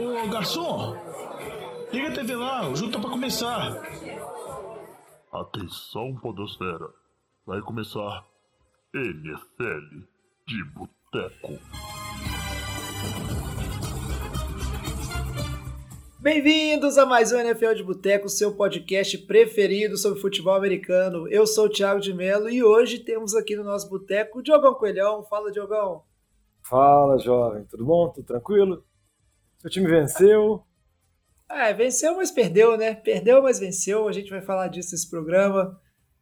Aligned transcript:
Ô, 0.00 0.30
garçom! 0.30 0.96
Liga 1.92 2.08
a 2.08 2.14
TV 2.14 2.34
lá, 2.34 2.66
o 2.70 2.74
jogo 2.74 2.90
tá 2.90 2.98
pra 2.98 3.10
começar. 3.10 3.82
Atenção, 5.30 6.16
Podosfera. 6.16 6.88
Vai 7.44 7.60
começar 7.60 8.24
NFL 8.94 10.06
de 10.48 10.64
Boteco. 10.72 11.58
Bem-vindos 16.18 16.96
a 16.96 17.04
mais 17.04 17.30
um 17.32 17.36
NFL 17.36 17.74
de 17.74 17.82
Boteco, 17.82 18.30
seu 18.30 18.56
podcast 18.56 19.18
preferido 19.18 19.98
sobre 19.98 20.18
futebol 20.18 20.54
americano. 20.54 21.28
Eu 21.28 21.46
sou 21.46 21.66
o 21.66 21.70
Thiago 21.70 22.00
de 22.00 22.14
Mello 22.14 22.48
e 22.48 22.64
hoje 22.64 23.00
temos 23.00 23.34
aqui 23.34 23.54
no 23.54 23.64
nosso 23.64 23.90
boteco 23.90 24.38
o 24.38 24.42
Diogão 24.42 24.72
Coelhão. 24.72 25.22
Fala, 25.24 25.52
Diogão. 25.52 26.04
Fala, 26.62 27.18
jovem. 27.18 27.64
Tudo 27.64 27.84
bom? 27.84 28.08
Tudo 28.08 28.24
tranquilo? 28.24 28.82
Seu 29.60 29.70
time 29.70 29.86
venceu? 29.88 30.62
É, 31.48 31.72
venceu, 31.74 32.16
mas 32.16 32.30
perdeu, 32.30 32.76
né? 32.76 32.94
Perdeu, 32.94 33.42
mas 33.42 33.58
venceu. 33.58 34.08
A 34.08 34.12
gente 34.12 34.30
vai 34.30 34.40
falar 34.40 34.68
disso 34.68 34.92
nesse 34.92 35.08
programa. 35.10 35.78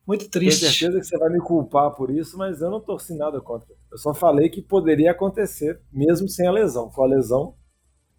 Muito 0.07 0.29
triste. 0.31 0.61
Tenho 0.61 0.73
certeza 0.73 0.99
que 1.01 1.07
você 1.07 1.19
vai 1.19 1.29
me 1.31 1.39
culpar 1.39 1.91
por 1.93 2.11
isso, 2.11 2.37
mas 2.39 2.61
eu 2.63 2.71
não 2.71 2.81
torci 2.81 3.15
nada 3.15 3.41
contra. 3.41 3.69
Eu 3.93 3.99
só 3.99 4.15
falei 4.15 4.49
que 4.49 4.63
poderia 4.63 5.11
acontecer, 5.11 5.81
mesmo 5.93 6.29
sem 6.29 6.47
a 6.47 6.51
lesão. 6.51 6.91
Com 6.91 7.03
a 7.03 7.07
lesão, 7.07 7.55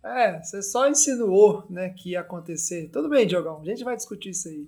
É, 0.04 0.42
você 0.42 0.62
só 0.62 0.88
insinuou, 0.88 1.66
né, 1.70 1.90
que 1.90 2.12
ia 2.12 2.22
acontecer. 2.22 2.90
Tudo 2.90 3.10
bem, 3.10 3.28
Diogão, 3.28 3.60
a 3.60 3.66
gente 3.66 3.84
vai 3.84 3.98
discutir 3.98 4.30
isso 4.30 4.48
aí. 4.48 4.66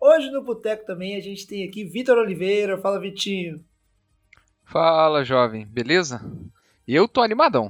Hoje 0.00 0.30
no 0.30 0.44
Boteco 0.44 0.86
também 0.86 1.16
a 1.16 1.20
gente 1.20 1.46
tem 1.46 1.66
aqui 1.66 1.84
Vitor 1.84 2.16
Oliveira. 2.18 2.78
Fala, 2.78 3.00
Vitinho. 3.00 3.64
Fala, 4.64 5.24
jovem, 5.24 5.66
beleza? 5.66 6.20
Eu 6.86 7.08
tô 7.08 7.22
animadão. 7.22 7.68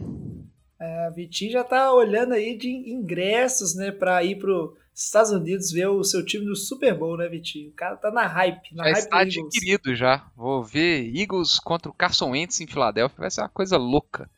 A 0.80 1.10
Vitinho 1.10 1.50
já 1.52 1.64
tá 1.64 1.92
olhando 1.92 2.34
aí 2.34 2.56
de 2.56 2.68
ingressos, 2.68 3.74
né, 3.74 3.90
pra 3.90 4.22
ir 4.22 4.38
pro 4.38 4.76
Estados 4.94 5.30
Unidos 5.32 5.70
ver 5.72 5.88
o 5.88 6.04
seu 6.04 6.24
time 6.24 6.44
no 6.44 6.54
Super 6.54 6.94
Bowl, 6.96 7.16
né, 7.16 7.28
Vitinho? 7.28 7.70
O 7.70 7.74
cara 7.74 7.96
tá 7.96 8.10
na 8.10 8.26
hype, 8.26 8.74
na 8.74 8.84
Já 8.84 8.90
hype 8.90 8.98
está 8.98 9.16
Eagles. 9.18 9.36
adquirido 9.38 9.94
já. 9.94 10.30
Vou 10.36 10.62
ver 10.62 11.12
Eagles 11.14 11.58
contra 11.58 11.90
o 11.90 11.94
Carson 11.94 12.30
Wentz 12.30 12.60
em 12.60 12.66
Filadélfia. 12.66 13.18
Vai 13.18 13.30
ser 13.30 13.40
uma 13.42 13.48
coisa 13.48 13.76
louca. 13.76 14.30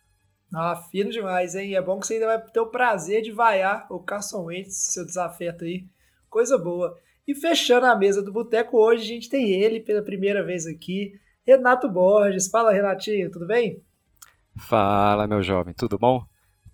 Ah, 0.53 0.77
fino 0.91 1.11
demais, 1.11 1.55
hein? 1.55 1.75
É 1.75 1.81
bom 1.83 2.01
que 2.01 2.07
você 2.07 2.15
ainda 2.15 2.27
vai 2.27 2.41
ter 2.43 2.61
o 2.61 2.67
prazer 2.67 3.23
de 3.23 3.31
vaiar 3.31 3.87
o 3.91 4.01
Carson 4.01 4.45
Wentz, 4.45 4.93
seu 4.93 5.05
desafeto 5.05 5.65
aí. 5.65 5.87
Coisa 6.29 6.59
boa. 6.59 6.97
E 7.27 7.35
fechando 7.35 7.87
a 7.87 7.95
mesa 7.95 8.23
do 8.23 8.33
Boteco 8.33 8.77
hoje, 8.79 9.03
a 9.03 9.07
gente 9.07 9.29
tem 9.29 9.51
ele 9.53 9.79
pela 9.79 10.03
primeira 10.03 10.43
vez 10.43 10.67
aqui, 10.67 11.13
Renato 11.47 11.89
Borges. 11.89 12.49
Fala, 12.49 12.73
Renatinho, 12.73 13.31
tudo 13.31 13.47
bem? 13.47 13.83
Fala, 14.59 15.27
meu 15.29 15.43
jovem, 15.43 15.73
tudo 15.73 15.97
bom? 15.99 16.25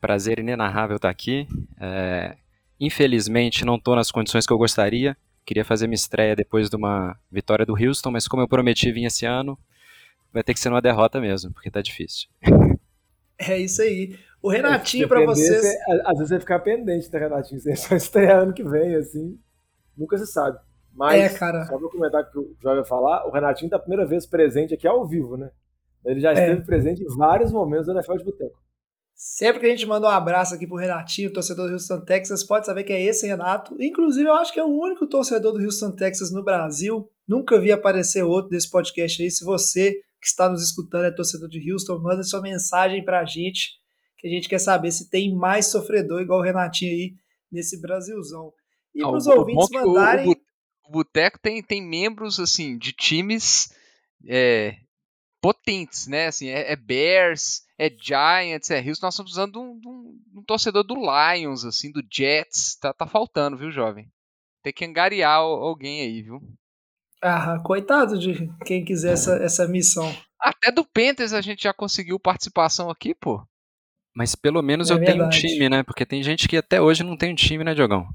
Prazer 0.01 0.39
inenarrável 0.39 0.97
estar 0.97 1.11
aqui. 1.11 1.47
É, 1.81 2.37
infelizmente, 2.79 3.65
não 3.65 3.77
estou 3.77 3.97
nas 3.97 4.11
condições 4.11 4.47
que 4.47 4.53
eu 4.53 4.59
gostaria. 4.59 5.17
Queria 5.45 5.65
fazer 5.65 5.87
minha 5.87 5.95
estreia 5.95 6.35
depois 6.37 6.69
de 6.69 6.77
uma 6.77 7.17
vitória 7.31 7.65
do 7.65 7.75
Houston, 7.75 8.11
mas 8.11 8.27
como 8.29 8.43
eu 8.43 8.49
prometi 8.49 8.91
vir 8.93 9.05
esse 9.05 9.25
ano, 9.25 9.59
vai 10.33 10.43
ter 10.43 10.53
que 10.55 10.61
ser 10.61 10.69
uma 10.69 10.83
derrota 10.83 11.21
mesmo, 11.21 11.53
porque 11.53 11.71
tá 11.71 11.81
difícil. 11.81 12.29
É 13.39 13.59
isso 13.59 13.83
aí. 13.83 14.19
O 14.43 14.49
Renatinho, 14.51 15.05
se 15.05 15.09
pra 15.09 15.21
depender, 15.21 15.35
vocês. 15.41 15.61
você- 15.63 16.03
às 16.05 16.15
vezes 16.19 16.29
você 16.29 16.41
ficar 16.41 16.59
pendente, 16.61 17.13
né, 17.13 17.19
Renatinho? 17.19 17.61
Você 17.61 17.77
só 17.77 17.95
estrear 17.97 18.43
ano 18.43 18.53
que 18.53 18.63
vem, 18.65 18.95
assim. 18.97 19.39
Nunca 19.97 20.17
se 20.19 20.27
sabe. 20.27 20.59
Mas, 20.93 21.35
É, 21.35 21.39
cara. 21.39 21.65
só 21.67 21.79
pra 21.79 21.89
comentar 21.91 22.23
o 22.23 22.31
que 22.31 22.39
o 22.39 22.57
Jovem 22.63 22.81
vai 22.81 22.87
falar, 22.89 23.27
o 23.27 23.31
Renatinho 23.31 23.71
tá 23.71 23.77
a 23.77 23.81
primeira 23.81 24.07
vez 24.07 24.25
presente 24.27 24.73
aqui 24.75 24.87
ao 24.87 25.07
vivo, 25.07 25.37
né? 25.37 25.51
Ele 26.05 26.21
já 26.21 26.31
É. 26.31 26.33
esteve 26.33 26.65
presente 26.65 27.03
em 27.03 27.17
vários 27.17 27.53
momentos 27.53 27.87
do 27.87 27.93
NFL 27.93 28.17
de 28.17 28.25
Boteco. 28.25 28.59
Sempre 29.19 29.61
que 29.61 29.67
a 29.67 29.71
gente 29.71 29.87
manda 29.87 30.07
um 30.07 30.11
abraço 30.11 30.55
aqui 30.55 30.67
pro 30.67 30.77
Renatinho, 30.77 31.33
torcedor 31.33 31.69
do 31.69 31.73
Houston 31.73 32.03
Texas, 32.05 32.45
pode 32.45 32.67
saber 32.67 32.85
que 32.85 32.93
é 32.93 33.03
esse 33.03 33.27
Renato. 33.27 33.75
Inclusive, 33.81 34.29
eu 34.29 34.35
acho 34.35 34.53
que 34.53 34.61
é 34.61 34.65
o 34.65 34.69
único 34.79 35.07
torcedor 35.07 35.53
do 35.55 35.65
Houston 35.65 35.91
Texas 35.93 36.31
no 36.31 36.45
Brasil. 36.45 37.09
Nunca 37.27 37.59
vi 37.59 37.73
aparecer 37.73 38.23
outro 38.23 38.51
desse 38.51 38.71
podcast 38.71 39.23
aí. 39.23 39.31
Se 39.31 39.43
você 39.43 39.93
que 40.21 40.27
está 40.29 40.51
nos 40.51 40.63
escutando 40.63 41.07
é 41.07 41.11
torcedor 41.11 41.49
de 41.49 41.73
Houston, 41.73 41.99
manda 41.99 42.23
sua 42.23 42.43
mensagem 42.43 43.03
pra 43.05 43.25
gente, 43.25 43.71
que 44.19 44.27
a 44.27 44.31
gente 44.31 44.49
quer 44.51 44.59
saber 44.59 44.91
se 44.91 45.09
tem 45.09 45.35
mais 45.35 45.67
sofredor 45.69 46.21
igual 46.21 46.41
o 46.41 46.43
Renatinho 46.43 46.93
aí 46.93 47.15
nesse 47.51 47.81
Brasilzão. 47.81 48.53
E 48.95 49.03
Ah, 49.03 49.09
pros 49.09 49.27
ouvintes 49.27 49.67
bom 49.67 49.69
que 49.69 49.79
o- 49.79 49.87
mandarem. 49.95 50.29
O, 50.29 50.37
o 50.89 50.93
Boteco 50.93 51.39
tem, 51.41 51.63
tem 51.63 51.83
membros, 51.83 52.39
assim, 52.39 52.77
de 52.77 52.93
times 52.93 53.71
é, 54.29 54.75
potentes, 55.47 56.09
né? 56.09 56.27
Assim, 56.27 56.49
é, 56.49 56.73
é 56.73 56.75
Bears, 56.75 57.63
é 57.79 57.89
Giants, 57.89 58.69
é 58.73 58.81
Houston. 58.81 59.07
Nós 59.07 59.15
estamos 59.15 59.31
usando 59.31 59.53
de 59.53 59.59
um, 59.59 59.81
um- 59.87 60.19
de 60.33 60.39
um 60.41 60.43
torcedor 60.43 60.83
do 60.83 60.97
Lions, 60.97 61.65
assim, 61.65 61.93
do 61.93 62.03
Jets. 62.13 62.75
Tá, 62.81 62.93
tá 62.93 63.07
faltando, 63.07 63.57
viu, 63.57 63.71
jovem? 63.71 64.11
Tem 64.61 64.73
que 64.73 64.85
angariar 64.85 65.37
al- 65.37 65.63
alguém 65.63 66.01
aí, 66.01 66.21
viu? 66.21 66.43
Ah, 67.23 67.61
coitado 67.65 68.19
de 68.19 68.51
quem 68.65 68.85
quiser 68.85 69.13
essa, 69.13 69.37
essa 69.37 69.69
missão. 69.69 70.13
Até 70.41 70.73
do 70.73 70.85
Panthers 70.85 71.33
a 71.33 71.41
gente 71.41 71.63
já 71.63 71.73
conseguiu 71.73 72.19
participação 72.19 72.91
aqui, 72.91 73.15
pô. 73.15 73.41
Mas 74.17 74.35
pelo 74.35 74.61
menos 74.63 74.91
É 74.91 74.95
eu 74.95 74.99
tenho 74.99 75.19
um 75.25 75.29
verdade. 75.29 75.47
time, 75.47 75.69
né? 75.69 75.83
Porque 75.85 76.05
tem 76.05 76.25
gente 76.25 76.49
que 76.49 76.57
até 76.57 76.81
hoje 76.83 77.05
não 77.05 77.17
tem 77.17 77.31
um 77.33 77.37
time, 77.37 77.63
né, 77.63 77.73
Diogão? 77.73 78.09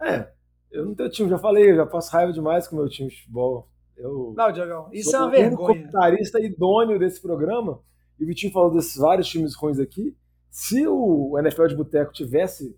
É, 0.00 0.30
eu 0.70 0.84
não 0.86 0.94
tenho 0.94 1.10
time, 1.10 1.28
já 1.28 1.38
falei, 1.38 1.72
eu 1.72 1.76
já 1.76 1.86
passo 1.86 2.12
raiva 2.12 2.32
demais 2.32 2.68
com 2.68 2.76
o 2.76 2.78
meu 2.78 2.88
time 2.88 3.08
de 3.08 3.16
futebol. 3.16 3.68
Eu 4.00 4.34
Não, 4.36 4.52
Diogão, 4.52 4.88
isso 4.92 5.14
é 5.14 5.18
uma 5.18 5.28
o 5.28 5.30
vergonha. 5.30 5.56
comentarista 5.56 6.40
idôneo 6.40 6.98
desse 6.98 7.20
programa. 7.20 7.82
E 8.18 8.24
o 8.24 8.26
Vitinho 8.26 8.52
falou 8.52 8.70
desses 8.70 8.96
vários 8.96 9.28
times 9.28 9.54
ruins 9.54 9.78
aqui. 9.78 10.16
Se 10.50 10.86
o 10.86 11.38
NFL 11.38 11.66
de 11.66 11.76
Boteco 11.76 12.12
tivesse 12.12 12.76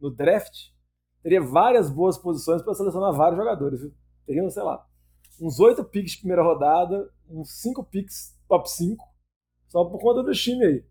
no 0.00 0.10
draft, 0.10 0.54
teria 1.22 1.40
várias 1.40 1.90
boas 1.90 2.18
posições 2.18 2.62
para 2.62 2.74
selecionar 2.74 3.12
vários 3.12 3.38
jogadores. 3.38 3.80
Viu? 3.80 3.92
Teriam, 4.26 4.50
sei 4.50 4.62
lá, 4.62 4.84
uns 5.40 5.58
oito 5.60 5.84
picks 5.84 6.12
de 6.12 6.18
primeira 6.18 6.42
rodada, 6.42 7.10
uns 7.28 7.60
cinco 7.60 7.82
picks 7.84 8.36
top 8.48 8.70
5, 8.70 9.04
só 9.68 9.84
por 9.84 9.98
conta 10.00 10.22
do 10.22 10.32
time 10.32 10.64
aí. 10.64 10.84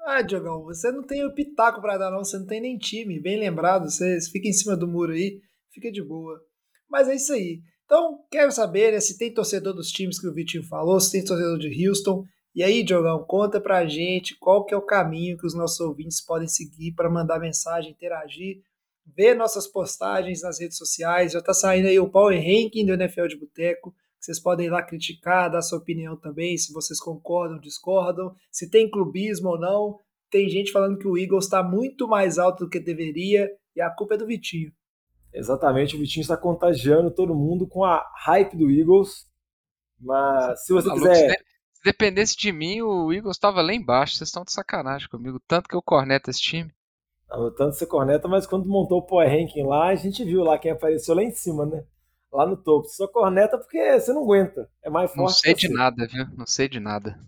Ah, 0.00 0.22
Diogão, 0.22 0.62
você 0.62 0.90
não 0.92 1.04
tem 1.04 1.24
o 1.24 1.34
pitaco 1.34 1.80
pra 1.80 1.98
dar, 1.98 2.10
não. 2.10 2.18
Você 2.18 2.38
não 2.38 2.46
tem 2.46 2.60
nem 2.60 2.78
time. 2.78 3.20
Bem 3.20 3.38
lembrado, 3.38 3.90
você 3.90 4.18
fica 4.30 4.48
em 4.48 4.52
cima 4.52 4.76
do 4.76 4.86
muro 4.86 5.12
aí, 5.12 5.40
fica 5.72 5.90
de 5.90 6.02
boa. 6.02 6.40
Mas 6.88 7.08
é 7.08 7.16
isso 7.16 7.32
aí. 7.32 7.60
Então, 7.86 8.18
quero 8.28 8.50
saber 8.50 8.92
né, 8.92 9.00
se 9.00 9.16
tem 9.16 9.32
torcedor 9.32 9.72
dos 9.72 9.90
times 9.90 10.20
que 10.20 10.26
o 10.26 10.34
Vitinho 10.34 10.64
falou, 10.64 10.98
se 10.98 11.12
tem 11.12 11.24
torcedor 11.24 11.56
de 11.56 11.88
Houston. 11.88 12.24
E 12.52 12.62
aí, 12.62 12.82
Diogão, 12.82 13.22
conta 13.24 13.60
pra 13.60 13.86
gente 13.86 14.36
qual 14.36 14.64
que 14.64 14.74
é 14.74 14.76
o 14.76 14.82
caminho 14.82 15.38
que 15.38 15.46
os 15.46 15.54
nossos 15.54 15.78
ouvintes 15.78 16.20
podem 16.20 16.48
seguir 16.48 16.92
para 16.92 17.08
mandar 17.08 17.38
mensagem, 17.38 17.92
interagir, 17.92 18.60
ver 19.06 19.34
nossas 19.34 19.68
postagens 19.68 20.42
nas 20.42 20.58
redes 20.58 20.76
sociais. 20.76 21.32
Já 21.32 21.40
tá 21.40 21.54
saindo 21.54 21.86
aí 21.86 21.98
o 22.00 22.08
Power 22.08 22.36
Ranking 22.36 22.84
do 22.84 22.94
NFL 22.94 23.28
de 23.28 23.36
Boteco. 23.36 23.94
Vocês 24.18 24.40
podem 24.40 24.66
ir 24.66 24.70
lá 24.70 24.82
criticar, 24.82 25.48
dar 25.48 25.62
sua 25.62 25.78
opinião 25.78 26.16
também, 26.16 26.58
se 26.58 26.72
vocês 26.72 26.98
concordam, 26.98 27.60
discordam, 27.60 28.34
se 28.50 28.68
tem 28.68 28.90
clubismo 28.90 29.50
ou 29.50 29.60
não. 29.60 30.00
Tem 30.28 30.48
gente 30.48 30.72
falando 30.72 30.98
que 30.98 31.06
o 31.06 31.16
Eagles 31.16 31.44
está 31.44 31.62
muito 31.62 32.08
mais 32.08 32.36
alto 32.36 32.64
do 32.64 32.70
que 32.70 32.80
deveria 32.80 33.48
e 33.76 33.80
a 33.80 33.90
culpa 33.90 34.14
é 34.14 34.18
do 34.18 34.26
Vitinho. 34.26 34.72
Exatamente, 35.36 35.96
o 35.96 35.98
Vitinho 35.98 36.22
está 36.22 36.36
contagiando 36.36 37.10
todo 37.10 37.34
mundo 37.34 37.66
com 37.68 37.84
a 37.84 38.04
hype 38.24 38.56
do 38.56 38.70
Eagles. 38.70 39.26
Mas 40.00 40.64
se 40.66 40.72
você 40.72 40.88
Maluco, 40.88 41.08
quiser. 41.08 41.14
se, 41.14 41.26
de- 41.26 41.44
se 41.74 41.82
dependesse 41.84 42.36
de 42.36 42.52
mim, 42.52 42.82
o 42.82 43.12
Eagles 43.12 43.38
tava 43.38 43.62
lá 43.62 43.72
embaixo. 43.74 44.16
Vocês 44.16 44.28
estão 44.28 44.44
de 44.44 44.52
sacanagem 44.52 45.08
comigo. 45.08 45.40
Tanto 45.46 45.68
que 45.68 45.76
eu 45.76 45.82
corneto 45.82 46.30
esse 46.30 46.40
time. 46.40 46.72
Não, 47.28 47.52
tanto 47.54 47.74
você 47.74 47.86
corneta, 47.86 48.28
mas 48.28 48.46
quando 48.46 48.68
montou 48.68 48.98
o 48.98 49.02
Power 49.06 49.28
Ranking 49.28 49.64
lá, 49.64 49.88
a 49.88 49.94
gente 49.94 50.24
viu 50.24 50.42
lá 50.44 50.58
quem 50.58 50.70
apareceu 50.70 51.14
lá 51.14 51.22
em 51.22 51.30
cima, 51.32 51.66
né? 51.66 51.84
Lá 52.32 52.46
no 52.46 52.56
topo. 52.56 52.88
Você 52.88 52.96
só 52.96 53.08
corneta 53.08 53.58
porque 53.58 53.98
você 54.00 54.12
não 54.12 54.22
aguenta. 54.22 54.70
É 54.82 54.90
mais 54.90 55.10
forte. 55.12 55.20
Não 55.20 55.28
sei 55.28 55.54
de 55.54 55.68
nada, 55.68 56.06
viu? 56.06 56.26
Não 56.36 56.46
sei 56.46 56.68
de 56.68 56.78
nada. 56.80 57.18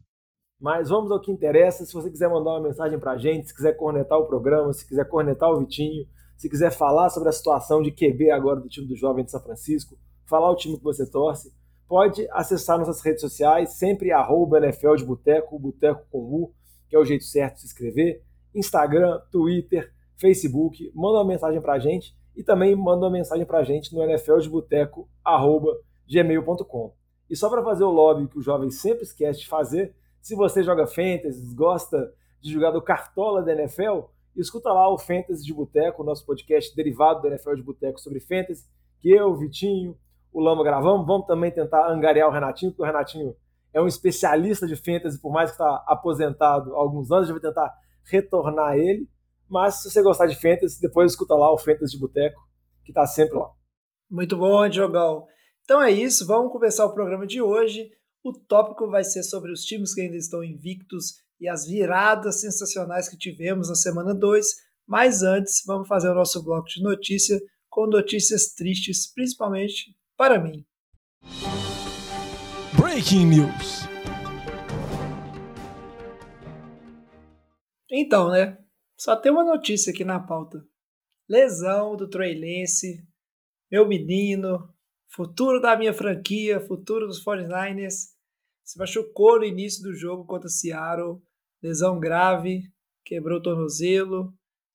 Mas 0.60 0.88
vamos 0.88 1.10
ao 1.10 1.20
que 1.20 1.30
interessa. 1.32 1.84
Se 1.84 1.92
você 1.92 2.10
quiser 2.10 2.28
mandar 2.28 2.50
uma 2.52 2.60
mensagem 2.68 2.98
pra 2.98 3.16
gente, 3.16 3.48
se 3.48 3.54
quiser 3.54 3.76
cornetar 3.76 4.18
o 4.18 4.26
programa, 4.26 4.72
se 4.72 4.86
quiser 4.86 5.08
cornetar 5.08 5.50
o 5.50 5.58
Vitinho, 5.60 6.06
se 6.38 6.48
quiser 6.48 6.70
falar 6.70 7.10
sobre 7.10 7.28
a 7.28 7.32
situação 7.32 7.82
de 7.82 7.90
QB 7.90 8.30
agora 8.30 8.60
do 8.60 8.68
time 8.68 8.86
do 8.86 8.96
Jovem 8.96 9.24
de 9.24 9.32
São 9.32 9.42
Francisco, 9.42 9.98
falar 10.24 10.48
o 10.50 10.56
time 10.56 10.78
que 10.78 10.84
você 10.84 11.04
torce, 11.04 11.52
pode 11.88 12.28
acessar 12.30 12.78
nossas 12.78 13.02
redes 13.02 13.20
sociais, 13.20 13.70
sempre 13.70 14.12
arroba 14.12 14.58
NFL 14.58 14.94
de 14.94 15.04
Boteco, 15.04 15.58
Boteco 15.58 16.06
com 16.10 16.20
U, 16.20 16.54
que 16.88 16.94
é 16.94 16.98
o 16.98 17.04
jeito 17.04 17.24
certo 17.24 17.56
de 17.56 17.62
se 17.62 17.66
inscrever. 17.66 18.22
Instagram, 18.54 19.20
Twitter, 19.32 19.92
Facebook, 20.16 20.92
manda 20.94 21.18
uma 21.18 21.24
mensagem 21.24 21.60
pra 21.60 21.80
gente 21.80 22.16
e 22.36 22.44
também 22.44 22.76
manda 22.76 23.04
uma 23.04 23.10
mensagem 23.10 23.44
pra 23.44 23.64
gente 23.64 23.92
no 23.92 24.00
nfldeboteco.gmail.com. 24.04 26.94
E 27.28 27.34
só 27.34 27.50
para 27.50 27.64
fazer 27.64 27.82
o 27.82 27.90
lobby 27.90 28.28
que 28.28 28.38
o 28.38 28.42
jovem 28.42 28.70
sempre 28.70 29.02
esquece 29.02 29.40
de 29.40 29.48
fazer, 29.48 29.92
se 30.20 30.36
você 30.36 30.62
joga 30.62 30.86
Fantasy, 30.86 31.52
gosta 31.52 32.14
de 32.40 32.52
jogar 32.52 32.70
do 32.70 32.80
Cartola 32.80 33.42
da 33.42 33.52
NFL, 33.52 34.02
escuta 34.36 34.72
lá 34.72 34.92
o 34.92 34.98
Fantasy 34.98 35.44
de 35.44 35.52
Boteco, 35.52 36.02
o 36.02 36.06
nosso 36.06 36.24
podcast 36.24 36.74
derivado 36.74 37.22
do 37.22 37.28
NFL 37.28 37.54
de 37.54 37.62
Boteco 37.62 38.00
sobre 38.00 38.20
Fantasy, 38.20 38.64
que 39.00 39.10
eu, 39.10 39.28
o 39.28 39.36
Vitinho, 39.36 39.96
o 40.32 40.40
Lama 40.40 40.62
gravamos. 40.62 41.06
Vamos 41.06 41.26
também 41.26 41.50
tentar 41.50 41.90
angariar 41.90 42.28
o 42.28 42.32
Renatinho, 42.32 42.72
porque 42.72 42.82
o 42.82 42.86
Renatinho 42.86 43.34
é 43.72 43.80
um 43.80 43.86
especialista 43.86 44.66
de 44.66 44.76
Fantasy, 44.76 45.20
por 45.20 45.32
mais 45.32 45.50
que 45.50 45.54
está 45.54 45.84
aposentado 45.86 46.74
há 46.74 46.78
alguns 46.78 47.10
anos, 47.10 47.28
gente 47.28 47.40
vai 47.40 47.50
tentar 47.50 47.74
retornar 48.04 48.76
ele. 48.76 49.08
Mas 49.48 49.82
se 49.82 49.90
você 49.90 50.02
gostar 50.02 50.26
de 50.26 50.34
Fantasy, 50.34 50.80
depois 50.80 51.12
escuta 51.12 51.34
lá 51.34 51.52
o 51.52 51.58
Fantasy 51.58 51.92
de 51.92 52.00
Boteco, 52.00 52.40
que 52.84 52.92
tá 52.92 53.06
sempre 53.06 53.38
lá. 53.38 53.50
Muito 54.10 54.36
bom, 54.36 54.68
Diogão. 54.68 55.26
Então 55.64 55.82
é 55.82 55.90
isso, 55.90 56.26
vamos 56.26 56.52
começar 56.52 56.86
o 56.86 56.94
programa 56.94 57.26
de 57.26 57.42
hoje. 57.42 57.90
O 58.22 58.32
tópico 58.32 58.88
vai 58.88 59.04
ser 59.04 59.22
sobre 59.22 59.52
os 59.52 59.60
times 59.62 59.94
que 59.94 60.00
ainda 60.00 60.16
estão 60.16 60.42
invictos 60.42 61.14
e 61.40 61.48
as 61.48 61.66
viradas 61.66 62.40
sensacionais 62.40 63.08
que 63.08 63.16
tivemos 63.16 63.68
na 63.68 63.74
semana 63.74 64.14
2. 64.14 64.46
Mas 64.86 65.22
antes, 65.22 65.62
vamos 65.66 65.86
fazer 65.86 66.10
o 66.10 66.14
nosso 66.14 66.42
bloco 66.42 66.68
de 66.68 66.82
notícia 66.82 67.40
com 67.68 67.86
notícias 67.86 68.54
tristes, 68.54 69.06
principalmente 69.12 69.94
para 70.16 70.40
mim. 70.40 70.64
Breaking 72.76 73.26
News. 73.26 73.88
Então, 77.90 78.30
né? 78.30 78.58
Só 78.96 79.14
tem 79.14 79.30
uma 79.30 79.44
notícia 79.44 79.92
aqui 79.92 80.04
na 80.04 80.18
pauta. 80.18 80.58
Lesão 81.28 81.96
do 81.96 82.08
Trey 82.08 82.34
Lance, 82.34 83.06
meu 83.70 83.86
menino, 83.86 84.74
futuro 85.14 85.60
da 85.60 85.76
minha 85.76 85.92
franquia, 85.92 86.60
futuro 86.66 87.06
dos 87.06 87.22
49ers, 87.24 88.08
se 88.64 88.78
machucou 88.78 89.38
no 89.38 89.44
início 89.44 89.82
do 89.82 89.94
jogo 89.94 90.24
contra 90.24 90.48
Seattle, 90.48 91.22
lesão 91.62 91.98
grave, 91.98 92.62
quebrou 93.04 93.38
o 93.38 93.42
tornozelo, 93.42 94.32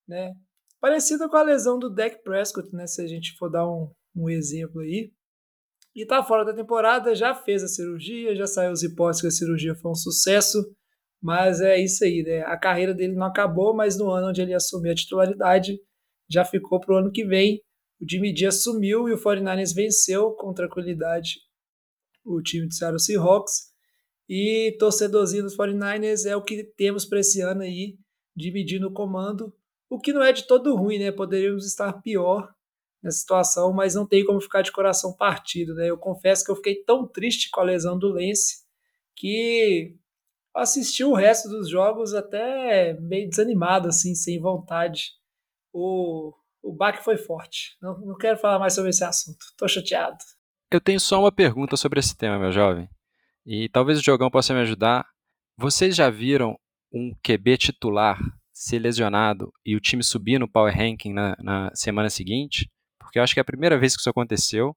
né? 0.08 0.34
Parecida 0.80 1.30
com 1.30 1.38
a 1.38 1.44
lesão 1.44 1.80
do 1.80 1.90
Dak 1.90 2.22
Prescott, 2.24 2.74
né? 2.76 2.88
Se 2.88 3.02
a 3.02 3.08
gente 3.08 3.36
for 3.38 3.50
dar 3.50 3.68
um, 3.68 3.90
um 4.16 4.30
exemplo 4.30 4.82
aí. 4.82 5.12
E 5.96 6.06
tá 6.06 6.24
fora 6.24 6.44
da 6.44 6.54
temporada, 6.54 7.16
já 7.16 7.36
fez 7.36 7.64
a 7.64 7.68
cirurgia, 7.68 8.36
já 8.36 8.48
saiu 8.48 8.72
os 8.72 8.84
hipóteses 8.84 9.22
que 9.22 9.28
a 9.28 9.32
cirurgia 9.32 9.76
foi 9.76 9.92
um 9.92 9.96
sucesso, 9.96 10.58
mas 11.22 11.62
é 11.62 11.80
isso 11.80 12.04
aí, 12.04 12.24
né? 12.24 12.42
A 12.42 12.58
carreira 12.58 12.94
dele 12.94 13.14
não 13.14 13.28
acabou, 13.28 13.76
mas 13.76 13.98
no 13.98 14.10
ano 14.10 14.30
onde 14.30 14.42
ele 14.42 14.54
assumiu 14.54 14.92
a 14.92 14.96
titularidade, 14.96 15.80
já 16.30 16.44
ficou 16.44 16.80
pro 16.80 16.98
ano 16.98 17.12
que 17.12 17.24
vem. 17.24 17.62
O 18.02 18.06
Jimmy 18.10 18.36
G 18.36 18.48
assumiu 18.48 19.08
e 19.08 19.14
o 19.14 19.18
49ers 19.18 19.74
venceu 19.74 20.32
com 20.32 20.54
tranquilidade 20.54 21.36
o 22.26 22.42
time 22.42 22.68
de 22.68 22.76
Seattle 22.76 23.00
Seahawks. 23.00 23.73
E 24.28 24.76
torcedorzinho 24.80 25.44
dos 25.44 25.58
49ers 25.58 26.26
é 26.26 26.36
o 26.36 26.44
que 26.44 26.64
temos 26.64 27.06
para 27.06 27.20
esse 27.20 27.42
ano 27.42 27.62
aí, 27.62 27.98
dividindo 28.36 28.88
o 28.88 28.94
comando, 28.94 29.54
o 29.90 30.00
que 30.00 30.14
não 30.14 30.24
é 30.24 30.32
de 30.32 30.48
todo 30.48 30.76
ruim, 30.76 30.98
né? 30.98 31.12
Poderíamos 31.12 31.66
estar 31.66 31.94
pior 32.02 32.52
nessa 33.02 33.18
situação, 33.18 33.74
mas 33.74 33.96
não 33.96 34.08
tem 34.08 34.26
como 34.26 34.40
ficar 34.40 34.62
de 34.62 34.72
coração 34.72 35.16
partido, 35.16 35.76
né? 35.76 35.90
Eu 35.90 35.98
confesso 35.98 36.44
que 36.44 36.52
eu 36.52 36.56
fiquei 36.56 36.84
tão 36.84 37.08
triste 37.08 37.50
com 37.52 37.60
a 37.60 37.64
lesão 37.64 38.00
do 38.00 38.08
Lance 38.08 38.64
que 39.16 39.96
assisti 40.56 41.04
o 41.04 41.14
resto 41.14 41.50
dos 41.50 41.70
jogos 41.70 42.14
até 42.14 42.94
meio 43.02 43.30
desanimado, 43.30 43.90
assim, 43.90 44.16
sem 44.16 44.40
vontade. 44.40 45.12
O, 45.74 46.34
o 46.62 46.74
baque 46.74 47.04
foi 47.04 47.18
forte. 47.18 47.76
Não, 47.82 48.00
não 48.00 48.18
quero 48.18 48.38
falar 48.38 48.60
mais 48.60 48.74
sobre 48.74 48.92
esse 48.92 49.04
assunto. 49.04 49.46
Tô 49.58 49.68
chateado. 49.68 50.18
Eu 50.72 50.82
tenho 50.82 51.00
só 51.00 51.20
uma 51.20 51.32
pergunta 51.32 51.76
sobre 51.76 52.00
esse 52.00 52.16
tema, 52.16 52.40
meu 52.40 52.52
jovem. 52.52 52.90
E 53.46 53.68
talvez 53.70 54.00
o 54.00 54.04
Jogão 54.04 54.30
possa 54.30 54.54
me 54.54 54.62
ajudar. 54.62 55.06
Vocês 55.58 55.96
já 55.96 56.10
viram 56.10 56.58
um 56.92 57.14
QB 57.24 57.58
titular 57.58 58.20
ser 58.52 58.80
lesionado 58.80 59.52
e 59.66 59.76
o 59.76 59.80
time 59.80 60.04
subir 60.04 60.40
no 60.40 60.48
Power 60.48 60.76
Ranking 60.76 61.12
na, 61.12 61.36
na 61.40 61.72
semana 61.74 62.10
seguinte? 62.10 62.70
Porque 63.00 63.20
eu 63.20 63.24
acho 63.24 63.34
que 63.34 63.40
é 63.40 63.42
a 63.42 63.46
primeira 63.46 63.78
vez 63.78 63.96
que 63.96 64.00
isso 64.00 64.10
aconteceu. 64.10 64.76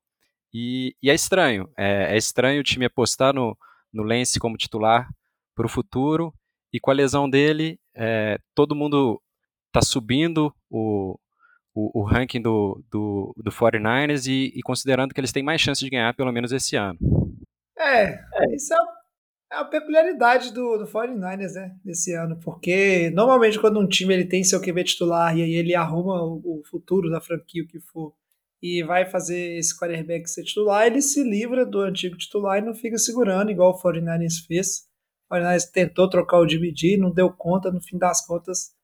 E, 0.53 0.95
e 1.03 1.11
é 1.11 1.15
estranho. 1.15 1.69
É, 1.79 2.15
é, 2.15 2.17
estranho 2.17 2.61
o 2.61 2.65
time 2.65 2.87
apostar 2.87 3.33
no, 3.35 3.57
no 3.93 4.03
Lance 4.03 4.41
como 4.41 4.57
titular 4.57 5.09
para 5.55 5.67
o 5.67 5.69
futuro. 5.71 6.33
E 6.73 6.81
com 6.81 6.91
a 6.91 6.95
lesão 6.95 7.31
dele, 7.31 7.79
é, 7.95 8.39
todo 8.55 8.75
mundo 8.75 9.21
está 9.69 9.81
subindo 9.81 10.53
o, 10.69 11.19
o, 11.75 12.01
o, 12.01 12.05
ranking 12.05 12.41
do, 12.41 12.83
do, 12.91 13.35
do 13.37 13.51
49ers 13.51 14.27
e, 14.27 14.53
e 14.55 14.63
considerando 14.63 15.15
que 15.15 15.21
eles 15.21 15.33
têm 15.33 15.43
mais 15.43 15.61
chance 15.61 15.83
de 15.83 15.91
ganhar 15.91 16.15
pelo 16.15 16.33
menos 16.33 16.53
esse 16.53 16.77
ano. 16.77 16.99
É, 17.79 18.05
é. 18.05 18.55
isso 18.55 18.73
é, 18.75 18.79
é 19.53 19.57
a 19.57 19.65
peculiaridade 19.65 20.53
do, 20.53 20.79
do 20.79 20.87
49ers, 20.87 21.53
né, 21.53 21.77
desse 21.85 22.15
ano, 22.15 22.39
porque 22.41 23.11
normalmente 23.11 23.59
quando 23.61 23.79
um 23.79 23.87
time 23.87 24.15
ele 24.15 24.25
tem 24.25 24.43
seu 24.45 24.61
QB 24.61 24.85
titular 24.85 25.37
e 25.37 25.43
aí 25.43 25.55
ele 25.55 25.75
arruma 25.75 26.23
o, 26.23 26.61
o 26.61 26.63
futuro 26.65 27.11
da 27.11 27.21
franquia, 27.21 27.63
o 27.63 27.67
que 27.67 27.81
for, 27.81 28.15
e 28.63 28.83
vai 28.83 29.05
fazer 29.05 29.59
esse 29.59 29.79
quarterback 29.79 30.29
ser 30.29 30.43
titular, 30.45 30.87
ele 30.87 31.03
se 31.03 31.23
livra 31.23 31.67
do 31.67 31.81
antigo 31.81 32.17
titular 32.17 32.59
e 32.59 32.65
não 32.65 32.75
fica 32.75 32.97
segurando, 32.99 33.51
igual 33.51 33.73
o 33.73 33.83
49ers 33.83 34.47
fez. 34.47 34.87
O 35.31 35.35
49ers 35.35 35.71
tentou 35.71 36.09
trocar 36.09 36.41
o 36.41 36.49
Jimmy 36.49 36.73
não 36.99 37.13
deu 37.13 37.31
conta, 37.31 37.71
no 37.71 37.83
fim 37.83 37.99
das 37.99 38.25
contas 38.25 38.77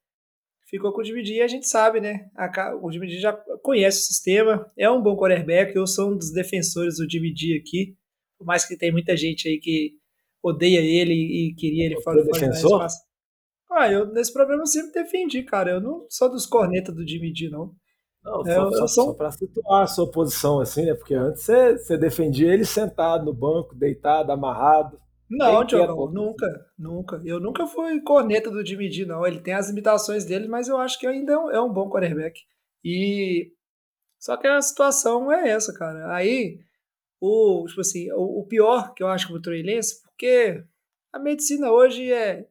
ficou 0.73 0.91
com 0.91 1.03
o 1.03 1.05
Jimmy 1.05 1.23
e 1.23 1.43
a 1.43 1.47
gente 1.47 1.69
sabe, 1.69 2.01
né? 2.01 2.31
A, 2.35 2.75
o 2.81 2.91
Jimmy 2.91 3.07
já 3.21 3.35
conhece 3.63 3.99
o 3.99 4.05
sistema, 4.05 4.73
é 4.75 4.91
um 4.91 5.03
bom 5.03 5.15
quarterback, 5.15 5.77
eu 5.77 5.87
sou 5.87 6.11
um 6.11 6.17
dos 6.17 6.33
defensores 6.33 6.97
do 6.97 7.09
Jimmy 7.09 7.35
aqui, 7.61 7.95
por 8.43 8.47
mais 8.47 8.67
que 8.67 8.77
tem 8.77 8.91
muita 8.91 9.17
gente 9.17 9.49
aí 9.49 9.59
que 9.59 9.93
odeia 10.43 10.81
ele 10.81 11.15
e 11.15 11.55
queria 11.55 11.87
ele 11.87 12.01
fora 12.03 12.23
do 12.23 12.31
defensor? 12.31 12.87
Ah, 13.71 13.91
eu 13.91 14.07
nesse 14.13 14.33
problema 14.33 14.63
eu 14.63 14.67
sempre 14.67 14.93
defendi, 14.93 15.43
cara. 15.45 15.71
Eu 15.71 15.81
não 15.81 16.05
sou 16.11 16.29
dos 16.29 16.45
cornetas 16.45 16.95
do 16.95 17.07
Jimmy 17.07 17.33
D, 17.33 17.49
não. 17.49 17.73
Não, 18.25 18.43
é, 18.47 18.55
só, 18.55 18.71
só, 18.71 18.87
só 18.87 19.15
para 19.15 19.31
situar 19.31 19.83
a 19.83 19.87
sua 19.87 20.11
posição, 20.11 20.61
assim, 20.61 20.85
né? 20.85 20.95
Porque 20.95 21.15
antes 21.15 21.43
você, 21.43 21.79
você 21.79 21.97
defendia 21.97 22.53
ele 22.53 22.65
sentado 22.65 23.25
no 23.25 23.33
banco, 23.33 23.75
deitado, 23.75 24.31
amarrado. 24.31 25.01
Não, 25.31 25.65
Diogo, 25.65 26.11
nunca, 26.13 26.47
nunca. 26.79 27.23
Eu 27.25 27.41
nunca 27.41 27.67
fui 27.67 28.01
corneta 28.03 28.51
do 28.51 28.65
Jimmy 28.65 28.91
D, 28.91 29.07
não. 29.07 29.27
Ele 29.27 29.41
tem 29.41 29.55
as 29.55 29.69
limitações 29.69 30.25
dele, 30.25 30.47
mas 30.47 30.69
eu 30.69 30.77
acho 30.77 30.99
que 31.01 31.07
ainda 31.07 31.33
é 31.33 31.39
um, 31.39 31.51
é 31.51 31.61
um 31.63 31.73
bom 31.73 31.89
quarterback. 31.89 32.39
E. 32.85 33.51
Só 34.19 34.37
que 34.37 34.47
a 34.47 34.61
situação 34.61 35.33
é 35.33 35.49
essa, 35.49 35.73
cara. 35.73 36.15
Aí, 36.15 36.59
o, 37.25 37.65
tipo 37.69 37.81
assim, 37.81 38.11
o, 38.11 38.41
o 38.41 38.47
pior 38.49 38.93
que 38.95 39.03
eu 39.03 39.07
acho 39.07 39.29
que 39.29 39.33
o 39.33 39.41
Trey 39.41 39.63
Lance, 39.63 40.03
porque 40.03 40.65
a 41.13 41.21
medicina 41.21 41.71
hoje 41.71 42.13
é, 42.13 42.49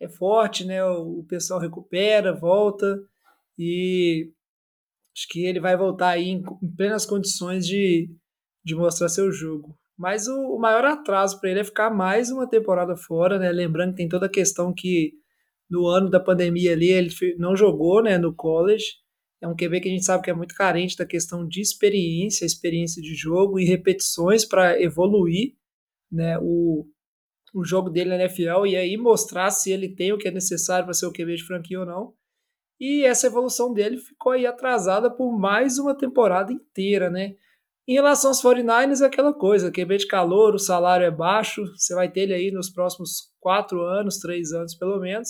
é 0.00 0.08
forte, 0.08 0.64
né? 0.64 0.82
O, 0.82 1.18
o, 1.18 1.24
pessoal 1.24 1.60
recupera, 1.60 2.32
volta 2.32 2.98
e 3.58 4.32
acho 5.14 5.28
que 5.28 5.44
ele 5.44 5.60
vai 5.60 5.76
voltar 5.76 6.08
aí 6.08 6.30
em, 6.30 6.42
em 6.62 6.74
plenas 6.74 7.04
condições 7.04 7.66
de, 7.66 8.08
de 8.64 8.74
mostrar 8.74 9.10
seu 9.10 9.30
jogo. 9.30 9.78
Mas 9.94 10.26
o, 10.26 10.56
o 10.56 10.58
maior 10.58 10.86
atraso 10.86 11.38
para 11.38 11.50
ele 11.50 11.60
é 11.60 11.64
ficar 11.64 11.90
mais 11.90 12.30
uma 12.30 12.48
temporada 12.48 12.96
fora, 12.96 13.38
né? 13.38 13.52
Lembrando 13.52 13.90
que 13.90 13.98
tem 13.98 14.08
toda 14.08 14.24
a 14.24 14.30
questão 14.30 14.72
que 14.72 15.12
no 15.68 15.86
ano 15.86 16.08
da 16.08 16.18
pandemia 16.18 16.72
ali 16.72 16.88
ele 16.88 17.10
não 17.36 17.54
jogou, 17.54 18.02
né, 18.02 18.16
no 18.16 18.34
college 18.34 19.03
é 19.42 19.48
um 19.48 19.54
QB 19.54 19.80
que 19.80 19.88
a 19.88 19.92
gente 19.92 20.04
sabe 20.04 20.24
que 20.24 20.30
é 20.30 20.34
muito 20.34 20.54
carente 20.54 20.96
da 20.96 21.04
questão 21.04 21.46
de 21.46 21.60
experiência, 21.60 22.44
experiência 22.44 23.02
de 23.02 23.14
jogo 23.14 23.58
e 23.58 23.64
repetições 23.64 24.44
para 24.44 24.80
evoluir 24.80 25.54
né, 26.10 26.38
o, 26.40 26.86
o 27.54 27.64
jogo 27.64 27.90
dele 27.90 28.10
na 28.10 28.16
NFL 28.16 28.66
e 28.66 28.76
aí 28.76 28.96
mostrar 28.96 29.50
se 29.50 29.70
ele 29.70 29.94
tem 29.94 30.12
o 30.12 30.18
que 30.18 30.28
é 30.28 30.30
necessário 30.30 30.84
para 30.84 30.94
ser 30.94 31.06
o 31.06 31.12
QB 31.12 31.36
de 31.36 31.44
franquia 31.44 31.80
ou 31.80 31.86
não. 31.86 32.14
E 32.80 33.04
essa 33.04 33.26
evolução 33.26 33.72
dele 33.72 33.98
ficou 33.98 34.32
aí 34.32 34.46
atrasada 34.46 35.10
por 35.10 35.38
mais 35.38 35.78
uma 35.78 35.96
temporada 35.96 36.52
inteira, 36.52 37.08
né? 37.08 37.34
Em 37.86 37.94
relação 37.94 38.30
aos 38.30 38.42
49ers, 38.42 39.02
é 39.02 39.06
aquela 39.06 39.32
coisa, 39.32 39.70
QB 39.70 39.98
de 39.98 40.06
calor, 40.06 40.54
o 40.54 40.58
salário 40.58 41.06
é 41.06 41.10
baixo, 41.10 41.62
você 41.76 41.94
vai 41.94 42.10
ter 42.10 42.22
ele 42.22 42.34
aí 42.34 42.50
nos 42.50 42.70
próximos 42.70 43.30
quatro 43.38 43.82
anos, 43.82 44.18
três 44.18 44.52
anos 44.52 44.74
pelo 44.74 44.98
menos. 44.98 45.28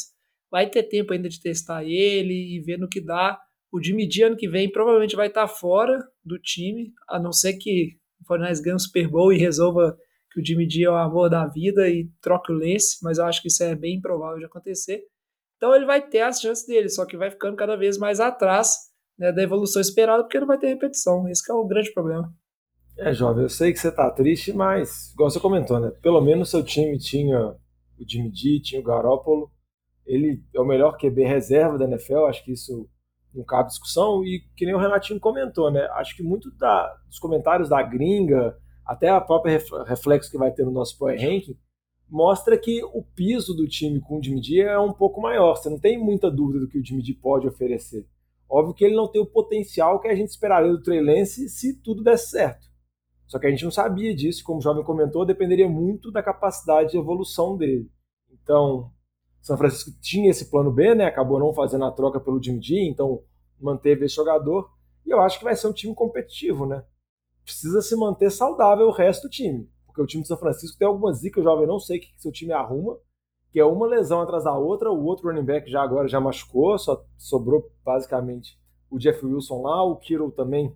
Vai 0.51 0.71
ter 0.71 0.85
tempo 0.85 1.13
ainda 1.13 1.29
de 1.29 1.41
testar 1.41 1.83
ele 1.85 2.57
e 2.57 2.61
ver 2.61 2.79
no 2.79 2.89
que 2.89 3.01
dá. 3.01 3.39
O 3.75 3.83
G 3.83 4.23
ano 4.23 4.37
que 4.37 4.49
vem 4.49 4.71
provavelmente 4.71 5.17
vai 5.17 5.27
estar 5.27 5.49
fora 5.49 5.99
do 6.25 6.39
time, 6.39 6.93
a 7.09 7.19
não 7.19 7.33
ser 7.33 7.55
que 7.55 7.99
o 8.21 8.25
Fortnite 8.25 8.63
ganhe 8.63 8.77
o 8.77 8.79
Super 8.79 9.09
Bowl 9.09 9.33
e 9.33 9.37
resolva 9.37 9.99
que 10.31 10.41
o 10.41 10.45
G 10.45 10.85
é 10.85 10.89
o 10.89 10.95
amor 10.95 11.29
da 11.29 11.45
vida 11.49 11.89
e 11.89 12.09
troque 12.21 12.53
o 12.53 12.55
Lance, 12.55 12.99
mas 13.03 13.19
eu 13.19 13.25
acho 13.25 13.43
que 13.43 13.49
isso 13.49 13.65
é 13.65 13.75
bem 13.75 13.97
improvável 13.97 14.39
de 14.39 14.45
acontecer. 14.45 15.03
Então 15.57 15.75
ele 15.75 15.87
vai 15.87 16.01
ter 16.01 16.21
as 16.21 16.41
chances 16.41 16.65
dele, 16.65 16.89
só 16.89 17.05
que 17.05 17.17
vai 17.17 17.33
ficando 17.33 17.57
cada 17.57 17.75
vez 17.75 17.99
mais 17.99 18.21
atrás 18.21 18.77
né, 19.19 19.33
da 19.33 19.43
evolução 19.43 19.83
esperada, 19.83 20.23
porque 20.23 20.39
não 20.39 20.47
vai 20.47 20.59
ter 20.59 20.69
repetição. 20.69 21.29
Esse 21.29 21.51
é 21.51 21.55
o 21.55 21.67
grande 21.67 21.93
problema. 21.93 22.33
É, 22.97 23.13
jovem, 23.13 23.43
eu 23.43 23.49
sei 23.49 23.73
que 23.73 23.81
você 23.81 23.91
tá 23.91 24.09
triste, 24.09 24.53
mas, 24.53 25.11
igual 25.15 25.29
você 25.29 25.41
comentou, 25.41 25.81
né? 25.81 25.91
Pelo 26.01 26.21
menos 26.21 26.49
seu 26.49 26.63
time 26.63 26.97
tinha 26.97 27.57
o 27.99 28.09
Jimmy 28.09 28.31
G, 28.33 28.61
tinha 28.61 28.81
o 28.81 28.85
Garoppolo. 28.85 29.51
Ele 30.07 30.41
é 30.55 30.61
o 30.61 30.65
melhor 30.65 30.97
QB 30.97 31.25
reserva 31.25 31.77
da 31.77 31.87
NFL, 31.87 32.27
acho 32.27 32.45
que 32.45 32.53
isso 32.53 32.89
não 33.35 33.45
cabe 33.45 33.69
discussão. 33.69 34.25
E 34.25 34.45
que 34.57 34.65
nem 34.65 34.75
o 34.75 34.79
Renatinho 34.79 35.21
comentou, 35.21 35.71
né? 35.71 35.87
Acho 35.93 36.17
que 36.17 36.23
muito 36.23 36.51
da, 36.53 36.95
dos 37.07 37.19
comentários 37.19 37.69
da 37.69 37.83
gringa, 37.83 38.57
até 38.85 39.09
a 39.09 39.21
própria 39.21 39.61
reflexo 39.87 40.31
que 40.31 40.39
vai 40.39 40.53
ter 40.53 40.65
no 40.65 40.71
nosso 40.71 40.99
Power 40.99 41.19
Ranking, 41.19 41.57
mostra 42.09 42.57
que 42.59 42.83
o 42.85 43.03
piso 43.03 43.55
do 43.55 43.67
time 43.67 44.01
com 44.01 44.19
o 44.19 44.23
Jimmy 44.23 44.61
é 44.61 44.79
um 44.79 44.93
pouco 44.93 45.21
maior. 45.21 45.57
Você 45.57 45.69
não 45.69 45.79
tem 45.79 45.99
muita 45.99 46.31
dúvida 46.31 46.61
do 46.61 46.69
que 46.69 46.79
o 46.79 46.85
Jimmy 46.85 47.15
pode 47.15 47.47
oferecer. 47.47 48.07
Óbvio 48.49 48.75
que 48.75 48.85
ele 48.85 48.95
não 48.95 49.09
tem 49.09 49.21
o 49.21 49.27
potencial 49.27 49.99
que 50.01 50.09
a 50.09 50.15
gente 50.15 50.29
esperaria 50.29 50.71
do 50.71 50.83
Trey 50.83 51.01
Lance 51.01 51.49
se 51.49 51.81
tudo 51.83 52.03
desse 52.03 52.31
certo. 52.31 52.69
Só 53.27 53.39
que 53.39 53.47
a 53.47 53.51
gente 53.51 53.65
não 53.65 53.71
sabia 53.71 54.15
disso, 54.15 54.45
como 54.45 54.59
o 54.59 54.63
jovem 54.63 54.85
comentou, 54.85 55.25
dependeria 55.25 55.69
muito 55.69 56.13
da 56.13 56.23
capacidade 56.23 56.93
de 56.93 56.99
evolução 56.99 57.57
dele. 57.57 57.91
Então, 58.31 58.93
São 59.45 59.59
Francisco 59.59 59.93
tinha 60.01 60.31
esse 60.31 60.51
plano 60.51 60.73
B, 60.73 60.95
né? 60.95 61.05
Acabou 61.05 61.39
não 61.39 61.53
fazendo 61.53 61.85
a 61.85 61.93
troca 61.93 62.19
pelo 62.19 62.43
Jimmy 62.43 62.63
G, 62.63 62.89
então 62.89 63.23
manteve 63.61 64.07
esse 64.07 64.15
jogador. 64.15 64.71
E 65.05 65.11
eu 65.11 65.21
acho 65.21 65.39
que 65.39 65.45
vai 65.45 65.55
ser 65.55 65.69
um 65.69 65.73
time 65.73 65.95
competitivo, 65.95 66.65
né? 66.65 66.83
Precisa 67.45 67.83
se 67.83 67.95
manter 67.95 68.31
saudável 68.31 68.87
o 68.87 68.91
resto 68.91 69.25
do 69.25 69.31
time. 69.31 69.69
Porque 69.85 70.01
o 70.01 70.07
time 70.07 70.23
de 70.23 70.29
São 70.29 70.39
Francisco 70.39 70.79
tem 70.79 70.89
algumas 70.89 71.19
zicas, 71.19 71.45
jovem, 71.45 71.67
não 71.67 71.79
sei 71.79 71.99
o 71.99 72.01
que 72.01 72.09
seu 72.17 72.33
time 72.33 72.55
arruma, 72.55 72.97
que 73.51 73.61
é 73.61 73.65
uma 73.67 73.87
lesão 73.87 74.23
atrás 74.23 74.45
da 74.45 74.57
outra, 74.57 74.91
o 74.91 75.05
outro 75.05 75.29
running 75.29 75.45
back 75.45 75.71
já 75.71 75.83
agora 75.83 76.09
já 76.09 76.19
machucou, 76.19 76.79
só 76.79 77.05
sobrou 77.19 77.71
basicamente 77.85 78.59
o 78.91 78.99
Jeff 78.99 79.27
Wilson 79.27 79.61
lá, 79.61 79.85
o 79.85 79.97
Kiro 79.97 80.31
também 80.31 80.75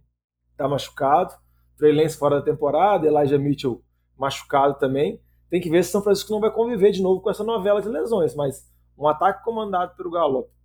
tá 0.59 0.69
machucado, 0.69 1.33
Trey 1.79 1.93
Lance 1.93 2.19
fora 2.19 2.37
da 2.37 2.43
temporada, 2.43 3.07
Elijah 3.07 3.39
Mitchell 3.39 3.83
machucado 4.15 4.79
também. 4.79 5.23
Tem 5.51 5.61
que 5.61 5.71
ver 5.71 5.83
se 5.85 5.91
São 5.91 6.03
Francisco 6.03 6.33
não 6.33 6.41
vai 6.41 6.53
conviver 6.53 6.91
de 6.91 7.03
novo 7.03 7.21
com 7.21 7.31
essa 7.31 7.45
novela 7.45 7.81
de 7.81 7.89
lesões, 7.89 8.35
mas 8.35 8.69
um 8.97 9.07
ataque 9.07 9.45
comandado 9.45 9.95
pelo 9.97 10.11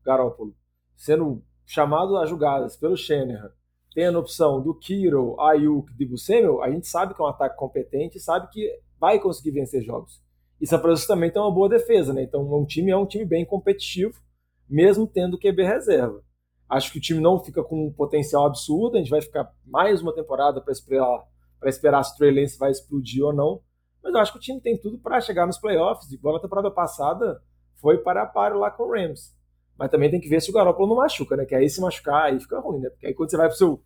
Garópolo, 0.03 0.55
sendo 0.95 1.41
chamado 1.65 2.17
a 2.17 2.25
jogadas 2.25 2.75
pelo 2.75 2.97
Shanahan, 2.97 3.51
tendo 3.93 4.17
a 4.17 4.21
opção 4.21 4.61
do 4.61 4.73
Kiro, 4.73 5.39
Ayuk, 5.39 5.93
de 5.93 6.17
Samuel, 6.17 6.61
a 6.61 6.69
gente 6.69 6.87
sabe 6.87 7.13
que 7.13 7.21
é 7.21 7.25
um 7.25 7.27
ataque 7.27 7.55
competente, 7.57 8.19
sabe 8.19 8.49
que 8.49 8.69
vai 8.99 9.19
conseguir 9.19 9.51
vencer 9.51 9.83
jogos. 9.83 10.21
E 10.59 10.67
São 10.67 10.79
Francisco 10.79 11.13
também 11.13 11.31
tem 11.31 11.41
uma 11.41 11.51
boa 11.51 11.69
defesa, 11.69 12.13
né? 12.13 12.23
Então 12.23 12.41
um 12.41 12.65
time 12.65 12.91
é 12.91 12.97
um 12.97 13.05
time 13.05 13.25
bem 13.25 13.45
competitivo, 13.45 14.19
mesmo 14.67 15.07
tendo 15.07 15.37
QB 15.37 15.63
reserva. 15.63 16.21
Acho 16.69 16.91
que 16.91 16.97
o 16.97 17.01
time 17.01 17.19
não 17.19 17.39
fica 17.39 17.63
com 17.63 17.87
um 17.87 17.91
potencial 17.91 18.45
absurdo, 18.45 18.95
a 18.95 18.99
gente 18.99 19.09
vai 19.09 19.21
ficar 19.21 19.53
mais 19.65 20.01
uma 20.01 20.13
temporada 20.13 20.59
para 20.59 20.71
esperar 20.71 21.23
esperar 21.65 22.03
se 22.03 22.13
o 22.13 22.17
Trey 22.17 22.31
Lance 22.31 22.57
vai 22.57 22.71
explodir 22.71 23.23
ou 23.23 23.31
não. 23.31 23.61
Mas 24.03 24.13
eu 24.13 24.19
acho 24.19 24.31
que 24.33 24.37
o 24.37 24.41
time 24.41 24.59
tem 24.59 24.77
tudo 24.77 24.99
para 24.99 25.21
chegar 25.21 25.45
nos 25.45 25.57
playoffs, 25.57 26.11
igual 26.11 26.35
na 26.35 26.41
temporada 26.41 26.69
passada 26.69 27.41
foi 27.79 27.97
para 27.97 28.23
a 28.23 28.25
páreo 28.25 28.59
lá 28.59 28.69
com 28.69 28.83
o 28.83 28.91
Rams. 28.91 29.33
Mas 29.77 29.89
também 29.89 30.11
tem 30.11 30.19
que 30.19 30.29
ver 30.29 30.41
se 30.41 30.49
o 30.49 30.53
Garoppolo 30.53 30.89
não 30.89 30.97
machuca, 30.97 31.35
né? 31.35 31.45
Que 31.45 31.55
aí 31.55 31.69
se 31.69 31.81
machucar, 31.81 32.25
aí 32.25 32.39
fica 32.39 32.59
ruim, 32.59 32.79
né? 32.79 32.89
Porque 32.89 33.07
aí 33.07 33.13
quando 33.13 33.31
você 33.31 33.37
vai 33.37 33.47
pro 33.47 33.57
seu 33.57 33.83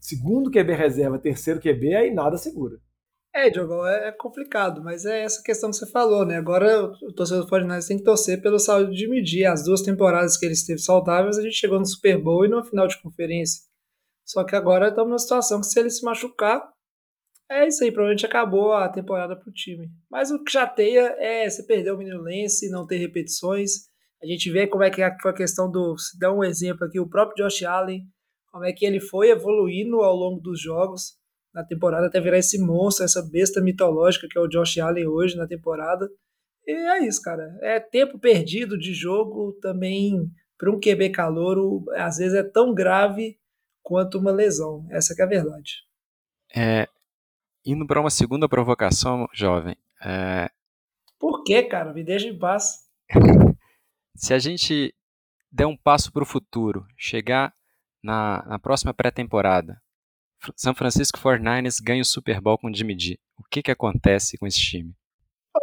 segundo 0.00 0.50
QB 0.50 0.74
reserva, 0.74 1.18
terceiro 1.18 1.60
QB, 1.60 1.94
aí 1.94 2.12
nada 2.12 2.36
segura. 2.36 2.78
É, 3.34 3.50
Diogo, 3.50 3.84
é, 3.84 4.08
é 4.08 4.12
complicado, 4.12 4.80
mas 4.80 5.04
é 5.04 5.22
essa 5.22 5.42
questão 5.42 5.70
que 5.70 5.76
você 5.76 5.90
falou, 5.90 6.24
né? 6.24 6.36
Agora 6.36 6.84
o 6.84 7.12
torcedor 7.12 7.42
do 7.42 7.48
49 7.48 7.88
tem 7.88 7.98
que 7.98 8.04
torcer 8.04 8.40
pela 8.40 8.60
saúde 8.60 8.96
de 8.96 9.08
medir. 9.08 9.44
As 9.44 9.64
duas 9.64 9.82
temporadas 9.82 10.36
que 10.36 10.44
ele 10.44 10.52
esteve 10.52 10.78
saudáveis, 10.78 11.36
a 11.36 11.42
gente 11.42 11.56
chegou 11.56 11.80
no 11.80 11.86
Super 11.86 12.16
Bowl 12.16 12.44
e 12.44 12.48
no 12.48 12.62
final 12.62 12.86
de 12.86 13.00
conferência. 13.02 13.62
Só 14.24 14.44
que 14.44 14.54
agora 14.54 14.88
estamos 14.88 15.08
numa 15.08 15.18
situação 15.18 15.60
que 15.60 15.66
se 15.66 15.80
ele 15.80 15.90
se 15.90 16.04
machucar, 16.04 16.62
é 17.50 17.68
isso 17.68 17.84
aí, 17.84 17.90
provavelmente 17.90 18.26
acabou 18.26 18.72
a 18.72 18.88
temporada 18.88 19.36
pro 19.36 19.52
time. 19.52 19.90
Mas 20.10 20.30
o 20.30 20.42
que 20.42 20.50
chateia 20.50 21.14
é 21.18 21.48
você 21.48 21.62
perder 21.62 21.92
o 21.92 21.98
menino 21.98 22.22
Lance, 22.22 22.70
não 22.70 22.86
ter 22.86 22.96
repetições. 22.96 23.88
A 24.22 24.26
gente 24.26 24.50
vê 24.50 24.66
como 24.66 24.82
é 24.82 24.90
que 24.90 25.02
foi 25.20 25.30
a 25.30 25.34
questão 25.34 25.70
do. 25.70 25.96
Se 25.98 26.18
dá 26.18 26.32
um 26.32 26.42
exemplo 26.42 26.86
aqui, 26.86 26.98
o 26.98 27.08
próprio 27.08 27.44
Josh 27.44 27.62
Allen, 27.62 28.02
como 28.50 28.64
é 28.64 28.72
que 28.72 28.86
ele 28.86 29.00
foi 29.00 29.30
evoluindo 29.30 29.96
ao 30.00 30.14
longo 30.14 30.40
dos 30.40 30.60
jogos 30.60 31.18
na 31.52 31.62
temporada 31.62 32.08
até 32.08 32.20
virar 32.20 32.38
esse 32.38 32.58
monstro, 32.58 33.04
essa 33.04 33.22
besta 33.22 33.60
mitológica 33.60 34.26
que 34.28 34.36
é 34.36 34.40
o 34.40 34.48
Josh 34.48 34.78
Allen 34.78 35.06
hoje 35.06 35.36
na 35.36 35.46
temporada. 35.46 36.08
E 36.66 36.72
é 36.72 37.06
isso, 37.06 37.22
cara. 37.22 37.56
É 37.62 37.78
tempo 37.78 38.18
perdido 38.18 38.78
de 38.78 38.92
jogo 38.92 39.52
também 39.60 40.30
para 40.58 40.70
um 40.70 40.80
QB 40.80 41.10
calouro, 41.10 41.84
às 41.94 42.16
vezes 42.16 42.34
é 42.34 42.42
tão 42.42 42.74
grave 42.74 43.38
quanto 43.82 44.18
uma 44.18 44.32
lesão. 44.32 44.86
Essa 44.90 45.14
é 45.16 45.22
a 45.22 45.26
verdade. 45.26 45.82
É, 46.56 46.88
indo 47.64 47.86
para 47.86 48.00
uma 48.00 48.10
segunda 48.10 48.48
provocação, 48.48 49.26
jovem. 49.32 49.76
É... 50.04 50.50
Por 51.18 51.42
que, 51.42 51.62
cara? 51.62 51.92
Me 51.92 52.04
deixa 52.04 52.28
em 52.28 52.38
paz. 52.38 52.88
Se 54.14 54.34
a 54.34 54.38
gente 54.38 54.94
der 55.50 55.66
um 55.66 55.76
passo 55.76 56.12
para 56.12 56.22
o 56.22 56.26
futuro, 56.26 56.86
chegar 56.96 57.52
na, 58.02 58.44
na 58.46 58.58
próxima 58.58 58.92
pré-temporada, 58.92 59.80
São 60.56 60.74
Francisco 60.74 61.18
49ers 61.18 61.82
ganha 61.82 62.02
o 62.02 62.04
Super 62.04 62.40
Bowl 62.40 62.58
com 62.58 62.68
o 62.68 62.74
Jimmy 62.74 62.98
G. 62.98 63.18
O 63.38 63.44
que, 63.50 63.62
que 63.62 63.70
acontece 63.70 64.36
com 64.36 64.46
esse 64.46 64.60
time? 64.60 64.94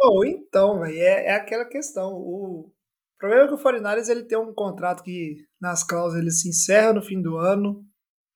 Oh, 0.02 0.24
então, 0.24 0.80
véio, 0.80 0.98
é, 0.98 1.26
é 1.26 1.34
aquela 1.34 1.64
questão. 1.64 2.12
O 2.14 2.72
problema 3.18 3.44
é 3.44 3.48
que 3.48 3.54
o 3.54 3.58
49ers 3.58 4.08
ele 4.08 4.24
tem 4.24 4.38
um 4.38 4.52
contrato 4.52 5.02
que 5.02 5.46
nas 5.60 5.84
cláusulas 5.84 6.20
ele 6.20 6.30
se 6.30 6.48
encerra 6.48 6.92
no 6.92 7.02
fim 7.02 7.20
do 7.20 7.36
ano 7.36 7.86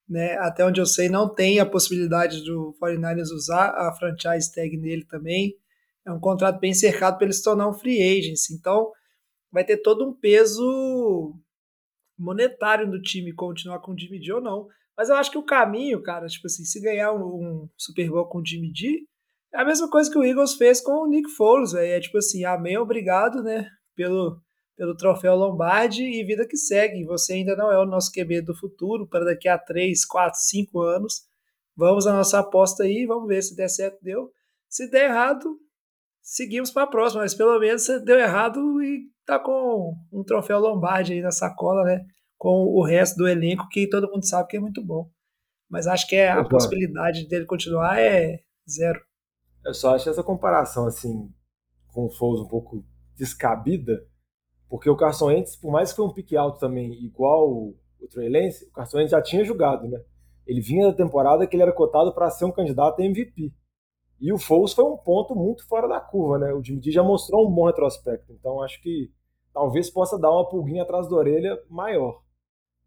né? 0.09 0.37
Até 0.39 0.65
onde 0.65 0.81
eu 0.81 0.87
sei, 0.87 1.09
não 1.09 1.33
tem 1.33 1.59
a 1.59 1.67
possibilidade 1.67 2.45
do 2.45 2.77
49ers 2.83 3.31
usar 3.35 3.71
a 3.71 3.93
franchise 3.93 4.53
tag 4.53 4.77
nele 4.77 5.05
também. 5.05 5.55
É 6.07 6.13
um 6.13 6.21
contrato 6.21 6.61
bem 6.61 6.73
cercado 6.73 7.17
para 7.17 7.27
ele 7.27 7.33
se 7.33 7.43
tornar 7.43 7.69
um 7.69 7.73
free 7.75 8.01
agent. 8.01 8.39
Então, 8.53 8.91
vai 9.51 9.65
ter 9.65 9.79
todo 9.79 10.09
um 10.09 10.13
peso 10.13 11.35
monetário 12.19 12.91
do 12.91 13.01
time 13.01 13.35
continuar 13.35 13.81
com 13.81 13.93
o 13.93 13.99
Jimmy 13.99 14.23
G 14.23 14.33
ou 14.35 14.41
não. 14.41 14.67
Mas 14.97 15.09
eu 15.09 15.17
acho 15.17 15.31
que 15.31 15.39
o 15.39 15.45
caminho, 15.45 16.03
cara, 16.03 16.27
tipo 16.27 16.47
assim, 16.47 16.65
se 16.65 16.81
ganhar 16.81 17.13
um, 17.13 17.25
um 17.25 17.69
Super 17.77 18.09
Bowl 18.09 18.27
com 18.27 18.39
o 18.39 18.47
Jimmy 18.47 18.73
G, 18.75 19.07
é 19.53 19.61
a 19.61 19.65
mesma 19.65 19.91
coisa 19.91 20.11
que 20.11 20.19
o 20.19 20.25
Eagles 20.25 20.55
fez 20.55 20.81
com 20.81 21.03
o 21.03 21.07
Nick 21.07 21.29
Foles, 21.31 21.73
véio. 21.73 21.95
É 21.95 22.01
tipo 22.01 22.19
assim, 22.19 22.45
amém, 22.45 22.79
obrigado, 22.79 23.43
né, 23.43 23.69
pelo 23.95 24.41
pelo 24.77 24.97
troféu 24.97 25.35
Lombardi 25.35 26.05
e 26.05 26.25
vida 26.25 26.47
que 26.47 26.57
segue. 26.57 27.05
Você 27.05 27.35
ainda 27.35 27.57
não 27.57 27.73
é 27.73 27.79
o 27.79 27.87
nosso 27.87 28.13
QB 28.13 28.43
do 28.43 28.55
futuro 28.55 29.07
para 29.09 29.25
daqui 29.25 29.49
a 29.49 29.59
3, 29.59 30.05
4, 30.05 30.39
5 30.39 30.81
anos. 30.83 31.23
Vamos 31.75 32.07
à 32.07 32.13
nossa 32.13 32.39
aposta 32.39 32.85
aí, 32.85 33.07
vamos 33.07 33.27
ver 33.27 33.43
se 33.43 33.57
der 33.57 33.69
certo, 33.69 33.99
deu. 34.03 34.31
Se 34.69 34.91
der 34.91 35.11
errado, 35.11 35.59
seguimos 36.23 36.71
para 36.71 36.85
a 36.85 36.87
próxima, 36.87 37.23
mas 37.23 37.35
pelo 37.35 37.59
menos 37.59 37.87
deu 38.05 38.19
errado 38.19 38.83
e 38.83 39.11
tá 39.25 39.39
com 39.39 39.95
um 40.13 40.23
troféu 40.23 40.59
Lombardi 40.59 41.15
aí 41.15 41.21
na 41.21 41.31
sacola, 41.31 41.83
né? 41.85 42.05
Com 42.39 42.67
o 42.67 42.85
resto 42.85 43.17
do 43.17 43.29
elenco 43.29 43.69
que 43.71 43.89
todo 43.89 44.11
mundo 44.11 44.27
sabe 44.27 44.49
que 44.49 44.57
é 44.57 44.61
muito 44.61 44.85
bom. 44.85 45.11
Mas 45.69 45.87
acho 45.87 46.07
que 46.07 46.17
é, 46.17 46.31
a 46.31 46.45
possibilidade 46.45 47.27
dele 47.27 47.45
continuar 47.45 47.99
é 47.99 48.41
zero. 48.69 49.01
Eu 49.65 49.75
só 49.75 49.95
acho 49.95 50.09
essa 50.09 50.23
comparação 50.23 50.87
assim 50.87 51.29
com 51.89 52.07
o 52.07 52.11
Foles 52.11 52.41
um 52.41 52.49
pouco 52.49 52.85
descabida, 53.17 54.07
porque 54.69 54.91
o 54.91 54.97
Carson 54.97 55.27
Wentz, 55.27 55.57
por 55.57 55.71
mais 55.71 55.91
que 55.91 55.97
foi 55.97 56.07
um 56.07 56.13
pique 56.13 56.37
alto 56.37 56.59
também, 56.59 56.93
igual 57.05 57.49
o, 57.49 57.77
Trey 58.11 58.29
Lance, 58.29 58.65
o 58.67 58.73
Carson 58.73 58.99
Wentz 58.99 59.11
já 59.11 59.23
tinha 59.23 59.45
jogado, 59.45 59.89
né? 59.89 60.01
Ele 60.47 60.61
vinha 60.61 60.87
da 60.87 60.97
temporada 60.97 61.47
que 61.47 61.57
ele 61.57 61.63
era 61.63 61.73
cotado 61.73 62.13
para 62.13 62.31
ser 62.31 62.45
um 62.45 62.53
candidato 62.53 63.01
a 63.01 63.05
MVP. 63.05 63.53
E 64.21 64.33
o 64.33 64.39
Foles 64.39 64.73
foi 64.73 64.85
um 64.85 64.97
ponto 64.97 65.35
muito 65.35 65.67
fora 65.67 65.89
da 65.89 66.01
curva, 66.01 66.39
né? 66.39 66.53
O 66.53 66.63
Jimmy 66.63 66.83
G 66.83 66.91
já 66.91 67.03
mostrou 67.03 67.47
um 67.47 67.53
bom 67.53 67.67
retrospecto, 67.67 68.33
então 68.33 68.63
acho 68.63 68.81
que 68.81 69.11
talvez 69.53 69.91
possa 69.91 70.19
dar 70.19 70.31
uma 70.31 70.49
pulguinha 70.49 70.83
atrás 70.83 71.09
da 71.09 71.17
orelha 71.17 71.59
maior. 71.69 72.23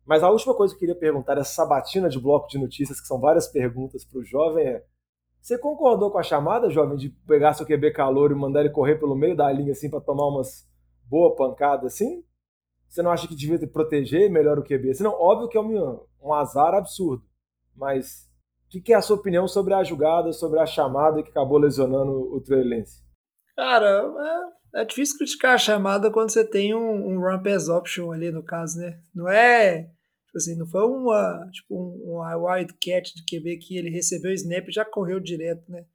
Mas 0.05 0.23
a 0.23 0.29
última 0.31 0.55
coisa 0.55 0.73
que 0.73 0.77
eu 0.77 0.79
queria 0.79 0.99
perguntar, 0.99 1.37
essa 1.37 1.53
sabatina 1.53 2.09
de 2.09 2.19
bloco 2.19 2.47
de 2.47 2.57
notícias, 2.57 2.99
que 2.99 3.07
são 3.07 3.19
várias 3.19 3.47
perguntas 3.47 4.05
para 4.05 4.19
o 4.19 4.23
jovem, 4.23 4.65
é: 4.65 4.83
você 5.41 5.57
concordou 5.57 6.11
com 6.11 6.17
a 6.17 6.23
chamada, 6.23 6.69
jovem, 6.69 6.97
de 6.97 7.09
pegar 7.27 7.53
seu 7.53 7.65
QB 7.65 7.91
calor 7.91 8.31
e 8.31 8.35
mandar 8.35 8.61
ele 8.61 8.69
correr 8.69 8.95
pelo 8.95 9.15
meio 9.15 9.35
da 9.35 9.51
linha 9.51 9.71
assim 9.71 9.89
para 9.89 10.01
tomar 10.01 10.27
umas 10.27 10.68
boa 11.09 11.35
pancada 11.35 11.87
assim? 11.87 12.23
Você 12.87 13.01
não 13.01 13.11
acha 13.11 13.27
que 13.27 13.35
devia 13.35 13.67
proteger 13.67 14.29
melhor 14.29 14.57
o 14.57 14.63
QB? 14.63 14.95
Senão, 14.95 15.11
óbvio 15.11 15.47
que 15.47 15.57
é 15.57 15.61
um, 15.61 15.99
um 16.21 16.33
azar 16.33 16.73
absurdo. 16.73 17.23
Mas 17.75 18.27
o 18.65 18.69
que, 18.69 18.81
que, 18.81 18.93
é 18.93 18.95
a 18.95 19.01
sua 19.01 19.15
opinião 19.15 19.47
sobre 19.47 19.73
a 19.73 19.83
jogada, 19.83 20.33
sobre 20.33 20.59
a 20.59 20.65
chamada 20.65 21.21
que 21.21 21.29
acabou 21.29 21.57
lesionando 21.57 22.11
o 22.11 22.41
Trey 22.41 22.63
Lance? 22.63 23.03
Cara, 23.55 24.51
é, 24.73 24.81
é, 24.81 24.85
difícil 24.85 25.17
criticar 25.17 25.53
a 25.53 25.57
chamada 25.57 26.11
quando 26.11 26.31
você 26.31 26.43
tem 26.43 26.73
um, 26.73 27.07
um 27.07 27.19
run 27.19 27.41
pass 27.43 27.69
option 27.69 28.11
ali 28.11 28.31
no 28.31 28.43
caso, 28.43 28.79
né? 28.79 28.99
Não 29.13 29.29
é, 29.29 29.83
tipo 30.25 30.37
assim, 30.37 30.57
não 30.57 30.65
foi 30.65 30.83
uma, 30.83 31.47
tipo, 31.51 31.75
um, 31.75 32.17
um 32.17 32.45
wild 32.45 32.73
catch 32.73 33.13
de 33.13 33.23
QB 33.23 33.57
que 33.57 33.77
ele 33.77 33.89
recebeu 33.89 34.31
o 34.31 34.33
snap 34.33 34.67
e 34.67 34.71
já 34.71 34.83
correu 34.83 35.19
direto, 35.19 35.63
né? 35.69 35.85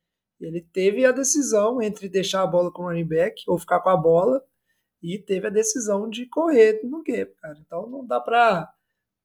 Ele 0.40 0.60
teve 0.60 1.04
a 1.04 1.12
decisão 1.12 1.80
entre 1.80 2.08
deixar 2.08 2.42
a 2.42 2.46
bola 2.46 2.70
com 2.72 2.82
o 2.82 2.86
running 2.86 3.06
back 3.06 3.42
ou 3.46 3.58
ficar 3.58 3.80
com 3.80 3.88
a 3.88 3.96
bola 3.96 4.42
e 5.04 5.18
teve 5.18 5.46
a 5.46 5.50
decisão 5.50 6.08
de 6.08 6.24
correr 6.24 6.80
no 6.82 7.02
gap, 7.04 7.34
cara. 7.36 7.58
Então 7.60 7.86
não 7.90 8.06
dá 8.06 8.18
pra, 8.18 8.72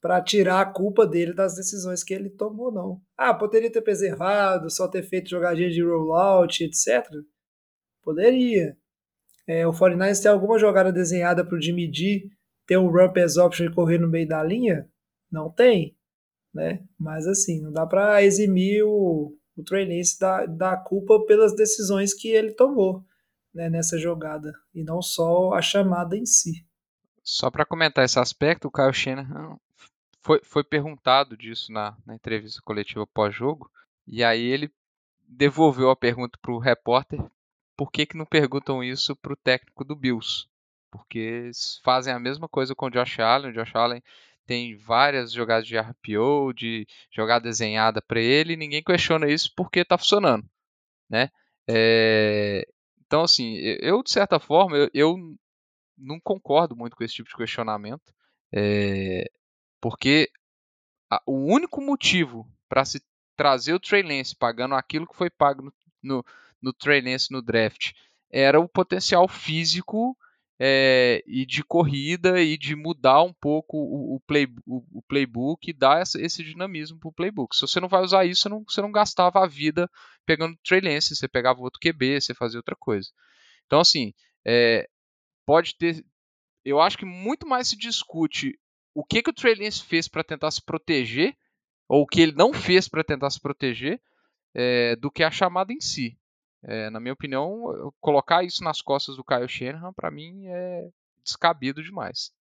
pra 0.01 0.21
tirar 0.21 0.59
a 0.59 0.65
culpa 0.65 1.07
dele 1.07 1.33
das 1.33 1.55
decisões 1.55 2.03
que 2.03 2.13
ele 2.13 2.29
tomou, 2.29 2.69
não. 2.69 3.01
Ah, 3.17 3.33
poderia 3.33 3.71
ter 3.71 3.81
preservado, 3.81 4.69
só 4.69 4.89
ter 4.89 5.03
feito 5.03 5.29
jogadinha 5.29 5.69
de 5.69 5.81
rollout, 5.81 6.65
etc. 6.65 7.07
Poderia. 8.03 8.75
É, 9.47 9.65
o 9.65 9.71
49ers 9.71 10.21
tem 10.21 10.29
alguma 10.29 10.59
jogada 10.59 10.91
desenhada 10.91 11.45
pro 11.45 11.61
Jimmy 11.61 11.89
G 11.91 12.29
ter 12.67 12.77
um 12.77 12.91
run 12.91 13.13
pass 13.13 13.37
option 13.37 13.67
e 13.67 13.73
correr 13.73 13.99
no 13.99 14.09
meio 14.09 14.27
da 14.27 14.43
linha? 14.43 14.85
Não 15.31 15.49
tem, 15.49 15.95
né? 16.53 16.83
Mas 16.99 17.25
assim, 17.25 17.61
não 17.61 17.71
dá 17.71 17.87
para 17.87 18.21
eximir 18.21 18.83
o, 18.83 19.33
o 19.55 19.63
Trey 19.63 19.87
da, 20.19 20.45
da 20.45 20.75
culpa 20.75 21.25
pelas 21.25 21.55
decisões 21.55 22.13
que 22.13 22.27
ele 22.27 22.51
tomou 22.51 23.05
né, 23.53 23.69
nessa 23.69 23.97
jogada 23.97 24.53
e 24.73 24.83
não 24.83 25.01
só 25.01 25.53
a 25.53 25.61
chamada 25.61 26.15
em 26.17 26.25
si. 26.25 26.65
Só 27.23 27.51
para 27.51 27.65
comentar 27.65 28.05
esse 28.05 28.19
aspecto, 28.19 28.67
o 28.67 28.71
Kyle 28.71 28.93
Shanahan 28.93 29.57
foi, 30.21 30.41
foi 30.43 30.63
perguntado 30.63 31.37
disso 31.37 31.71
na, 31.71 31.95
na 32.05 32.15
entrevista 32.15 32.61
coletiva 32.63 33.05
pós-jogo 33.07 33.69
e 34.07 34.23
aí 34.23 34.43
ele 34.43 34.71
devolveu 35.27 35.89
a 35.89 35.95
pergunta 35.95 36.37
para 36.41 36.51
o 36.51 36.59
repórter 36.59 37.19
por 37.77 37.91
que, 37.91 38.05
que 38.05 38.17
não 38.17 38.25
perguntam 38.25 38.83
isso 38.83 39.15
para 39.15 39.31
o 39.31 39.37
técnico 39.37 39.85
do 39.85 39.95
Bills. 39.95 40.47
porque 40.91 41.49
fazem 41.81 42.13
a 42.13 42.19
mesma 42.19 42.47
coisa 42.49 42.75
com 42.75 42.87
o 42.87 42.89
Josh 42.89 43.19
Allen. 43.19 43.51
O 43.51 43.53
Josh 43.53 43.73
Allen 43.73 44.03
tem 44.45 44.75
várias 44.75 45.31
jogadas 45.31 45.65
de 45.65 45.77
RPO, 45.77 46.51
de 46.53 46.87
jogada 47.11 47.43
desenhada 47.43 48.01
para 48.01 48.19
ele, 48.19 48.53
e 48.53 48.57
ninguém 48.57 48.83
questiona 48.83 49.29
isso 49.29 49.53
porque 49.55 49.81
está 49.81 49.97
funcionando, 49.97 50.43
né? 51.09 51.29
É, 51.67 52.67
então, 53.09 53.23
assim, 53.23 53.55
eu, 53.81 54.03
de 54.03 54.11
certa 54.11 54.39
forma, 54.39 54.77
eu, 54.77 54.89
eu, 54.93 55.17
não 55.97 56.19
concordo 56.19 56.75
muito 56.75 56.95
com 56.95 57.03
esse 57.03 57.15
tipo 57.15 57.27
de 57.27 57.35
questionamento, 57.35 58.13
é, 58.53 59.25
porque 59.81 60.29
a, 61.09 61.19
o 61.25 61.51
único 61.51 61.81
motivo 61.81 62.47
para 62.69 62.85
se 62.85 63.01
trazer 63.35 63.73
o 63.73 63.79
Trey 63.79 64.03
Lance 64.03 64.35
pagando 64.35 64.75
aquilo 64.75 65.07
que 65.07 65.15
foi 65.15 65.27
pago 65.27 65.63
no, 65.63 65.73
no, 66.03 66.25
no 66.61 66.71
Trey 66.71 67.01
Lance 67.01 67.31
no 67.31 67.41
draft 67.41 67.93
era 68.29 68.59
o 68.59 68.69
potencial 68.69 69.27
físico 69.27 70.15
é, 70.59 71.23
e 71.25 71.45
de 71.45 71.63
corrida 71.63 72.41
e 72.41 72.57
de 72.57 72.75
mudar 72.75 73.23
um 73.23 73.31
pouco 73.31 73.77
o, 73.77 74.15
o, 74.15 74.19
play, 74.19 74.45
o, 74.67 74.83
o 74.91 75.01
playbook 75.03 75.69
e 75.69 75.73
dar 75.73 76.01
esse 76.01 76.43
dinamismo 76.43 76.99
para 76.99 77.07
o 77.07 77.13
playbook. 77.13 77.55
Se 77.55 77.61
você 77.61 77.79
não 77.79 77.87
vai 77.87 78.01
usar 78.01 78.25
isso, 78.25 78.41
você 78.41 78.49
não, 78.49 78.63
você 78.67 78.81
não 78.81 78.91
gastava 78.91 79.41
a 79.41 79.47
vida 79.47 79.89
pegando 80.25 80.59
Trey 80.63 80.81
Lance, 80.81 81.15
você 81.15 81.27
pegava 81.27 81.61
outro 81.61 81.79
QB, 81.79 82.19
você 82.19 82.33
fazia 82.33 82.59
outra 82.59 82.75
coisa. 82.75 83.09
Então, 83.65 83.79
assim, 83.79 84.13
é, 84.45 84.89
pode 85.45 85.75
ter. 85.77 86.05
Eu 86.65 86.81
acho 86.81 86.97
que 86.97 87.05
muito 87.05 87.47
mais 87.47 87.69
se 87.69 87.77
discute 87.77 88.59
o 88.93 89.05
que, 89.05 89.23
que 89.23 89.29
o 89.29 89.33
Trey 89.33 89.55
Lance 89.55 89.81
fez 89.81 90.09
para 90.09 90.25
tentar 90.25 90.51
se 90.51 90.61
proteger, 90.61 91.37
ou 91.87 92.01
o 92.01 92.07
que 92.07 92.19
ele 92.19 92.33
não 92.33 92.51
fez 92.53 92.89
para 92.89 93.03
tentar 93.03 93.29
se 93.29 93.39
proteger, 93.39 94.01
é, 94.53 94.97
do 94.97 95.09
que 95.09 95.23
a 95.23 95.31
chamada 95.31 95.71
em 95.71 95.79
si. 95.79 96.18
É, 96.63 96.89
na 96.89 96.99
minha 96.99 97.13
opinião, 97.13 97.91
colocar 98.01 98.43
isso 98.43 98.63
nas 98.63 98.81
costas 98.81 99.15
do 99.15 99.23
Kyle 99.23 99.47
Shanahan, 99.47 99.93
para 99.93 100.11
mim, 100.11 100.47
é 100.47 100.89
descabido 101.23 101.81
demais. 101.81 102.31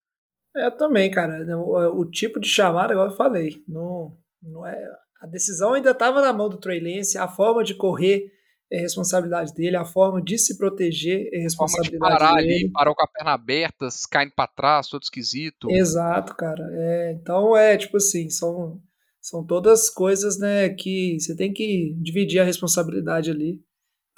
É, 0.57 0.71
também, 0.71 1.11
cara. 1.11 1.45
O, 1.57 2.01
o, 2.01 2.11
tipo 2.11 2.41
de 2.41 2.49
chamada, 2.49 2.93
igual 2.93 3.09
eu 3.09 3.17
falei, 3.17 3.63
não, 3.69 4.17
não 4.43 4.67
é, 4.67 4.77
a 5.21 5.27
decisão 5.27 5.75
ainda 5.75 5.91
estava 5.91 6.21
na 6.21 6.33
mão 6.33 6.49
do 6.49 6.59
Trey 6.59 6.81
Lance, 6.81 7.19
a 7.19 7.29
forma 7.29 7.63
de 7.63 7.75
correr 7.75 8.33
é 8.71 8.79
responsabilidade 8.79 9.55
dele, 9.55 9.77
a 9.77 9.85
forma 9.85 10.21
de 10.23 10.37
se 10.39 10.59
proteger 10.59 11.31
é 11.33 11.39
responsabilidade 11.39 11.97
a 11.97 12.19
forma 12.19 12.19
de 12.19 12.27
parar 12.29 12.43
dele. 12.43 12.55
ali, 12.55 12.71
parou 12.71 12.95
com 12.95 13.03
a 13.03 13.09
perna 13.09 13.33
aberta, 13.33 13.89
caindo 14.11 14.33
para 14.35 14.47
trás, 14.47 14.89
todo 14.89 15.03
esquisito. 15.03 15.71
Exato, 15.71 16.35
cara. 16.35 16.69
É, 16.73 17.13
então 17.13 17.57
é 17.57 17.77
tipo 17.77 17.97
assim, 17.97 18.29
são, 18.29 18.81
são 19.21 19.45
todas 19.45 19.89
coisas 19.89 20.39
né, 20.39 20.69
que 20.69 21.19
você 21.19 21.35
tem 21.35 21.53
que 21.53 21.95
dividir 21.99 22.41
a 22.41 22.45
responsabilidade 22.45 23.31
ali. 23.31 23.63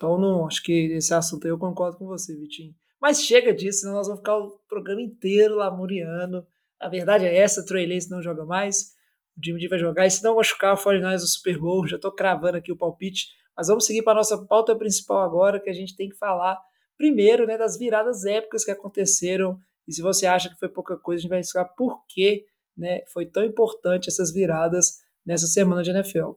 Então, 0.00 0.16
não, 0.16 0.46
acho 0.46 0.62
que 0.62 0.92
esse 0.94 1.12
assunto 1.12 1.44
aí 1.44 1.50
eu 1.50 1.58
concordo 1.58 1.98
com 1.98 2.06
você, 2.06 2.34
Vitinho. 2.34 2.74
Mas 2.98 3.22
chega 3.22 3.52
disso, 3.52 3.80
senão 3.80 3.96
nós 3.96 4.06
vamos 4.06 4.20
ficar 4.20 4.38
o 4.38 4.58
programa 4.66 5.02
inteiro 5.02 5.56
lamuriando. 5.56 6.46
A 6.80 6.88
verdade 6.88 7.26
é 7.26 7.36
essa, 7.36 7.66
Trey 7.66 7.86
Lance 7.86 8.10
não 8.10 8.22
joga 8.22 8.46
mais. 8.46 8.94
O 9.36 9.44
Jimmy 9.44 9.60
G 9.60 9.68
vai 9.68 9.78
jogar. 9.78 10.06
E 10.06 10.10
se 10.10 10.24
não 10.24 10.36
machucar 10.36 10.72
o 10.72 10.82
49 10.82 11.16
do 11.16 11.28
Super 11.28 11.58
Bowl, 11.58 11.86
já 11.86 11.96
estou 11.96 12.10
cravando 12.10 12.56
aqui 12.56 12.72
o 12.72 12.78
palpite. 12.78 13.26
Mas 13.54 13.68
vamos 13.68 13.84
seguir 13.84 14.00
para 14.00 14.14
a 14.14 14.16
nossa 14.16 14.38
pauta 14.46 14.74
principal 14.74 15.20
agora, 15.20 15.60
que 15.60 15.68
a 15.68 15.74
gente 15.74 15.94
tem 15.94 16.08
que 16.08 16.16
falar 16.16 16.58
primeiro 16.96 17.46
né, 17.46 17.58
das 17.58 17.76
viradas 17.78 18.24
épicas 18.24 18.64
que 18.64 18.70
aconteceram. 18.70 19.60
E 19.86 19.92
se 19.92 20.00
você 20.00 20.24
acha 20.24 20.48
que 20.48 20.58
foi 20.58 20.70
pouca 20.70 20.96
coisa, 20.96 21.20
a 21.20 21.22
gente 21.22 21.30
vai 21.30 21.40
explicar 21.40 21.66
por 21.76 22.06
que 22.06 22.46
né, 22.74 23.02
foi 23.12 23.26
tão 23.26 23.44
importante 23.44 24.08
essas 24.08 24.32
viradas 24.32 25.00
nessa 25.26 25.46
semana 25.46 25.82
de 25.82 25.90
NFL. 25.90 26.30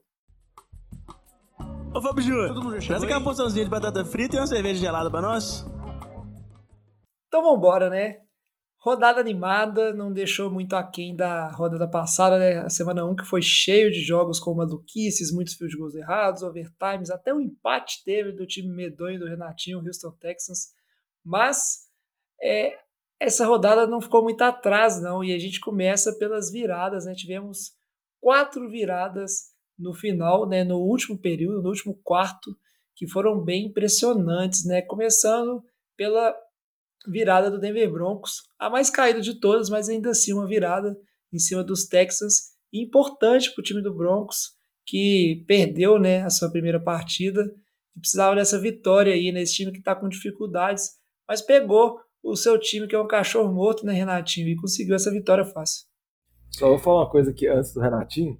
Ô, 1.96 2.02
Fábio 2.02 2.24
Júnior, 2.24 2.80
traz 2.82 3.04
aquela 3.04 3.24
porçãozinha 3.24 3.66
de 3.66 3.70
batata 3.70 4.04
frita 4.04 4.36
e 4.36 4.40
uma 4.40 4.48
cerveja 4.48 4.80
gelada 4.80 5.12
pra 5.12 5.22
nós. 5.22 5.64
Então 7.28 7.44
vambora, 7.44 7.88
né? 7.88 8.18
Rodada 8.80 9.22
animada, 9.22 9.94
não 9.94 10.12
deixou 10.12 10.50
muito 10.50 10.76
aquém 10.76 11.16
da 11.16 11.52
rodada 11.52 11.88
passada, 11.88 12.40
né? 12.40 12.58
A 12.58 12.70
semana 12.70 13.06
1 13.06 13.16
que 13.16 13.24
foi 13.24 13.44
cheio 13.44 13.92
de 13.92 14.02
jogos 14.02 14.40
com 14.40 14.56
maluquices, 14.56 15.32
muitos 15.32 15.54
fios 15.54 15.70
de 15.70 15.78
gols 15.78 15.94
errados, 15.94 16.42
overtimes, 16.42 17.12
até 17.12 17.32
um 17.32 17.40
empate 17.40 18.04
teve 18.04 18.32
do 18.32 18.48
time 18.48 18.74
medonho 18.74 19.20
do 19.20 19.28
Renatinho, 19.28 19.78
Houston 19.78 20.12
Texans. 20.20 20.74
Mas 21.24 21.88
é, 22.42 22.76
essa 23.20 23.46
rodada 23.46 23.86
não 23.86 24.02
ficou 24.02 24.24
muito 24.24 24.42
atrás, 24.42 25.00
não, 25.00 25.24
e 25.24 25.32
a 25.32 25.38
gente 25.38 25.60
começa 25.60 26.12
pelas 26.18 26.52
viradas, 26.52 27.06
né? 27.06 27.14
Tivemos 27.14 27.72
quatro 28.20 28.68
viradas 28.68 29.53
no 29.78 29.94
final, 29.94 30.48
né, 30.48 30.64
no 30.64 30.78
último 30.78 31.18
período, 31.18 31.62
no 31.62 31.70
último 31.70 32.00
quarto, 32.04 32.56
que 32.96 33.08
foram 33.08 33.44
bem 33.44 33.68
impressionantes, 33.68 34.66
né? 34.66 34.82
Começando 34.82 35.64
pela 35.98 36.36
virada 37.08 37.52
do 37.52 37.60
Denver 37.60 37.92
Broncos, 37.92 38.44
a 38.58 38.70
mais 38.70 38.90
caída 38.90 39.20
de 39.20 39.40
todas, 39.40 39.70
mas 39.70 39.90
ainda 39.90 40.12
assim 40.12 40.32
uma 40.32 40.48
virada 40.48 40.96
em 41.34 41.40
cima 41.40 41.64
dos 41.64 41.86
Texans, 41.86 42.54
importante 42.72 43.52
para 43.52 43.62
o 43.62 43.64
time 43.64 43.82
do 43.82 43.94
Broncos, 43.94 44.52
que 44.86 45.44
perdeu, 45.48 46.00
né, 46.00 46.24
a 46.24 46.30
sua 46.30 46.52
primeira 46.52 46.80
partida 46.80 47.44
e 47.96 48.00
precisava 48.00 48.36
dessa 48.36 48.60
vitória 48.60 49.14
aí 49.14 49.32
nesse 49.32 49.54
time 49.56 49.72
que 49.72 49.80
está 49.80 49.96
com 49.96 50.08
dificuldades, 50.08 50.92
mas 51.28 51.42
pegou 51.42 52.00
o 52.22 52.36
seu 52.36 52.58
time 52.60 52.88
que 52.88 52.96
é 52.96 53.00
um 53.00 53.08
cachorro 53.08 53.54
morto, 53.54 53.86
né, 53.86 53.94
Renatinho, 53.94 54.48
e 54.48 54.56
conseguiu 54.56 54.96
essa 54.96 55.12
vitória 55.12 55.46
fácil. 55.46 55.86
Só 56.52 56.70
vou 56.70 56.80
falar 56.80 57.02
uma 57.02 57.10
coisa 57.10 57.32
aqui 57.32 57.48
antes 57.48 57.74
do 57.74 57.82
Renatinho, 57.82 58.40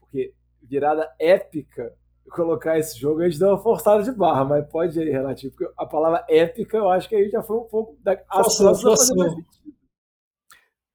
porque 0.00 0.34
virada 0.68 1.10
épica 1.18 1.94
colocar 2.30 2.78
esse 2.78 2.98
jogo, 2.98 3.20
a 3.20 3.28
gente 3.28 3.38
deu 3.38 3.48
uma 3.48 3.62
forçada 3.62 4.02
de 4.02 4.12
barra, 4.12 4.44
mas 4.44 4.68
pode 4.68 4.98
ir, 4.98 5.10
Renatinho, 5.10 5.52
porque 5.52 5.72
a 5.76 5.86
palavra 5.86 6.24
épica 6.28 6.76
eu 6.76 6.90
acho 6.90 7.08
que 7.08 7.14
aí 7.14 7.30
já 7.30 7.42
foi 7.42 7.56
um 7.56 7.64
pouco 7.64 7.96
da 8.02 8.16
forçou, 8.32 8.74
forçou. 8.74 9.16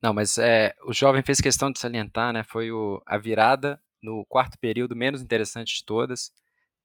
Não, 0.02 0.14
mas 0.14 0.38
é, 0.38 0.74
o 0.86 0.94
jovem 0.94 1.22
fez 1.22 1.40
questão 1.40 1.72
de 1.72 1.80
salientar, 1.80 2.34
né? 2.34 2.44
Foi 2.44 2.72
o, 2.72 3.02
a 3.06 3.18
virada 3.18 3.80
no 4.02 4.26
quarto 4.26 4.58
período 4.58 4.96
menos 4.96 5.22
interessante 5.22 5.76
de 5.76 5.86
todas. 5.86 6.34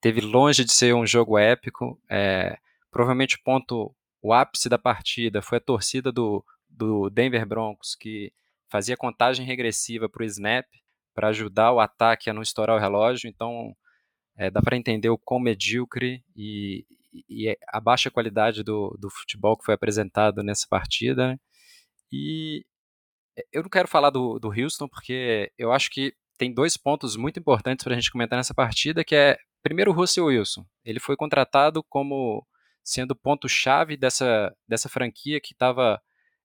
Teve 0.00 0.20
longe 0.20 0.64
de 0.64 0.72
ser 0.72 0.94
um 0.94 1.06
jogo 1.06 1.38
épico. 1.38 1.98
É, 2.10 2.58
provavelmente 2.90 3.36
o 3.36 3.42
ponto, 3.42 3.94
o 4.20 4.34
ápice 4.34 4.68
da 4.68 4.78
partida 4.78 5.40
foi 5.40 5.56
a 5.56 5.62
torcida 5.62 6.12
do, 6.12 6.44
do 6.68 7.08
Denver 7.08 7.46
Broncos, 7.46 7.94
que 7.94 8.32
fazia 8.68 8.96
contagem 8.96 9.46
regressiva 9.46 10.08
para 10.08 10.22
o 10.22 10.26
snap 10.26 10.66
para 11.16 11.28
ajudar 11.28 11.72
o 11.72 11.80
ataque 11.80 12.28
a 12.28 12.34
não 12.34 12.42
estourar 12.42 12.76
o 12.76 12.78
relógio. 12.78 13.28
Então, 13.28 13.74
é, 14.36 14.50
dá 14.50 14.60
para 14.60 14.76
entender 14.76 15.08
o 15.08 15.16
quão 15.16 15.40
medíocre 15.40 16.22
e, 16.36 16.84
e, 17.28 17.56
a 17.68 17.80
baixa 17.80 18.10
qualidade 18.10 18.62
do, 18.62 18.94
do 19.00 19.08
futebol 19.08 19.56
que 19.56 19.64
foi 19.64 19.74
apresentado 19.74 20.42
nessa 20.42 20.66
partida. 20.68 21.28
Né? 21.28 21.38
E 22.12 22.64
eu 23.50 23.62
não 23.62 23.70
quero 23.70 23.88
falar 23.88 24.10
do, 24.10 24.38
do 24.38 24.48
Houston, 24.48 24.86
porque 24.86 25.50
eu 25.58 25.72
acho 25.72 25.90
que 25.90 26.12
tem 26.36 26.52
dois 26.52 26.76
pontos 26.76 27.16
muito 27.16 27.40
importantes 27.40 27.82
para 27.82 27.94
a 27.94 27.96
gente 27.96 28.12
comentar 28.12 28.36
nessa 28.36 28.54
partida, 28.54 29.02
que 29.02 29.16
é, 29.16 29.38
primeiro, 29.62 29.90
o 29.90 29.94
Russell 29.94 30.26
Wilson. 30.26 30.66
Ele 30.84 31.00
foi 31.00 31.16
contratado 31.16 31.82
como 31.88 32.46
sendo 32.84 33.16
ponto-chave 33.16 33.96
dessa, 33.96 34.54
dessa 34.68 34.88
franquia 34.88 35.40
que 35.40 35.54
estava 35.54 36.00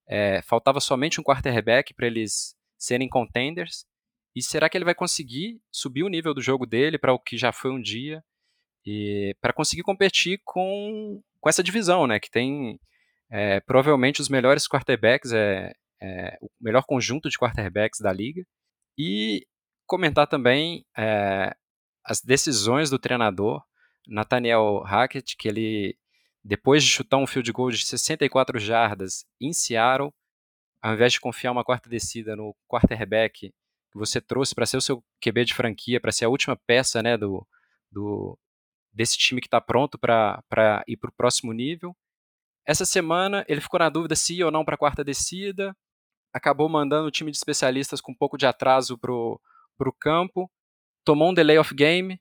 é, 0.08 0.42
faltava 0.42 0.80
somente 0.80 1.22
um 1.22 1.24
quarterback 1.24 1.94
para 1.94 2.08
eles 2.08 2.56
serem 2.78 3.08
contenders, 3.08 3.86
e 4.36 4.42
será 4.42 4.70
que 4.70 4.78
ele 4.78 4.86
vai 4.86 4.96
conseguir 4.96 5.62
subir 5.72 6.04
o 6.04 6.10
nível 6.10 6.34
do 6.34 6.42
jogo 6.42 6.66
dele 6.66 6.98
para 6.98 7.14
o 7.14 7.20
que 7.20 7.38
já 7.38 7.52
foi 7.52 7.72
um 7.72 7.82
dia 7.82 8.24
e 8.86 9.36
para 9.42 9.54
conseguir 9.54 9.84
competir 9.84 10.42
com, 10.44 11.22
com 11.40 11.50
essa 11.50 11.64
divisão, 11.64 12.08
né? 12.08 12.20
Que 12.20 12.32
tem 12.32 12.80
é, 13.30 13.60
provavelmente 13.62 14.22
os 14.22 14.30
melhores 14.30 14.68
quarterbacks, 14.68 15.32
é, 15.34 15.74
é, 16.02 16.38
o 16.42 16.50
melhor 16.60 16.84
conjunto 16.84 17.30
de 17.30 17.38
quarterbacks 17.38 18.00
da 18.00 18.12
liga. 18.12 18.44
E 18.98 19.46
comentar 19.86 20.28
também 20.28 20.86
é, 20.98 21.54
as 22.04 22.22
decisões 22.22 22.90
do 22.90 23.00
treinador 23.00 23.64
Nathaniel 24.08 24.80
Hackett, 24.80 25.36
que 25.38 25.48
ele 25.48 25.98
depois 26.44 26.84
de 26.84 26.90
chutar 26.90 27.18
um 27.18 27.28
field 27.28 27.52
goal 27.52 27.70
de 27.70 27.86
64 27.86 28.58
jardas 28.60 29.26
em 29.40 29.54
Seattle, 29.54 30.12
ao 30.82 30.94
invés 30.94 31.14
de 31.14 31.20
confiar 31.20 31.52
uma 31.52 31.64
quarta 31.64 31.88
descida 31.88 32.36
no 32.36 32.56
quarterback 32.68 33.54
que 33.92 33.98
você 33.98 34.22
trouxe 34.22 34.56
para 34.56 34.66
ser 34.66 34.78
o 34.78 34.82
seu 34.82 35.04
QB 35.22 35.46
de 35.46 35.54
franquia, 35.54 36.00
para 36.00 36.12
ser 36.12 36.26
a 36.26 36.30
última 36.30 36.56
peça 36.56 37.02
né, 37.04 37.18
do, 37.18 37.46
do 37.92 38.38
desse 38.94 39.18
time 39.18 39.42
que 39.42 39.48
está 39.48 39.62
pronto 39.62 39.98
para 39.98 40.84
ir 40.88 40.98
para 40.98 41.10
o 41.10 41.14
próximo 41.14 41.54
nível. 41.54 41.96
Essa 42.66 42.86
semana 42.86 43.46
ele 43.48 43.62
ficou 43.62 43.80
na 43.80 43.90
dúvida 43.90 44.16
se 44.16 44.38
ia 44.38 44.46
ou 44.46 44.52
não 44.52 44.66
para 44.66 44.76
a 44.76 44.78
quarta 44.78 45.04
descida, 45.04 45.76
acabou 46.34 46.70
mandando 46.70 47.08
o 47.08 47.12
time 47.12 47.32
de 47.32 47.38
especialistas 47.38 48.02
com 48.02 48.12
um 48.12 48.18
pouco 48.18 48.38
de 48.38 48.46
atraso 48.46 48.98
para 48.98 49.12
o 49.12 49.94
campo, 50.00 50.50
tomou 51.04 51.32
um 51.32 51.34
delay 51.34 51.58
of 51.58 51.74
game 51.74 52.20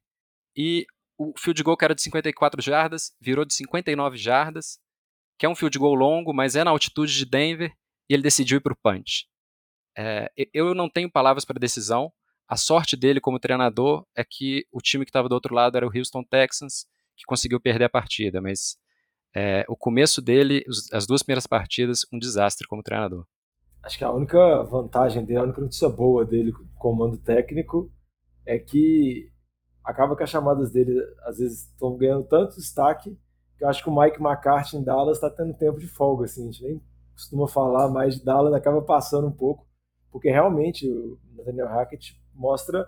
e 0.57 0.87
o 1.19 1.33
field 1.39 1.63
goal 1.63 1.77
que 1.77 1.85
era 1.85 1.95
de 1.95 2.03
54 2.03 2.63
jardas 2.63 3.15
virou 3.21 3.45
de 3.45 3.55
59 3.55 4.17
jardas, 4.17 4.81
que 5.39 5.45
é 5.45 5.49
um 5.49 5.55
field 5.55 5.79
goal 5.79 5.95
longo, 5.95 6.33
mas 6.33 6.57
é 6.57 6.65
na 6.65 6.71
altitude 6.71 7.15
de 7.15 7.27
Denver, 7.27 7.73
e 8.09 8.15
ele 8.15 8.23
decidiu 8.23 8.57
ir 8.57 8.61
para 8.61 8.73
o 8.73 8.77
punch. 8.77 9.27
É, 9.96 10.31
eu 10.53 10.74
não 10.74 10.88
tenho 10.88 11.11
palavras 11.11 11.44
para 11.44 11.59
decisão. 11.59 12.12
A 12.48 12.57
sorte 12.57 12.96
dele 12.96 13.20
como 13.20 13.38
treinador 13.38 14.05
é 14.16 14.24
que 14.24 14.66
o 14.72 14.81
time 14.81 15.05
que 15.05 15.11
estava 15.11 15.29
do 15.29 15.35
outro 15.35 15.55
lado 15.55 15.76
era 15.76 15.87
o 15.87 15.90
Houston 15.94 16.24
Texans, 16.24 16.87
que 17.16 17.24
conseguiu 17.24 17.61
perder 17.61 17.85
a 17.85 17.90
partida. 17.90 18.40
Mas 18.40 18.76
é, 19.35 19.64
o 19.68 19.76
começo 19.76 20.20
dele, 20.20 20.64
as 20.92 21.07
duas 21.07 21.22
primeiras 21.22 21.46
partidas, 21.46 22.00
um 22.12 22.18
desastre 22.18 22.66
como 22.66 22.83
treinador. 22.83 23.24
Acho 23.83 23.98
que 23.98 24.05
a 24.05 24.12
única 24.12 24.62
vantagem 24.64 25.24
dele, 25.24 25.38
a 25.38 25.44
única 25.44 25.61
notícia 25.61 25.88
boa 25.88 26.24
dele 26.24 26.53
com 26.53 26.66
comando 26.76 27.16
técnico 27.16 27.90
é 28.44 28.59
que 28.59 29.31
acaba 29.85 30.16
que 30.16 30.22
as 30.22 30.31
chamadas 30.31 30.70
dele 30.70 30.92
às 31.24 31.38
vezes 31.38 31.66
estão 31.66 31.96
ganhando 31.96 32.24
tanto 32.24 32.57
destaque 32.57 33.16
que 33.61 33.64
eu 33.64 33.68
acho 33.68 33.83
que 33.83 33.90
o 33.90 33.94
Mike 33.94 34.20
McCarthy 34.20 34.79
em 34.79 34.83
Dallas 34.83 35.18
está 35.18 35.29
tendo 35.29 35.53
tempo 35.53 35.79
de 35.79 35.87
folga, 35.87 36.24
assim, 36.24 36.42
a 36.42 36.50
gente 36.50 36.62
nem 36.64 36.83
costuma 37.12 37.46
falar 37.46 37.90
mais 37.90 38.16
de 38.16 38.24
Dallas, 38.24 38.55
acaba 38.55 38.81
passando 38.81 39.26
um 39.26 39.33
pouco, 39.33 39.66
porque 40.11 40.31
realmente 40.31 40.88
o 40.88 41.18
Nathaniel 41.37 41.68
Hackett 41.68 42.20
mostra 42.35 42.87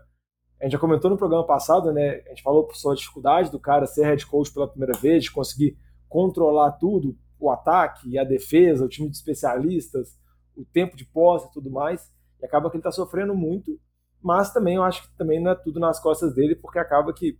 a 0.62 0.64
gente 0.64 0.74
já 0.74 0.78
comentou 0.78 1.11
no 1.11 1.18
programa 1.18 1.44
passado, 1.44 1.92
né? 1.92 2.22
A 2.24 2.28
gente 2.28 2.42
falou 2.44 2.72
sobre 2.72 2.96
a 2.96 3.00
dificuldade 3.00 3.50
do 3.50 3.58
cara 3.58 3.85
ser 3.85 4.04
head 4.04 4.24
coach 4.24 4.54
pela 4.54 4.68
primeira 4.68 4.96
vez, 4.96 5.24
de 5.24 5.32
conseguir 5.32 5.76
controlar 6.08 6.70
tudo, 6.72 7.18
o 7.37 7.50
ataque, 7.50 8.16
a 8.16 8.22
defesa, 8.22 8.85
o 8.85 8.88
time 8.88 9.11
de 9.11 9.16
especialistas, 9.16 10.16
o 10.56 10.64
tempo 10.64 10.96
de 10.96 11.04
posse 11.04 11.48
e 11.48 11.52
tudo 11.52 11.68
mais. 11.68 12.08
E 12.40 12.46
acaba 12.46 12.70
que 12.70 12.76
ele 12.76 12.80
está 12.80 12.92
sofrendo 12.92 13.35
muito, 13.35 13.76
mas 14.22 14.52
também 14.52 14.76
eu 14.76 14.85
acho 14.85 15.02
que 15.02 15.16
também 15.16 15.42
não 15.42 15.50
é 15.50 15.56
tudo 15.56 15.80
nas 15.80 15.98
costas 15.98 16.32
dele, 16.32 16.54
porque 16.54 16.78
acaba 16.78 17.12
que 17.12 17.37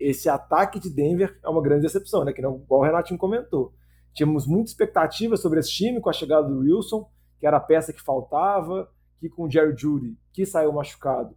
esse 0.00 0.30
ataque 0.30 0.80
de 0.80 0.88
Denver 0.88 1.38
é 1.44 1.48
uma 1.50 1.60
grande 1.60 1.82
decepção, 1.82 2.24
né? 2.24 2.32
Que 2.32 2.40
não, 2.40 2.56
igual 2.56 2.80
o 2.80 2.84
Renatinho 2.84 3.20
comentou. 3.20 3.74
Tínhamos 4.14 4.46
muita 4.46 4.70
expectativa 4.70 5.36
sobre 5.36 5.60
esse 5.60 5.70
time 5.70 6.00
com 6.00 6.08
a 6.08 6.14
chegada 6.14 6.48
do 6.48 6.60
Wilson, 6.60 7.06
que 7.38 7.46
era 7.46 7.58
a 7.58 7.60
peça 7.60 7.92
que 7.92 8.00
faltava, 8.00 8.88
que 9.22 9.28
com 9.28 9.44
o 9.44 9.50
Jerry 9.50 9.76
Judy, 9.76 10.18
que 10.32 10.44
saiu 10.44 10.72
machucado, 10.72 11.36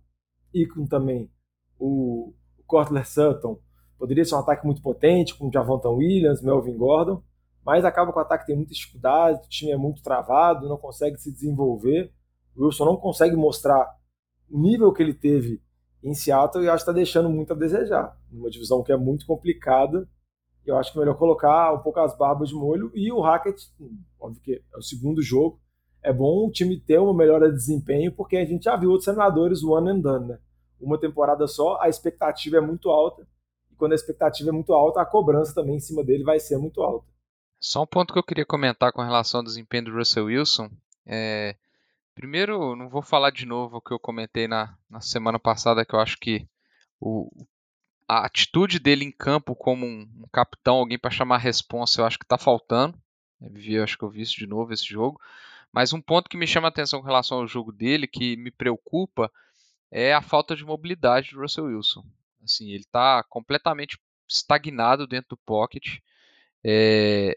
e 0.51 0.65
com 0.65 0.87
também 0.87 1.29
o 1.77 2.33
Cortler 2.65 3.07
Sutton. 3.07 3.59
Poderia 3.95 4.25
ser 4.25 4.33
um 4.33 4.39
ataque 4.39 4.65
muito 4.65 4.81
potente, 4.81 5.35
com 5.35 5.51
Javonta 5.51 5.87
Williams, 5.87 6.41
Melvin 6.41 6.75
Gordon, 6.75 7.21
mas 7.63 7.85
acaba 7.85 8.11
com 8.11 8.17
o 8.17 8.21
ataque 8.23 8.47
tem 8.47 8.55
muita 8.55 8.73
dificuldade, 8.73 9.45
o 9.45 9.49
time 9.49 9.71
é 9.71 9.77
muito 9.77 10.01
travado, 10.01 10.67
não 10.67 10.77
consegue 10.77 11.19
se 11.19 11.31
desenvolver. 11.31 12.11
O 12.55 12.65
Wilson 12.65 12.85
não 12.85 12.97
consegue 12.97 13.35
mostrar 13.35 13.87
o 14.49 14.59
nível 14.59 14.91
que 14.91 15.03
ele 15.03 15.13
teve 15.13 15.61
em 16.03 16.15
Seattle 16.15 16.63
e 16.63 16.67
acho 16.67 16.83
que 16.83 16.89
está 16.89 16.91
deixando 16.91 17.29
muito 17.29 17.53
a 17.53 17.55
desejar. 17.55 18.19
Uma 18.31 18.49
divisão 18.49 18.81
que 18.81 18.91
é 18.91 18.97
muito 18.97 19.27
complicada, 19.27 20.09
eu 20.65 20.75
acho 20.75 20.91
que 20.91 20.97
é 20.97 21.01
melhor 21.01 21.17
colocar 21.19 21.71
um 21.71 21.83
pouco 21.83 21.99
as 21.99 22.17
barbas 22.17 22.49
de 22.49 22.55
molho 22.55 22.91
e 22.95 23.11
o 23.11 23.21
Hackett, 23.21 23.71
óbvio 24.19 24.41
que 24.41 24.55
é 24.55 24.77
o 24.77 24.81
segundo 24.81 25.21
jogo, 25.21 25.59
é 26.05 26.13
bom 26.13 26.47
o 26.47 26.51
time 26.51 26.79
ter 26.79 26.99
uma 26.99 27.13
melhora 27.13 27.49
de 27.49 27.55
desempenho, 27.55 28.11
porque 28.11 28.37
a 28.37 28.45
gente 28.45 28.63
já 28.63 28.75
viu 28.75 28.91
outros 28.91 29.05
senadores 29.05 29.63
one 29.63 29.89
and 29.89 29.99
done, 29.99 30.27
né? 30.27 30.39
Uma 30.79 30.99
temporada 30.99 31.47
só, 31.47 31.79
a 31.81 31.89
expectativa 31.89 32.57
é 32.57 32.61
muito 32.61 32.89
alta, 32.89 33.27
e 33.71 33.75
quando 33.75 33.93
a 33.93 33.95
expectativa 33.95 34.49
é 34.49 34.53
muito 34.53 34.73
alta, 34.73 35.01
a 35.01 35.05
cobrança 35.05 35.53
também 35.55 35.77
em 35.77 35.79
cima 35.79 36.03
dele 36.03 36.23
vai 36.23 36.39
ser 36.39 36.57
muito 36.57 36.81
alta. 36.81 37.07
Só 37.59 37.83
um 37.83 37.87
ponto 37.87 38.13
que 38.13 38.19
eu 38.19 38.23
queria 38.23 38.45
comentar 38.45 38.91
com 38.93 39.01
relação 39.01 39.39
ao 39.39 39.43
desempenho 39.43 39.85
do 39.85 39.95
Russell 39.95 40.25
Wilson. 40.25 40.69
É... 41.05 41.55
Primeiro, 42.13 42.75
não 42.75 42.87
vou 42.87 43.01
falar 43.01 43.31
de 43.31 43.45
novo 43.45 43.77
o 43.77 43.81
que 43.81 43.91
eu 43.91 43.99
comentei 43.99 44.47
na, 44.47 44.77
na 44.89 45.01
semana 45.01 45.39
passada, 45.39 45.83
que 45.83 45.93
eu 45.93 45.99
acho 45.99 46.17
que 46.17 46.47
o, 46.99 47.29
a 48.07 48.25
atitude 48.25 48.79
dele 48.79 49.03
em 49.03 49.11
campo 49.11 49.55
como 49.55 49.85
um, 49.85 50.07
um 50.23 50.27
capitão, 50.31 50.77
alguém 50.77 50.97
para 50.97 51.11
chamar 51.11 51.35
a 51.35 51.39
responsa, 51.39 52.01
eu 52.01 52.05
acho 52.05 52.19
que 52.19 52.25
está 52.25 52.37
faltando. 52.37 52.97
Eu 53.41 53.83
acho 53.83 53.97
que 53.97 54.03
eu 54.03 54.09
vi 54.09 54.21
isso 54.21 54.37
de 54.37 54.47
novo 54.47 54.73
esse 54.73 54.85
jogo. 54.85 55.19
Mas 55.75 55.91
um 55.91 56.01
ponto 56.01 56.29
que 56.29 56.37
me 56.37 56.47
chama 56.47 56.69
a 56.69 56.69
atenção 56.69 57.01
com 57.01 57.05
relação 57.05 57.39
ao 57.39 57.47
jogo 57.47 57.69
dele, 57.69 58.07
que 58.07 58.37
me 58.37 58.49
preocupa, 58.49 59.29
é 59.91 60.13
a 60.13 60.21
falta 60.21 60.55
de 60.55 60.63
mobilidade 60.63 61.31
do 61.31 61.41
Russell 61.41 61.65
Wilson. 61.65 62.01
Assim, 62.41 62.69
ele 62.69 62.83
está 62.83 63.21
completamente 63.25 63.99
estagnado 64.25 65.05
dentro 65.05 65.31
do 65.31 65.41
pocket. 65.45 65.97
É, 66.63 67.35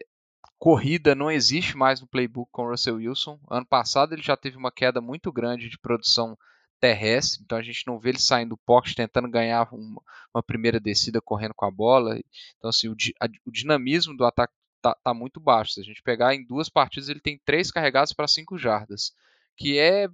corrida 0.57 1.13
não 1.13 1.29
existe 1.29 1.75
mais 1.75 1.99
no 1.99 2.07
playbook 2.07 2.49
com 2.49 2.63
o 2.63 2.69
Russell 2.69 2.95
Wilson. 2.95 3.37
Ano 3.51 3.65
passado 3.65 4.13
ele 4.13 4.21
já 4.21 4.37
teve 4.37 4.55
uma 4.55 4.71
queda 4.71 5.01
muito 5.01 5.33
grande 5.33 5.67
de 5.67 5.77
produção 5.77 6.37
terrestre, 6.79 7.43
então 7.43 7.57
a 7.57 7.61
gente 7.61 7.85
não 7.85 7.99
vê 7.99 8.11
ele 8.11 8.19
saindo 8.19 8.51
do 8.51 8.57
pocket 8.57 8.95
tentando 8.95 9.29
ganhar 9.29 9.67
uma, 9.73 10.01
uma 10.33 10.41
primeira 10.41 10.79
descida 10.79 11.21
correndo 11.21 11.53
com 11.53 11.65
a 11.65 11.71
bola. 11.71 12.17
Então 12.57 12.69
assim, 12.69 12.87
o, 12.87 12.95
a, 13.19 13.27
o 13.45 13.51
dinamismo 13.51 14.15
do 14.15 14.23
ataque 14.23 14.53
tá, 14.81 14.95
tá 15.03 15.13
muito 15.13 15.39
baixo. 15.39 15.73
Se 15.73 15.81
a 15.81 15.83
gente 15.83 16.01
pegar 16.01 16.33
em 16.33 16.45
duas 16.45 16.69
partidas, 16.69 17.09
ele 17.09 17.19
tem 17.19 17.39
três 17.45 17.71
carregados 17.71 18.13
para 18.13 18.27
cinco 18.27 18.57
jardas, 18.57 19.13
que 19.55 19.77
é 19.77 20.07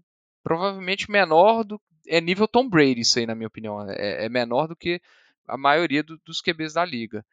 provavelmente 0.44 1.10
menor 1.10 1.64
do 1.64 1.82
é 2.08 2.22
nível 2.22 2.48
Tom 2.48 2.70
Brady 2.70 3.02
isso 3.02 3.18
aí 3.18 3.26
na 3.26 3.34
minha 3.34 3.48
opinião, 3.48 3.82
é, 3.90 4.26
é 4.26 4.30
menor 4.30 4.68
do 4.68 4.76
que 4.76 5.02
a 5.48 5.58
maioria 5.58 6.04
do, 6.04 6.20
dos 6.24 6.40
QBs 6.42 6.74
da 6.74 6.86
liga. 6.86 7.26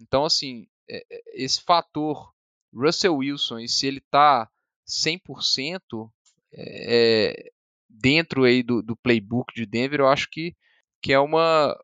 Então 0.00 0.24
assim, 0.24 0.68
é, 0.88 1.04
é, 1.10 1.22
esse 1.34 1.60
fator 1.60 2.32
Russell 2.72 3.16
Wilson 3.16 3.58
e 3.58 3.68
se 3.68 3.86
ele 3.86 4.00
tá 4.00 4.48
100% 4.86 6.10
é, 6.52 7.34
é, 7.34 7.52
dentro 7.88 8.44
aí 8.44 8.62
do, 8.62 8.82
do 8.82 8.96
playbook 8.96 9.54
de 9.54 9.66
Denver, 9.66 10.00
eu 10.00 10.08
acho 10.08 10.28
que, 10.30 10.56
que 11.00 11.12
é 11.12 11.18
uma, 11.18 11.76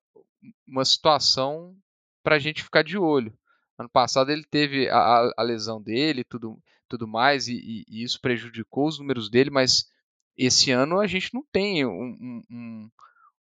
uma 0.66 0.84
situação 0.84 1.76
para 2.22 2.36
a 2.36 2.38
gente 2.38 2.62
ficar 2.62 2.82
de 2.82 2.98
olho. 2.98 3.36
Ano 3.78 3.88
passado 3.88 4.32
ele 4.32 4.44
teve 4.44 4.88
a, 4.88 5.30
a 5.36 5.42
lesão 5.42 5.80
dele 5.80 6.24
tudo, 6.24 6.60
tudo 6.88 7.06
mais, 7.06 7.46
e, 7.46 7.84
e, 7.88 8.02
isso 8.02 8.20
prejudicou 8.20 8.88
os 8.88 8.98
números 8.98 9.30
dele, 9.30 9.50
mas 9.50 9.88
esse 10.36 10.72
ano 10.72 10.98
a 10.98 11.06
gente 11.06 11.32
não 11.32 11.44
tem 11.52 11.86
um, 11.86 12.42
um, 12.50 12.90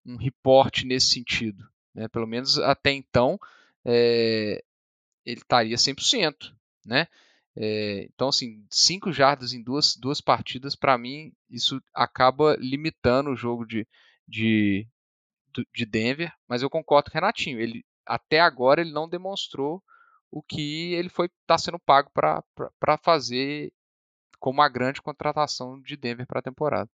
um 0.04 0.16
reporte 0.16 0.84
nesse 0.84 1.10
sentido. 1.10 1.64
Né? 1.94 2.08
Pelo 2.08 2.26
menos 2.26 2.58
até 2.58 2.90
então 2.90 3.38
é, 3.84 4.62
ele 5.24 5.40
estaria 5.40 5.76
100%. 5.76 6.52
Né? 6.84 7.06
É, 7.56 8.08
então, 8.12 8.28
assim, 8.28 8.66
cinco 8.68 9.12
jardas 9.12 9.52
em 9.52 9.62
duas, 9.62 9.96
duas 9.96 10.20
partidas, 10.20 10.74
para 10.74 10.98
mim, 10.98 11.32
isso 11.48 11.80
acaba 11.94 12.56
limitando 12.58 13.30
o 13.30 13.36
jogo 13.36 13.64
de, 13.64 13.86
de, 14.26 14.86
de 15.72 15.86
Denver, 15.86 16.32
mas 16.48 16.62
eu 16.62 16.68
concordo 16.70 17.10
com 17.10 17.16
o 17.16 17.20
Renatinho. 17.20 17.60
Ele, 17.60 17.84
até 18.04 18.40
agora 18.40 18.80
ele 18.80 18.92
não 18.92 19.08
demonstrou 19.08 19.82
o 20.34 20.42
que 20.42 20.92
ele 20.94 21.08
foi 21.08 21.26
está 21.26 21.56
sendo 21.56 21.78
pago 21.78 22.10
para 22.12 22.98
fazer 22.98 23.72
como 24.40 24.60
a 24.60 24.68
grande 24.68 25.00
contratação 25.00 25.80
de 25.80 25.96
Denver 25.96 26.26
para 26.26 26.40
a 26.40 26.42
temporada. 26.42 26.90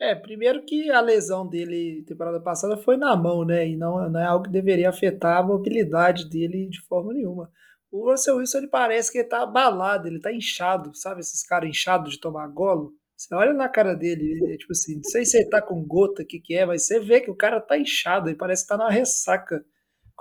É, 0.00 0.12
primeiro 0.16 0.64
que 0.64 0.90
a 0.90 1.00
lesão 1.00 1.48
dele 1.48 2.02
temporada 2.04 2.40
passada 2.40 2.76
foi 2.76 2.96
na 2.96 3.16
mão, 3.16 3.44
né? 3.44 3.68
E 3.68 3.76
não, 3.76 4.10
não 4.10 4.18
é 4.18 4.24
algo 4.24 4.46
que 4.46 4.50
deveria 4.50 4.88
afetar 4.88 5.38
a 5.38 5.42
mobilidade 5.44 6.28
dele 6.28 6.68
de 6.68 6.80
forma 6.82 7.14
nenhuma. 7.14 7.48
O 7.88 8.10
Russell 8.10 8.38
Wilson 8.38 8.58
ele 8.58 8.66
parece 8.68 9.12
que 9.12 9.18
ele 9.18 9.28
tá 9.28 9.42
abalado, 9.42 10.08
ele 10.08 10.18
tá 10.18 10.32
inchado, 10.32 10.92
sabe? 10.96 11.20
Esses 11.20 11.46
caras 11.46 11.70
inchados 11.70 12.14
de 12.14 12.20
tomar 12.20 12.48
golo. 12.48 12.92
Você 13.16 13.32
olha 13.32 13.52
na 13.52 13.68
cara 13.68 13.94
dele, 13.94 14.52
é, 14.52 14.56
tipo 14.56 14.72
assim, 14.72 14.96
não 14.96 15.04
sei 15.04 15.24
se 15.24 15.36
ele 15.36 15.48
tá 15.48 15.62
com 15.62 15.84
gota, 15.84 16.24
o 16.24 16.26
que, 16.26 16.40
que 16.40 16.56
é, 16.56 16.66
mas 16.66 16.84
você 16.84 16.98
vê 16.98 17.20
que 17.20 17.30
o 17.30 17.36
cara 17.36 17.60
tá 17.60 17.78
inchado 17.78 18.28
e 18.28 18.34
parece 18.34 18.62
que 18.64 18.68
tá 18.68 18.76
numa 18.76 18.90
ressaca. 18.90 19.64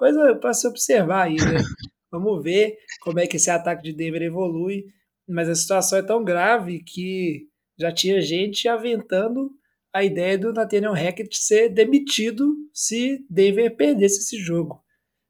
Coisa 0.01 0.35
para 0.35 0.51
se 0.51 0.67
observar 0.67 1.27
aí, 1.27 1.35
né? 1.35 1.61
Vamos 2.11 2.43
ver 2.43 2.75
como 3.01 3.19
é 3.19 3.27
que 3.27 3.35
esse 3.37 3.51
ataque 3.51 3.83
de 3.83 3.93
Denver 3.93 4.23
evolui. 4.23 4.85
Mas 5.29 5.47
a 5.47 5.53
situação 5.53 5.99
é 5.99 6.01
tão 6.01 6.23
grave 6.23 6.83
que 6.83 7.47
já 7.77 7.93
tinha 7.93 8.19
gente 8.19 8.67
aventando 8.67 9.51
a 9.93 10.03
ideia 10.03 10.39
do 10.39 10.51
Nathaniel 10.51 10.93
Hackett 10.93 11.37
ser 11.37 11.69
demitido 11.69 12.51
se 12.73 13.23
Denver 13.29 13.75
perdesse 13.75 14.21
esse 14.21 14.37
jogo. 14.37 14.83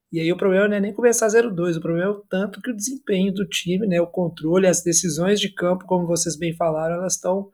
E 0.10 0.22
aí 0.22 0.32
o 0.32 0.38
problema 0.38 0.70
não 0.70 0.78
é 0.78 0.80
nem 0.80 0.94
começar 0.94 1.28
0-2, 1.28 1.76
o 1.76 1.82
problema 1.82 2.06
é 2.06 2.10
o 2.10 2.22
tanto 2.22 2.62
que 2.62 2.72
o 2.72 2.76
desempenho 2.76 3.34
do 3.34 3.46
time, 3.46 3.86
né, 3.86 4.00
o 4.00 4.08
controle, 4.08 4.68
as 4.68 4.82
decisões 4.82 5.38
de 5.38 5.54
campo, 5.54 5.86
como 5.86 6.08
vocês 6.08 6.38
bem 6.38 6.56
falaram, 6.56 6.96
elas 6.96 7.16
estão 7.16 7.52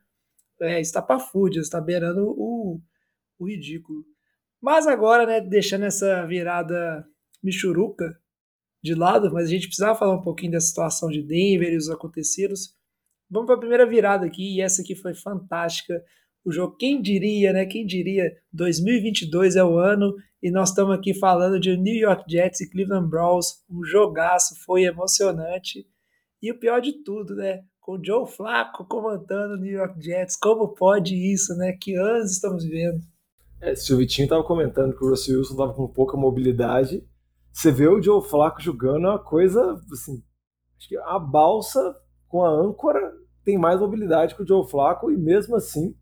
é, 0.62 0.80
estapafúrdias, 0.80 1.66
está 1.66 1.82
beirando 1.82 2.28
o, 2.28 2.80
o 3.40 3.48
ridículo. 3.48 4.06
Mas 4.68 4.86
agora, 4.86 5.26
né, 5.26 5.40
deixando 5.40 5.86
essa 5.86 6.26
virada 6.26 7.08
michuruca 7.42 8.20
de 8.84 8.94
lado, 8.94 9.32
mas 9.32 9.46
a 9.46 9.50
gente 9.50 9.68
precisava 9.68 9.98
falar 9.98 10.14
um 10.14 10.22
pouquinho 10.22 10.52
da 10.52 10.60
situação 10.60 11.08
de 11.08 11.24
Denver 11.24 11.72
e 11.72 11.78
os 11.78 11.90
acontecidos. 11.90 12.76
Vamos 13.32 13.46
para 13.46 13.56
a 13.56 13.60
primeira 13.60 13.86
virada 13.86 14.26
aqui, 14.26 14.58
e 14.58 14.62
essa 14.62 14.82
aqui 14.82 14.94
foi 14.94 15.14
fantástica. 15.14 16.04
O 16.44 16.52
jogo, 16.52 16.76
quem 16.76 17.02
diria, 17.02 17.54
né? 17.54 17.66
Quem 17.66 17.86
diria, 17.86 18.30
2022 18.52 19.56
é 19.56 19.64
o 19.64 19.78
ano 19.78 20.14
e 20.44 20.52
nós 20.52 20.72
estamos 20.72 20.98
aqui 20.98 21.14
falando 21.14 21.62
de 21.62 21.78
New 21.78 21.96
York 21.96 22.30
Jets 22.30 22.60
e 22.60 22.70
Cleveland 22.70 23.10
Browns. 23.10 23.64
Um 23.70 23.86
jogaço, 23.86 24.54
foi 24.66 24.84
emocionante. 24.84 25.88
E 26.42 26.52
o 26.52 26.60
pior 26.60 26.82
de 26.82 26.92
tudo, 27.06 27.38
né? 27.38 27.64
Com 27.80 27.94
o 27.94 28.04
Joe 28.04 28.30
Flacco 28.30 28.86
comandando 28.86 29.54
o 29.54 29.62
New 29.62 29.72
York 29.72 30.04
Jets. 30.04 30.36
Como 30.36 30.76
pode 30.76 31.16
isso, 31.16 31.56
né? 31.56 31.72
Que 31.72 31.96
anos 31.96 32.34
estamos 32.34 32.66
vivendo? 32.66 33.00
É, 33.60 33.76
se 33.76 33.94
o 33.94 33.98
Vitinho 33.98 34.26
estava 34.26 34.44
comentando 34.44 34.96
que 34.96 35.04
o 35.04 35.10
Russell 35.10 35.40
Wilson 35.40 35.54
estava 35.54 35.74
com 35.74 35.88
pouca 35.88 36.16
mobilidade, 36.16 37.04
você 37.52 37.72
vê 37.72 37.88
o 37.88 38.02
Joe 38.02 38.22
Flacco 38.22 38.62
jogando 38.62 39.08
é 39.08 39.10
uma 39.10 39.20
coisa 39.20 39.82
assim. 39.92 40.24
Acho 40.78 40.88
que 40.88 40.98
a 40.98 41.18
balsa 41.18 42.00
com 42.28 42.46
a 42.46 42.50
âncora 42.50 43.00
tem 43.44 43.58
mais 43.58 43.80
mobilidade 43.80 44.36
que 44.36 44.44
o 44.44 44.48
Joe 44.48 44.70
Flacco 44.70 45.12
e 45.12 45.18
mesmo 45.18 45.56
assim 45.56 45.96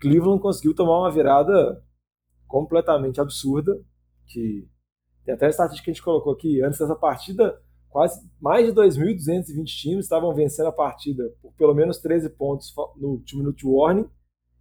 Cleveland 0.00 0.40
conseguiu 0.40 0.74
tomar 0.74 1.00
uma 1.00 1.10
virada 1.10 1.82
completamente 2.46 3.20
absurda. 3.20 3.78
Que 4.26 4.66
tem 5.24 5.34
até 5.34 5.46
a 5.46 5.50
estatística 5.50 5.84
que 5.84 5.90
a 5.90 5.94
gente 5.94 6.02
colocou 6.02 6.32
aqui 6.32 6.62
antes 6.62 6.78
dessa 6.78 6.96
partida, 6.96 7.60
quase 7.88 8.26
mais 8.40 8.66
de 8.66 8.72
2.220 8.72 9.64
times 9.64 10.04
estavam 10.04 10.34
vencendo 10.34 10.66
a 10.66 10.72
partida 10.72 11.30
por 11.42 11.52
pelo 11.52 11.74
menos 11.74 11.98
13 11.98 12.30
pontos 12.30 12.74
no 12.96 13.18
two 13.20 13.38
minute 13.38 13.66
warning 13.66 14.08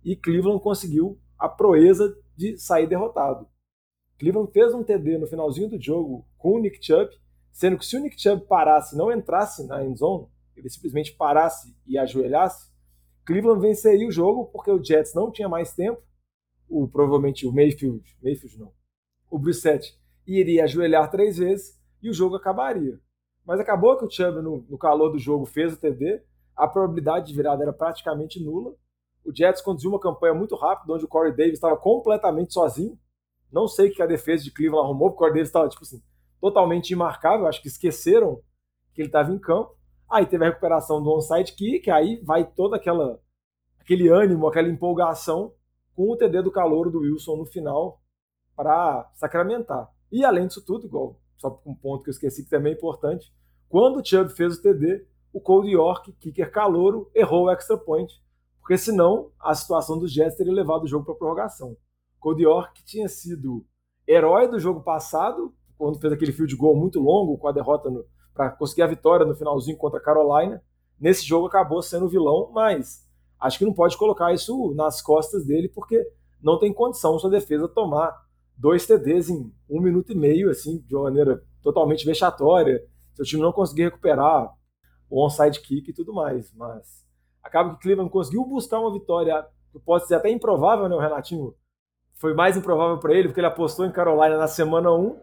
e 0.04 0.16
Cleveland 0.16 0.62
conseguiu 0.62 1.20
a 1.38 1.50
proeza 1.50 2.16
de 2.36 2.58
sair 2.58 2.88
derrotado. 2.88 3.48
Cleveland 4.18 4.52
fez 4.52 4.74
um 4.74 4.84
TD 4.84 5.18
no 5.18 5.28
finalzinho 5.28 5.70
do 5.70 5.82
jogo 5.82 6.26
com 6.38 6.54
o 6.54 6.60
Nick 6.60 6.84
Chubb, 6.84 7.10
sendo 7.52 7.78
que 7.78 7.86
se 7.86 7.98
o 7.98 8.00
Nick 8.00 8.22
Chubb 8.22 8.46
parasse, 8.48 8.96
não 8.96 9.12
entrasse 9.12 9.66
na 9.66 9.84
end 9.84 9.98
zone, 9.98 10.28
ele 10.56 10.70
simplesmente 10.70 11.14
parasse 11.14 11.76
e 11.86 11.98
ajoelhasse, 11.98 12.74
Cleveland 13.26 13.60
venceria 13.60 14.08
o 14.08 14.12
jogo 14.12 14.46
porque 14.46 14.72
o 14.72 14.84
Jets 14.84 15.14
não 15.14 15.32
tinha 15.32 15.50
mais 15.50 15.74
tempo, 15.74 16.02
o 16.70 16.88
provavelmente 16.88 17.46
o 17.46 17.52
Mayfield, 17.52 18.04
Mayfield 18.22 18.60
não, 18.60 18.72
o 19.30 19.40
Brissett 19.40 20.00
iria 20.28 20.64
ajoelhar 20.64 21.10
três 21.10 21.38
vezes 21.38 21.80
e 22.02 22.10
o 22.10 22.14
jogo 22.14 22.36
acabaria. 22.36 23.00
Mas 23.44 23.60
acabou 23.60 23.98
que 23.98 24.06
o 24.06 24.10
Chubb, 24.10 24.42
no, 24.42 24.66
no 24.70 24.78
calor 24.78 25.12
do 25.12 25.20
jogo, 25.20 25.46
fez 25.46 25.74
o 25.74 25.78
TD, 25.78 26.24
a 26.56 26.68
probabilidade 26.68 27.28
de 27.28 27.36
virada 27.36 27.64
era 27.64 27.74
praticamente 27.74 28.42
nula. 28.44 28.76
O 29.26 29.36
Jets 29.36 29.62
conduziu 29.62 29.90
uma 29.90 30.00
campanha 30.00 30.34
muito 30.34 30.56
rápida, 30.56 30.94
onde 30.94 31.06
o 31.06 31.08
Corey 31.08 31.36
Davis 31.36 31.54
estava 31.54 31.76
completamente 31.76 32.54
sozinho. 32.54 32.98
Não 33.52 33.68
sei 33.68 33.90
o 33.90 33.94
que 33.94 34.02
a 34.02 34.08
defesa 34.08 34.44
de 34.44 34.52
Cleveland 34.52 34.86
arrumou, 34.86 35.10
porque 35.10 35.18
o 35.18 35.20
Corey 35.20 35.34
Davis 35.34 35.50
estava, 35.50 35.68
tipo 35.68 35.84
assim, 35.84 36.02
totalmente 36.40 36.92
imarcável. 36.92 37.48
Acho 37.48 37.62
que 37.62 37.68
esqueceram 37.68 38.42
que 38.94 39.02
ele 39.02 39.10
estava 39.10 39.32
em 39.32 39.40
campo. 39.40 39.76
Aí 40.10 40.26
teve 40.26 40.46
a 40.46 40.50
recuperação 40.50 41.02
do 41.02 41.10
onside 41.10 41.54
kick, 41.54 41.90
aí 41.90 42.22
vai 42.24 42.46
toda 42.46 42.76
aquela 42.76 43.20
aquele 43.80 44.10
ânimo, 44.10 44.48
aquela 44.48 44.68
empolgação 44.68 45.54
com 45.96 46.10
o 46.10 46.18
TD 46.18 46.42
do 46.42 46.52
calor 46.52 46.90
do 46.90 47.00
Wilson 47.00 47.38
no 47.38 47.46
final 47.46 48.02
para 48.56 49.10
sacramentar. 49.14 49.92
E 50.12 50.26
além 50.26 50.48
disso 50.48 50.64
tudo, 50.66 50.88
igual 50.88 51.20
só 51.38 51.62
um 51.66 51.76
ponto 51.76 52.04
que 52.04 52.10
eu 52.10 52.14
esqueci 52.14 52.44
que 52.44 52.50
também 52.50 52.74
é 52.74 52.76
importante, 52.76 53.32
quando 53.70 54.00
o 54.00 54.06
Chubb 54.06 54.32
fez 54.32 54.58
o 54.58 54.62
TD, 54.62 55.06
o 55.34 55.40
Cody 55.40 55.72
York, 55.72 56.14
kicker 56.14 56.52
calouro, 56.52 57.12
errou 57.14 57.46
o 57.46 57.52
extra 57.52 57.78
point, 57.78 58.14
porque 58.66 58.80
senão 58.80 59.30
a 59.40 59.54
situação 59.54 60.00
do 60.00 60.08
Jets 60.08 60.36
teria 60.36 60.52
levado 60.52 60.86
o 60.86 60.88
jogo 60.88 61.06
para 61.06 61.14
prorrogação. 61.14 61.78
Cody 62.20 62.46
York 62.46 62.84
tinha 62.84 63.08
sido 63.08 63.64
herói 64.08 64.48
do 64.48 64.58
jogo 64.58 64.82
passado, 64.82 65.54
quando 65.78 66.00
fez 66.00 66.12
aquele 66.12 66.32
field 66.32 66.56
goal 66.56 66.76
muito 66.76 67.00
longo 67.00 67.38
com 67.38 67.48
a 67.48 67.52
derrota 67.52 67.92
para 68.34 68.50
conseguir 68.50 68.82
a 68.82 68.88
vitória 68.88 69.24
no 69.24 69.36
finalzinho 69.36 69.78
contra 69.78 70.00
a 70.00 70.02
Carolina. 70.02 70.64
Nesse 71.00 71.24
jogo 71.24 71.46
acabou 71.46 71.80
sendo 71.84 72.10
vilão, 72.10 72.50
mas 72.52 73.08
acho 73.40 73.60
que 73.60 73.66
não 73.66 73.74
pode 73.74 73.96
colocar 73.98 74.34
isso 74.34 74.74
nas 74.74 75.00
costas 75.00 75.46
dele, 75.46 75.70
porque 75.70 76.04
não 76.42 76.58
tem 76.58 76.74
condição 76.74 77.20
sua 77.20 77.30
defesa 77.30 77.68
tomar 77.68 78.20
dois 78.58 78.88
TDs 78.88 79.30
em 79.30 79.54
um 79.70 79.80
minuto 79.80 80.12
e 80.12 80.16
meio, 80.16 80.50
assim, 80.50 80.80
de 80.80 80.96
uma 80.96 81.04
maneira 81.04 81.44
totalmente 81.62 82.04
vexatória. 82.04 82.84
Seu 83.14 83.26
time 83.26 83.44
não 83.44 83.52
conseguir 83.52 83.84
recuperar 83.84 84.52
o 85.08 85.24
onside 85.24 85.60
kick 85.60 85.88
e 85.88 85.94
tudo 85.94 86.12
mais. 86.12 86.52
Mas 86.56 87.05
acaba 87.46 87.76
que 87.76 87.82
Cleveland 87.82 88.12
conseguiu 88.12 88.44
buscar 88.44 88.80
uma 88.80 88.92
vitória, 88.92 89.46
pode 89.86 90.08
ser 90.08 90.16
até 90.16 90.30
improvável, 90.30 90.90
né? 90.90 90.96
O 90.96 91.00
Renatinho 91.00 91.54
foi 92.16 92.34
mais 92.34 92.58
improvável 92.58 92.98
para 92.98 93.14
ele, 93.14 93.28
porque 93.28 93.40
ele 93.40 93.48
apostou 93.48 93.86
em 93.86 93.92
Carolina 93.92 94.36
na 94.36 94.48
semana 94.48 94.92
1, 94.92 95.20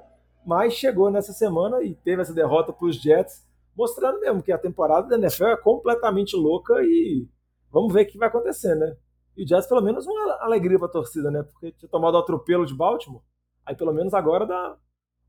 mas 0.46 0.74
chegou 0.74 1.10
nessa 1.10 1.32
semana 1.32 1.82
e 1.82 1.94
teve 1.96 2.22
essa 2.22 2.32
derrota 2.32 2.72
para 2.72 2.86
os 2.86 2.96
Jets, 2.96 3.44
mostrando 3.76 4.20
mesmo 4.20 4.42
que 4.42 4.52
a 4.52 4.58
temporada 4.58 5.08
da 5.08 5.16
NFL 5.16 5.46
é 5.46 5.56
completamente 5.56 6.36
louca 6.36 6.74
e 6.82 7.26
vamos 7.70 7.92
ver 7.92 8.04
o 8.04 8.06
que 8.06 8.18
vai 8.18 8.28
acontecer, 8.28 8.76
né? 8.76 8.96
E 9.36 9.44
o 9.44 9.48
Jets, 9.48 9.66
pelo 9.66 9.82
menos, 9.82 10.06
uma 10.06 10.34
alegria 10.42 10.78
para 10.78 10.86
a 10.86 10.92
torcida, 10.92 11.30
né? 11.30 11.42
Porque 11.42 11.72
tinha 11.72 11.88
tomado 11.88 12.14
o 12.14 12.18
atropelo 12.18 12.64
de 12.64 12.74
Baltimore. 12.74 13.22
Aí, 13.66 13.74
pelo 13.74 13.92
menos, 13.92 14.14
agora 14.14 14.46
dá 14.46 14.76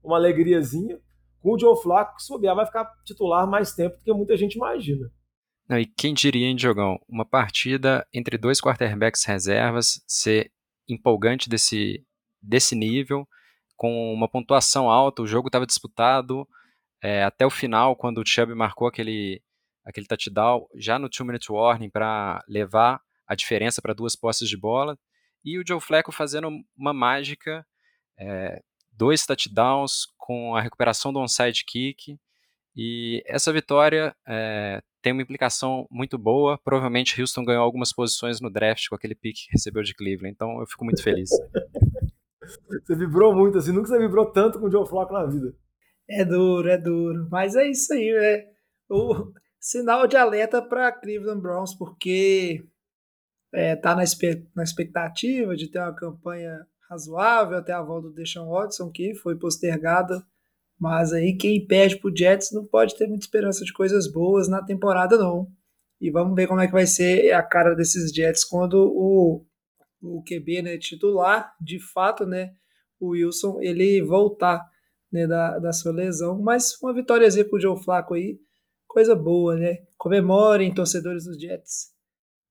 uma 0.04 0.18
alegriazinha. 0.18 1.00
Com 1.42 1.54
o 1.54 1.60
Joe 1.60 1.76
Flacco, 1.82 2.16
que 2.18 2.24
se 2.24 2.38
vai 2.38 2.66
ficar 2.66 2.90
titular 3.06 3.48
mais 3.48 3.74
tempo 3.74 3.98
do 3.98 4.04
que 4.04 4.14
muita 4.14 4.36
gente 4.36 4.56
imagina. 4.56 5.10
Não, 5.68 5.80
e 5.80 5.86
quem 5.86 6.14
diria, 6.14 6.48
hein, 6.48 6.56
Diogão? 6.56 7.00
Uma 7.08 7.26
partida 7.26 8.06
entre 8.14 8.38
dois 8.38 8.60
quarterbacks 8.60 9.24
reservas 9.24 10.04
ser 10.06 10.52
empolgante 10.88 11.50
desse, 11.50 12.06
desse 12.42 12.76
nível, 12.76 13.28
com 13.76 14.14
uma 14.14 14.30
pontuação 14.30 14.90
alta, 14.90 15.22
o 15.22 15.28
jogo 15.28 15.48
estava 15.48 15.66
disputado 15.66 16.48
é, 17.02 17.24
até 17.24 17.46
o 17.46 17.50
final, 17.50 17.96
quando 17.96 18.20
o 18.20 18.26
Chubb 18.26 18.54
marcou 18.56 18.88
aquele, 18.88 19.42
aquele 19.84 20.08
touchdown, 20.08 20.68
já 20.76 20.98
no 20.98 21.10
two-minute 21.10 21.52
warning, 21.52 21.90
para 21.90 22.44
levar 22.48 23.02
a 23.28 23.36
diferença 23.36 23.82
para 23.82 23.94
duas 23.94 24.16
posses 24.16 24.48
de 24.48 24.58
bola. 24.58 24.98
E 25.44 25.60
o 25.60 25.64
Joe 25.68 25.82
Flacco 25.82 26.12
fazendo 26.12 26.50
uma 26.78 26.94
mágica, 26.94 27.66
é, 28.18 28.62
dois 28.92 29.26
touchdowns 29.26 30.06
com 30.18 30.56
a 30.56 30.62
recuperação 30.62 31.12
do 31.12 31.20
onside 31.20 31.66
kick. 31.66 32.18
E 32.76 33.24
essa 33.28 33.54
vitória 33.54 34.16
é, 34.28 34.82
tem 35.02 35.14
uma 35.14 35.22
implicação 35.22 35.88
muito 35.92 36.18
boa. 36.18 36.58
Provavelmente 36.64 37.20
Houston 37.20 37.46
ganhou 37.46 37.64
algumas 37.64 37.94
posições 37.94 38.42
no 38.42 38.50
draft 38.50 38.88
com 38.90 38.96
aquele 38.96 39.16
pick 39.16 39.36
que 39.36 39.52
recebeu 39.52 39.84
de 39.84 39.94
Cleveland. 39.94 40.34
Então 40.34 40.60
eu 40.60 40.68
fico 40.68 40.84
muito 40.84 41.04
feliz. 41.04 41.30
você 42.86 42.96
vibrou 42.96 43.36
muito, 43.36 43.58
assim, 43.58 43.72
nunca 43.72 43.88
você 43.88 44.00
vibrou 44.00 44.26
tanto 44.26 44.60
com 44.60 44.68
o 44.68 44.72
Joe 44.72 44.88
Flacco 44.88 45.14
na 45.14 45.26
vida. 45.26 45.54
É 46.10 46.26
duro, 46.26 46.68
é 46.70 46.78
duro. 46.78 47.28
Mas 47.30 47.56
é 47.56 47.68
isso 47.68 47.94
aí, 47.94 48.12
né? 48.12 48.46
O 48.90 49.32
sinal 49.60 50.08
de 50.08 50.18
alerta 50.18 50.62
para 50.62 50.92
Cleveland 50.92 51.42
Browns, 51.42 51.74
porque 51.74 52.66
é, 53.54 53.76
tá 53.76 53.96
na, 53.96 54.04
na 54.56 54.64
expectativa 54.64 55.56
de 55.56 55.70
ter 55.70 55.80
uma 55.80 55.96
campanha 55.96 56.66
razoável 56.90 57.58
até 57.58 57.72
a 57.72 57.82
volta 57.82 58.10
do 58.10 58.14
Deshaun 58.14 58.50
Watson, 58.50 58.92
que 58.92 59.16
foi 59.16 59.38
postergada. 59.38 60.26
Mas 60.84 61.14
aí 61.14 61.34
quem 61.38 61.66
perde 61.66 61.98
pro 61.98 62.14
Jets 62.14 62.52
não 62.52 62.66
pode 62.66 62.98
ter 62.98 63.08
muita 63.08 63.24
esperança 63.24 63.64
de 63.64 63.72
coisas 63.72 64.06
boas 64.06 64.50
na 64.50 64.62
temporada, 64.62 65.18
não. 65.18 65.50
E 66.02 66.12
vamos 66.12 66.36
ver 66.36 66.46
como 66.46 66.60
é 66.60 66.68
que 66.68 66.74
vai 66.74 66.86
ser 66.86 67.32
a 67.32 67.42
cara 67.42 67.74
desses 67.74 68.12
Jets 68.12 68.44
quando 68.44 68.92
o, 68.94 69.46
o 70.02 70.22
QB 70.24 70.62
né, 70.62 70.78
titular, 70.78 71.56
de 71.62 71.80
fato, 71.80 72.26
né, 72.26 72.54
o 73.00 73.12
Wilson, 73.12 73.62
ele 73.62 74.02
voltar 74.02 74.62
né, 75.10 75.26
da, 75.26 75.58
da 75.58 75.72
sua 75.72 75.94
lesão. 75.94 76.42
Mas 76.42 76.78
uma 76.82 76.94
vitóriazinha 76.94 77.46
pro 77.46 77.62
Joe 77.62 77.82
Flaco 77.82 78.16
aí, 78.16 78.38
coisa 78.86 79.16
boa, 79.16 79.56
né? 79.56 79.86
Comemorem, 79.98 80.74
torcedores 80.74 81.24
dos 81.24 81.40
Jets 81.40 81.94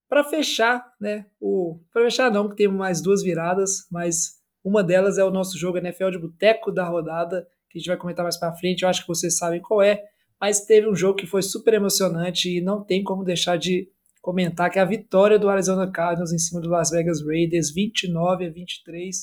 para 0.09 0.25
fechar, 0.25 0.90
né? 0.99 1.27
O 1.38 1.79
para 1.92 2.05
fechar 2.05 2.31
não, 2.31 2.49
que 2.49 2.57
temos 2.57 2.79
mais 2.79 3.03
duas 3.03 3.23
viradas, 3.23 3.87
mas 3.90 4.40
uma 4.64 4.83
delas 4.83 5.18
é 5.18 5.25
o 5.25 5.31
nosso 5.31 5.59
jogo 5.59 5.77
NFL 5.77 6.09
de 6.09 6.18
boteco 6.18 6.73
da 6.73 6.85
rodada, 6.85 7.47
que 7.72 7.78
a 7.78 7.80
gente 7.80 7.88
vai 7.88 7.96
comentar 7.96 8.22
mais 8.22 8.38
para 8.38 8.54
frente. 8.54 8.82
Eu 8.82 8.88
acho 8.88 9.02
que 9.02 9.08
vocês 9.08 9.38
sabem 9.38 9.61
qual 9.61 9.82
é, 9.82 10.02
mas 10.40 10.66
teve 10.66 10.88
um 10.88 10.94
jogo 10.94 11.16
que 11.16 11.26
foi 11.26 11.42
super 11.42 11.74
emocionante 11.74 12.58
e 12.58 12.61
não 12.61 12.85
tem 12.85 13.02
como 13.02 13.24
deixar 13.24 13.56
de 13.56 13.88
comentar 14.20 14.70
que 14.70 14.78
é 14.78 14.82
a 14.82 14.85
vitória 14.85 15.38
do 15.38 15.48
Arizona 15.48 15.90
Cardinals 15.90 16.32
em 16.32 16.38
cima 16.38 16.61
do 16.61 16.68
Las 16.68 16.90
Vegas 16.90 17.24
Raiders, 17.26 17.72
29 17.74 18.46
a 18.46 18.50
23. 18.50 19.16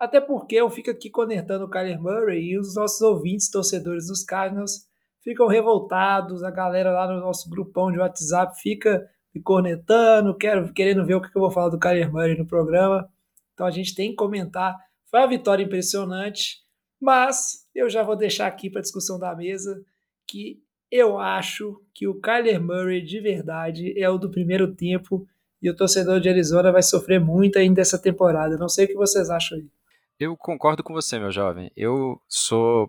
Até 0.00 0.20
porque 0.20 0.56
eu 0.56 0.70
fico 0.70 0.90
aqui 0.90 1.10
conectando 1.10 1.64
o 1.64 1.70
Kyler 1.70 2.00
Murray 2.00 2.50
e 2.50 2.58
os 2.58 2.74
nossos 2.74 3.00
ouvintes, 3.02 3.50
torcedores 3.50 4.06
dos 4.06 4.24
Cardinals, 4.24 4.86
ficam 5.22 5.46
revoltados, 5.46 6.42
a 6.42 6.50
galera 6.50 6.90
lá 6.90 7.06
no 7.06 7.20
nosso 7.20 7.48
grupão 7.48 7.92
de 7.92 7.98
WhatsApp 7.98 8.58
fica 8.60 9.06
me 9.34 9.40
cornetando, 9.40 10.36
quero, 10.36 10.72
querendo 10.72 11.06
ver 11.06 11.14
o 11.14 11.20
que 11.20 11.28
eu 11.36 11.40
vou 11.40 11.50
falar 11.50 11.68
do 11.68 11.78
Kyler 11.78 12.10
Murray 12.10 12.36
no 12.36 12.46
programa. 12.46 13.08
Então 13.54 13.66
a 13.66 13.70
gente 13.70 13.94
tem 13.94 14.10
que 14.10 14.16
comentar. 14.16 14.76
Foi 15.10 15.20
uma 15.20 15.28
vitória 15.28 15.62
impressionante, 15.62 16.56
mas 17.02 17.66
eu 17.74 17.90
já 17.90 18.04
vou 18.04 18.14
deixar 18.14 18.46
aqui 18.46 18.70
para 18.70 18.80
discussão 18.80 19.18
da 19.18 19.34
mesa 19.34 19.84
que 20.24 20.62
eu 20.88 21.18
acho 21.18 21.82
que 21.92 22.06
o 22.06 22.20
Kyler 22.20 22.62
Murray 22.62 23.02
de 23.02 23.18
verdade 23.18 23.92
é 24.00 24.08
o 24.08 24.18
do 24.18 24.30
primeiro 24.30 24.72
tempo 24.72 25.26
e 25.60 25.68
o 25.68 25.74
torcedor 25.74 26.20
de 26.20 26.28
Arizona 26.28 26.70
vai 26.70 26.82
sofrer 26.82 27.18
muito 27.18 27.58
ainda 27.58 27.80
essa 27.80 28.00
temporada. 28.00 28.56
Não 28.56 28.68
sei 28.68 28.84
o 28.84 28.88
que 28.88 28.94
vocês 28.94 29.30
acham 29.30 29.58
aí. 29.58 29.66
Eu 30.16 30.36
concordo 30.36 30.84
com 30.84 30.92
você, 30.92 31.18
meu 31.18 31.32
jovem. 31.32 31.72
Eu 31.76 32.20
sou 32.28 32.88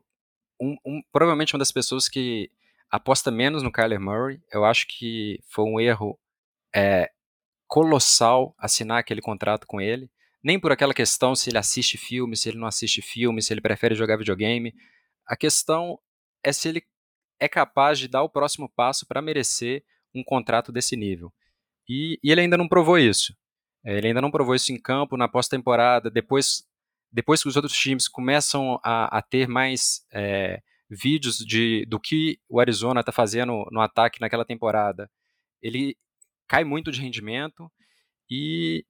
um, 0.62 0.76
um, 0.86 1.02
provavelmente 1.12 1.56
uma 1.56 1.60
das 1.60 1.72
pessoas 1.72 2.08
que 2.08 2.52
aposta 2.92 3.32
menos 3.32 3.64
no 3.64 3.72
Kyler 3.72 4.00
Murray. 4.00 4.40
Eu 4.52 4.64
acho 4.64 4.86
que 4.88 5.40
foi 5.48 5.66
um 5.66 5.80
erro 5.80 6.20
é, 6.76 7.10
colossal 7.68 8.54
assinar 8.60 9.00
aquele 9.00 9.22
contrato 9.22 9.66
com 9.66 9.82
ele. 9.82 10.08
Nem 10.44 10.60
por 10.60 10.72
aquela 10.72 10.94
questão 10.94 11.36
se 11.36 11.50
ele 11.50 11.58
assiste 11.58 11.98
filme, 11.98 12.36
se 12.36 12.50
ele 12.50 12.58
não 12.58 12.68
assiste 12.68 13.02
filme, 13.02 13.42
se 13.42 13.54
ele 13.54 13.62
prefere 13.62 13.96
jogar 13.96 14.18
videogame. 14.18 14.74
A 15.26 15.38
questão 15.38 15.98
é 16.44 16.52
se 16.52 16.68
ele 16.68 16.84
é 17.40 17.48
capaz 17.48 17.98
de 17.98 18.08
dar 18.08 18.24
o 18.24 18.30
próximo 18.30 18.70
passo 18.70 19.06
para 19.08 19.22
merecer 19.22 19.84
um 20.14 20.24
contrato 20.24 20.72
desse 20.72 20.96
nível. 20.96 21.34
E, 21.88 22.20
e, 22.24 22.32
ele 22.32 22.42
ainda 22.42 22.58
não 22.58 22.68
provou 22.68 22.98
isso. 22.98 23.36
É, 23.86 23.98
ele 23.98 24.08
ainda 24.08 24.22
não 24.22 24.32
provou 24.32 24.56
isso 24.56 24.72
em 24.72 24.80
campo, 24.80 25.18
na 25.18 25.28
pós-temporada, 25.28 26.10
depois, 26.10 26.64
depois 27.12 27.42
que 27.42 27.50
os 27.50 27.56
outros 27.56 27.76
times 27.76 28.08
começam 28.08 28.80
a, 28.84 29.18
a 29.18 29.22
ter 29.22 29.48
mais 29.48 30.06
é, 30.14 30.62
vídeos 30.90 31.38
de, 31.38 31.86
do 31.88 32.00
que 32.00 32.40
o 32.48 32.60
Arizona 32.60 33.02
está 33.02 33.12
fazendo 33.12 33.66
no 33.72 33.82
ataque 33.82 34.22
naquela 34.22 34.46
temporada. 34.46 35.10
Ele 35.62 35.98
cai 36.48 36.64
muito 36.64 36.92
de 36.92 37.02
rendimento 37.02 37.72
e 38.30 38.86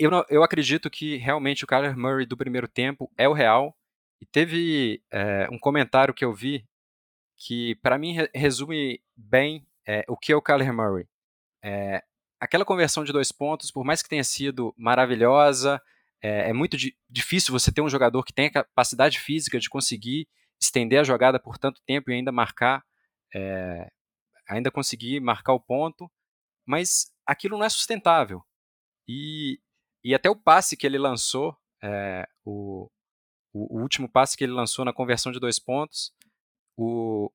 eu, 0.00 0.10
eu 0.30 0.42
acredito 0.42 0.88
que 0.88 1.16
realmente 1.16 1.62
o 1.62 1.66
Kyler 1.66 1.96
Murray 1.96 2.24
do 2.24 2.36
primeiro 2.36 2.66
tempo 2.66 3.12
é 3.18 3.28
o 3.28 3.34
real. 3.34 3.76
E 4.18 4.24
teve 4.24 5.02
é, 5.12 5.46
um 5.50 5.58
comentário 5.58 6.14
que 6.14 6.24
eu 6.24 6.32
vi 6.32 6.66
que 7.36 7.74
para 7.76 7.98
mim 7.98 8.16
resume 8.34 9.02
bem 9.14 9.66
é, 9.86 10.04
o 10.08 10.16
que 10.16 10.32
é 10.32 10.36
o 10.36 10.42
Kyler 10.42 10.72
Murray. 10.72 11.06
É, 11.62 12.02
aquela 12.40 12.64
conversão 12.64 13.04
de 13.04 13.12
dois 13.12 13.30
pontos, 13.30 13.70
por 13.70 13.84
mais 13.84 14.02
que 14.02 14.08
tenha 14.08 14.24
sido 14.24 14.74
maravilhosa, 14.76 15.80
é, 16.22 16.52
muito 16.52 16.76
di 16.76 16.96
difícil 17.08 17.52
você 17.52 17.70
ter 17.70 17.82
um 17.82 17.88
jogador 17.88 18.24
que 18.24 18.32
tenha 18.32 18.50
capacidade 18.50 19.20
física 19.20 19.58
de 19.58 19.68
conseguir 19.68 20.26
estender 20.60 21.00
a 21.00 21.04
jogada 21.04 21.38
por 21.38 21.58
tanto 21.58 21.80
tempo 21.86 22.10
e 22.10 22.14
ainda 22.14 22.30
marcar, 22.30 22.84
ainda 24.46 24.70
conseguir 24.70 25.18
marcar 25.20 25.54
o 25.54 25.60
ponto, 25.60 26.10
mas 26.66 27.10
aquilo 27.26 27.56
não 27.56 27.64
é 27.64 27.70
sustentável. 27.70 28.44
E, 29.08 29.58
e 30.04 30.14
até 30.14 30.30
o 30.30 30.36
passe 30.36 30.76
que 30.76 30.86
ele 30.86 30.98
lançou, 30.98 31.56
é, 31.82 32.26
o, 32.44 32.90
o, 33.52 33.78
o, 33.78 33.82
último 33.82 34.08
passe 34.08 34.36
que 34.36 34.44
ele 34.44 34.52
lançou 34.52 34.84
na 34.84 34.92
conversão 34.92 35.30
de 35.30 35.40
dois 35.40 35.58
pontos, 35.58 36.12
o, 36.76 37.30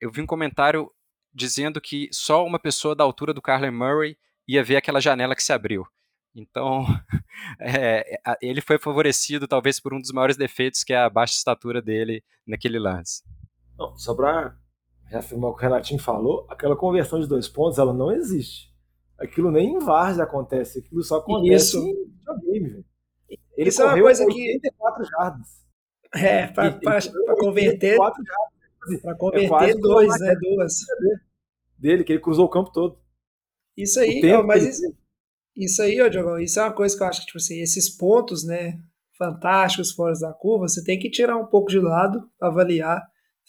eu 0.00 0.10
vi 0.10 0.20
um 0.20 0.26
comentário 0.26 0.90
dizendo 1.32 1.80
que 1.80 2.08
só 2.12 2.44
uma 2.44 2.58
pessoa 2.58 2.94
da 2.94 3.04
altura 3.04 3.32
do 3.32 3.42
Carlen 3.42 3.70
Murray 3.70 4.18
ia 4.48 4.64
ver 4.64 4.76
aquela 4.76 5.00
janela 5.00 5.34
que 5.34 5.42
se 5.42 5.52
abriu. 5.52 5.86
Então, 6.34 6.84
é, 7.60 8.20
ele 8.40 8.60
foi 8.60 8.78
favorecido 8.78 9.46
talvez 9.46 9.80
por 9.80 9.92
um 9.94 10.00
dos 10.00 10.12
maiores 10.12 10.36
defeitos, 10.36 10.84
que 10.84 10.92
é 10.92 10.98
a 10.98 11.10
baixa 11.10 11.34
estatura 11.34 11.82
dele 11.82 12.24
naquele 12.46 12.78
lance. 12.78 13.22
Não, 13.78 13.96
só 13.96 14.14
para 14.14 14.56
reafirmar 15.04 15.50
o 15.50 15.54
que 15.54 15.64
o 15.64 15.68
Renatinho 15.68 16.00
falou, 16.00 16.46
aquela 16.48 16.76
conversão 16.76 17.20
de 17.20 17.26
dois 17.26 17.48
pontos, 17.48 17.78
ela 17.78 17.92
não 17.92 18.12
existe. 18.12 18.69
Aquilo 19.20 19.50
nem 19.50 19.74
em 19.74 19.78
Várzea 19.78 20.24
acontece, 20.24 20.78
aquilo 20.78 21.02
só 21.02 21.18
acontece 21.18 21.76
Isso. 21.76 21.78
em 21.78 22.06
videogame, 22.06 22.68
velho. 22.70 22.84
Ele 23.56 23.68
Isso 23.68 23.82
correu 23.82 23.92
é 23.92 23.94
uma 23.96 24.02
coisa 24.02 24.24
84 24.24 25.04
que... 25.04 25.10
jardas. 25.10 25.60
É, 26.14 26.46
para 26.48 26.72
converter. 27.38 27.96
Para 29.02 29.14
converter 29.14 29.70
é 29.70 29.74
dois, 29.74 30.20
né? 30.20 30.34
Duas. 30.40 30.74
Dele, 31.78 32.02
que 32.02 32.12
ele 32.12 32.22
cruzou 32.22 32.46
o 32.46 32.50
campo 32.50 32.72
todo. 32.72 32.98
Isso 33.76 34.00
aí, 34.00 34.20
ó, 34.32 34.42
mas 34.42 34.64
isso, 34.64 34.96
isso 35.56 35.82
aí, 35.82 36.00
ó, 36.00 36.08
Diogão, 36.08 36.38
isso 36.38 36.58
é 36.58 36.64
uma 36.64 36.72
coisa 36.72 36.96
que 36.96 37.02
eu 37.02 37.06
acho 37.06 37.20
que, 37.20 37.26
tipo 37.26 37.38
assim, 37.38 37.60
esses 37.60 37.88
pontos, 37.88 38.44
né, 38.44 38.78
fantásticos 39.16 39.92
fora 39.92 40.14
da 40.18 40.32
curva, 40.32 40.68
você 40.68 40.82
tem 40.82 40.98
que 40.98 41.10
tirar 41.10 41.36
um 41.36 41.46
pouco 41.46 41.70
de 41.70 41.78
lado, 41.78 42.28
avaliar. 42.40 43.06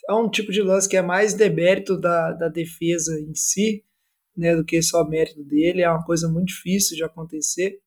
É 0.09 0.13
um 0.13 0.29
tipo 0.29 0.51
de 0.51 0.61
lance 0.61 0.87
que 0.87 0.97
é 0.97 1.01
mais 1.01 1.33
demérito 1.33 1.97
da, 1.97 2.33
da 2.33 2.47
defesa 2.49 3.19
em 3.19 3.33
si, 3.33 3.85
né, 4.35 4.55
do 4.55 4.63
que 4.63 4.81
só 4.81 5.07
mérito 5.07 5.43
dele, 5.43 5.81
é 5.81 5.89
uma 5.89 6.03
coisa 6.03 6.27
muito 6.27 6.47
difícil 6.47 6.95
de 6.95 7.03
acontecer, 7.03 7.79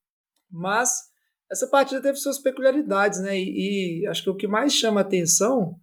mas 0.49 0.89
essa 1.51 1.67
partida 1.67 2.01
teve 2.01 2.17
suas 2.17 2.39
peculiaridades, 2.39 3.19
né, 3.21 3.37
e, 3.37 4.01
e 4.01 4.07
acho 4.07 4.23
que 4.23 4.29
o 4.29 4.35
que 4.35 4.47
mais 4.47 4.73
chama 4.73 5.01
atenção, 5.01 5.75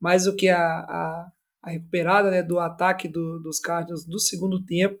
mais 0.00 0.24
do 0.24 0.34
que 0.34 0.48
a, 0.48 0.58
a, 0.58 1.32
a 1.62 1.70
recuperada 1.70 2.30
né, 2.30 2.42
do 2.42 2.58
ataque 2.58 3.08
do, 3.08 3.40
dos 3.40 3.58
Cardinals 3.58 4.04
do 4.04 4.18
segundo 4.18 4.64
tempo, 4.64 4.98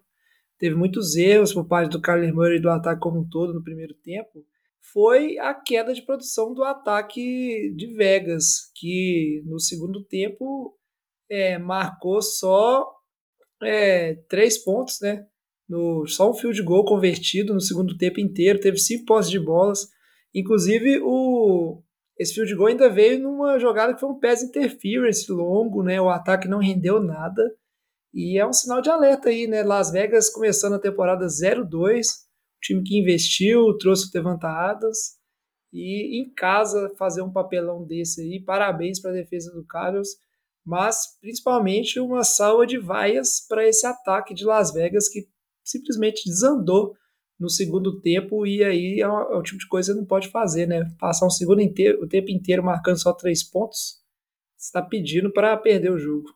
teve 0.58 0.74
muitos 0.74 1.16
erros 1.16 1.52
por 1.52 1.66
parte 1.66 1.90
do 1.90 2.00
Kyler 2.00 2.34
Murray 2.34 2.56
e 2.58 2.62
do 2.62 2.70
ataque 2.70 3.00
como 3.00 3.20
um 3.20 3.28
todo 3.28 3.52
no 3.52 3.62
primeiro 3.62 3.94
tempo, 3.94 4.44
foi 4.92 5.38
a 5.38 5.54
queda 5.54 5.92
de 5.92 6.02
produção 6.02 6.52
do 6.54 6.62
ataque 6.62 7.72
de 7.74 7.94
Vegas, 7.94 8.70
que 8.74 9.42
no 9.46 9.58
segundo 9.58 10.04
tempo 10.04 10.78
é, 11.28 11.58
marcou 11.58 12.20
só 12.22 12.86
é, 13.62 14.14
três 14.28 14.62
pontos, 14.62 14.98
né? 15.00 15.26
No, 15.68 16.06
só 16.06 16.30
um 16.30 16.34
field 16.34 16.62
goal 16.62 16.84
convertido 16.84 17.54
no 17.54 17.60
segundo 17.60 17.96
tempo 17.96 18.20
inteiro, 18.20 18.60
teve 18.60 18.76
cinco 18.76 19.06
posses 19.06 19.30
de 19.30 19.40
bolas. 19.40 19.88
Inclusive, 20.34 21.00
o, 21.02 21.82
esse 22.18 22.34
field 22.34 22.54
goal 22.54 22.68
ainda 22.68 22.88
veio 22.88 23.20
numa 23.20 23.58
jogada 23.58 23.94
que 23.94 24.00
foi 24.00 24.10
um 24.10 24.20
pass 24.20 24.42
interference 24.42 25.30
longo, 25.32 25.82
né? 25.82 26.00
O 26.00 26.10
ataque 26.10 26.48
não 26.48 26.58
rendeu 26.58 27.00
nada. 27.00 27.42
E 28.12 28.38
é 28.38 28.46
um 28.46 28.52
sinal 28.52 28.80
de 28.80 28.90
alerta 28.90 29.28
aí, 29.28 29.46
né? 29.46 29.62
Las 29.62 29.90
Vegas 29.90 30.30
começando 30.30 30.74
a 30.74 30.78
temporada 30.78 31.26
0-2, 31.26 32.06
time 32.62 32.82
que 32.84 32.98
investiu, 32.98 33.76
trouxe 33.78 34.10
levantadas 34.14 35.18
e 35.72 36.20
em 36.22 36.32
casa 36.32 36.94
fazer 36.96 37.22
um 37.22 37.32
papelão 37.32 37.84
desse 37.84 38.20
aí. 38.20 38.40
Parabéns 38.40 39.00
para 39.00 39.10
a 39.10 39.14
defesa 39.14 39.52
do 39.52 39.64
Carlos, 39.66 40.10
mas 40.64 41.18
principalmente 41.20 42.00
uma 42.00 42.24
salva 42.24 42.66
de 42.66 42.78
vaias 42.78 43.44
para 43.46 43.66
esse 43.66 43.86
ataque 43.86 44.32
de 44.32 44.44
Las 44.44 44.72
Vegas 44.72 45.08
que 45.08 45.28
simplesmente 45.62 46.28
desandou 46.28 46.94
no 47.38 47.50
segundo 47.50 48.00
tempo 48.00 48.46
e 48.46 48.62
aí 48.62 49.00
é, 49.00 49.08
o, 49.08 49.40
é 49.40 49.42
tipo 49.42 49.58
de 49.58 49.68
coisa 49.68 49.92
que 49.92 49.94
você 49.94 50.00
não 50.00 50.06
pode 50.06 50.28
fazer, 50.28 50.66
né? 50.66 50.90
Passar 50.98 51.26
um 51.26 51.30
segundo 51.30 51.60
inteiro, 51.60 52.02
o 52.02 52.08
tempo 52.08 52.30
inteiro 52.30 52.62
marcando 52.62 53.00
só 53.00 53.12
três 53.12 53.42
pontos, 53.42 54.02
está 54.56 54.80
pedindo 54.80 55.32
para 55.32 55.56
perder 55.56 55.90
o 55.90 55.98
jogo. 55.98 56.28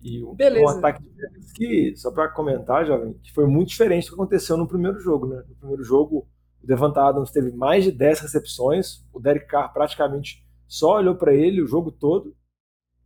E 0.00 0.22
um, 0.22 0.36
um 0.62 0.68
ataque 0.68 1.02
de 1.02 1.10
Vegas 1.10 1.52
que, 1.52 1.96
só 1.96 2.12
para 2.12 2.28
comentar, 2.28 2.86
jovem, 2.86 3.14
que 3.14 3.32
foi 3.32 3.46
muito 3.46 3.70
diferente 3.70 4.04
do 4.04 4.10
que 4.10 4.14
aconteceu 4.14 4.56
no 4.56 4.68
primeiro 4.68 5.00
jogo, 5.00 5.26
né? 5.26 5.42
No 5.48 5.56
primeiro 5.56 5.82
jogo, 5.82 6.28
o 6.62 6.66
Devante 6.66 6.98
Adams 6.98 7.32
teve 7.32 7.50
mais 7.50 7.84
de 7.84 7.90
10 7.90 8.20
recepções, 8.20 9.04
o 9.12 9.20
Derek 9.20 9.46
Carr 9.48 9.72
praticamente 9.72 10.44
só 10.68 10.96
olhou 10.96 11.16
para 11.16 11.34
ele 11.34 11.62
o 11.62 11.66
jogo 11.66 11.90
todo, 11.90 12.34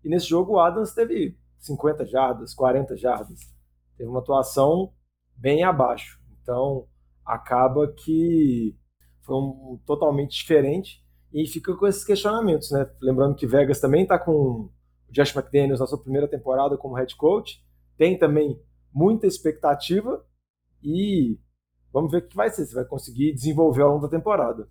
e 0.05 0.09
nesse 0.09 0.27
jogo 0.27 0.55
o 0.55 0.61
Adams 0.61 0.93
teve 0.93 1.37
50 1.59 2.07
jardas, 2.07 2.55
40 2.55 2.97
jardas. 2.97 3.41
Teve 3.97 4.11
uma 4.11 4.21
atuação 4.21 4.93
bem 5.37 5.63
abaixo. 5.63 6.21
Então, 6.43 6.87
acaba 7.25 7.93
que 7.93 8.77
foi 9.21 9.37
um, 9.37 9.81
totalmente 9.87 10.37
diferente 10.37 11.03
e 11.33 11.47
fica 11.47 11.75
com 11.77 11.87
esses 11.87 12.05
questionamentos, 12.05 12.71
né? 12.71 12.91
Lembrando 13.01 13.37
que 13.37 13.47
Vegas 13.47 13.81
também 13.81 14.03
está 14.03 14.19
com 14.19 14.71
Josh 15.09 15.35
McDaniels 15.35 15.81
na 15.81 15.87
sua 15.87 16.03
primeira 16.03 16.29
temporada 16.29 16.77
como 16.77 16.97
head 16.97 17.15
coach. 17.17 17.65
Tem 17.97 18.19
também 18.19 18.61
muita 18.93 19.27
expectativa 19.27 20.25
e 20.83 21.39
vamos 21.93 22.11
ver 22.11 22.19
o 22.19 22.29
que 22.29 22.37
vai 22.37 22.51
ser, 22.51 22.67
se 22.67 22.75
vai 22.75 22.85
conseguir 22.85 23.33
desenvolver 23.33 23.83
ao 23.83 23.93
longo 23.93 24.03
da 24.03 24.17
temporada. 24.17 24.69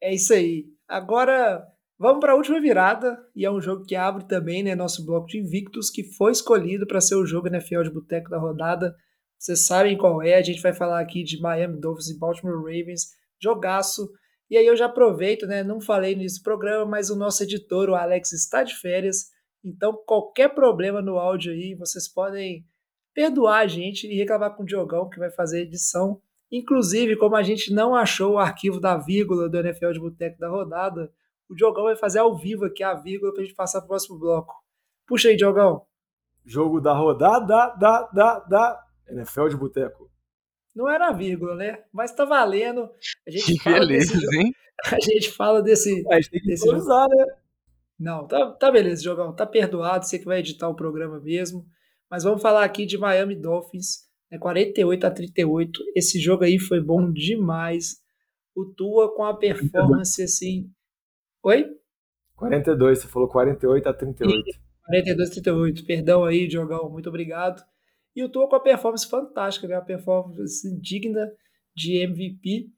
É 0.00 0.12
isso 0.12 0.32
aí. 0.32 0.66
Agora 0.88 1.64
vamos 2.02 2.18
para 2.18 2.32
a 2.32 2.34
última 2.34 2.60
virada 2.60 3.16
e 3.32 3.46
é 3.46 3.50
um 3.50 3.60
jogo 3.60 3.84
que 3.84 3.94
abre 3.94 4.24
também 4.24 4.60
né, 4.60 4.74
nosso 4.74 5.06
bloco 5.06 5.28
de 5.28 5.38
invictos 5.38 5.88
que 5.88 6.02
foi 6.02 6.32
escolhido 6.32 6.84
para 6.84 7.00
ser 7.00 7.14
o 7.14 7.24
jogo 7.24 7.46
NFL 7.46 7.82
de 7.82 7.90
boteco 7.90 8.28
da 8.28 8.38
rodada. 8.38 8.92
Vocês 9.38 9.64
sabem 9.64 9.96
qual 9.96 10.20
é, 10.20 10.34
a 10.34 10.42
gente 10.42 10.60
vai 10.60 10.72
falar 10.72 11.00
aqui 11.00 11.22
de 11.22 11.40
Miami 11.40 11.78
Dolphins 11.80 12.08
e 12.08 12.18
Baltimore 12.18 12.56
Ravens, 12.56 13.06
jogaço. 13.40 14.10
E 14.50 14.56
aí 14.56 14.66
eu 14.66 14.76
já 14.76 14.86
aproveito, 14.86 15.46
né? 15.46 15.62
Não 15.62 15.80
falei 15.80 16.16
nesse 16.16 16.42
programa, 16.42 16.84
mas 16.84 17.08
o 17.08 17.16
nosso 17.16 17.44
editor, 17.44 17.88
o 17.88 17.94
Alex, 17.94 18.32
está 18.32 18.64
de 18.64 18.74
férias. 18.74 19.28
Então, 19.64 19.96
qualquer 20.04 20.48
problema 20.48 21.00
no 21.00 21.18
áudio 21.18 21.52
aí, 21.52 21.76
vocês 21.76 22.12
podem 22.12 22.66
perdoar 23.14 23.60
a 23.60 23.66
gente 23.68 24.08
e 24.08 24.16
reclamar 24.16 24.56
com 24.56 24.64
o 24.64 24.66
Diogão, 24.66 25.08
que 25.08 25.20
vai 25.20 25.30
fazer 25.30 25.58
a 25.58 25.62
edição. 25.62 26.20
Inclusive, 26.50 27.16
como 27.16 27.36
a 27.36 27.44
gente 27.44 27.72
não 27.72 27.94
achou 27.94 28.32
o 28.32 28.38
arquivo 28.38 28.80
da 28.80 28.96
vírgula 28.96 29.48
do 29.48 29.58
NFL 29.58 29.92
de 29.92 30.00
Boteco 30.00 30.38
da 30.40 30.48
rodada, 30.48 31.12
o 31.52 31.54
Diogão 31.54 31.84
vai 31.84 31.96
fazer 31.96 32.18
ao 32.18 32.36
vivo 32.36 32.64
aqui 32.64 32.82
a 32.82 32.94
vírgula 32.94 33.32
para 33.32 33.42
a 33.42 33.44
gente 33.44 33.54
passar 33.54 33.80
para 33.80 33.86
o 33.86 33.88
próximo 33.88 34.18
bloco. 34.18 34.54
Puxa 35.06 35.28
aí, 35.28 35.36
Diogão. 35.36 35.82
Jogo 36.44 36.80
da 36.80 36.94
rodada 36.94 37.74
da, 37.78 38.02
da, 38.06 38.38
da 38.40 38.84
NFL 39.08 39.48
de 39.48 39.56
Boteco. 39.56 40.10
Não 40.74 40.88
era 40.88 41.08
a 41.08 41.12
vírgula, 41.12 41.54
né? 41.54 41.84
Mas 41.92 42.14
tá 42.14 42.24
valendo. 42.24 42.88
A 43.26 43.30
gente 43.30 43.58
que 43.58 43.70
beleza, 43.70 44.18
hein? 44.34 44.52
A 44.90 44.98
gente 44.98 45.30
fala 45.30 45.62
desse. 45.62 46.02
A 46.10 46.20
gente 46.20 46.30
tem 46.30 46.40
que 46.40 46.70
usar, 46.70 47.06
né? 47.08 47.26
Não, 48.00 48.26
tá, 48.26 48.50
tá 48.52 48.70
beleza, 48.70 49.02
Jogão. 49.02 49.34
Tá 49.34 49.46
perdoado, 49.46 50.06
você 50.06 50.18
que 50.18 50.24
vai 50.24 50.38
editar 50.38 50.68
o 50.68 50.74
programa 50.74 51.20
mesmo. 51.20 51.66
Mas 52.10 52.24
vamos 52.24 52.40
falar 52.42 52.64
aqui 52.64 52.86
de 52.86 52.96
Miami 52.96 53.36
Dolphins, 53.36 54.08
né, 54.30 54.38
48 54.38 55.06
a 55.06 55.10
38. 55.10 55.80
Esse 55.94 56.18
jogo 56.18 56.44
aí 56.44 56.58
foi 56.58 56.80
bom 56.80 57.12
demais. 57.12 57.98
O 58.56 58.64
Tua 58.64 59.14
com 59.14 59.24
a 59.24 59.36
performance 59.36 60.22
assim. 60.22 60.70
Oi? 61.44 61.66
42, 62.36 63.00
você 63.00 63.08
falou 63.08 63.28
48 63.28 63.88
a 63.88 63.92
38. 63.92 64.58
42 64.86 65.28
a 65.28 65.32
38. 65.32 65.84
Perdão 65.84 66.24
aí, 66.24 66.48
Jogão. 66.48 66.88
Muito 66.88 67.08
obrigado. 67.08 67.62
E 68.14 68.22
o 68.22 68.28
Tua 68.28 68.48
com 68.48 68.56
a 68.56 68.60
performance 68.60 69.08
fantástica, 69.08 69.66
né? 69.66 69.76
Uma 69.76 69.84
performance 69.84 70.80
digna 70.80 71.30
de 71.74 71.96
MVP. 71.96 72.68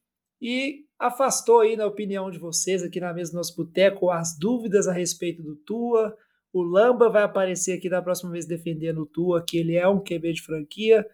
E 0.41 0.85
afastou 0.99 1.61
aí, 1.61 1.77
na 1.77 1.87
opinião 1.87 2.31
de 2.31 2.39
vocês, 2.39 2.83
aqui 2.83 3.01
na 3.01 3.13
mesa 3.13 3.33
do 3.33 3.37
nosso 3.37 3.55
boteco, 3.57 4.11
as 4.11 4.39
dúvidas 4.39 4.87
a 4.87 4.93
respeito 4.93 5.43
do 5.43 5.57
Tua. 5.57 6.17
O 6.53 6.63
Lamba 6.63 7.11
vai 7.11 7.23
aparecer 7.23 7.77
aqui 7.77 7.91
da 7.91 8.01
próxima 8.01 8.31
vez 8.31 8.47
defendendo 8.47 9.03
o 9.03 9.07
Tua, 9.07 9.45
que 9.45 9.59
ele 9.59 9.77
é 9.77 9.87
um 9.89 10.03
QB 10.03 10.33
de 10.33 10.43
franquia, 10.43 11.05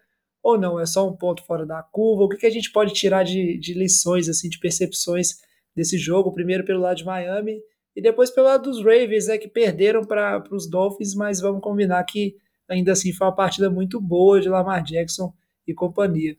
ou 0.43 0.57
não, 0.57 0.79
é 0.79 0.85
só 0.85 1.07
um 1.07 1.15
ponto 1.15 1.43
fora 1.45 1.65
da 1.65 1.81
curva. 1.83 2.23
O 2.23 2.29
que, 2.29 2.37
que 2.37 2.45
a 2.45 2.51
gente 2.51 2.71
pode 2.71 2.93
tirar 2.93 3.23
de, 3.23 3.57
de 3.57 3.73
lições, 3.73 4.29
assim, 4.29 4.49
de 4.49 4.59
percepções 4.59 5.37
desse 5.75 5.97
jogo? 5.97 6.33
Primeiro 6.33 6.65
pelo 6.65 6.81
lado 6.81 6.97
de 6.97 7.05
Miami 7.05 7.61
e 7.95 8.01
depois 8.01 8.29
pelo 8.29 8.47
lado 8.47 8.63
dos 8.63 8.79
Ravens, 8.83 9.27
né, 9.27 9.37
que 9.37 9.47
perderam 9.47 10.03
para 10.05 10.43
os 10.51 10.69
Dolphins, 10.69 11.13
mas 11.13 11.41
vamos 11.41 11.61
combinar 11.61 12.03
que 12.05 12.35
ainda 12.69 12.93
assim 12.93 13.11
foi 13.11 13.27
uma 13.27 13.35
partida 13.35 13.69
muito 13.69 13.99
boa 13.99 14.39
de 14.39 14.47
Lamar 14.47 14.83
Jackson 14.83 15.33
e 15.67 15.73
companhia. 15.73 16.37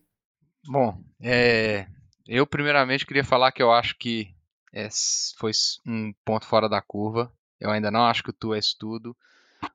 Bom, 0.65 0.97
é, 1.21 1.87
eu, 2.27 2.47
primeiramente, 2.47 3.05
queria 3.05 3.23
falar 3.23 3.51
que 3.51 3.61
eu 3.61 3.71
acho 3.71 3.97
que 3.97 4.33
é, 4.73 4.87
foi 5.37 5.51
um 5.85 6.13
ponto 6.25 6.45
fora 6.45 6.67
da 6.67 6.81
curva. 6.81 7.31
Eu 7.59 7.69
ainda 7.69 7.91
não 7.91 8.05
acho 8.05 8.23
que 8.23 8.29
o 8.29 8.33
Tu 8.33 8.53
é 8.53 8.59
tudo. 8.79 9.15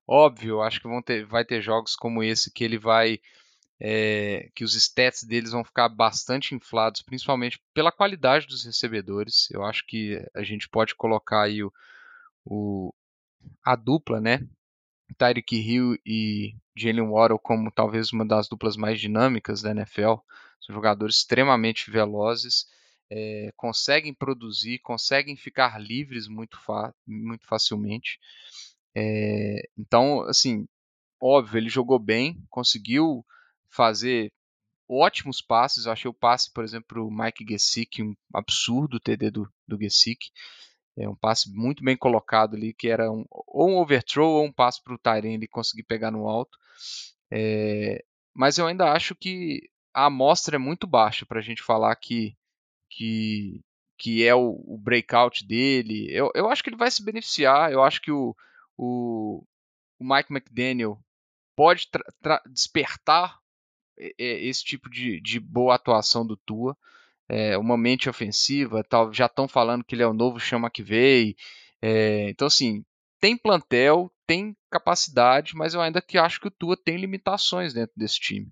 Óbvio, 0.07 0.61
acho 0.61 0.81
que 0.81 0.89
vão 0.89 1.01
ter, 1.01 1.25
vai 1.25 1.45
ter 1.45 1.63
jogos 1.63 1.95
como 1.95 2.23
esse 2.23 2.53
que 2.53 2.65
ele 2.65 2.79
vai. 2.79 3.21
É, 3.81 4.51
que 4.55 4.65
os 4.65 4.75
stats 4.75 5.23
deles 5.23 5.53
vão 5.53 5.63
ficar 5.63 5.89
bastante 5.89 6.55
inflados, 6.55 7.01
principalmente 7.01 7.61
pela 7.73 7.93
qualidade 7.93 8.47
dos 8.47 8.65
recebedores. 8.65 9.49
Eu 9.51 9.65
acho 9.65 9.87
que 9.87 10.21
a 10.35 10.43
gente 10.43 10.69
pode 10.69 10.95
colocar 10.97 11.43
aí 11.43 11.63
o, 11.63 11.73
o 12.45 12.93
a 13.65 13.77
dupla, 13.77 14.21
né? 14.21 14.41
Tyreek 15.17 15.57
Hill 15.57 15.97
e 16.05 16.55
Jalen 16.77 17.09
Waddle 17.09 17.39
como 17.39 17.71
talvez 17.71 18.13
uma 18.13 18.27
das 18.27 18.49
duplas 18.49 18.77
mais 18.77 19.01
dinâmicas 19.01 19.63
da 19.63 19.71
NFL. 19.71 20.17
São 20.61 20.75
jogadores 20.75 21.17
extremamente 21.17 21.91
velozes, 21.91 22.67
é, 23.11 23.51
conseguem 23.57 24.13
produzir, 24.13 24.81
conseguem 24.81 25.37
ficar 25.37 25.81
livres 25.81 26.29
muito, 26.29 26.59
fa 26.61 26.95
muito 27.07 27.47
facilmente. 27.47 28.19
É, 28.95 29.63
então, 29.77 30.23
assim, 30.23 30.67
óbvio, 31.21 31.59
ele 31.59 31.69
jogou 31.69 31.99
bem, 31.99 32.43
conseguiu 32.51 33.25
fazer 33.71 34.33
ótimos 34.89 35.41
passes. 35.41 35.85
Eu 35.85 35.93
achei 35.93 36.09
o 36.09 36.15
passe, 36.15 36.53
por 36.53 36.65
exemplo, 36.65 36.87
para 36.89 37.03
o 37.03 37.11
Mike 37.11 37.45
Gesicki 37.49 38.03
um 38.03 38.15
absurdo 38.35 38.99
TD 38.99 39.31
do, 39.31 39.53
do 39.67 39.79
Gesicki. 39.79 40.31
É 40.97 41.09
um 41.09 41.15
passe 41.15 41.53
muito 41.53 41.85
bem 41.85 41.97
colocado 41.97 42.57
ali, 42.57 42.75
que 42.75 42.89
era 42.89 43.11
um, 43.11 43.25
ou 43.31 43.71
um 43.71 43.79
overthrow 43.79 44.31
ou 44.35 44.45
um 44.45 44.53
passe 44.53 44.83
para 44.83 44.95
o 44.95 44.99
Tyrene 44.99 45.47
conseguir 45.47 45.85
pegar 45.85 46.11
no 46.11 46.29
alto. 46.29 46.59
É, 47.31 48.05
mas 48.35 48.59
eu 48.59 48.67
ainda 48.67 48.93
acho 48.93 49.15
que 49.15 49.71
a 49.95 50.07
amostra 50.07 50.57
é 50.57 50.59
muito 50.59 50.87
baixa 50.87 51.25
para 51.25 51.39
a 51.39 51.43
gente 51.43 51.63
falar 51.63 51.95
que, 51.97 52.37
que, 52.91 53.61
que 53.97 54.25
é 54.27 54.35
o, 54.35 54.61
o, 54.67 54.79
breakout 54.79 55.47
dele. 55.47 56.09
Eu, 56.11 56.31
eu 56.35 56.49
acho 56.49 56.65
que 56.65 56.71
ele 56.71 56.77
vai 56.77 56.91
se 56.91 57.05
beneficiar. 57.05 57.71
Eu 57.73 57.83
acho 57.83 58.01
que 58.01 58.11
o, 58.11 58.35
o, 58.77 59.45
o 60.01 60.05
Mike 60.05 60.33
McDaniel 60.33 60.99
pode 61.57 61.89
despertar 62.51 63.39
esse 64.19 64.65
tipo 64.65 64.89
de, 64.91 65.21
de, 65.21 65.41
boa 65.41 65.75
atuação 65.75 66.27
do 66.27 66.37
Tua. 66.37 66.77
É, 67.29 67.59
uma 67.59 67.77
mente 67.77 68.09
ofensiva, 68.09 68.83
tal, 68.83 69.13
já 69.13 69.27
estão 69.27 69.47
falando 69.47 69.85
que 69.85 69.95
ele 69.95 70.03
é 70.03 70.07
o 70.07 70.15
novo 70.15 70.41
Chama 70.41 70.71
que 70.71 70.83
veio. 70.83 71.35
É, 71.83 72.31
então, 72.31 72.47
assim, 72.47 72.85
tem 73.21 73.37
plantel, 73.37 74.11
tem 74.27 74.57
capacidade, 74.71 75.55
mas 75.55 75.75
eu 75.75 75.81
ainda 75.81 76.01
que 76.01 76.17
acho 76.17 76.41
que 76.41 76.49
o 76.49 76.51
Tua 76.51 76.77
tem 76.77 76.97
limitações 76.97 77.75
dentro 77.75 77.93
desse 77.97 78.19
time. 78.19 78.51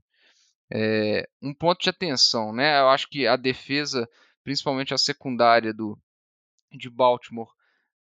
É, 0.73 1.29
um 1.41 1.55
ponto 1.55 1.83
de 1.83 1.91
atenção, 1.91 2.53
né? 2.53 2.81
Eu 2.81 2.89
acho 2.89 3.09
que 3.09 3.27
a 3.27 3.37
defesa, 3.37 4.09
principalmente 4.43 4.93
a 4.93 4.99
secundária 4.99 5.73
do, 5.73 5.99
de 6.73 6.91
Baltimore, 6.91 7.53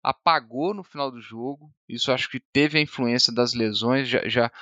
apagou 0.02 0.74
no 0.74 0.84
final 0.84 1.10
do 1.10 1.20
jogo. 1.20 1.72
Isso 1.88 2.12
acho 2.12 2.28
que 2.28 2.40
teve 2.40 2.78
a 2.78 2.82
influência 2.82 3.32
das 3.32 3.54
lesões. 3.54 4.08
Já, 4.08 4.28
já 4.28 4.52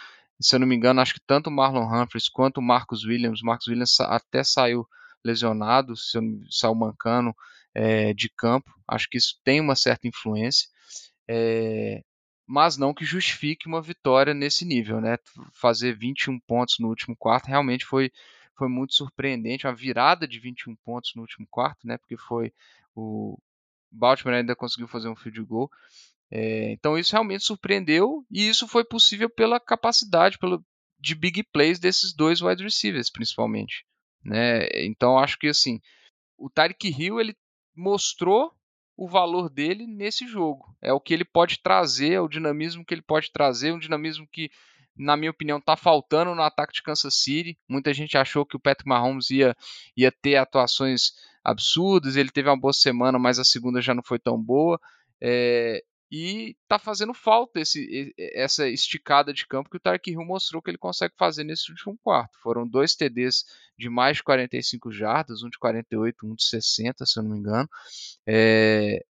se 0.40 0.56
eu 0.56 0.60
não 0.60 0.66
me 0.66 0.74
engano, 0.74 1.00
acho 1.00 1.14
que 1.14 1.20
tanto 1.26 1.48
o 1.48 1.52
Marlon 1.52 1.86
Humphries 1.86 2.28
quanto 2.28 2.58
o 2.58 2.62
Marcus 2.62 3.04
Williams, 3.04 3.42
Marcus 3.42 3.68
Williams 3.68 3.98
até 4.00 4.42
saiu 4.44 4.86
lesionado, 5.24 5.96
se 5.96 6.18
eu, 6.18 6.22
saiu 6.50 6.74
mancando 6.74 7.34
é, 7.74 8.12
de 8.12 8.28
campo. 8.28 8.70
Acho 8.86 9.08
que 9.08 9.18
isso 9.18 9.40
tem 9.44 9.60
uma 9.60 9.74
certa 9.74 10.06
influência. 10.06 10.68
É, 11.28 12.02
mas 12.46 12.76
não 12.76 12.92
que 12.92 13.04
justifique 13.04 13.66
uma 13.66 13.80
vitória 13.80 14.34
nesse 14.34 14.64
nível, 14.64 15.00
né? 15.00 15.16
Fazer 15.52 15.96
21 15.96 16.38
pontos 16.40 16.76
no 16.78 16.88
último 16.88 17.16
quarto 17.16 17.46
realmente 17.46 17.84
foi, 17.86 18.12
foi 18.56 18.68
muito 18.68 18.94
surpreendente, 18.94 19.66
uma 19.66 19.74
virada 19.74 20.28
de 20.28 20.38
21 20.38 20.76
pontos 20.76 21.12
no 21.14 21.22
último 21.22 21.46
quarto, 21.50 21.86
né? 21.86 21.96
Porque 21.96 22.16
foi 22.16 22.52
o 22.94 23.38
Baltimore 23.90 24.36
ainda 24.36 24.54
conseguiu 24.54 24.88
fazer 24.88 25.08
um 25.08 25.16
field 25.16 25.42
goal. 25.42 25.70
É, 26.36 26.72
então 26.72 26.98
isso 26.98 27.12
realmente 27.12 27.44
surpreendeu 27.44 28.26
e 28.28 28.48
isso 28.48 28.66
foi 28.66 28.84
possível 28.84 29.30
pela 29.30 29.60
capacidade 29.60 30.36
pelo, 30.36 30.64
de 30.98 31.14
big 31.14 31.44
plays 31.44 31.78
desses 31.78 32.12
dois 32.12 32.42
wide 32.42 32.60
receivers, 32.60 33.08
principalmente. 33.08 33.86
Né? 34.24 34.66
Então 34.74 35.16
acho 35.16 35.38
que 35.38 35.46
assim 35.46 35.80
o 36.36 36.50
Tyreek 36.50 36.88
Hill 36.88 37.20
ele 37.20 37.36
mostrou 37.72 38.52
o 38.96 39.08
valor 39.08 39.48
dele 39.48 39.86
nesse 39.86 40.26
jogo. 40.26 40.76
É 40.82 40.92
o 40.92 41.00
que 41.00 41.14
ele 41.14 41.24
pode 41.24 41.60
trazer, 41.60 42.14
é 42.14 42.20
o 42.20 42.28
dinamismo 42.28 42.84
que 42.84 42.92
ele 42.92 43.02
pode 43.02 43.30
trazer, 43.30 43.72
um 43.72 43.78
dinamismo 43.78 44.26
que 44.26 44.50
na 44.96 45.16
minha 45.16 45.30
opinião, 45.30 45.58
está 45.58 45.76
faltando 45.76 46.34
no 46.34 46.42
ataque 46.42 46.72
de 46.72 46.82
Kansas 46.82 47.14
City. 47.14 47.58
Muita 47.68 47.92
gente 47.92 48.16
achou 48.16 48.46
que 48.46 48.56
o 48.56 48.60
Patrick 48.60 48.88
Mahomes 48.88 49.28
ia, 49.30 49.56
ia 49.96 50.12
ter 50.12 50.36
atuações 50.36 51.12
absurdas. 51.42 52.16
Ele 52.16 52.30
teve 52.30 52.48
uma 52.48 52.58
boa 52.58 52.72
semana, 52.72 53.18
mas 53.18 53.40
a 53.40 53.44
segunda 53.44 53.80
já 53.80 53.92
não 53.92 54.04
foi 54.04 54.20
tão 54.20 54.40
boa. 54.40 54.80
É, 55.20 55.82
e 56.16 56.56
tá 56.68 56.78
fazendo 56.78 57.12
falta 57.12 57.58
esse, 57.58 58.14
essa 58.16 58.68
esticada 58.68 59.32
de 59.32 59.44
campo 59.48 59.68
que 59.68 59.78
o 59.78 59.80
Tark 59.80 60.06
Hill 60.06 60.24
mostrou 60.24 60.62
que 60.62 60.70
ele 60.70 60.78
consegue 60.78 61.12
fazer 61.18 61.42
nesse 61.42 61.72
último 61.72 61.98
quarto. 62.04 62.38
Foram 62.38 62.64
dois 62.64 62.94
TDs 62.94 63.44
de 63.76 63.90
mais 63.90 64.18
de 64.18 64.22
45 64.22 64.92
jardas, 64.92 65.42
um 65.42 65.50
de 65.50 65.58
48, 65.58 66.24
um 66.24 66.36
de 66.36 66.44
60, 66.44 67.04
se 67.04 67.18
eu 67.18 67.24
não 67.24 67.32
me 67.32 67.38
engano. 67.40 67.68
É, 68.24 69.04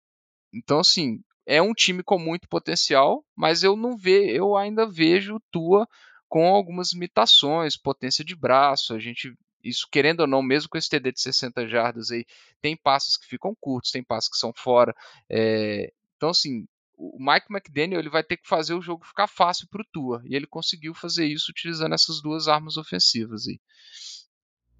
então, 0.54 0.78
assim, 0.78 1.20
é 1.44 1.60
um 1.60 1.74
time 1.74 2.04
com 2.04 2.20
muito 2.20 2.48
potencial, 2.48 3.24
mas 3.34 3.64
eu 3.64 3.74
não 3.74 3.96
ve, 3.96 4.30
eu 4.30 4.56
ainda 4.56 4.86
vejo 4.86 5.42
Tua 5.50 5.88
com 6.28 6.54
algumas 6.54 6.92
limitações, 6.92 7.76
potência 7.76 8.24
de 8.24 8.36
braço, 8.36 8.94
a 8.94 9.00
gente 9.00 9.36
isso 9.64 9.88
querendo 9.90 10.20
ou 10.20 10.26
não, 10.28 10.40
mesmo 10.40 10.68
com 10.68 10.78
esse 10.78 10.88
TD 10.88 11.10
de 11.10 11.20
60 11.20 11.66
jardas 11.66 12.12
aí, 12.12 12.24
tem 12.60 12.76
passes 12.76 13.16
que 13.16 13.26
ficam 13.26 13.56
curtos, 13.60 13.90
tem 13.90 14.04
passes 14.04 14.30
que 14.30 14.36
são 14.36 14.52
fora. 14.54 14.94
É, 15.28 15.92
então, 16.16 16.30
assim, 16.30 16.64
o 17.02 17.18
Mike 17.18 17.46
McDaniel 17.50 17.98
ele 17.98 18.08
vai 18.08 18.22
ter 18.22 18.36
que 18.36 18.46
fazer 18.46 18.74
o 18.74 18.80
jogo 18.80 19.04
ficar 19.04 19.26
fácil 19.26 19.66
para 19.68 19.82
o 19.82 19.86
Tua, 19.92 20.22
e 20.24 20.36
ele 20.36 20.46
conseguiu 20.46 20.94
fazer 20.94 21.26
isso 21.26 21.50
utilizando 21.50 21.94
essas 21.94 22.22
duas 22.22 22.46
armas 22.46 22.76
ofensivas 22.76 23.48
aí. 23.48 23.58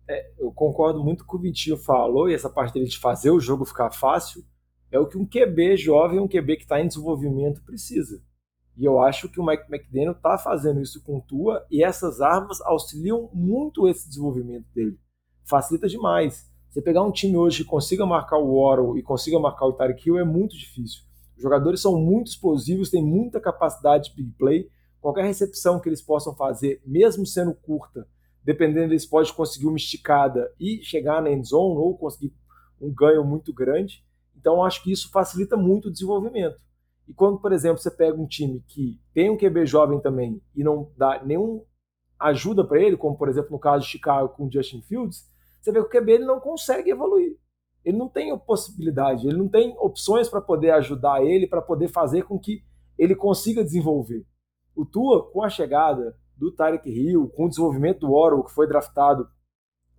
É, 0.08 0.32
eu 0.38 0.52
concordo 0.52 1.02
muito 1.02 1.24
com 1.24 1.36
o 1.36 1.40
o 1.40 1.42
Vitinho 1.42 1.76
falou, 1.76 2.30
e 2.30 2.34
essa 2.34 2.48
parte 2.48 2.74
dele 2.74 2.86
de 2.86 2.98
fazer 2.98 3.30
o 3.30 3.40
jogo 3.40 3.64
ficar 3.64 3.90
fácil, 3.90 4.44
é 4.90 4.98
o 5.00 5.08
que 5.08 5.18
um 5.18 5.26
QB 5.26 5.76
jovem, 5.76 6.20
um 6.20 6.28
QB 6.28 6.58
que 6.58 6.62
está 6.62 6.80
em 6.80 6.86
desenvolvimento 6.86 7.62
precisa. 7.64 8.22
E 8.76 8.84
eu 8.84 9.00
acho 9.00 9.28
que 9.28 9.40
o 9.40 9.44
Mike 9.44 9.64
McDaniel 9.68 10.12
está 10.12 10.38
fazendo 10.38 10.80
isso 10.80 11.02
com 11.02 11.20
Tua 11.20 11.66
e 11.70 11.82
essas 11.82 12.20
armas 12.20 12.60
auxiliam 12.60 13.28
muito 13.32 13.88
esse 13.88 14.08
desenvolvimento 14.08 14.66
dele. 14.74 14.98
Facilita 15.44 15.88
demais. 15.88 16.50
Você 16.70 16.80
pegar 16.80 17.02
um 17.02 17.12
time 17.12 17.36
hoje 17.36 17.64
que 17.64 17.68
consiga 17.68 18.06
marcar 18.06 18.38
o 18.38 18.54
Waddle 18.54 18.96
e 18.96 19.02
consiga 19.02 19.38
marcar 19.38 19.66
o 19.66 19.72
Tyreek 19.72 20.08
Hill 20.08 20.18
é 20.18 20.24
muito 20.24 20.56
difícil. 20.56 21.02
Os 21.42 21.44
jogadores 21.44 21.80
são 21.80 22.00
muito 22.00 22.28
explosivos, 22.28 22.88
têm 22.88 23.04
muita 23.04 23.40
capacidade 23.40 24.10
de 24.10 24.14
big 24.14 24.30
play. 24.38 24.70
Qualquer 25.00 25.24
recepção 25.24 25.80
que 25.80 25.88
eles 25.88 26.00
possam 26.00 26.36
fazer, 26.36 26.80
mesmo 26.86 27.26
sendo 27.26 27.52
curta, 27.52 28.06
dependendo, 28.44 28.92
eles 28.92 29.04
podem 29.04 29.34
conseguir 29.34 29.66
uma 29.66 29.76
esticada 29.76 30.54
e 30.60 30.80
chegar 30.84 31.20
na 31.20 31.32
end 31.32 31.48
zone 31.48 31.78
ou 31.78 31.98
conseguir 31.98 32.32
um 32.80 32.94
ganho 32.94 33.24
muito 33.24 33.52
grande. 33.52 34.04
Então, 34.36 34.62
acho 34.62 34.84
que 34.84 34.92
isso 34.92 35.10
facilita 35.10 35.56
muito 35.56 35.88
o 35.88 35.90
desenvolvimento. 35.90 36.60
E 37.08 37.12
quando, 37.12 37.40
por 37.40 37.50
exemplo, 37.52 37.82
você 37.82 37.90
pega 37.90 38.20
um 38.20 38.26
time 38.26 38.62
que 38.68 39.00
tem 39.12 39.28
um 39.28 39.36
QB 39.36 39.66
jovem 39.66 39.98
também 39.98 40.40
e 40.54 40.62
não 40.62 40.92
dá 40.96 41.24
nenhum 41.24 41.64
ajuda 42.20 42.64
para 42.64 42.80
ele, 42.80 42.96
como 42.96 43.18
por 43.18 43.28
exemplo 43.28 43.50
no 43.50 43.58
caso 43.58 43.84
de 43.84 43.90
Chicago 43.90 44.28
com 44.28 44.46
o 44.46 44.52
Justin 44.52 44.80
Fields, 44.82 45.28
você 45.60 45.72
vê 45.72 45.80
que 45.80 45.86
o 45.86 45.90
QB 45.90 46.12
ele 46.12 46.24
não 46.24 46.38
consegue 46.38 46.90
evoluir. 46.90 47.36
Ele 47.84 47.96
não 47.96 48.08
tem 48.08 48.36
possibilidade, 48.38 49.26
ele 49.26 49.36
não 49.36 49.48
tem 49.48 49.76
opções 49.78 50.28
para 50.28 50.40
poder 50.40 50.70
ajudar 50.72 51.24
ele, 51.24 51.46
para 51.46 51.60
poder 51.60 51.88
fazer 51.88 52.24
com 52.24 52.38
que 52.38 52.62
ele 52.98 53.14
consiga 53.14 53.64
desenvolver. 53.64 54.24
O 54.74 54.84
Tua, 54.84 55.30
com 55.30 55.42
a 55.42 55.48
chegada 55.48 56.16
do 56.36 56.52
Tarek 56.52 56.88
Hill, 56.88 57.28
com 57.28 57.46
o 57.46 57.48
desenvolvimento 57.48 58.00
do 58.00 58.12
Oro, 58.12 58.44
que 58.44 58.52
foi 58.52 58.66
draftado 58.66 59.28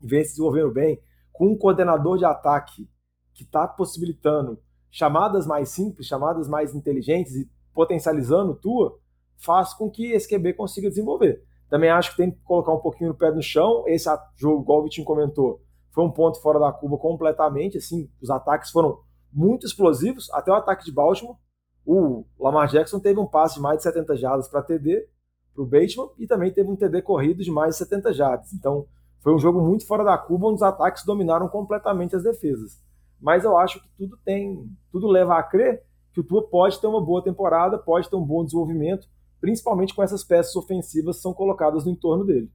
e 0.02 0.08
vem 0.08 0.24
se 0.24 0.32
desenvolvendo 0.32 0.72
bem, 0.72 1.00
com 1.32 1.48
um 1.48 1.58
coordenador 1.58 2.18
de 2.18 2.26
ataque 2.26 2.88
que 3.34 3.44
está 3.44 3.68
possibilitando 3.68 4.60
chamadas 4.92 5.48
mais 5.48 5.70
simples, 5.70 6.06
chamadas 6.06 6.48
mais 6.48 6.76
inteligentes 6.76 7.36
e 7.36 7.50
potencializando 7.74 8.54
tua, 8.54 9.00
faz 9.38 9.74
com 9.74 9.90
que 9.90 10.12
esse 10.12 10.28
QB 10.28 10.54
consiga 10.54 10.90
desenvolver. 10.90 11.44
Também 11.70 11.90
acho 11.90 12.12
que 12.12 12.18
tem 12.18 12.32
que 12.32 12.40
colocar 12.44 12.72
um 12.72 12.80
pouquinho 12.80 13.12
o 13.12 13.16
pé 13.16 13.32
no 13.32 13.42
chão. 13.42 13.84
Esse 13.88 14.08
jogo, 14.36 14.62
igual 14.62 14.80
o 14.80 14.84
Vitinho 14.84 15.08
comentou, 15.08 15.60
foi 15.94 16.04
um 16.04 16.12
ponto 16.12 16.42
fora 16.42 16.60
da 16.60 16.72
curva 16.72 16.98
completamente. 16.98 17.78
Assim, 17.78 18.10
os 18.22 18.30
ataques 18.30 18.72
foram 18.72 19.00
muito 19.32 19.66
explosivos, 19.66 20.30
até 20.32 20.52
o 20.52 20.56
ataque 20.56 20.86
de 20.86 20.92
Baltimore. 20.92 21.38
O 21.86 22.26
Lamar 22.40 22.68
Jackson 22.68 23.00
teve 23.00 23.20
um 23.20 23.28
passe 23.28 23.56
de 23.56 23.62
mais 23.62 23.78
de 23.78 23.84
70 23.84 24.16
jardas 24.18 24.48
para 24.48 24.62
TD 24.62 25.08
para 25.54 25.64
o 25.64 25.68
Bateman 25.68 26.10
e 26.18 26.26
também 26.26 26.52
teve 26.52 26.70
um 26.70 26.76
TD 26.76 27.02
corrido 27.04 27.44
de 27.44 27.52
mais 27.52 27.76
de 27.76 27.78
70 27.78 28.12
jardas. 28.14 28.54
Então, 28.54 28.88
foi 29.20 29.34
um 29.34 29.40
jogo 29.40 29.62
muito 29.62 29.86
fora 29.86 30.04
da 30.04 30.18
curva, 30.18 30.48
onde 30.48 30.56
os 30.56 30.64
ataques 30.64 31.06
dominaram 31.06 31.48
completamente 31.48 32.16
as 32.16 32.24
defesas 32.24 32.82
mas 33.24 33.46
eu 33.46 33.58
acho 33.58 33.82
que 33.82 33.88
tudo 33.98 34.20
tem, 34.26 34.70
tudo 34.92 35.08
leva 35.08 35.40
a 35.40 35.44
crer 35.44 35.82
que 36.14 36.20
o 36.20 36.24
Tua 36.24 36.46
pode 36.46 36.80
ter 36.82 36.88
uma 36.88 37.02
boa 37.02 37.24
temporada, 37.24 37.78
pode 37.78 38.10
ter 38.10 38.18
um 38.18 38.26
bom 38.26 38.44
desenvolvimento, 38.44 39.08
principalmente 39.40 39.96
com 39.96 40.04
essas 40.04 40.26
peças 40.26 40.54
ofensivas 40.58 41.16
que 41.16 41.22
são 41.22 41.34
colocadas 41.34 41.86
no 41.86 41.92
entorno 41.92 42.26
dele. 42.26 42.52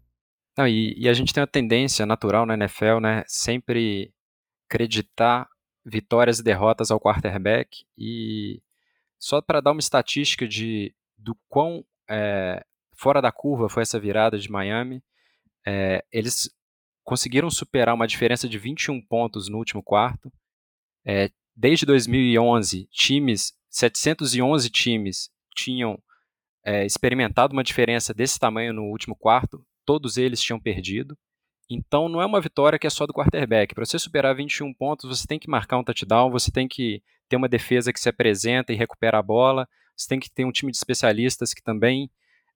Não, 0.59 0.67
e, 0.67 0.93
e, 0.99 1.09
a 1.09 1.13
gente 1.13 1.33
tem 1.33 1.41
uma 1.41 1.47
tendência 1.47 2.05
natural 2.05 2.45
na 2.45 2.55
NFL, 2.55 2.99
né, 3.01 3.23
sempre 3.29 4.13
acreditar 4.69 5.49
vitórias 5.87 6.41
e 6.41 6.43
derrotas 6.43 6.91
ao 6.91 6.99
quarterback 6.99 7.85
e 7.97 8.61
só 9.21 9.41
para 9.41 9.61
dar 9.61 9.71
uma 9.71 9.79
estatística 9.79 10.49
de 10.49 10.93
do 11.17 11.37
quão 11.49 11.85
é, 12.11 12.65
fora 12.97 13.23
da 13.23 13.31
curva 13.31 13.69
foi 13.69 13.83
essa 13.83 14.01
virada 14.01 14.37
de 14.37 14.51
Miami. 14.51 15.01
É, 15.65 16.05
eles 16.11 16.51
conseguiram 17.05 17.51
superar 17.51 17.95
uma 17.95 18.09
diferença 18.09 18.49
de 18.49 18.59
21 18.59 19.01
pontos 19.01 19.49
no 19.49 19.59
último 19.59 19.81
quarto. 19.83 20.33
É, 21.07 21.31
desde 21.55 21.87
2011, 21.87 22.89
times, 22.91 23.53
711 23.71 24.69
times 24.71 25.31
tinham 25.55 26.03
experimentado 26.85 27.55
uma 27.55 27.65
diferença 27.65 28.13
desse 28.13 28.39
tamanho 28.39 28.75
no 28.75 28.83
último 28.83 29.17
quarto, 29.17 29.65
todos 29.89 30.19
eles 30.19 30.39
tinham 30.39 30.61
perdido. 30.61 31.17
Então 31.71 32.11
não 32.11 32.21
é 32.21 32.27
uma 32.27 32.43
vitória 32.43 32.79
que 32.79 32.87
é 32.87 32.91
só 32.91 33.07
do 33.07 33.15
quarterback. 33.15 33.75
Para 33.75 33.87
você 33.87 33.99
superar 33.99 34.37
21 34.37 34.75
pontos, 34.75 35.09
você 35.09 35.27
tem 35.27 35.39
que 35.39 35.49
marcar 35.49 35.79
um 35.79 35.83
touchdown, 35.83 36.31
você 36.31 36.51
tem 36.51 36.69
que 36.69 37.03
ter 37.27 37.37
uma 37.37 37.49
defesa 37.49 37.91
que 37.91 37.99
se 37.99 38.07
apresenta 38.07 38.71
e 38.71 38.77
recupera 38.77 39.19
a 39.19 39.23
bola, 39.23 39.67
você 39.97 40.07
tem 40.07 40.21
que 40.21 40.31
ter 40.31 40.45
um 40.45 40.53
time 40.53 40.71
de 40.71 40.77
especialistas 40.77 41.55
que 41.55 41.63
também 41.63 42.11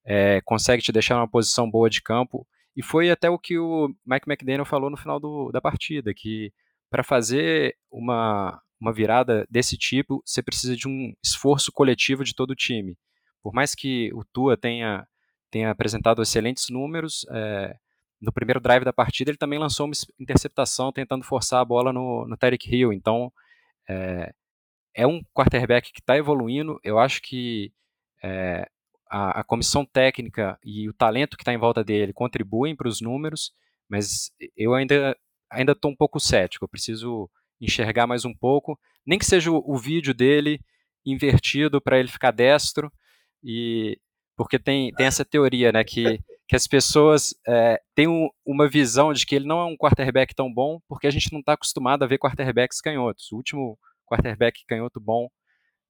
é, 0.04 0.42
consegue 0.42 0.82
te 0.82 0.92
deixar 0.92 1.14
numa 1.14 1.28
posição 1.28 1.70
boa 1.70 1.88
de 1.88 2.02
campo. 2.02 2.46
E 2.76 2.82
foi 2.82 3.10
até 3.10 3.30
o 3.30 3.38
que 3.38 3.58
o 3.58 3.88
Mike 4.04 4.30
McDaniel 4.30 4.66
falou 4.66 4.90
no 4.90 4.98
final 4.98 5.18
do, 5.18 5.50
da 5.50 5.60
partida, 5.60 6.12
que 6.14 6.52
para 6.90 7.02
fazer 7.02 7.74
uma, 7.90 8.60
uma 8.78 8.92
virada 8.92 9.46
desse 9.50 9.78
tipo, 9.78 10.22
você 10.22 10.42
precisa 10.42 10.76
de 10.76 10.86
um 10.86 11.14
esforço 11.24 11.72
coletivo 11.72 12.24
de 12.24 12.34
todo 12.34 12.50
o 12.50 12.56
time. 12.56 12.98
Por 13.42 13.54
mais 13.54 13.74
que 13.74 14.12
o 14.12 14.22
Tua 14.22 14.54
tenha, 14.54 15.06
tenha 15.52 15.70
apresentado 15.70 16.22
excelentes 16.22 16.70
números, 16.70 17.26
é, 17.30 17.76
no 18.20 18.32
primeiro 18.32 18.58
drive 18.58 18.84
da 18.84 18.92
partida 18.92 19.30
ele 19.30 19.36
também 19.36 19.58
lançou 19.58 19.86
uma 19.86 19.92
interceptação 20.18 20.90
tentando 20.90 21.24
forçar 21.24 21.60
a 21.60 21.64
bola 21.64 21.92
no, 21.92 22.26
no 22.26 22.36
Tyreek 22.36 22.74
Hill. 22.74 22.92
Então, 22.92 23.30
é, 23.88 24.32
é 24.94 25.06
um 25.06 25.22
quarterback 25.34 25.92
que 25.92 26.00
está 26.00 26.16
evoluindo. 26.16 26.80
Eu 26.82 26.98
acho 26.98 27.20
que 27.20 27.72
é, 28.22 28.66
a, 29.10 29.40
a, 29.40 29.44
comissão 29.44 29.84
técnica 29.84 30.58
e 30.64 30.88
o 30.88 30.94
talento 30.94 31.36
que 31.36 31.42
está 31.42 31.52
em 31.52 31.58
volta 31.58 31.84
dele 31.84 32.12
contribuem 32.12 32.74
para 32.74 32.88
os 32.88 33.00
números, 33.00 33.52
mas 33.88 34.32
eu 34.56 34.72
ainda 34.74 35.16
ainda 35.50 35.72
estou 35.72 35.90
um 35.90 35.96
pouco 35.96 36.18
cético. 36.18 36.64
Eu 36.64 36.68
preciso 36.68 37.28
enxergar 37.60 38.06
mais 38.06 38.24
um 38.24 38.32
pouco, 38.32 38.78
nem 39.04 39.18
que 39.18 39.26
seja 39.26 39.50
o, 39.50 39.62
o 39.66 39.76
vídeo 39.76 40.14
dele 40.14 40.60
invertido 41.04 41.80
para 41.80 41.98
ele 41.98 42.08
ficar 42.08 42.30
destro 42.30 42.90
e 43.42 43.98
porque 44.44 44.58
tem, 44.58 44.92
tem 44.92 45.06
essa 45.06 45.24
teoria, 45.24 45.72
né, 45.72 45.84
que, 45.84 46.20
que 46.48 46.56
as 46.56 46.66
pessoas 46.66 47.34
é, 47.46 47.80
têm 47.94 48.08
um, 48.08 48.28
uma 48.44 48.68
visão 48.68 49.12
de 49.12 49.24
que 49.24 49.34
ele 49.34 49.46
não 49.46 49.60
é 49.60 49.64
um 49.64 49.76
quarterback 49.76 50.34
tão 50.34 50.52
bom, 50.52 50.80
porque 50.88 51.06
a 51.06 51.10
gente 51.10 51.32
não 51.32 51.40
está 51.40 51.54
acostumado 51.54 52.02
a 52.02 52.06
ver 52.06 52.18
quarterbacks 52.18 52.80
canhotos. 52.80 53.30
O 53.32 53.36
último 53.36 53.78
quarterback 54.06 54.64
canhoto 54.66 55.00
bom 55.00 55.28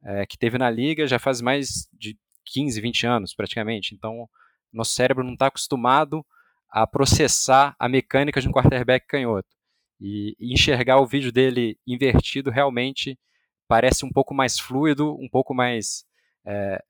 é, 0.04 0.26
que 0.26 0.38
teve 0.38 0.58
na 0.58 0.70
liga 0.70 1.06
já 1.06 1.18
faz 1.18 1.40
mais 1.40 1.88
de 1.92 2.16
15, 2.46 2.80
20 2.80 3.06
anos, 3.06 3.34
praticamente. 3.34 3.94
Então, 3.94 4.28
nosso 4.72 4.92
cérebro 4.92 5.24
não 5.24 5.34
está 5.34 5.46
acostumado 5.46 6.24
a 6.70 6.86
processar 6.86 7.76
a 7.78 7.88
mecânica 7.88 8.40
de 8.40 8.48
um 8.48 8.52
quarterback 8.52 9.06
canhoto. 9.06 9.48
E, 10.00 10.34
e, 10.40 10.52
enxergar 10.52 10.98
o 10.98 11.06
vídeo 11.06 11.30
dele 11.30 11.78
invertido 11.86 12.50
realmente 12.50 13.18
parece 13.68 14.04
um 14.04 14.10
pouco 14.10 14.34
mais 14.34 14.58
fluido, 14.58 15.14
um 15.14 15.28
pouco 15.28 15.54
mais. 15.54 16.04
É, 16.44 16.82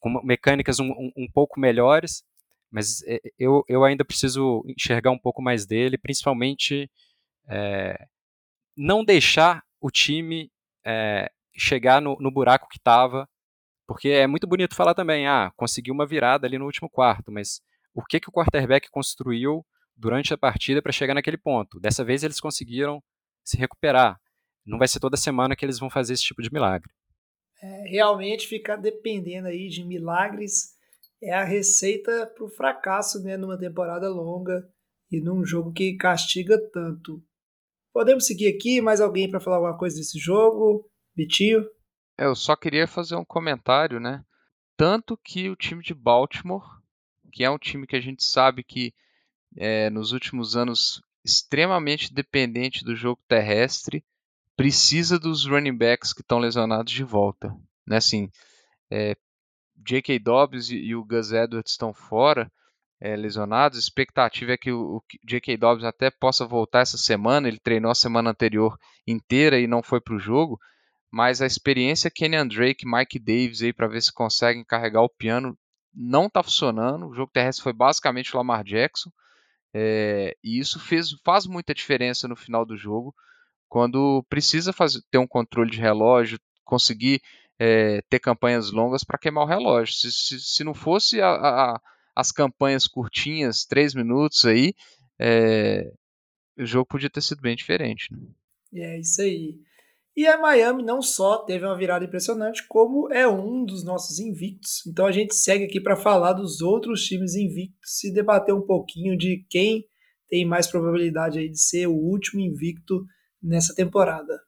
com 0.00 0.20
mecânicas 0.24 0.80
um, 0.80 0.90
um, 0.90 1.12
um, 1.16 1.28
pouco 1.32 1.60
melhores, 1.60 2.24
mas 2.70 3.02
é, 3.06 3.20
eu, 3.38 3.64
eu 3.68 3.84
ainda 3.84 4.04
preciso 4.04 4.64
enxergar 4.66 5.10
um 5.10 5.18
pouco 5.18 5.42
mais 5.42 5.66
dele, 5.66 5.98
principalmente 5.98 6.90
é, 7.48 8.06
não 8.76 9.04
deixar 9.04 9.62
o 9.80 9.90
time 9.90 10.50
é, 10.84 11.30
chegar 11.54 12.00
no, 12.00 12.16
no 12.18 12.30
buraco 12.30 12.68
que 12.68 12.78
estava 12.78 13.28
porque 13.90 14.10
é 14.10 14.24
muito 14.24 14.46
bonito 14.46 14.76
falar 14.76 14.94
também, 14.94 15.26
ah, 15.26 15.52
conseguiu 15.56 15.92
uma 15.92 16.06
virada 16.06 16.46
ali 16.46 16.56
no 16.56 16.64
último 16.64 16.88
quarto, 16.88 17.32
mas 17.32 17.60
o 17.92 18.04
que, 18.04 18.20
que 18.20 18.28
o 18.28 18.32
quarterback 18.32 18.88
construiu 18.88 19.66
durante 19.96 20.32
a 20.32 20.38
partida 20.38 20.80
para 20.80 20.92
chegar 20.92 21.12
naquele 21.12 21.36
ponto? 21.36 21.80
Dessa 21.80 22.04
vez 22.04 22.22
eles 22.22 22.38
conseguiram 22.38 23.02
se 23.44 23.56
recuperar. 23.56 24.16
Não 24.64 24.78
vai 24.78 24.86
ser 24.86 25.00
toda 25.00 25.16
semana 25.16 25.56
que 25.56 25.64
eles 25.64 25.80
vão 25.80 25.90
fazer 25.90 26.12
esse 26.12 26.22
tipo 26.22 26.40
de 26.40 26.52
milagre. 26.52 26.88
É, 27.62 27.88
realmente 27.88 28.48
ficar 28.48 28.76
dependendo 28.76 29.48
aí 29.48 29.68
de 29.68 29.84
milagres 29.84 30.74
é 31.22 31.34
a 31.34 31.44
receita 31.44 32.26
para 32.34 32.44
o 32.44 32.48
fracasso 32.48 33.22
né, 33.22 33.36
numa 33.36 33.58
temporada 33.58 34.08
longa 34.08 34.66
e 35.10 35.20
num 35.20 35.44
jogo 35.44 35.72
que 35.72 35.96
castiga 35.96 36.58
tanto. 36.72 37.22
Podemos 37.92 38.26
seguir 38.26 38.48
aqui, 38.48 38.80
mais 38.80 39.00
alguém 39.00 39.28
para 39.28 39.40
falar 39.40 39.56
alguma 39.56 39.76
coisa 39.76 39.96
desse 39.96 40.18
jogo? 40.18 40.88
Vitinho? 41.14 41.66
É, 42.16 42.24
eu 42.24 42.34
só 42.34 42.56
queria 42.56 42.86
fazer 42.86 43.16
um 43.16 43.24
comentário, 43.24 44.00
né? 44.00 44.24
Tanto 44.76 45.16
que 45.16 45.50
o 45.50 45.56
time 45.56 45.82
de 45.82 45.92
Baltimore, 45.92 46.80
que 47.32 47.44
é 47.44 47.50
um 47.50 47.58
time 47.58 47.86
que 47.86 47.96
a 47.96 48.00
gente 48.00 48.24
sabe 48.24 48.62
que 48.62 48.94
é, 49.56 49.90
nos 49.90 50.12
últimos 50.12 50.56
anos 50.56 51.02
extremamente 51.24 52.14
dependente 52.14 52.84
do 52.84 52.96
jogo 52.96 53.20
terrestre, 53.28 54.04
precisa 54.62 55.18
dos 55.18 55.46
running 55.46 55.76
backs 55.76 56.12
que 56.12 56.20
estão 56.20 56.38
lesionados 56.38 56.92
de 56.92 57.04
volta. 57.04 57.54
Né? 57.86 57.96
Assim, 57.96 58.30
é, 58.90 59.16
J.K. 59.76 60.18
Dobbs 60.18 60.70
e, 60.70 60.94
o 60.94 61.04
Gus 61.04 61.32
Edwards 61.32 61.72
estão 61.72 61.92
fora, 61.92 62.50
é, 63.00 63.16
lesionados. 63.16 63.78
A 63.78 63.80
expectativa 63.80 64.52
é 64.52 64.58
que 64.58 64.70
o, 64.70 64.96
o 64.96 65.02
J.K. 65.24 65.56
Dobbs 65.56 65.84
até 65.84 66.10
possa 66.10 66.46
voltar 66.46 66.80
essa 66.80 66.98
semana. 66.98 67.48
Ele 67.48 67.58
treinou 67.58 67.90
a 67.90 67.94
semana 67.94 68.30
anterior 68.30 68.78
inteira 69.06 69.58
e 69.58 69.66
não 69.66 69.82
foi 69.82 70.00
para 70.00 70.14
o 70.14 70.18
jogo 70.18 70.58
mas 71.10 71.42
a 71.42 71.46
experiência 71.46 72.10
Kenyan 72.10 72.46
Drake, 72.46 72.86
Mike 72.86 73.18
Davis 73.18 73.62
aí 73.62 73.72
para 73.72 73.88
ver 73.88 74.00
se 74.00 74.12
conseguem 74.12 74.64
carregar 74.64 75.02
o 75.02 75.08
piano 75.08 75.58
não 75.92 76.26
está 76.26 76.42
funcionando. 76.42 77.08
O 77.08 77.14
jogo 77.14 77.32
terrestre 77.32 77.64
foi 77.64 77.72
basicamente 77.72 78.32
o 78.32 78.38
Lamar 78.38 78.62
Jackson. 78.62 79.10
É, 79.74 80.36
e 80.42 80.58
isso 80.58 80.78
fez, 80.78 81.10
faz 81.24 81.46
muita 81.46 81.74
diferença 81.74 82.28
no 82.28 82.36
final 82.36 82.64
do 82.64 82.76
jogo, 82.76 83.14
quando 83.70 84.24
precisa 84.28 84.72
fazer, 84.72 85.00
ter 85.10 85.18
um 85.18 85.26
controle 85.28 85.70
de 85.70 85.78
relógio, 85.78 86.40
conseguir 86.64 87.22
é, 87.56 88.02
ter 88.10 88.18
campanhas 88.18 88.72
longas 88.72 89.04
para 89.04 89.18
queimar 89.18 89.44
o 89.44 89.46
relógio. 89.46 89.94
Se, 89.94 90.10
se, 90.10 90.40
se 90.40 90.64
não 90.64 90.74
fosse 90.74 91.20
a, 91.20 91.30
a, 91.30 91.80
as 92.14 92.32
campanhas 92.32 92.88
curtinhas, 92.88 93.64
três 93.64 93.94
minutos 93.94 94.44
aí, 94.44 94.74
é, 95.20 95.92
o 96.58 96.66
jogo 96.66 96.86
podia 96.86 97.08
ter 97.08 97.22
sido 97.22 97.40
bem 97.40 97.54
diferente. 97.54 98.08
Né? 98.12 98.18
É 98.74 98.98
isso 98.98 99.22
aí. 99.22 99.60
E 100.16 100.26
a 100.26 100.36
Miami 100.36 100.82
não 100.82 101.00
só 101.00 101.38
teve 101.38 101.64
uma 101.64 101.78
virada 101.78 102.04
impressionante, 102.04 102.66
como 102.66 103.12
é 103.12 103.26
um 103.28 103.64
dos 103.64 103.84
nossos 103.84 104.18
invictos. 104.18 104.84
Então 104.86 105.06
a 105.06 105.12
gente 105.12 105.34
segue 105.34 105.64
aqui 105.64 105.80
para 105.80 105.96
falar 105.96 106.32
dos 106.32 106.60
outros 106.60 107.04
times 107.04 107.36
invictos 107.36 108.02
e 108.02 108.12
debater 108.12 108.52
um 108.52 108.66
pouquinho 108.66 109.16
de 109.16 109.46
quem 109.48 109.84
tem 110.28 110.44
mais 110.44 110.66
probabilidade 110.66 111.38
aí 111.38 111.48
de 111.48 111.60
ser 111.60 111.86
o 111.86 111.94
último 111.94 112.40
invicto 112.40 113.04
nessa 113.42 113.74
temporada. 113.74 114.40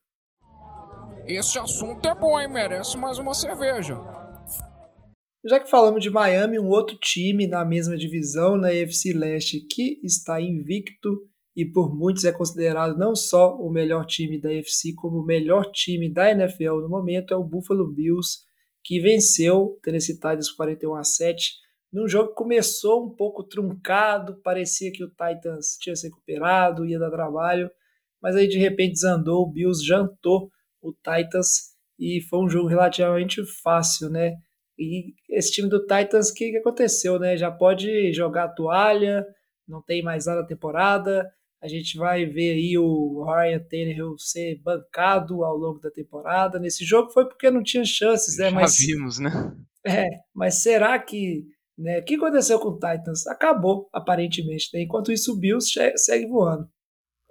Esse 1.27 1.59
assunto 1.59 2.07
é 2.09 2.15
bom, 2.15 2.39
hein? 2.41 2.49
Merece 2.49 2.97
mais 2.97 3.19
uma 3.19 3.35
cerveja. 3.35 3.97
Já 5.45 5.59
que 5.59 5.71
falamos 5.71 6.03
de 6.03 6.11
Miami, 6.11 6.59
um 6.59 6.69
outro 6.69 6.97
time 6.97 7.47
na 7.47 7.65
mesma 7.65 7.97
divisão, 7.97 8.57
na 8.57 8.69
AFC 8.69 9.13
Leste, 9.13 9.61
que 9.61 10.01
está 10.05 10.41
invicto 10.41 11.21
e 11.57 11.65
por 11.65 11.95
muitos 11.95 12.25
é 12.25 12.33
considerado 12.33 12.97
não 12.97 13.15
só 13.15 13.57
o 13.57 13.71
melhor 13.71 14.07
time 14.07 14.41
da 14.41 14.53
NFC, 14.53 14.95
como 14.95 15.19
o 15.19 15.25
melhor 15.25 15.71
time 15.71 16.09
da 16.09 16.31
NFL 16.31 16.81
no 16.81 16.89
momento, 16.89 17.35
é 17.35 17.37
o 17.37 17.45
Buffalo 17.45 17.93
Bills, 17.93 18.41
que 18.83 19.01
venceu 19.01 19.79
Tennessee 19.83 20.15
Titans 20.15 20.51
41 20.51 20.95
a 20.95 21.05
7, 21.05 21.53
num 21.93 22.09
jogo 22.09 22.31
que 22.31 22.37
começou 22.37 23.05
um 23.05 23.11
pouco 23.11 23.45
truncado, 23.45 24.41
parecia 24.43 24.91
que 24.91 25.05
o 25.05 25.11
Titans 25.11 25.77
tinha 25.79 25.95
se 25.95 26.07
recuperado, 26.07 26.87
ia 26.87 26.99
dar 26.99 27.11
trabalho, 27.11 27.71
mas 28.23 28.37
aí 28.37 28.47
de 28.47 28.59
repente 28.59 28.93
desandou, 28.93 29.43
o 29.43 29.51
Bills 29.51 29.85
jantou 29.85 30.51
o 30.81 30.93
Titans 30.93 31.73
e 31.99 32.21
foi 32.29 32.45
um 32.45 32.49
jogo 32.49 32.69
relativamente 32.69 33.45
fácil, 33.63 34.09
né? 34.09 34.35
E 34.79 35.15
esse 35.31 35.53
time 35.53 35.69
do 35.69 35.81
Titans, 35.81 36.31
o 36.31 36.35
que, 36.35 36.51
que 36.51 36.57
aconteceu, 36.59 37.19
né? 37.19 37.37
Já 37.37 37.51
pode 37.51 38.13
jogar 38.13 38.45
a 38.45 38.49
toalha, 38.49 39.25
não 39.69 39.83
tem 39.83 40.03
mais 40.03 40.27
nada 40.27 40.41
na 40.41 40.47
temporada, 40.47 41.31
a 41.63 41.69
gente 41.69 41.97
vai 41.97 42.27
ver 42.27 42.55
aí 42.55 42.77
o 42.77 43.25
Ryan 43.25 43.61
Tannehill 43.61 44.19
ser 44.19 44.61
bancado 44.65 45.45
ao 45.45 45.57
longo 45.57 45.79
da 45.79 45.93
temporada. 45.93 46.59
Nesse 46.59 46.85
jogo 46.85 47.13
foi 47.13 47.25
porque 47.29 47.49
não 47.53 47.63
tinha 47.63 47.85
chances, 47.85 48.37
né? 48.37 48.51
Já 48.51 48.51
mas, 48.51 48.77
vimos, 48.79 49.19
né? 49.21 49.31
É, 49.87 50.07
mas 50.35 50.61
será 50.61 50.99
que. 50.99 51.45
Né, 51.79 52.01
o 52.01 52.05
que 52.05 52.17
aconteceu 52.17 52.59
com 52.59 52.71
o 52.71 52.75
Titans? 52.75 53.27
Acabou, 53.29 53.89
aparentemente. 53.93 54.71
Né? 54.75 54.83
Enquanto 54.83 55.13
isso, 55.13 55.33
o 55.33 55.39
Bills 55.39 55.73
segue 55.97 56.27
voando. 56.27 56.69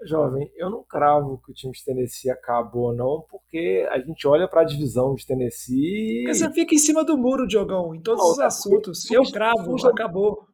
Jovem, 0.04 0.52
eu 0.56 0.70
não 0.70 0.84
cravo 0.84 1.42
que 1.46 1.52
o 1.52 1.54
time 1.54 1.74
de 1.74 1.84
Tennessee 1.84 2.30
acabou, 2.30 2.94
não, 2.94 3.26
porque 3.30 3.88
a 3.92 4.00
gente 4.00 4.28
olha 4.28 4.48
para 4.48 4.62
a 4.62 4.66
divisão 4.66 5.14
de 5.14 5.26
Tennessee. 5.26 6.24
Porque 6.24 6.36
você 6.36 6.52
fica 6.52 6.74
em 6.74 6.80
cima 6.80 7.04
do 7.04 7.18
muro, 7.18 7.48
Diogão, 7.48 7.94
em 7.94 8.02
todos 8.02 8.24
não, 8.24 8.32
os 8.32 8.40
assuntos. 8.40 9.04
Surge, 9.04 9.16
eu 9.16 9.32
cravo, 9.32 9.64
surge, 9.64 9.88
acabou 9.88 10.52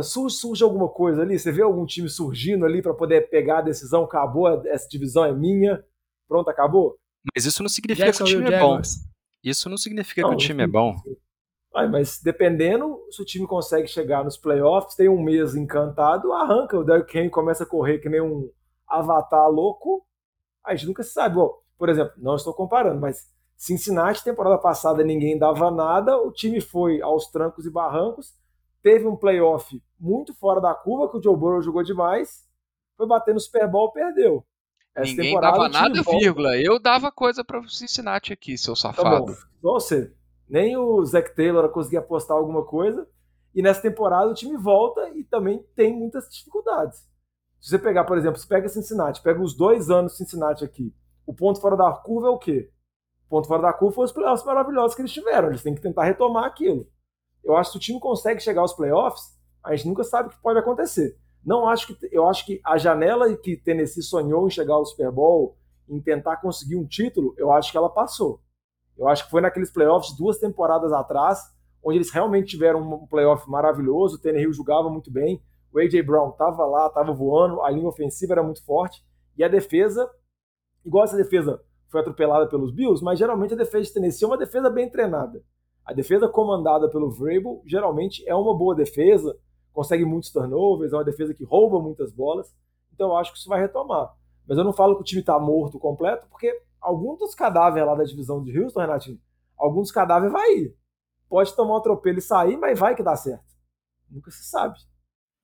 surge, 0.00 0.36
surge 0.36 0.64
alguma 0.64 0.88
coisa 0.88 1.22
ali? 1.22 1.38
Você 1.38 1.50
vê 1.50 1.62
algum 1.62 1.84
time 1.84 2.08
surgindo 2.08 2.64
ali 2.64 2.80
para 2.80 2.94
poder 2.94 3.28
pegar 3.28 3.58
a 3.58 3.62
decisão? 3.62 4.04
Acabou, 4.04 4.48
essa 4.66 4.88
divisão 4.88 5.24
é 5.24 5.32
minha. 5.32 5.84
Pronto, 6.28 6.48
acabou? 6.48 6.96
Mas 7.34 7.44
isso 7.44 7.62
não 7.62 7.68
significa 7.68 8.06
Jackson 8.06 8.24
que 8.24 8.34
o 8.34 8.36
time 8.36 8.54
é 8.54 8.60
bom. 8.60 8.80
Isso 9.44 9.68
não 9.68 9.76
significa 9.76 10.22
não, 10.22 10.30
que 10.30 10.34
o 10.36 10.38
time 10.38 10.62
é 10.62 10.66
bom. 10.66 10.94
Ai, 11.74 11.88
mas 11.88 12.20
dependendo, 12.22 12.98
se 13.10 13.20
o 13.20 13.24
time 13.24 13.46
consegue 13.46 13.88
chegar 13.88 14.24
nos 14.24 14.36
playoffs, 14.36 14.94
tem 14.94 15.08
um 15.08 15.22
mês 15.22 15.54
encantado, 15.54 16.32
arranca, 16.32 16.78
o 16.78 16.84
Derrick 16.84 17.16
Henry 17.16 17.30
começa 17.30 17.64
a 17.64 17.66
correr 17.66 17.98
que 17.98 18.08
nem 18.08 18.20
um 18.20 18.50
avatar 18.98 19.48
louco, 19.50 20.04
a 20.64 20.74
gente 20.74 20.86
nunca 20.86 21.02
se 21.02 21.12
sabe. 21.12 21.36
Bom, 21.36 21.58
por 21.78 21.88
exemplo, 21.88 22.14
não 22.18 22.36
estou 22.36 22.54
comparando, 22.54 23.00
mas 23.00 23.30
Cincinnati, 23.56 24.24
temporada 24.24 24.58
passada, 24.58 25.04
ninguém 25.04 25.38
dava 25.38 25.70
nada, 25.70 26.16
o 26.18 26.32
time 26.32 26.60
foi 26.60 27.00
aos 27.00 27.30
trancos 27.30 27.64
e 27.64 27.70
barrancos, 27.70 28.34
teve 28.82 29.06
um 29.06 29.16
playoff 29.16 29.80
muito 29.98 30.34
fora 30.34 30.60
da 30.60 30.74
curva, 30.74 31.08
que 31.08 31.18
o 31.18 31.22
Joe 31.22 31.36
Burrow 31.36 31.62
jogou 31.62 31.82
demais, 31.82 32.44
foi 32.96 33.06
bater 33.06 33.32
no 33.32 33.40
Super 33.40 33.68
Bowl 33.68 33.92
perdeu. 33.92 34.44
Essa 34.94 35.10
Ninguém 35.10 35.40
dava 35.40 35.68
nada, 35.68 36.02
vírgula. 36.02 36.56
Eu 36.56 36.78
dava 36.78 37.10
coisa 37.10 37.42
para 37.42 37.66
Cincinnati 37.68 38.32
aqui, 38.32 38.58
seu 38.58 38.76
safado. 38.76 39.26
Tá 39.26 39.32
bom. 39.32 39.34
Você, 39.62 40.12
nem 40.48 40.76
o 40.76 41.02
Zac 41.04 41.34
Taylor 41.34 41.68
conseguia 41.70 42.00
apostar 42.00 42.36
alguma 42.36 42.64
coisa. 42.64 43.08
E 43.54 43.62
nessa 43.62 43.82
temporada 43.82 44.30
o 44.30 44.34
time 44.34 44.56
volta 44.56 45.08
e 45.10 45.24
também 45.24 45.64
tem 45.74 45.94
muitas 45.94 46.28
dificuldades. 46.28 47.06
Se 47.62 47.70
você 47.70 47.78
pegar, 47.78 48.02
por 48.02 48.18
exemplo, 48.18 48.40
se 48.40 48.46
pega 48.46 48.68
Cincinnati, 48.68 49.22
pega 49.22 49.40
os 49.40 49.54
dois 49.54 49.88
anos 49.88 50.16
Cincinnati 50.16 50.64
aqui. 50.64 50.92
O 51.24 51.32
ponto 51.32 51.60
fora 51.60 51.76
da 51.76 51.92
curva 51.92 52.26
é 52.26 52.30
o 52.30 52.36
quê? 52.36 52.68
O 53.26 53.30
ponto 53.30 53.46
fora 53.46 53.62
da 53.62 53.72
curva 53.72 53.94
foi 53.94 54.04
os 54.04 54.10
playoffs 54.10 54.44
maravilhosos 54.44 54.96
que 54.96 55.02
eles 55.02 55.12
tiveram. 55.12 55.48
Eles 55.48 55.62
têm 55.62 55.72
que 55.72 55.80
tentar 55.80 56.02
retomar 56.02 56.44
aquilo. 56.44 56.88
Eu 57.44 57.56
acho 57.56 57.70
que 57.70 57.72
se 57.74 57.78
o 57.78 57.80
time 57.80 58.00
consegue 58.00 58.40
chegar 58.40 58.62
aos 58.62 58.72
playoffs, 58.72 59.38
a 59.62 59.76
gente 59.76 59.86
nunca 59.86 60.02
sabe 60.02 60.28
o 60.28 60.32
que 60.32 60.42
pode 60.42 60.58
acontecer. 60.58 61.16
Não 61.44 61.68
acho 61.68 61.94
que 61.94 62.08
eu 62.10 62.26
acho 62.26 62.44
que 62.44 62.60
a 62.64 62.76
janela 62.76 63.32
que 63.36 63.56
Tennessee 63.56 64.02
sonhou 64.02 64.48
em 64.48 64.50
chegar 64.50 64.74
ao 64.74 64.84
Super 64.84 65.12
Bowl, 65.12 65.56
em 65.88 66.00
tentar 66.00 66.38
conseguir 66.38 66.74
um 66.74 66.84
título, 66.84 67.32
eu 67.38 67.52
acho 67.52 67.70
que 67.70 67.78
ela 67.78 67.88
passou. 67.88 68.40
Eu 68.98 69.06
acho 69.06 69.24
que 69.24 69.30
foi 69.30 69.40
naqueles 69.40 69.70
playoffs 69.70 70.16
duas 70.16 70.36
temporadas 70.36 70.92
atrás, 70.92 71.38
onde 71.80 71.98
eles 71.98 72.10
realmente 72.10 72.48
tiveram 72.48 72.80
um 72.80 73.06
playoff 73.06 73.48
maravilhoso, 73.48 74.16
o 74.16 74.18
Tannehill 74.18 74.52
jogava 74.52 74.90
muito 74.90 75.12
bem, 75.12 75.40
o 75.72 75.78
AJ 75.78 76.04
Brown 76.04 76.30
estava 76.30 76.64
lá, 76.66 76.86
estava 76.86 77.12
voando, 77.12 77.62
a 77.62 77.70
linha 77.70 77.88
ofensiva 77.88 78.34
era 78.34 78.42
muito 78.42 78.64
forte 78.64 79.04
e 79.36 79.42
a 79.42 79.48
defesa, 79.48 80.10
igual 80.84 81.04
essa 81.04 81.16
defesa 81.16 81.62
foi 81.88 82.00
atropelada 82.00 82.46
pelos 82.46 82.72
Bills, 82.72 83.02
mas 83.02 83.18
geralmente 83.18 83.54
a 83.54 83.56
defesa 83.56 83.84
de 83.84 83.92
Tennessee 83.92 84.24
é 84.24 84.28
uma 84.28 84.38
defesa 84.38 84.70
bem 84.70 84.90
treinada. 84.90 85.42
A 85.84 85.92
defesa 85.92 86.28
comandada 86.28 86.88
pelo 86.88 87.10
Vrabel 87.10 87.62
geralmente 87.66 88.26
é 88.28 88.34
uma 88.34 88.56
boa 88.56 88.74
defesa, 88.74 89.36
consegue 89.72 90.04
muitos 90.04 90.30
turnovers, 90.30 90.92
é 90.92 90.96
uma 90.96 91.04
defesa 91.04 91.34
que 91.34 91.44
rouba 91.44 91.80
muitas 91.80 92.12
bolas. 92.12 92.54
Então 92.92 93.08
eu 93.08 93.16
acho 93.16 93.32
que 93.32 93.38
isso 93.38 93.48
vai 93.48 93.60
retomar. 93.60 94.14
Mas 94.46 94.58
eu 94.58 94.64
não 94.64 94.72
falo 94.72 94.94
que 94.96 95.00
o 95.00 95.04
time 95.04 95.20
está 95.20 95.38
morto 95.38 95.78
completo, 95.78 96.26
porque 96.28 96.62
alguns 96.80 97.18
dos 97.18 97.34
cadáveres 97.34 97.86
lá 97.86 97.94
da 97.94 98.04
divisão 98.04 98.42
de 98.42 98.58
Houston, 98.58 98.80
Renatinho, 98.80 99.20
alguns 99.56 99.90
cadáveres 99.90 100.32
vai 100.32 100.50
ir. 100.52 100.76
Pode 101.28 101.54
tomar 101.54 101.74
um 101.74 101.76
atropelo 101.76 102.18
e 102.18 102.22
sair, 102.22 102.56
mas 102.56 102.78
vai 102.78 102.94
que 102.94 103.02
dá 103.02 103.16
certo. 103.16 103.44
Nunca 104.10 104.30
se 104.30 104.44
sabe. 104.44 104.78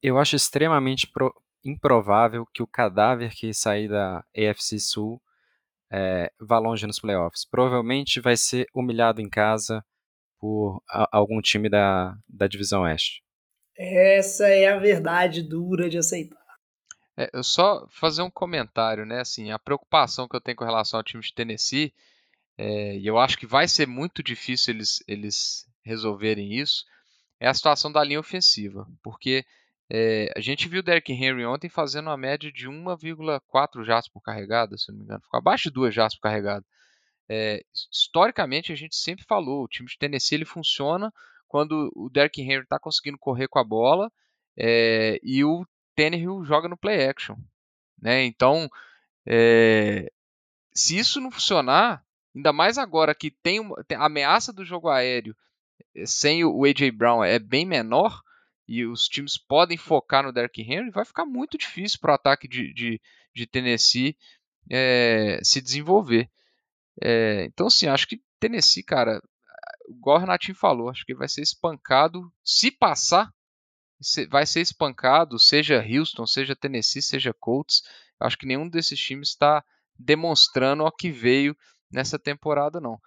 Eu 0.02 0.18
acho 0.18 0.36
extremamente 0.36 1.06
pro... 1.06 1.32
improvável 1.64 2.46
que 2.52 2.62
o 2.62 2.66
cadáver 2.66 3.34
que 3.34 3.52
sair 3.52 3.88
da 3.88 4.24
AFC 4.36 4.78
Sul 4.78 5.20
é, 5.90 6.30
vá 6.40 6.58
longe 6.58 6.86
nos 6.86 7.00
playoffs. 7.00 7.44
Provavelmente 7.44 8.20
vai 8.20 8.36
ser 8.36 8.66
humilhado 8.74 9.20
em 9.20 9.28
casa 9.28 9.84
por 10.38 10.82
a, 10.88 11.08
algum 11.16 11.40
time 11.40 11.68
da, 11.68 12.16
da 12.28 12.46
divisão 12.46 12.82
Oeste. 12.82 13.22
Essa 13.76 14.48
é 14.48 14.66
a 14.68 14.78
verdade 14.78 15.42
dura 15.42 15.88
de 15.88 15.98
aceitar. 15.98 16.38
É, 17.16 17.30
eu 17.32 17.42
só 17.42 17.86
fazer 17.88 18.22
um 18.22 18.30
comentário, 18.30 19.04
né? 19.04 19.20
Assim, 19.20 19.50
a 19.50 19.58
preocupação 19.58 20.28
que 20.28 20.36
eu 20.36 20.40
tenho 20.40 20.56
com 20.56 20.64
relação 20.64 20.98
ao 20.98 21.04
time 21.04 21.22
de 21.22 21.32
Tennessee, 21.32 21.92
é, 22.56 22.96
e 22.96 23.06
eu 23.06 23.18
acho 23.18 23.38
que 23.38 23.46
vai 23.46 23.66
ser 23.66 23.86
muito 23.86 24.22
difícil 24.22 24.74
eles, 24.74 25.02
eles 25.06 25.66
resolverem 25.84 26.54
isso, 26.54 26.84
é 27.40 27.48
a 27.48 27.54
situação 27.54 27.90
da 27.90 28.02
linha 28.02 28.20
ofensiva. 28.20 28.86
Porque 29.02 29.44
é, 29.90 30.32
a 30.36 30.40
gente 30.40 30.68
viu 30.68 30.80
o 30.80 30.82
Derrick 30.82 31.12
Henry 31.12 31.46
ontem 31.46 31.68
fazendo 31.68 32.08
uma 32.08 32.16
média 32.16 32.52
de 32.52 32.68
1,4 32.68 33.84
jatos 33.84 34.10
por 34.10 34.20
carregada, 34.20 34.76
se 34.76 34.90
não 34.90 34.98
me 34.98 35.04
engano. 35.04 35.22
Ficou 35.22 35.38
abaixo 35.38 35.64
de 35.64 35.74
2 35.74 35.94
jatos 35.94 36.16
por 36.16 36.22
carregada. 36.22 36.64
É, 37.28 37.62
historicamente, 37.90 38.72
a 38.72 38.76
gente 38.76 38.96
sempre 38.96 39.24
falou, 39.24 39.64
o 39.64 39.68
time 39.68 39.88
de 39.88 39.98
Tennessee 39.98 40.36
ele 40.36 40.44
funciona 40.44 41.12
quando 41.46 41.90
o 41.94 42.10
Derrick 42.10 42.40
Henry 42.40 42.62
está 42.62 42.78
conseguindo 42.78 43.18
correr 43.18 43.48
com 43.48 43.58
a 43.58 43.64
bola 43.64 44.10
é, 44.56 45.18
e 45.22 45.44
o 45.44 45.66
Tannehill 45.94 46.44
joga 46.44 46.68
no 46.68 46.76
play 46.76 47.08
action. 47.08 47.36
Né? 48.00 48.24
Então, 48.24 48.68
é, 49.26 50.10
se 50.72 50.98
isso 50.98 51.20
não 51.20 51.30
funcionar, 51.30 52.04
ainda 52.34 52.52
mais 52.52 52.78
agora 52.78 53.14
que 53.14 53.30
tem, 53.30 53.60
uma, 53.60 53.82
tem 53.84 53.96
a 53.96 54.04
ameaça 54.04 54.52
do 54.52 54.64
jogo 54.64 54.88
aéreo 54.88 55.34
eh, 55.94 56.06
sem 56.06 56.44
o 56.44 56.64
A.J. 56.64 56.90
Brown 56.92 57.24
é 57.24 57.38
bem 57.38 57.66
menor 57.66 58.22
e 58.68 58.84
os 58.84 59.08
times 59.08 59.38
podem 59.38 59.78
focar 59.78 60.22
no 60.22 60.32
Derrick 60.32 60.60
Henry, 60.60 60.90
vai 60.90 61.04
ficar 61.04 61.24
muito 61.24 61.56
difícil 61.56 61.98
para 62.00 62.12
o 62.12 62.14
ataque 62.14 62.46
de, 62.46 62.72
de, 62.74 63.00
de 63.34 63.46
Tennessee 63.46 64.14
é, 64.70 65.40
se 65.42 65.62
desenvolver. 65.62 66.30
É, 67.00 67.44
então, 67.44 67.68
assim, 67.68 67.86
acho 67.86 68.06
que 68.06 68.22
Tennessee, 68.38 68.82
cara, 68.82 69.22
igual 69.88 70.18
o 70.18 70.20
Renatinho 70.20 70.54
falou, 70.54 70.90
acho 70.90 71.06
que 71.06 71.14
vai 71.14 71.28
ser 71.28 71.42
espancado. 71.42 72.30
Se 72.44 72.70
passar, 72.70 73.32
vai 74.28 74.44
ser 74.44 74.60
espancado, 74.60 75.38
seja 75.38 75.82
Houston, 75.82 76.26
seja 76.26 76.54
Tennessee, 76.54 77.02
seja 77.02 77.32
Colts. 77.32 77.82
Acho 78.20 78.36
que 78.36 78.46
nenhum 78.46 78.68
desses 78.68 79.00
times 79.00 79.30
está 79.30 79.64
demonstrando 79.98 80.84
o 80.84 80.92
que 80.92 81.10
veio 81.10 81.56
nessa 81.90 82.18
temporada, 82.18 82.80
não. 82.80 83.00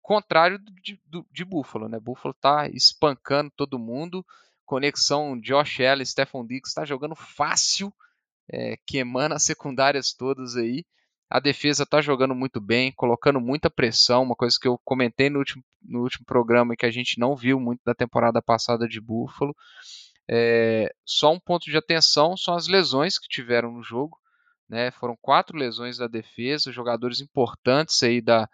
Contrário 0.00 0.58
de, 0.58 0.98
de, 1.04 1.24
de 1.30 1.44
Buffalo, 1.44 1.88
né? 1.88 1.98
Buffalo 1.98 2.32
está 2.32 2.68
espancando 2.68 3.52
todo 3.54 3.78
mundo. 3.78 4.24
Conexão 4.68 5.40
Josh 5.40 5.80
Allen, 5.80 6.04
Stephon 6.04 6.44
Diggs 6.44 6.68
está 6.68 6.84
jogando 6.84 7.16
fácil, 7.16 7.90
é, 8.52 8.76
queimando 8.86 9.34
as 9.34 9.42
secundárias 9.42 10.12
todas 10.12 10.56
aí. 10.56 10.84
A 11.30 11.40
defesa 11.40 11.84
está 11.84 12.02
jogando 12.02 12.34
muito 12.34 12.60
bem, 12.60 12.92
colocando 12.92 13.40
muita 13.40 13.70
pressão, 13.70 14.22
uma 14.22 14.36
coisa 14.36 14.58
que 14.60 14.68
eu 14.68 14.78
comentei 14.84 15.30
no 15.30 15.38
último, 15.38 15.64
no 15.82 16.02
último 16.02 16.26
programa 16.26 16.74
e 16.74 16.76
que 16.76 16.84
a 16.84 16.90
gente 16.90 17.18
não 17.18 17.34
viu 17.34 17.58
muito 17.58 17.80
da 17.82 17.94
temporada 17.94 18.42
passada 18.42 18.86
de 18.86 19.00
Buffalo. 19.00 19.56
É, 20.30 20.92
só 21.02 21.32
um 21.32 21.40
ponto 21.40 21.64
de 21.64 21.76
atenção 21.76 22.36
são 22.36 22.54
as 22.54 22.68
lesões 22.68 23.18
que 23.18 23.26
tiveram 23.26 23.72
no 23.72 23.82
jogo. 23.82 24.18
Né? 24.68 24.90
Foram 24.90 25.16
quatro 25.22 25.56
lesões 25.56 25.96
da 25.96 26.06
defesa, 26.06 26.70
jogadores 26.70 27.22
importantes 27.22 28.02
aí 28.02 28.20
da, 28.20 28.46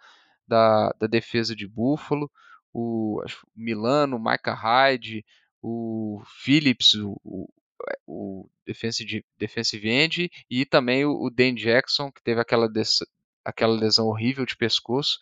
da, 0.47 0.93
da 0.97 1.07
defesa 1.07 1.53
de 1.53 1.67
Buffalo. 1.67 2.31
O 2.73 3.21
Milano, 3.53 4.15
o 4.15 4.23
Micah 4.23 4.53
Hyde, 4.53 5.25
o 5.67 6.21
Phillips, 6.43 6.93
o, 6.93 7.49
o 8.05 8.47
defensive, 8.65 9.25
defensive 9.35 9.89
end 9.89 10.29
e 10.49 10.63
também 10.63 11.05
o, 11.05 11.11
o 11.11 11.29
Dan 11.31 11.55
Jackson, 11.55 12.11
que 12.11 12.21
teve 12.21 12.39
aquela, 12.39 12.69
des, 12.69 12.99
aquela 13.43 13.73
lesão 13.73 14.05
horrível 14.05 14.45
de 14.45 14.55
pescoço. 14.55 15.17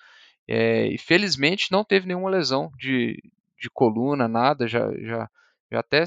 É, 0.46 0.88
e 0.88 0.98
felizmente 0.98 1.72
não 1.72 1.86
teve 1.86 2.06
nenhuma 2.06 2.30
lesão 2.30 2.70
de, 2.78 3.18
de 3.58 3.70
coluna, 3.70 4.28
nada, 4.28 4.68
já, 4.68 4.91
já, 5.02 5.30
já 5.72 5.80
até 5.80 6.04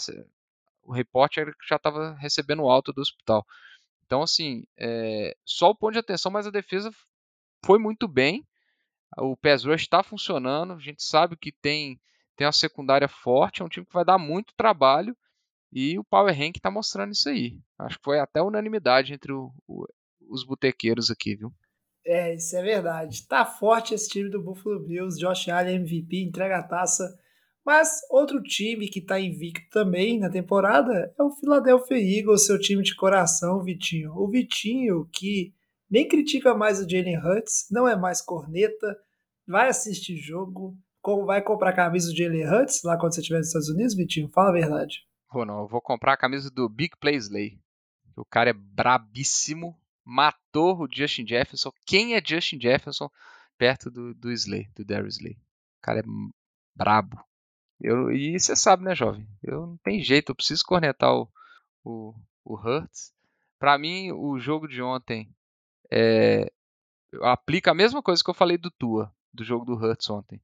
o 0.83 0.93
repórter 0.93 1.51
já 1.67 1.77
estava 1.77 2.15
recebendo 2.21 2.69
alta 2.69 2.93
do 2.93 3.01
hospital. 3.01 3.45
Então, 4.05 4.23
assim, 4.23 4.65
é, 4.79 5.35
só 5.47 5.71
o 5.71 5.75
ponto 5.75 5.95
de 5.95 5.99
atenção, 5.99 6.31
mas 6.31 6.47
a 6.47 6.51
defesa 6.51 6.91
foi 7.65 7.79
muito 7.79 8.07
bem. 8.07 8.47
O 9.17 9.35
pass 9.35 9.65
rush 9.65 9.83
está 9.83 10.03
funcionando. 10.03 10.75
A 10.75 10.79
gente 10.79 11.03
sabe 11.03 11.37
que 11.37 11.51
tem, 11.51 11.99
tem 12.37 12.47
uma 12.47 12.53
secundária 12.53 13.09
forte. 13.09 13.63
É 13.63 13.65
um 13.65 13.69
time 13.69 13.87
que 13.87 13.93
vai 13.93 14.05
dar 14.05 14.19
muito 14.19 14.55
trabalho. 14.57 15.17
E 15.73 15.99
o 15.99 16.05
Power 16.05 16.37
Rank 16.37 16.57
está 16.57 16.71
mostrando 16.71 17.13
isso 17.13 17.29
aí. 17.29 17.59
Acho 17.79 17.99
que 17.99 18.05
foi 18.05 18.19
até 18.19 18.41
unanimidade 18.41 19.13
entre 19.13 19.33
o, 19.33 19.53
o, 19.67 19.87
os 20.29 20.45
botequeiros 20.45 21.11
aqui, 21.11 21.37
viu? 21.37 21.53
É, 22.05 22.35
isso 22.35 22.57
é 22.57 22.63
verdade. 22.63 23.27
Tá 23.27 23.45
forte 23.45 23.93
esse 23.93 24.09
time 24.09 24.31
do 24.31 24.43
Buffalo 24.43 24.79
Bills. 24.81 25.19
Josh 25.19 25.49
Allen 25.49 25.77
MVP, 25.77 26.23
entrega 26.23 26.59
a 26.59 26.63
taça. 26.63 27.05
Mas 27.65 28.01
outro 28.11 28.41
time 28.41 28.89
que 28.89 29.01
tá 29.01 29.19
invicto 29.19 29.69
também 29.71 30.21
na 30.21 30.31
temporada 30.31 31.13
é 31.19 31.23
o 31.23 31.33
Philadelphia 31.33 31.99
Eagles, 31.99 32.47
seu 32.47 32.61
time 32.61 32.81
de 32.81 32.95
coração, 32.95 33.61
Vitinho. 33.65 34.13
O 34.15 34.29
Vitinho, 34.29 35.05
que 35.13 35.53
nem 35.91 36.07
critica 36.07 36.55
mais 36.55 36.79
o 36.79 36.89
Jalen 36.89 37.19
Hurts, 37.19 37.67
não 37.69 37.89
é 37.89 37.97
mais 37.97 38.23
corneta, 38.23 38.97
vai 39.49 39.69
assistir 39.69 40.17
jogo, 40.17 40.79
como 41.07 41.25
vai 41.25 41.41
comprar 41.41 41.71
a 41.71 41.73
camisa 41.73 42.11
do 42.11 42.17
Jalen 42.17 42.49
Hurts 42.49 42.83
lá 42.83 42.99
quando 42.99 43.15
você 43.15 43.21
estiver 43.21 43.39
nos 43.39 43.47
Estados 43.47 43.69
Unidos, 43.69 43.95
Vitinho? 43.95 44.29
Fala 44.31 44.49
a 44.49 44.53
verdade. 44.53 45.07
Vou 45.33 45.47
não, 45.47 45.61
eu 45.61 45.69
vou 45.69 45.81
comprar 45.81 46.15
a 46.15 46.17
camisa 46.17 46.51
do 46.51 46.69
Big 46.69 46.97
Play 46.99 47.15
Slay. 47.15 47.61
O 48.17 48.25
cara 48.25 48.51
é 48.51 48.53
brabíssimo, 48.53 49.81
matou 50.05 50.77
o 50.77 50.89
Justin 50.93 51.25
Jefferson. 51.25 51.71
Quem 51.87 52.17
é 52.17 52.21
Justin 52.21 52.61
Jefferson 52.61 53.09
perto 53.57 53.89
do, 53.89 54.15
do 54.15 54.33
Slay, 54.33 54.69
do 54.75 54.85
Darius 54.85 55.19
Slay? 55.19 55.35
O 55.35 55.81
cara 55.81 56.01
é 56.01 56.03
brabo. 56.75 57.25
Eu, 57.81 58.11
e 58.11 58.37
você 58.37 58.57
sabe, 58.57 58.83
né, 58.83 58.93
jovem? 58.93 59.29
Eu 59.45 59.65
não 59.65 59.77
tem 59.77 60.03
jeito, 60.03 60.33
eu 60.33 60.35
preciso 60.35 60.65
cornetar 60.65 61.15
o, 61.15 61.29
o, 61.85 62.15
o 62.45 62.57
Hurts. 62.57 63.13
Para 63.61 63.79
mim, 63.79 64.11
o 64.11 64.41
jogo 64.41 64.67
de 64.67 64.83
ontem 64.83 65.33
é, 65.89 66.51
aplica 67.23 67.71
a 67.71 67.75
mesma 67.75 68.03
coisa 68.03 68.25
que 68.25 68.29
eu 68.29 68.35
falei 68.35 68.59
do 68.59 68.73
Tua, 68.73 69.15
do 69.33 69.45
jogo 69.45 69.65
do 69.65 69.75
Hurts 69.75 70.11
ontem. 70.11 70.43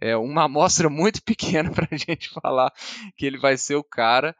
É 0.00 0.16
uma 0.16 0.44
amostra 0.44 0.88
muito 0.88 1.22
pequena 1.24 1.70
para 1.70 1.88
a 1.90 1.96
gente 1.96 2.30
falar 2.30 2.72
que 3.16 3.26
ele 3.26 3.38
vai 3.38 3.56
ser 3.56 3.76
o 3.76 3.84
cara. 3.84 4.34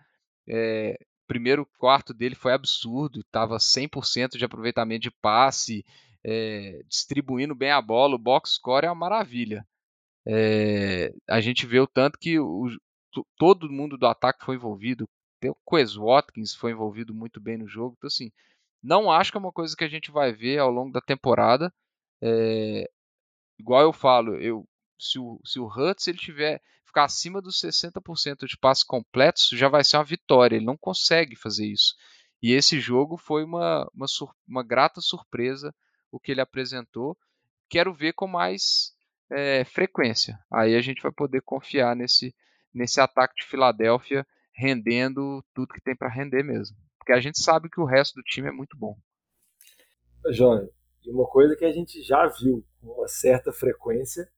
É, 0.49 0.99
primeiro 1.27 1.67
quarto 1.79 2.13
dele 2.13 2.35
foi 2.35 2.53
absurdo, 2.53 3.21
estava 3.21 3.57
100% 3.57 4.37
de 4.37 4.45
aproveitamento 4.45 5.03
de 5.03 5.11
passe, 5.11 5.85
é, 6.25 6.83
distribuindo 6.89 7.55
bem 7.55 7.71
a 7.71 7.81
bola, 7.81 8.17
o 8.17 8.19
box 8.19 8.55
score 8.55 8.87
é 8.87 8.91
uma 8.91 9.09
maravilha. 9.09 9.67
É, 10.27 11.13
a 11.29 11.41
gente 11.41 11.67
vê 11.67 11.81
o 11.81 11.87
tanto 11.87 12.19
que 12.19 12.39
o, 12.39 12.69
todo 13.37 13.71
mundo 13.71 13.97
do 13.97 14.07
ataque 14.07 14.45
foi 14.45 14.57
envolvido, 14.57 15.09
o 15.45 15.57
Quez 15.69 15.95
Watkins 15.95 16.55
foi 16.55 16.73
envolvido 16.73 17.15
muito 17.15 17.41
bem 17.41 17.57
no 17.57 17.67
jogo, 17.67 17.95
então 17.97 18.09
assim, 18.09 18.31
não 18.83 19.11
acho 19.11 19.31
que 19.31 19.39
é 19.39 19.41
uma 19.41 19.53
coisa 19.53 19.77
que 19.77 19.85
a 19.85 19.89
gente 19.89 20.11
vai 20.11 20.33
ver 20.33 20.59
ao 20.59 20.71
longo 20.71 20.93
da 20.93 21.01
temporada. 21.01 21.73
É, 22.23 22.89
igual 23.59 23.83
eu 23.83 23.93
falo, 23.93 24.37
eu, 24.37 24.67
se 25.03 25.19
o, 25.19 25.41
se 25.45 25.59
o 25.59 25.67
Hurts 25.67 26.07
ele 26.07 26.19
tiver 26.19 26.63
ficar 26.87 27.05
acima 27.05 27.41
dos 27.41 27.61
60% 27.61 28.47
de 28.47 28.57
passos 28.57 28.85
completos, 28.85 29.49
já 29.53 29.69
vai 29.69 29.83
ser 29.83 29.97
uma 29.97 30.05
vitória. 30.05 30.57
Ele 30.57 30.65
não 30.65 30.77
consegue 30.77 31.35
fazer 31.35 31.67
isso. 31.67 31.95
E 32.41 32.53
esse 32.53 32.79
jogo 32.79 33.17
foi 33.17 33.45
uma, 33.45 33.89
uma, 33.95 34.07
uma 34.47 34.63
grata 34.63 35.01
surpresa 35.01 35.75
o 36.11 36.21
que 36.21 36.31
ele 36.31 36.41
apresentou. 36.41 37.17
Quero 37.69 37.93
ver 37.95 38.13
com 38.13 38.27
mais 38.27 38.93
é, 39.31 39.65
frequência. 39.65 40.39
Aí 40.53 40.77
a 40.77 40.83
gente 40.83 41.03
vai 41.03 41.11
poder 41.11 41.41
confiar 41.41 41.97
nesse, 41.97 42.35
nesse 42.73 43.01
ataque 43.01 43.35
de 43.37 43.47
Filadélfia 43.47 44.27
rendendo 44.55 45.43
tudo 45.55 45.73
que 45.73 45.81
tem 45.81 45.97
para 45.97 46.13
render 46.13 46.43
mesmo. 46.43 46.77
Porque 46.99 47.13
a 47.13 47.21
gente 47.21 47.43
sabe 47.43 47.71
que 47.71 47.81
o 47.81 47.87
resto 47.87 48.15
do 48.15 48.23
time 48.23 48.49
é 48.49 48.53
muito 48.53 48.77
bom. 48.77 48.97
João, 50.31 50.69
e 51.03 51.11
uma 51.11 51.27
coisa 51.27 51.57
que 51.57 51.65
a 51.65 51.73
gente 51.73 52.03
já 52.03 52.29
viu 52.29 52.65
com 52.81 52.89
uma 52.89 53.09
certa 53.09 53.53
frequência 53.53 54.31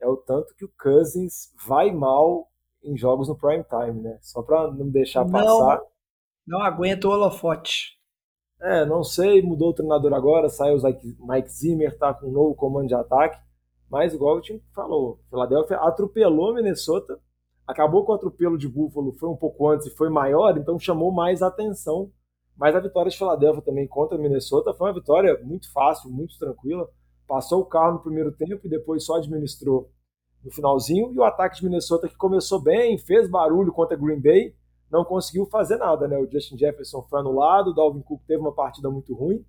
é 0.00 0.08
o 0.08 0.16
tanto 0.16 0.54
que 0.54 0.64
o 0.64 0.72
Cousins 0.80 1.52
vai 1.66 1.92
mal 1.92 2.48
em 2.82 2.96
jogos 2.96 3.28
no 3.28 3.36
prime 3.36 3.64
time, 3.64 4.00
né? 4.00 4.18
Só 4.22 4.42
para 4.42 4.70
não 4.70 4.88
deixar 4.88 5.24
não, 5.24 5.32
passar. 5.32 5.82
Não 6.46 6.60
aguenta 6.62 7.06
o 7.06 7.10
holofote. 7.10 7.98
É, 8.60 8.84
não 8.84 9.02
sei, 9.02 9.40
mudou 9.40 9.70
o 9.70 9.74
treinador 9.74 10.12
agora, 10.12 10.48
saiu 10.48 10.76
o 10.76 11.32
Mike 11.32 11.48
Zimmer, 11.48 11.96
tá 11.96 12.12
com 12.12 12.28
um 12.28 12.32
novo 12.32 12.54
comando 12.54 12.88
de 12.88 12.94
ataque, 12.94 13.40
mas 13.90 14.12
igual 14.12 14.36
o 14.36 14.40
time 14.40 14.62
falou, 14.74 15.18
Philadelphia 15.30 15.78
atropelou 15.78 16.52
Minnesota, 16.54 17.18
acabou 17.66 18.04
com 18.04 18.12
o 18.12 18.14
atropelo 18.14 18.58
de 18.58 18.68
Buffalo, 18.68 19.12
foi 19.12 19.30
um 19.30 19.36
pouco 19.36 19.66
antes 19.68 19.86
e 19.86 19.96
foi 19.96 20.10
maior, 20.10 20.58
então 20.58 20.78
chamou 20.78 21.10
mais 21.10 21.40
atenção. 21.42 22.10
Mas 22.54 22.76
a 22.76 22.80
vitória 22.80 23.10
de 23.10 23.16
Philadelphia 23.16 23.62
também 23.62 23.88
contra 23.88 24.18
Minnesota 24.18 24.74
foi 24.74 24.88
uma 24.88 24.94
vitória 24.94 25.40
muito 25.42 25.72
fácil, 25.72 26.10
muito 26.10 26.38
tranquila. 26.38 26.86
Passou 27.30 27.60
o 27.60 27.64
carro 27.64 27.92
no 27.92 28.00
primeiro 28.00 28.32
tempo 28.32 28.66
e 28.66 28.68
depois 28.68 29.04
só 29.04 29.14
administrou 29.14 29.88
no 30.42 30.50
finalzinho. 30.50 31.12
E 31.12 31.18
o 31.20 31.22
ataque 31.22 31.58
de 31.58 31.64
Minnesota 31.64 32.08
que 32.08 32.16
começou 32.16 32.60
bem, 32.60 32.98
fez 32.98 33.30
barulho 33.30 33.72
contra 33.72 33.96
Green 33.96 34.20
Bay, 34.20 34.52
não 34.90 35.04
conseguiu 35.04 35.46
fazer 35.46 35.76
nada, 35.76 36.08
né? 36.08 36.18
O 36.18 36.28
Justin 36.28 36.58
Jefferson 36.58 37.06
foi 37.08 37.20
anulado, 37.20 37.68
o 37.68 37.72
Dalvin 37.72 38.02
Cook 38.02 38.20
teve 38.26 38.40
uma 38.40 38.52
partida 38.52 38.90
muito 38.90 39.14
ruim. 39.14 39.46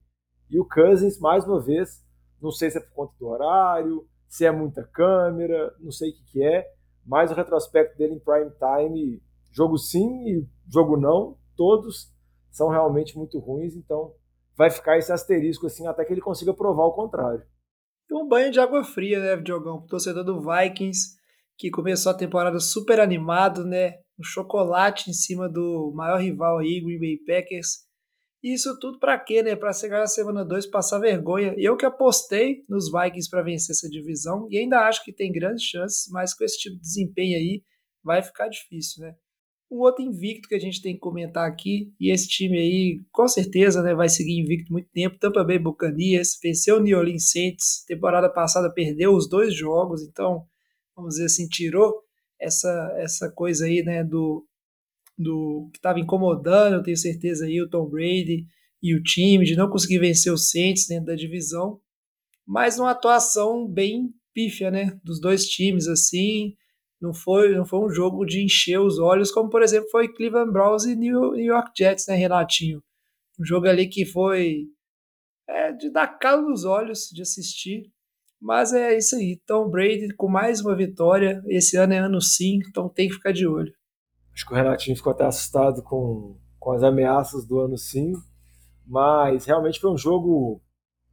E 0.47 0.59
o 0.59 0.63
Cousins, 0.63 1.19
mais 1.19 1.43
uma 1.43 1.59
vez, 1.59 2.05
não 2.39 2.51
sei 2.51 2.69
se 2.69 2.77
é 2.77 2.81
por 2.81 2.93
conta 2.93 3.13
do 3.17 3.27
horário, 3.29 4.07
se 4.29 4.45
é 4.45 4.51
muita 4.51 4.83
câmera, 4.83 5.75
não 5.79 5.91
sei 5.91 6.11
o 6.11 6.13
que, 6.13 6.23
que 6.33 6.43
é, 6.43 6.71
mas 7.03 7.31
o 7.31 7.33
retrospecto 7.33 7.97
dele 7.97 8.13
em 8.13 8.19
prime 8.19 8.51
time, 8.51 9.23
jogo 9.51 9.79
sim 9.79 10.27
e 10.27 10.47
jogo 10.71 10.97
não, 10.97 11.35
todos 11.57 12.13
são 12.51 12.69
realmente 12.69 13.17
muito 13.17 13.39
ruins, 13.39 13.75
então 13.75 14.13
vai 14.55 14.69
ficar 14.69 14.99
esse 14.99 15.11
asterisco 15.11 15.65
assim 15.65 15.87
até 15.87 16.05
que 16.05 16.13
ele 16.13 16.21
consiga 16.21 16.53
provar 16.53 16.85
o 16.85 16.93
contrário 16.93 17.43
um 18.11 18.27
banho 18.27 18.51
de 18.51 18.59
água 18.59 18.83
fria, 18.83 19.19
né, 19.19 19.41
Diogão? 19.41 19.85
Torcedor 19.87 20.23
do 20.23 20.41
Vikings, 20.41 21.15
que 21.57 21.69
começou 21.69 22.11
a 22.11 22.17
temporada 22.17 22.59
super 22.59 22.99
animado, 22.99 23.65
né? 23.65 23.93
Um 24.19 24.23
chocolate 24.23 25.09
em 25.09 25.13
cima 25.13 25.47
do 25.47 25.91
maior 25.95 26.19
rival 26.19 26.59
aí, 26.59 26.81
Green 26.81 26.99
Bay 26.99 27.17
Packers. 27.25 27.89
E 28.43 28.53
isso 28.53 28.77
tudo 28.79 28.99
para 28.99 29.19
quê, 29.19 29.43
né? 29.43 29.55
Para 29.55 29.71
chegar 29.71 29.99
na 29.99 30.07
semana 30.07 30.43
2 30.43 30.67
passar 30.67 30.99
vergonha. 30.99 31.53
Eu 31.57 31.77
que 31.77 31.85
apostei 31.85 32.63
nos 32.67 32.91
Vikings 32.91 33.29
para 33.29 33.43
vencer 33.43 33.73
essa 33.73 33.87
divisão 33.87 34.47
e 34.49 34.57
ainda 34.57 34.87
acho 34.87 35.03
que 35.03 35.13
tem 35.13 35.31
grandes 35.31 35.63
chances, 35.63 36.09
mas 36.11 36.33
com 36.33 36.43
esse 36.43 36.57
tipo 36.57 36.75
de 36.75 36.81
desempenho 36.81 37.37
aí 37.37 37.63
vai 38.03 38.21
ficar 38.23 38.47
difícil, 38.47 39.03
né? 39.03 39.13
Um 39.71 39.77
outro 39.77 40.03
invicto 40.03 40.49
que 40.49 40.55
a 40.55 40.59
gente 40.59 40.81
tem 40.81 40.93
que 40.93 40.99
comentar 40.99 41.47
aqui, 41.49 41.93
e 41.97 42.11
esse 42.11 42.27
time 42.27 42.59
aí 42.59 43.01
com 43.11 43.25
certeza 43.27 43.81
né, 43.81 43.95
vai 43.95 44.09
seguir 44.09 44.37
invicto 44.37 44.71
muito 44.71 44.89
tempo, 44.91 45.17
Tampa 45.17 45.43
Bay 45.45 45.57
Buccaneers, 45.57 46.37
venceu 46.43 46.77
o 46.77 46.81
New 46.81 46.97
Orleans 46.97 47.31
Saints, 47.31 47.85
temporada 47.87 48.29
passada 48.29 48.71
perdeu 48.73 49.13
os 49.13 49.29
dois 49.29 49.55
jogos, 49.55 50.03
então, 50.03 50.45
vamos 50.93 51.11
dizer 51.15 51.25
assim, 51.25 51.47
tirou 51.47 52.03
essa, 52.37 52.93
essa 52.97 53.31
coisa 53.31 53.65
aí 53.65 53.81
né, 53.81 54.03
do, 54.03 54.45
do 55.17 55.69
que 55.71 55.79
estava 55.79 55.99
incomodando, 55.99 56.73
eu 56.73 56.83
tenho 56.83 56.97
certeza 56.97 57.45
aí, 57.45 57.61
o 57.61 57.69
Tom 57.69 57.87
Brady 57.87 58.45
e 58.83 58.93
o 58.93 59.01
time, 59.01 59.45
de 59.45 59.55
não 59.55 59.69
conseguir 59.69 59.99
vencer 59.99 60.33
os 60.33 60.49
Saints 60.49 60.87
dentro 60.87 61.05
da 61.05 61.15
divisão, 61.15 61.79
mas 62.45 62.77
uma 62.77 62.91
atuação 62.91 63.67
bem 63.67 64.13
pífia, 64.33 64.69
né, 64.69 64.99
dos 65.03 65.21
dois 65.21 65.45
times, 65.45 65.87
assim, 65.87 66.55
não 67.01 67.13
foi, 67.13 67.55
não 67.55 67.65
foi 67.65 67.79
um 67.79 67.89
jogo 67.89 68.23
de 68.25 68.43
encher 68.43 68.79
os 68.79 68.99
olhos, 68.99 69.31
como 69.31 69.49
por 69.49 69.63
exemplo 69.63 69.89
foi 69.89 70.07
Cleveland 70.07 70.51
Browns 70.51 70.85
e 70.85 70.95
New 70.95 71.35
York 71.35 71.71
Jets, 71.75 72.05
né, 72.07 72.15
Renatinho? 72.15 72.81
Um 73.39 73.43
jogo 73.43 73.67
ali 73.67 73.87
que 73.87 74.05
foi 74.05 74.67
é, 75.49 75.71
de 75.71 75.89
dar 75.91 76.07
calo 76.19 76.47
nos 76.47 76.63
olhos 76.63 77.09
de 77.11 77.23
assistir. 77.23 77.91
Mas 78.39 78.73
é 78.73 78.97
isso 78.97 79.15
aí. 79.15 79.39
Tom 79.45 79.69
Brady 79.69 80.13
com 80.15 80.27
mais 80.27 80.61
uma 80.61 80.75
vitória. 80.75 81.43
Esse 81.47 81.77
ano 81.77 81.93
é 81.93 81.97
ano 81.97 82.21
sim, 82.21 82.59
então 82.67 82.89
tem 82.89 83.07
que 83.07 83.15
ficar 83.15 83.31
de 83.31 83.47
olho. 83.47 83.71
Acho 84.33 84.45
que 84.45 84.53
o 84.53 84.55
Renatinho 84.55 84.95
ficou 84.95 85.11
até 85.11 85.25
assustado 85.25 85.83
com, 85.83 86.37
com 86.59 86.71
as 86.71 86.81
ameaças 86.83 87.45
do 87.45 87.59
ano 87.59 87.77
sim. 87.77 88.13
Mas 88.85 89.45
realmente 89.45 89.79
foi 89.79 89.91
um 89.91 89.97
jogo 89.97 90.61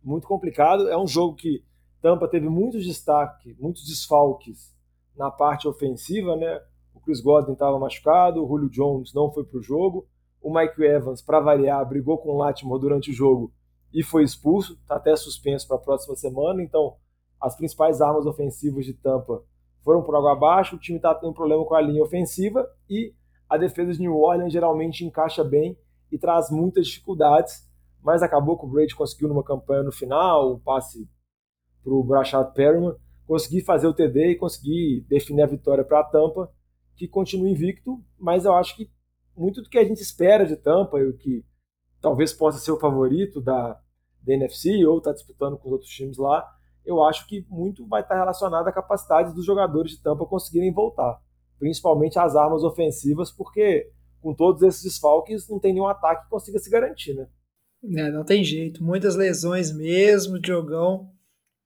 muito 0.03 0.27
complicado. 0.27 0.89
É 0.89 0.97
um 0.97 1.07
jogo 1.07 1.35
que 1.35 1.63
Tampa 2.01 2.29
teve 2.29 2.49
muitos 2.49 2.87
destaques, 2.87 3.57
muitos 3.59 3.85
desfalques 3.87 4.78
na 5.19 5.31
parte 5.31 5.67
ofensiva, 5.67 6.37
né? 6.37 6.61
O 6.95 7.01
Chris 7.01 7.21
Godwin 7.21 7.53
estava 7.53 7.79
machucado, 7.79 8.43
o 8.43 8.47
Julio 8.47 8.71
Jones 8.71 9.13
não 9.13 9.31
foi 9.31 9.45
para 9.45 9.59
o 9.59 9.63
jogo, 9.63 10.07
o 10.41 10.55
Mike 10.55 10.81
Evans, 10.83 11.21
para 11.21 11.41
variar, 11.41 11.87
brigou 11.87 12.19
com 12.19 12.31
o 12.31 12.39
Latimore 12.39 12.81
durante 12.81 13.11
o 13.11 13.15
jogo 13.15 13.53
e 13.93 14.03
foi 14.03 14.23
expulso, 14.23 14.75
está 14.75 14.97
até 14.97 15.15
suspenso 15.17 15.67
para 15.67 15.77
a 15.77 15.81
próxima 15.81 16.15
semana. 16.15 16.63
Então, 16.63 16.97
as 17.41 17.57
principais 17.57 18.01
armas 18.01 18.27
ofensivas 18.27 18.85
de 18.85 18.95
Tampa 18.95 19.43
foram 19.83 20.03
por 20.03 20.15
água 20.15 20.33
abaixo. 20.33 20.77
O 20.77 20.79
time 20.79 20.99
está 20.99 21.15
tendo 21.15 21.33
problema 21.33 21.65
com 21.65 21.75
a 21.75 21.81
linha 21.81 22.03
ofensiva 22.03 22.69
e 22.89 23.13
a 23.49 23.57
defesa 23.57 23.93
de 23.93 24.01
New 24.01 24.17
Orleans 24.17 24.53
geralmente 24.53 25.05
encaixa 25.05 25.43
bem 25.43 25.77
e 26.13 26.19
traz 26.19 26.51
muitas 26.51 26.87
dificuldades. 26.87 27.67
Mas 28.03 28.23
acabou 28.23 28.57
que 28.59 28.65
o 28.65 28.69
Brady 28.69 28.95
conseguiu 28.95 29.29
numa 29.29 29.43
campanha 29.43 29.83
no 29.83 29.91
final, 29.91 30.53
um 30.53 30.59
passe 30.59 31.09
para 31.83 31.93
o 31.93 32.05
Brashad 32.05 32.53
Perriman 32.53 32.95
conseguir 33.29 33.61
fazer 33.61 33.87
o 33.87 33.93
TD 33.93 34.31
e 34.31 34.37
conseguir 34.37 35.05
definir 35.07 35.43
a 35.43 35.47
vitória 35.47 35.85
para 35.85 36.01
a 36.01 36.05
Tampa, 36.05 36.51
que 36.97 37.07
continua 37.07 37.51
invicto, 37.51 38.03
mas 38.19 38.47
eu 38.47 38.55
acho 38.55 38.75
que 38.75 38.91
muito 39.37 39.61
do 39.63 39.69
que 39.69 39.79
a 39.79 39.85
gente 39.85 40.01
espera 40.01 40.47
de 40.47 40.57
Tampa, 40.57 40.99
e 40.99 41.05
o 41.05 41.15
que 41.15 41.45
talvez 42.01 42.33
possa 42.33 42.59
ser 42.59 42.73
o 42.73 42.81
favorito 42.81 43.39
da, 43.43 43.79
da 44.23 44.33
NFC 44.33 44.83
ou 44.87 44.97
está 44.97 45.13
disputando 45.13 45.59
com 45.59 45.69
os 45.69 45.73
outros 45.73 45.91
times 45.91 46.17
lá, 46.17 46.43
eu 46.87 47.05
acho 47.05 47.29
que 47.29 47.47
muito 47.51 47.87
vai 47.87 48.01
estar 48.01 48.15
relacionado 48.15 48.67
à 48.67 48.73
capacidade 48.73 49.35
dos 49.35 49.45
jogadores 49.45 49.93
de 49.93 50.03
Tampa 50.03 50.25
conseguirem 50.25 50.73
voltar, 50.73 51.21
principalmente 51.59 52.19
as 52.19 52.35
armas 52.35 52.65
ofensivas, 52.65 53.31
porque 53.31 53.93
com 54.23 54.35
todos 54.35 54.63
esses 54.63 54.83
desfalques 54.83 55.47
não 55.51 55.61
tem 55.61 55.75
nenhum 55.75 55.87
ataque 55.87 56.25
que 56.25 56.31
consiga 56.31 56.59
se 56.59 56.71
garantir, 56.71 57.13
né? 57.13 57.29
É, 57.95 58.11
não 58.11 58.25
tem 58.25 58.43
jeito, 58.43 58.83
muitas 58.83 59.15
lesões 59.17 59.71
mesmo, 59.71 60.41
Diogão, 60.41 61.13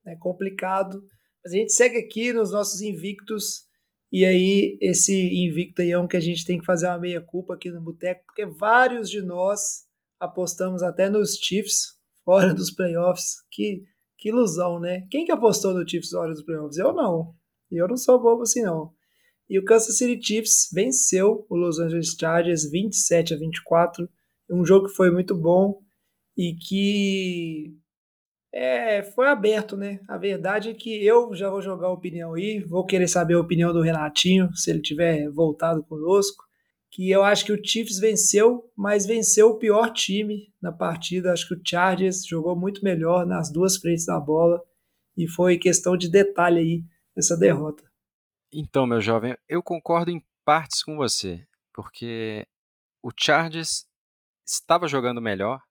é 0.05 0.17
complicado. 0.17 1.01
Mas 1.45 1.53
a 1.53 1.57
gente 1.57 1.73
segue 1.73 1.99
aqui 1.99 2.33
nos 2.33 2.53
nossos 2.53 2.81
invictos. 2.81 3.65
E 4.11 4.25
aí, 4.25 4.79
esse 4.81 5.15
invicto 5.15 5.83
aí 5.83 5.91
é 5.91 5.99
um 5.99 6.07
que 6.07 6.17
a 6.17 6.21
gente 6.21 6.45
tem 6.45 6.59
que 6.59 6.67
fazer 6.67 6.87
uma 6.87 6.99
meia-culpa 6.99 7.55
aqui 7.55 7.71
no 7.71 7.81
Boteco, 7.81 8.25
porque 8.27 8.45
vários 8.47 9.09
de 9.09 9.23
nós 9.23 9.87
apostamos 10.21 10.83
até 10.83 11.09
nos 11.09 11.37
Chiefs 11.37 11.97
fora 12.25 12.55
dos 12.55 12.71
playoffs. 12.71 13.37
Que, 13.51 13.83
que 14.19 14.29
ilusão, 14.29 14.79
né? 14.79 15.07
Quem 15.11 15.25
que 15.25 15.33
apostou 15.33 15.75
no 15.75 15.89
Chiefs 15.89 16.11
fora 16.11 16.33
dos 16.33 16.43
playoffs? 16.43 16.79
Eu 16.79 16.93
não. 16.93 17.35
Eu 17.71 17.89
não 17.89 17.97
sou 17.97 18.21
bobo 18.21 18.43
assim, 18.43 18.63
não. 18.63 18.93
E 19.49 19.59
o 19.59 19.65
Kansas 19.65 19.97
City 19.99 20.19
Chiefs 20.25 20.69
venceu 20.73 21.47
o 21.49 21.57
Los 21.57 21.79
Angeles 21.79 22.17
Chargers 22.19 22.71
27 22.71 23.35
a 23.35 23.37
24. 23.37 24.09
Um 24.51 24.65
jogo 24.65 24.89
que 24.89 24.95
foi 24.95 25.11
muito 25.11 25.35
bom 25.35 25.81
e 26.37 26.55
que 26.55 27.75
é, 28.53 29.03
foi 29.03 29.29
aberto, 29.29 29.77
né? 29.77 30.01
A 30.07 30.19
verdade 30.19 30.71
é 30.71 30.75
que 30.75 31.05
eu 31.05 31.35
já 31.35 31.49
vou 31.49 31.63
jogar 31.63 31.87
a 31.87 31.93
opinião 31.93 32.35
aí, 32.35 32.61
vou 32.61 32.85
querer 32.85 33.09
saber 33.09 33.35
a 33.35 33.41
opinião 33.41 33.73
do 33.73 33.81
Renatinho, 33.81 34.55
se 34.55 34.71
ele 34.71 34.83
tiver 34.83 35.31
voltado 35.31 35.83
conosco, 35.83 36.45
que 36.91 37.11
eu 37.11 37.25
acho 37.25 37.47
que 37.47 37.53
o 37.53 37.65
Chiefs 37.65 37.99
venceu, 37.99 38.71
mas 38.77 39.07
venceu 39.07 39.49
o 39.49 39.59
pior 39.59 39.91
time 39.91 40.53
na 40.61 40.71
partida. 40.71 41.33
Acho 41.33 41.49
que 41.49 41.55
o 41.55 41.61
Chargers 41.65 42.27
jogou 42.27 42.55
muito 42.55 42.85
melhor 42.85 43.25
nas 43.25 43.51
duas 43.51 43.79
frentes 43.79 44.05
da 44.05 44.21
bola 44.21 44.63
e 45.17 45.27
foi 45.27 45.57
questão 45.57 45.97
de 45.97 46.11
detalhe 46.11 46.59
aí 46.59 46.85
essa 47.17 47.35
derrota. 47.35 47.83
Então, 48.53 48.87
meu 48.87 49.01
jovem, 49.01 49.35
eu 49.49 49.63
concordo 49.63 50.11
em 50.11 50.23
partes 50.45 50.83
com 50.83 50.97
você, 50.97 51.47
porque 51.73 52.47
o 53.03 53.11
Chargers 53.19 53.87
estava 54.47 54.87
jogando 54.87 55.23
melhor, 55.23 55.63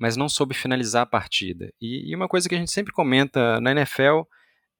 mas 0.00 0.16
não 0.16 0.30
soube 0.30 0.54
finalizar 0.54 1.02
a 1.02 1.06
partida. 1.06 1.70
E, 1.78 2.10
e, 2.10 2.16
uma 2.16 2.26
coisa 2.26 2.48
que 2.48 2.54
a 2.54 2.58
gente 2.58 2.70
sempre 2.70 2.90
comenta 2.90 3.60
na 3.60 3.72
NFL 3.72 4.22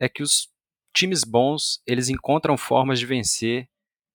é 0.00 0.08
que 0.08 0.22
os 0.22 0.48
times 0.94 1.24
bons, 1.24 1.82
eles 1.86 2.08
encontram 2.08 2.56
formas 2.56 2.98
de 2.98 3.04
vencer 3.04 3.68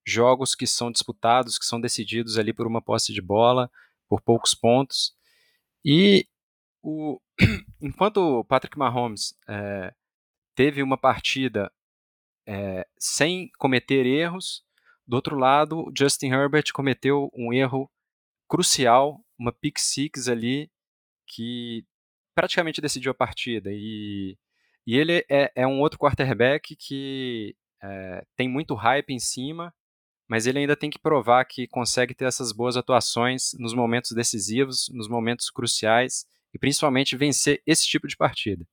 jogos 0.03 0.56
que 0.56 0.66
são 0.66 0.91
disputados, 0.91 1.60
que 1.60 1.66
são 1.66 1.80
decididos 1.80 2.39
ali 2.39 2.51
por 2.51 2.66
uma 2.66 2.82
posse 2.82 3.14
de 3.14 3.22
bola, 3.22 3.70
por 4.10 4.20
poucos 4.20 4.56
pontos. 4.56 5.14
E 5.86 6.28
o, 6.82 7.22
enquanto 7.80 8.18
o 8.18 8.43
Patrick 8.43 8.76
Mahomes 8.76 9.36
é, 9.47 9.93
teve 10.56 10.82
uma 10.82 10.97
partida 10.97 11.72
é, 12.47 12.88
sem 12.97 13.51
cometer 13.60 14.08
erros, 14.08 14.66
do 15.08 15.16
outro 15.16 15.38
lado, 15.38 15.91
Justin 15.95 16.32
Herbert 16.32 16.74
cometeu 16.74 17.30
um 17.32 17.53
erro 17.53 17.91
crucial, 18.47 19.24
uma 19.38 19.51
pick 19.51 19.78
six 19.78 20.28
ali 20.28 20.72
que 21.28 21.86
praticamente 22.34 22.82
decidiu 22.82 23.11
a 23.11 23.15
partida. 23.15 23.69
E, 23.71 24.38
e 24.86 24.97
ele 24.97 25.26
é, 25.30 25.51
é 25.55 25.67
um 25.67 25.80
outro 25.80 25.99
quarterback 25.99 26.76
que 26.76 27.55
é, 27.82 28.26
tem 28.36 28.49
muito 28.49 28.76
hype 28.76 29.11
em 29.11 29.19
cima, 29.19 29.73
mas 30.28 30.45
ele 30.47 30.59
ainda 30.59 30.76
tem 30.76 30.89
que 30.89 30.99
provar 30.99 31.45
que 31.45 31.67
consegue 31.67 32.13
ter 32.13 32.26
essas 32.26 32.51
boas 32.51 32.76
atuações 32.76 33.51
nos 33.59 33.73
momentos 33.73 34.11
decisivos, 34.11 34.89
nos 34.93 35.07
momentos 35.07 35.49
cruciais 35.49 36.26
e 36.53 36.59
principalmente 36.59 37.15
vencer 37.15 37.61
esse 37.65 37.86
tipo 37.86 38.07
de 38.07 38.17
partida. 38.17 38.65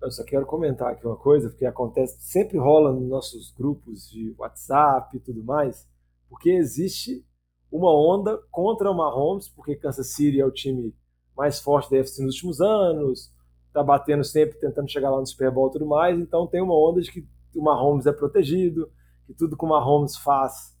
Eu 0.00 0.10
só 0.10 0.24
quero 0.24 0.44
comentar 0.44 0.92
aqui 0.92 1.06
uma 1.06 1.16
coisa, 1.16 1.48
porque 1.48 1.64
acontece, 1.64 2.16
sempre 2.20 2.58
rola 2.58 2.92
nos 2.92 3.08
nossos 3.08 3.52
grupos 3.52 4.10
de 4.10 4.34
WhatsApp 4.36 5.16
e 5.16 5.20
tudo 5.20 5.44
mais, 5.44 5.88
porque 6.28 6.50
existe 6.50 7.24
uma 7.70 7.90
onda 7.94 8.36
contra 8.50 8.90
o 8.90 8.94
Mahomes, 8.94 9.48
porque 9.48 9.76
Kansas 9.76 10.12
City 10.12 10.40
é 10.40 10.44
o 10.44 10.50
time 10.50 10.92
mais 11.36 11.60
forte 11.60 11.90
da 11.90 11.96
UFC 11.96 12.22
nos 12.22 12.34
últimos 12.34 12.60
anos, 12.60 13.32
tá 13.72 13.82
batendo 13.82 14.24
sempre, 14.24 14.58
tentando 14.58 14.90
chegar 14.90 15.10
lá 15.10 15.18
no 15.18 15.26
Super 15.26 15.50
Bowl 15.50 15.68
e 15.68 15.72
tudo 15.72 15.86
mais, 15.86 16.18
então 16.18 16.46
tem 16.46 16.60
uma 16.60 16.74
onda 16.74 17.00
de 17.00 17.10
que 17.10 17.26
o 17.54 17.62
Mahomes 17.62 18.06
é 18.06 18.12
protegido, 18.12 18.90
que 19.26 19.34
tudo 19.34 19.56
que 19.56 19.64
o 19.64 19.68
Mahomes 19.68 20.16
faz 20.16 20.72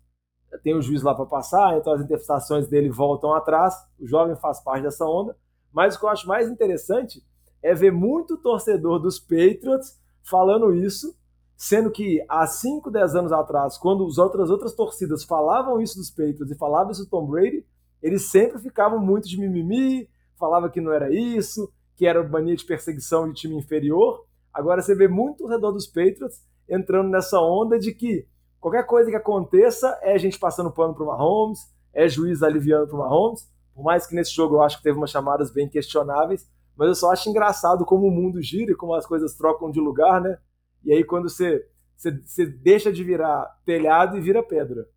tem 0.62 0.74
o 0.74 0.82
juiz 0.82 1.02
lá 1.02 1.14
para 1.14 1.24
passar, 1.24 1.78
então 1.78 1.92
as 1.92 2.02
interpretações 2.02 2.68
dele 2.68 2.90
voltam 2.90 3.32
atrás, 3.34 3.74
o 3.98 4.06
jovem 4.06 4.36
faz 4.36 4.60
parte 4.60 4.82
dessa 4.82 5.06
onda, 5.06 5.36
mas 5.72 5.94
o 5.94 5.98
que 5.98 6.04
eu 6.04 6.10
acho 6.10 6.28
mais 6.28 6.50
interessante 6.50 7.24
é 7.62 7.74
ver 7.74 7.92
muito 7.92 8.36
torcedor 8.36 8.98
dos 8.98 9.18
Patriots 9.18 9.98
falando 10.22 10.74
isso, 10.74 11.16
sendo 11.56 11.90
que 11.90 12.24
há 12.28 12.46
5, 12.46 12.90
10 12.90 13.14
anos 13.14 13.32
atrás, 13.32 13.78
quando 13.78 14.04
as 14.06 14.18
outras, 14.18 14.50
outras 14.50 14.74
torcidas 14.74 15.24
falavam 15.24 15.80
isso 15.80 15.96
dos 15.96 16.10
Patriots 16.10 16.50
e 16.50 16.56
falavam 16.56 16.90
isso 16.90 17.04
do 17.04 17.10
Tom 17.10 17.26
Brady, 17.26 17.64
eles 18.02 18.30
sempre 18.30 18.58
ficavam 18.58 18.98
muito 18.98 19.28
de 19.28 19.38
mimimi, 19.38 20.08
falava 20.42 20.68
que 20.68 20.80
não 20.80 20.92
era 20.92 21.08
isso, 21.14 21.72
que 21.94 22.04
era 22.04 22.26
mania 22.28 22.56
de 22.56 22.64
perseguição 22.64 23.28
de 23.28 23.34
time 23.34 23.54
inferior. 23.54 24.26
Agora 24.52 24.82
você 24.82 24.92
vê 24.92 25.06
muito 25.06 25.38
torcedor 25.38 25.72
dos 25.72 25.86
Patriots 25.86 26.44
entrando 26.68 27.08
nessa 27.08 27.40
onda 27.40 27.78
de 27.78 27.94
que 27.94 28.26
qualquer 28.58 28.84
coisa 28.84 29.08
que 29.08 29.16
aconteça 29.16 29.96
é 30.02 30.18
gente 30.18 30.36
passando 30.36 30.72
pano 30.72 30.94
pro 30.96 31.06
Mahomes, 31.06 31.60
é 31.94 32.08
juiz 32.08 32.42
aliviando 32.42 32.88
pro 32.88 32.98
Mahomes. 32.98 33.48
Por 33.72 33.84
mais 33.84 34.04
que 34.04 34.16
nesse 34.16 34.34
jogo 34.34 34.56
eu 34.56 34.62
acho 34.62 34.78
que 34.78 34.82
teve 34.82 34.98
umas 34.98 35.10
chamadas 35.10 35.52
bem 35.52 35.68
questionáveis, 35.68 36.50
mas 36.76 36.88
eu 36.88 36.94
só 36.96 37.12
acho 37.12 37.30
engraçado 37.30 37.84
como 37.84 38.08
o 38.08 38.10
mundo 38.10 38.42
gira 38.42 38.72
e 38.72 38.76
como 38.76 38.94
as 38.94 39.06
coisas 39.06 39.36
trocam 39.36 39.70
de 39.70 39.78
lugar, 39.78 40.20
né? 40.20 40.38
E 40.84 40.92
aí 40.92 41.04
quando 41.04 41.28
você, 41.28 41.64
você, 41.96 42.10
você 42.20 42.46
deixa 42.46 42.92
de 42.92 43.04
virar 43.04 43.46
telhado 43.64 44.18
e 44.18 44.20
vira 44.20 44.42
pedra. 44.42 44.88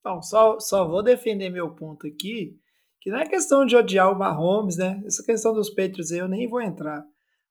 Então, 0.00 0.20
só, 0.20 0.58
só 0.58 0.88
vou 0.88 1.00
defender 1.00 1.48
meu 1.48 1.70
ponto 1.76 2.08
aqui, 2.08 2.58
que 3.00 3.10
não 3.10 3.18
é 3.18 3.26
questão 3.26 3.64
de 3.64 3.74
odiar 3.76 4.12
o 4.12 4.18
Mahomes, 4.18 4.76
né? 4.76 5.02
Essa 5.06 5.22
questão 5.24 5.54
dos 5.54 5.70
Patriots 5.70 6.12
aí 6.12 6.18
eu 6.18 6.28
nem 6.28 6.48
vou 6.48 6.60
entrar. 6.60 7.04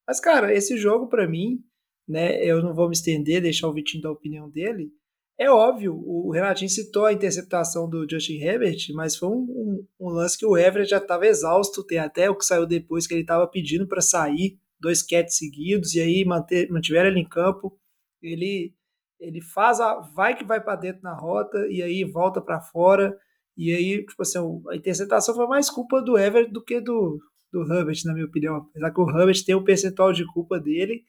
Mas, 0.07 0.19
cara, 0.19 0.53
esse 0.53 0.77
jogo 0.77 1.07
para 1.07 1.27
mim, 1.27 1.63
né? 2.07 2.43
Eu 2.43 2.61
não 2.61 2.73
vou 2.73 2.87
me 2.87 2.93
estender, 2.93 3.41
deixar 3.41 3.67
o 3.67 3.73
Vitinho 3.73 4.03
dar 4.03 4.09
a 4.09 4.13
opinião 4.13 4.49
dele. 4.49 4.91
É 5.37 5.49
óbvio, 5.49 5.95
o 5.95 6.31
Renatinho 6.31 6.69
citou 6.69 7.05
a 7.05 7.13
interceptação 7.13 7.89
do 7.89 8.05
Justin 8.09 8.41
Herbert, 8.41 8.87
mas 8.93 9.15
foi 9.15 9.29
um, 9.29 9.41
um, 9.41 9.87
um 9.97 10.09
lance 10.09 10.37
que 10.37 10.45
o 10.45 10.57
Everett 10.57 10.89
já 10.89 10.97
estava 10.97 11.25
exausto. 11.25 11.85
Tem 11.85 11.97
até 11.97 12.29
o 12.29 12.35
que 12.35 12.43
saiu 12.43 12.65
depois 12.67 13.07
que 13.07 13.13
ele 13.13 13.21
estava 13.21 13.47
pedindo 13.47 13.87
para 13.87 14.01
sair, 14.01 14.59
dois 14.79 15.01
catches 15.01 15.37
seguidos, 15.37 15.95
e 15.95 16.01
aí 16.01 16.25
manter, 16.25 16.69
mantiveram 16.69 17.09
ele 17.09 17.21
em 17.21 17.27
campo. 17.27 17.79
Ele 18.21 18.75
ele 19.19 19.41
faz 19.41 19.79
a 19.81 19.99
vai 19.99 20.35
que 20.35 20.45
vai 20.45 20.61
para 20.61 20.77
dentro 20.77 21.01
na 21.03 21.13
rota 21.13 21.57
e 21.69 21.81
aí 21.83 22.05
volta 22.05 22.41
para 22.41 22.61
fora 22.61 23.17
e 23.61 23.75
aí, 23.75 24.05
tipo 24.05 24.21
assim, 24.21 24.39
a 24.69 24.75
interceptação 24.77 25.35
foi 25.35 25.45
mais 25.45 25.69
culpa 25.69 26.01
do 26.01 26.17
Everett 26.17 26.49
do 26.49 26.63
que 26.63 26.79
do, 26.79 27.19
do 27.51 27.61
Herbert, 27.61 27.97
na 28.05 28.13
minha 28.13 28.25
opinião. 28.25 28.55
Apesar 28.55 28.89
que 28.89 29.01
o 29.01 29.09
Herbert 29.09 29.43
tem 29.45 29.53
um 29.53 29.63
percentual 29.65 30.13
de 30.13 30.25
culpa 30.31 30.57
dele. 30.57 31.03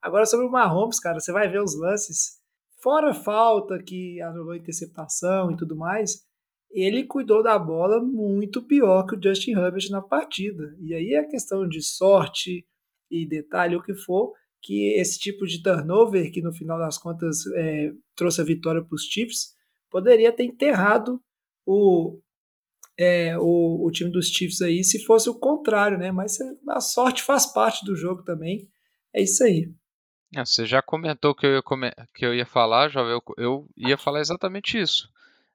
Agora, 0.00 0.26
sobre 0.26 0.46
o 0.46 0.50
Mahomes, 0.50 0.98
cara, 0.98 1.20
você 1.20 1.30
vai 1.30 1.48
ver 1.48 1.62
os 1.62 1.78
lances. 1.78 2.40
Fora 2.82 3.14
falta 3.14 3.80
que 3.80 4.20
anulou 4.20 4.50
a 4.50 4.56
interceptação 4.56 5.52
e 5.52 5.56
tudo 5.56 5.76
mais, 5.76 6.26
ele 6.72 7.04
cuidou 7.04 7.40
da 7.40 7.56
bola 7.56 8.02
muito 8.02 8.66
pior 8.66 9.06
que 9.06 9.14
o 9.14 9.22
Justin 9.22 9.52
Herbert 9.52 9.88
na 9.88 10.02
partida. 10.02 10.74
E 10.80 10.92
aí 10.92 11.14
é 11.14 11.22
questão 11.22 11.68
de 11.68 11.80
sorte 11.80 12.66
e 13.08 13.28
detalhe, 13.28 13.76
o 13.76 13.82
que 13.82 13.94
for, 13.94 14.32
que 14.60 14.98
esse 14.98 15.20
tipo 15.20 15.46
de 15.46 15.62
turnover, 15.62 16.32
que 16.32 16.42
no 16.42 16.52
final 16.52 16.80
das 16.80 16.98
contas 16.98 17.46
é, 17.54 17.92
trouxe 18.16 18.40
a 18.40 18.44
vitória 18.44 18.82
para 18.82 18.92
os 18.92 19.04
Chiefs, 19.04 19.54
poderia 19.88 20.32
ter 20.32 20.42
enterrado 20.42 21.22
o, 21.66 22.20
é, 22.98 23.36
o, 23.38 23.86
o 23.86 23.90
time 23.90 24.10
dos 24.10 24.28
Chiefs 24.28 24.60
aí 24.62 24.84
se 24.84 25.04
fosse 25.04 25.28
o 25.28 25.38
contrário, 25.38 25.98
né? 25.98 26.10
Mas 26.12 26.38
a 26.68 26.80
sorte 26.80 27.22
faz 27.22 27.46
parte 27.46 27.84
do 27.84 27.96
jogo 27.96 28.22
também. 28.22 28.68
É 29.14 29.22
isso 29.22 29.44
aí. 29.44 29.72
É, 30.34 30.44
você 30.44 30.64
já 30.64 30.80
comentou 30.80 31.34
que 31.34 31.46
eu 31.46 31.52
ia, 31.52 31.62
que 32.14 32.24
eu 32.24 32.34
ia 32.34 32.46
falar, 32.46 32.88
Jovem. 32.88 33.12
Eu, 33.12 33.22
eu 33.36 33.68
ia 33.76 33.98
falar 33.98 34.20
exatamente 34.20 34.80
isso. 34.80 35.10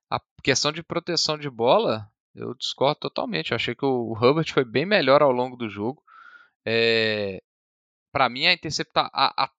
A 0.10 0.22
questão 0.44 0.72
de 0.72 0.84
proteção 0.84 1.38
de 1.38 1.50
bola, 1.50 2.10
eu 2.36 2.54
discordo 2.54 3.00
totalmente. 3.00 3.52
Eu 3.52 3.56
achei 3.56 3.74
que 3.74 3.86
o, 3.86 4.14
o 4.14 4.26
Herbert 4.26 4.54
foi 4.54 4.64
bem 4.64 4.86
melhor 4.86 5.22
ao 5.22 5.32
longo 5.32 5.58
do 5.58 5.68
jogo. 5.68 6.04
É, 6.64 7.42
para 8.12 8.30
mim, 8.30 8.46
a 8.46 8.54
interceptar 8.54 9.10
a, 9.14 9.46
a, 9.46 9.52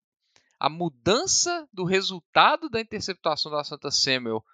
a, 0.60 0.68
mudança 0.68 1.68
do 1.72 1.84
resultado 1.84 2.68
da 2.68 2.80
interceptação 2.80 3.50
da 3.50 3.64
Santa 3.64 3.90
Samuel 3.90 4.44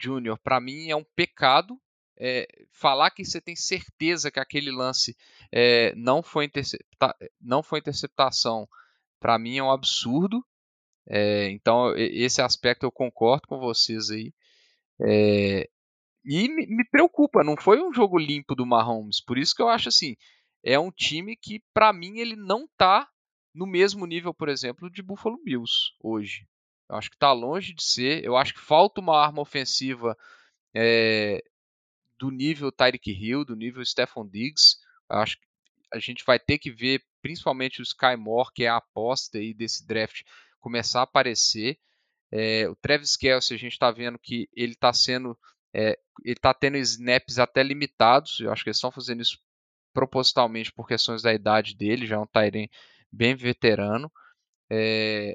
Júnior, 0.00 0.38
para 0.38 0.60
mim 0.60 0.90
é 0.90 0.96
um 0.96 1.04
pecado. 1.04 1.80
É, 2.20 2.48
falar 2.72 3.10
que 3.10 3.24
você 3.24 3.40
tem 3.40 3.54
certeza 3.54 4.30
que 4.30 4.40
aquele 4.40 4.72
lance 4.72 5.16
é, 5.52 5.94
não, 5.94 6.20
foi 6.20 6.46
intercepta 6.46 7.16
não 7.40 7.62
foi 7.62 7.78
interceptação, 7.78 8.68
para 9.20 9.38
mim 9.38 9.58
é 9.58 9.62
um 9.62 9.70
absurdo. 9.70 10.44
É, 11.08 11.48
então, 11.50 11.94
esse 11.96 12.42
aspecto 12.42 12.84
eu 12.84 12.92
concordo 12.92 13.46
com 13.46 13.58
vocês 13.58 14.10
aí. 14.10 14.32
E 16.24 16.48
me, 16.48 16.66
me, 16.66 16.84
preocupa, 16.84 17.42
não 17.42 17.56
foi 17.56 17.80
um 17.80 17.92
jogo 17.92 18.18
limpo 18.18 18.54
do 18.54 18.66
Mahomes. 18.66 19.18
Por 19.18 19.38
isso 19.38 19.54
que 19.54 19.62
eu 19.62 19.68
acho 19.68 19.88
assim, 19.88 20.14
é 20.62 20.78
um 20.78 20.90
time 20.90 21.36
que, 21.36 21.62
para 21.72 21.92
mim, 21.92 22.18
ele 22.18 22.36
não 22.36 22.64
está 22.64 23.08
no 23.54 23.66
mesmo 23.66 24.04
nível, 24.06 24.34
por 24.34 24.48
exemplo, 24.48 24.90
de 24.90 25.02
Buffalo 25.02 25.40
Bills 25.42 25.92
hoje. 26.00 26.46
Eu 26.88 26.96
acho 26.96 27.10
que 27.10 27.16
está 27.16 27.32
longe 27.32 27.74
de 27.74 27.82
ser. 27.82 28.24
Eu 28.24 28.36
acho 28.36 28.54
que 28.54 28.60
falta 28.60 29.00
uma 29.00 29.18
arma 29.18 29.42
ofensiva 29.42 30.16
é, 30.74 31.42
do 32.18 32.30
nível 32.30 32.72
Tyreek 32.72 33.10
Hill, 33.10 33.44
do 33.44 33.54
nível 33.54 33.84
Stephon 33.84 34.26
Diggs. 34.26 34.78
Eu 35.10 35.18
acho 35.18 35.38
que 35.38 35.46
a 35.92 35.98
gente 35.98 36.24
vai 36.24 36.38
ter 36.38 36.58
que 36.58 36.70
ver, 36.70 37.02
principalmente 37.22 37.80
o 37.80 37.82
Sky 37.82 38.16
Moore, 38.16 38.50
que 38.54 38.64
é 38.64 38.68
a 38.68 38.76
aposta 38.76 39.38
aí 39.38 39.54
desse 39.54 39.86
draft, 39.86 40.22
começar 40.60 41.00
a 41.00 41.04
aparecer. 41.04 41.78
É, 42.30 42.68
o 42.68 42.76
Travis 42.76 43.16
Kelce, 43.16 43.54
a 43.54 43.58
gente 43.58 43.72
está 43.72 43.90
vendo 43.90 44.18
que 44.18 44.48
ele 44.54 44.72
está 44.72 44.92
sendo. 44.92 45.38
É, 45.74 45.98
ele 46.24 46.34
está 46.34 46.52
tendo 46.52 46.76
snaps 46.78 47.38
até 47.38 47.62
limitados. 47.62 48.40
Eu 48.40 48.52
acho 48.52 48.62
que 48.62 48.70
eles 48.70 48.76
estão 48.76 48.90
fazendo 48.90 49.22
isso 49.22 49.38
propositalmente 49.92 50.72
por 50.72 50.86
questões 50.86 51.22
da 51.22 51.32
idade 51.32 51.74
dele, 51.74 52.06
já 52.06 52.16
é 52.16 52.18
um 52.18 52.26
Tyrene 52.26 52.70
bem 53.10 53.34
veterano. 53.34 54.10
É, 54.70 55.34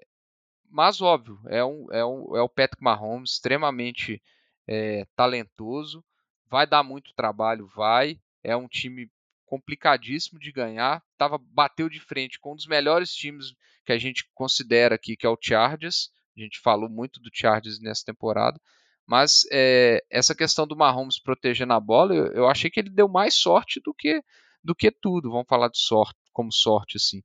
mas 0.74 1.02
óbvio, 1.02 1.40
é, 1.46 1.64
um, 1.64 1.88
é, 1.92 2.04
um, 2.04 2.36
é 2.36 2.42
o 2.42 2.50
Patrick 2.50 2.84
Mahomes 2.84 3.34
extremamente 3.34 4.20
é, 4.68 5.06
talentoso, 5.16 6.04
vai 6.50 6.66
dar 6.66 6.82
muito 6.82 7.14
trabalho, 7.14 7.68
vai. 7.76 8.20
É 8.44 8.58
um 8.58 8.68
time 8.68 9.08
complicadíssimo 9.46 10.40
de 10.40 10.52
ganhar. 10.52 11.04
Tava, 11.16 11.38
bateu 11.38 11.88
de 11.88 12.00
frente 12.00 12.40
com 12.40 12.54
um 12.54 12.56
dos 12.56 12.66
melhores 12.66 13.14
times 13.14 13.54
que 13.86 13.92
a 13.92 14.00
gente 14.00 14.28
considera 14.34 14.96
aqui, 14.96 15.16
que 15.16 15.28
é 15.28 15.30
o 15.30 15.38
Chargers. 15.40 16.10
A 16.36 16.42
gente 16.42 16.60
falou 16.60 16.90
muito 16.90 17.20
do 17.20 17.30
Chargers 17.32 17.80
nessa 17.80 18.04
temporada. 18.04 18.60
Mas 19.06 19.46
é, 19.52 20.04
essa 20.10 20.34
questão 20.34 20.66
do 20.66 20.76
Mahomes 20.76 21.20
protegendo 21.20 21.74
a 21.74 21.80
bola, 21.80 22.16
eu, 22.16 22.26
eu, 22.32 22.48
achei 22.48 22.72
que 22.72 22.80
ele 22.80 22.90
deu 22.90 23.08
mais 23.08 23.36
sorte 23.36 23.80
do 23.80 23.94
que, 23.94 24.24
do 24.64 24.74
que 24.74 24.90
tudo. 24.90 25.30
Vamos 25.30 25.48
falar 25.48 25.68
de 25.68 25.78
sorte, 25.78 26.18
como 26.32 26.52
sorte, 26.52 26.98
assim. 26.98 27.22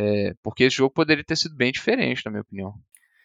É, 0.00 0.32
porque 0.44 0.62
esse 0.62 0.76
jogo 0.76 0.94
poderia 0.94 1.24
ter 1.24 1.34
sido 1.34 1.56
bem 1.56 1.72
diferente, 1.72 2.24
na 2.24 2.30
minha 2.30 2.42
opinião. 2.42 2.72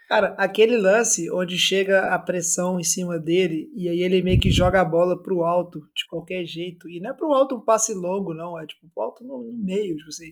Cara, 0.08 0.34
aquele 0.40 0.76
lance 0.76 1.32
onde 1.32 1.56
chega 1.56 2.14
a 2.14 2.18
pressão 2.18 2.80
em 2.80 2.84
cima 2.84 3.20
dele 3.20 3.72
e 3.76 3.88
aí 3.88 4.02
ele 4.02 4.24
meio 4.24 4.40
que 4.40 4.50
joga 4.50 4.82
a 4.82 4.86
bola 4.86 5.22
pro 5.22 5.44
alto 5.44 5.80
de 5.96 6.06
qualquer 6.08 6.46
jeito. 6.46 6.90
E 6.90 7.00
não 7.00 7.12
é 7.12 7.14
pro 7.14 7.32
alto 7.32 7.56
um 7.56 7.62
passe 7.62 7.94
longo, 7.94 8.34
não. 8.34 8.60
É 8.60 8.66
tipo 8.66 8.88
pro 8.94 9.04
alto 9.04 9.24
no, 9.24 9.44
no 9.44 9.54
meio. 9.64 9.96
Tipo 9.98 10.10
assim. 10.10 10.32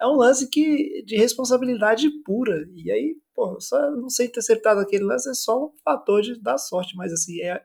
É 0.00 0.06
um 0.06 0.16
lance 0.16 0.48
que 0.48 1.04
de 1.04 1.16
responsabilidade 1.16 2.10
pura. 2.24 2.66
E 2.74 2.90
aí, 2.90 3.16
pô, 3.34 3.60
só 3.60 3.90
não 3.90 4.08
sei 4.08 4.28
ter 4.28 4.40
acertado 4.40 4.80
aquele 4.80 5.04
lance 5.04 5.28
é 5.30 5.34
só 5.34 5.66
um 5.66 5.72
fator 5.84 6.22
de 6.22 6.40
dar 6.40 6.58
sorte. 6.58 6.96
Mas 6.96 7.12
assim, 7.12 7.40
é, 7.42 7.62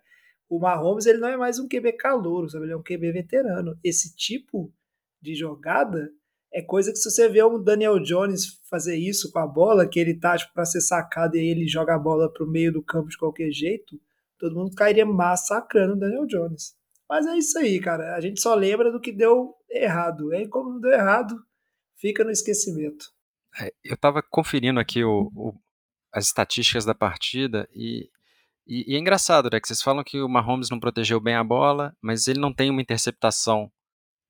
o 0.49 0.59
Mahomes 0.59 1.05
ele 1.05 1.17
não 1.19 1.29
é 1.29 1.37
mais 1.37 1.59
um 1.59 1.67
QB 1.67 1.93
calouro, 1.93 2.49
sabe? 2.49 2.65
Ele 2.65 2.73
é 2.73 2.77
um 2.77 2.83
QB 2.83 3.11
veterano. 3.13 3.77
Esse 3.83 4.15
tipo 4.15 4.71
de 5.21 5.33
jogada 5.33 6.11
é 6.57 6.61
coisa 6.63 6.91
que 6.91 6.97
se 6.97 7.11
você 7.11 7.29
vê 7.29 7.43
um 7.43 7.61
Daniel 7.61 7.99
Jones 7.99 8.59
fazer 8.67 8.97
isso 8.97 9.31
com 9.31 9.37
a 9.37 9.45
bola, 9.45 9.87
que 9.87 9.99
ele 9.99 10.19
tá 10.19 10.35
tipo, 10.35 10.51
para 10.55 10.65
ser 10.65 10.81
sacado 10.81 11.35
e 11.35 11.39
aí 11.39 11.49
ele 11.49 11.67
joga 11.67 11.93
a 11.93 11.99
bola 11.99 12.33
pro 12.33 12.49
meio 12.49 12.73
do 12.73 12.81
campo 12.81 13.09
de 13.09 13.17
qualquer 13.17 13.51
jeito, 13.51 14.01
todo 14.39 14.55
mundo 14.55 14.73
cairia 14.75 15.05
massacrando 15.05 15.93
o 15.93 15.99
Daniel 15.99 16.25
Jones. 16.25 16.75
Mas 17.07 17.27
é 17.27 17.37
isso 17.37 17.59
aí, 17.59 17.79
cara. 17.79 18.15
A 18.15 18.19
gente 18.19 18.41
só 18.41 18.55
lembra 18.55 18.91
do 18.91 18.99
que 18.99 19.11
deu 19.11 19.53
errado. 19.69 20.33
E 20.33 20.47
como 20.47 20.71
não 20.71 20.79
deu 20.79 20.91
errado, 20.91 21.39
fica 21.95 22.23
no 22.23 22.31
esquecimento. 22.31 23.05
É, 23.61 23.71
eu 23.83 23.93
estava 23.93 24.23
conferindo 24.23 24.79
aqui 24.79 25.03
o, 25.03 25.31
o, 25.35 25.53
as 26.11 26.25
estatísticas 26.25 26.85
da 26.85 26.95
partida 26.95 27.69
e, 27.71 28.09
e, 28.65 28.93
e, 28.93 28.95
é 28.95 28.99
engraçado, 28.99 29.47
né? 29.51 29.59
Que 29.59 29.67
vocês 29.67 29.83
falam 29.83 30.03
que 30.03 30.19
o 30.19 30.27
Mahomes 30.27 30.71
não 30.71 30.79
protegeu 30.79 31.19
bem 31.19 31.35
a 31.35 31.43
bola, 31.43 31.95
mas 32.01 32.27
ele 32.27 32.39
não 32.39 32.51
tem 32.51 32.71
uma 32.71 32.81
interceptação 32.81 33.71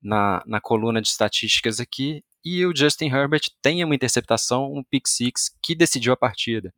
na, 0.02 0.44
na 0.46 0.62
coluna 0.62 1.02
de 1.02 1.08
estatísticas 1.08 1.80
aqui, 1.80 2.24
e 2.44 2.66
o 2.66 2.76
Justin 2.76 3.08
Herbert 3.08 3.50
tem 3.62 3.84
uma 3.84 3.96
interceptação, 3.96 4.72
um 4.74 4.84
pick 4.84 5.08
six, 5.08 5.54
que 5.62 5.76
decidiu 5.76 6.14
a 6.14 6.18
partida. 6.18 6.74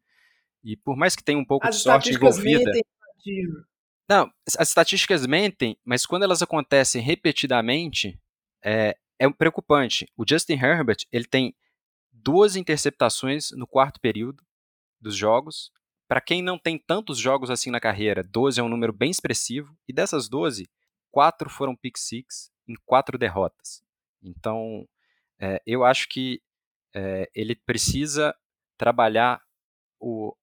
E 0.64 0.76
por 0.76 0.98
mais 0.98 1.16
que 1.16 1.24
tenha 1.24 1.38
um 1.38 1.46
pouco 1.46 1.68
As 1.68 1.78
de 1.78 1.84
sorte 1.84 2.12
envolvida. 2.12 2.72
Mentem, 2.72 2.84
não, 4.10 4.32
as 4.58 4.70
estatísticas 4.70 5.28
mentem, 5.28 5.78
mas 5.86 6.06
quando 6.06 6.24
elas 6.24 6.42
acontecem 6.42 7.02
repetidamente, 7.02 8.20
é, 8.64 8.98
é 9.20 9.30
preocupante. 9.30 10.08
O 10.18 10.24
Justin 10.28 10.54
Herbert 10.54 11.06
ele 11.12 11.26
tem 11.26 11.56
duas 12.12 12.56
interceptações 12.56 13.52
no 13.52 13.68
quarto 13.68 14.00
período 14.00 14.44
dos 15.00 15.16
jogos. 15.16 15.72
Para 16.08 16.20
quem 16.20 16.42
não 16.42 16.58
tem 16.58 16.80
tantos 16.80 17.20
jogos 17.20 17.52
assim 17.52 17.70
na 17.70 17.80
carreira, 17.80 18.24
12 18.24 18.60
é 18.60 18.64
um 18.64 18.70
número 18.70 18.92
bem 18.92 19.12
expressivo. 19.12 19.78
E 19.88 19.94
dessas 19.94 20.28
12, 20.28 20.68
quatro 21.12 21.48
foram 21.48 21.76
pick 21.76 21.98
six 21.98 22.52
em 22.70 22.76
quatro 22.86 23.18
derrotas. 23.18 23.84
Então, 24.22 24.88
é, 25.42 25.62
eu 25.66 25.84
acho 25.84 26.08
que 26.08 26.42
é, 26.94 27.30
ele 27.34 27.56
precisa 27.56 28.36
trabalhar 28.78 29.42
o 30.00 30.36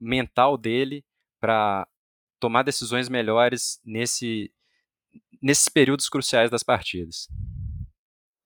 mental 0.00 0.56
dele 0.56 1.04
para 1.40 1.86
tomar 2.38 2.62
decisões 2.62 3.08
melhores 3.08 3.80
nesse, 3.84 4.52
nesses 5.42 5.68
períodos 5.68 6.08
cruciais 6.08 6.50
das 6.50 6.62
partidas. 6.62 7.28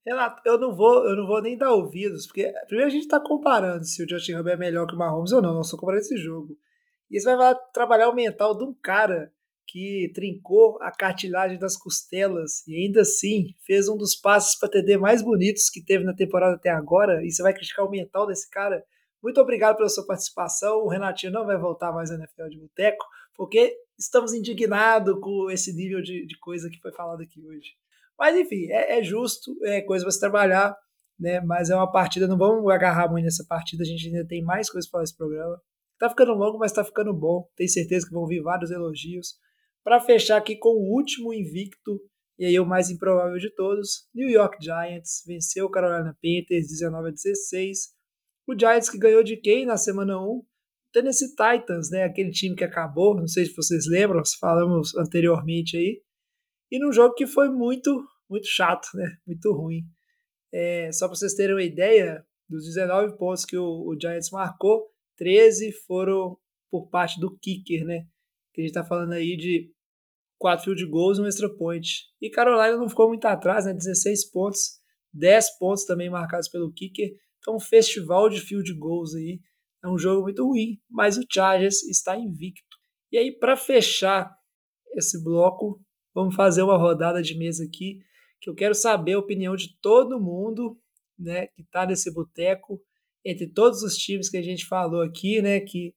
Renato, 0.06 0.40
eu 0.46 0.58
não 0.58 0.74
vou, 0.74 1.06
eu 1.06 1.14
não 1.14 1.26
vou 1.26 1.42
nem 1.42 1.58
dar 1.58 1.72
ouvidos, 1.72 2.26
porque 2.26 2.50
primeiro 2.66 2.88
a 2.88 2.92
gente 2.92 3.02
está 3.02 3.20
comparando 3.20 3.84
se 3.84 4.02
o 4.02 4.08
Justin 4.08 4.32
Herbert 4.32 4.54
é 4.54 4.56
melhor 4.56 4.86
que 4.86 4.94
o 4.94 4.98
Mahomes 4.98 5.32
ou 5.32 5.42
não, 5.42 5.52
não 5.52 5.60
estou 5.60 5.78
comparando 5.78 6.02
esse 6.02 6.16
jogo. 6.16 6.56
E 7.10 7.20
você 7.20 7.36
vai 7.36 7.54
trabalhar 7.72 8.08
o 8.08 8.14
mental 8.14 8.56
de 8.56 8.64
um 8.64 8.72
cara 8.72 9.32
que 9.70 10.10
trincou 10.12 10.78
a 10.82 10.90
cartilagem 10.90 11.58
das 11.58 11.76
costelas 11.76 12.66
e 12.66 12.74
ainda 12.74 13.02
assim 13.02 13.54
fez 13.64 13.88
um 13.88 13.96
dos 13.96 14.16
passes 14.16 14.58
para 14.58 14.68
TD 14.68 14.96
mais 14.96 15.22
bonitos 15.22 15.70
que 15.70 15.84
teve 15.84 16.02
na 16.02 16.14
temporada 16.14 16.56
até 16.56 16.70
agora. 16.70 17.24
E 17.24 17.30
você 17.30 17.40
vai 17.40 17.54
criticar 17.54 17.86
o 17.86 17.90
mental 17.90 18.26
desse 18.26 18.50
cara? 18.50 18.84
Muito 19.22 19.40
obrigado 19.40 19.76
pela 19.76 19.88
sua 19.88 20.04
participação. 20.04 20.78
O 20.78 20.88
Renatinho 20.88 21.32
não 21.32 21.46
vai 21.46 21.56
voltar 21.56 21.92
mais 21.92 22.10
na 22.10 22.16
NFL 22.16 22.48
de 22.48 22.58
Boteco, 22.58 23.04
porque 23.36 23.76
estamos 23.96 24.32
indignados 24.32 25.14
com 25.20 25.48
esse 25.50 25.72
nível 25.72 26.02
de, 26.02 26.26
de 26.26 26.38
coisa 26.38 26.68
que 26.68 26.80
foi 26.80 26.92
falado 26.92 27.22
aqui 27.22 27.40
hoje. 27.40 27.74
Mas 28.18 28.36
enfim, 28.36 28.66
é, 28.70 28.98
é 28.98 29.02
justo, 29.04 29.56
é 29.64 29.82
coisa 29.82 30.04
para 30.04 30.12
se 30.12 30.20
trabalhar, 30.20 30.76
né? 31.18 31.40
Mas 31.42 31.70
é 31.70 31.76
uma 31.76 31.90
partida, 31.90 32.26
não 32.26 32.36
vamos 32.36 32.68
agarrar 32.72 33.08
muito 33.08 33.24
nessa 33.24 33.44
partida, 33.48 33.84
a 33.84 33.86
gente 33.86 34.08
ainda 34.08 34.26
tem 34.26 34.42
mais 34.42 34.68
coisas 34.68 34.90
para 34.90 35.04
esse 35.04 35.16
programa. 35.16 35.60
Tá 35.96 36.08
ficando 36.08 36.32
longo, 36.32 36.58
mas 36.58 36.72
tá 36.72 36.82
ficando 36.82 37.12
bom. 37.12 37.46
Tenho 37.54 37.68
certeza 37.68 38.06
que 38.06 38.12
vão 38.12 38.26
vir 38.26 38.42
vários 38.42 38.70
elogios. 38.70 39.38
Para 39.84 40.00
fechar 40.00 40.36
aqui 40.36 40.56
com 40.56 40.70
o 40.70 40.94
último 40.94 41.32
invicto, 41.32 42.00
e 42.38 42.46
aí 42.46 42.58
o 42.58 42.66
mais 42.66 42.90
improvável 42.90 43.38
de 43.38 43.54
todos, 43.54 44.08
New 44.14 44.28
York 44.28 44.56
Giants 44.62 45.22
venceu 45.26 45.66
o 45.66 45.70
Carolina 45.70 46.16
Panthers 46.22 46.68
19 46.68 47.08
a 47.08 47.12
16. 47.12 47.78
O 48.46 48.58
Giants 48.58 48.88
que 48.90 48.98
ganhou 48.98 49.22
de 49.22 49.36
quem 49.36 49.66
na 49.66 49.76
semana 49.76 50.18
1? 50.18 50.42
Tennessee 50.92 51.28
Titans, 51.28 51.90
né? 51.90 52.04
Aquele 52.04 52.30
time 52.30 52.56
que 52.56 52.64
acabou, 52.64 53.14
não 53.14 53.26
sei 53.26 53.46
se 53.46 53.54
vocês 53.54 53.86
lembram, 53.86 54.22
falamos 54.40 54.94
anteriormente 54.96 55.76
aí. 55.76 56.02
E 56.70 56.78
num 56.78 56.92
jogo 56.92 57.14
que 57.14 57.26
foi 57.26 57.48
muito, 57.48 58.04
muito 58.28 58.46
chato, 58.46 58.88
né? 58.94 59.16
Muito 59.26 59.52
ruim. 59.52 59.82
É, 60.52 60.90
só 60.92 61.06
para 61.06 61.16
vocês 61.16 61.34
terem 61.34 61.54
uma 61.54 61.62
ideia, 61.62 62.24
dos 62.48 62.64
19 62.64 63.16
pontos 63.16 63.44
que 63.44 63.56
o, 63.56 63.86
o 63.86 63.96
Giants 64.00 64.30
marcou, 64.30 64.88
13 65.16 65.72
foram 65.86 66.36
por 66.70 66.88
parte 66.88 67.20
do 67.20 67.36
kicker, 67.38 67.84
né? 67.84 68.06
Que 68.52 68.60
a 68.60 68.64
gente 68.64 68.70
está 68.70 68.84
falando 68.84 69.12
aí 69.12 69.36
de 69.36 69.72
4 70.38 70.64
field 70.64 70.86
goals 70.86 71.18
e 71.18 71.20
um 71.20 71.26
extra 71.26 71.48
point. 71.54 71.88
E 72.20 72.30
Carolina 72.30 72.76
não 72.76 72.88
ficou 72.88 73.08
muito 73.08 73.24
atrás, 73.26 73.66
né? 73.66 73.74
16 73.74 74.30
pontos, 74.30 74.78
10 75.12 75.58
pontos 75.58 75.84
também 75.84 76.08
marcados 76.08 76.48
pelo 76.48 76.72
kicker. 76.72 77.10
Então, 77.38 77.56
um 77.56 77.60
festival 77.60 78.28
de 78.28 78.40
field 78.40 78.72
goals 78.74 79.14
aí. 79.14 79.40
É 79.82 79.88
um 79.88 79.98
jogo 79.98 80.22
muito 80.22 80.46
ruim, 80.46 80.78
mas 80.90 81.16
o 81.16 81.24
Chargers 81.30 81.82
está 81.84 82.14
invicto. 82.16 82.76
E 83.10 83.16
aí, 83.16 83.32
para 83.32 83.56
fechar 83.56 84.30
esse 84.94 85.22
bloco, 85.22 85.80
vamos 86.14 86.34
fazer 86.34 86.62
uma 86.62 86.76
rodada 86.76 87.22
de 87.22 87.36
mesa 87.36 87.64
aqui, 87.64 87.98
que 88.40 88.50
eu 88.50 88.54
quero 88.54 88.74
saber 88.74 89.14
a 89.14 89.18
opinião 89.18 89.56
de 89.56 89.78
todo 89.80 90.20
mundo, 90.20 90.78
né, 91.18 91.46
que 91.48 91.62
está 91.62 91.86
nesse 91.86 92.12
boteco, 92.12 92.80
entre 93.24 93.46
todos 93.46 93.82
os 93.82 93.96
times 93.96 94.28
que 94.28 94.36
a 94.36 94.42
gente 94.42 94.66
falou 94.66 95.02
aqui, 95.02 95.40
né, 95.40 95.60
que 95.60 95.94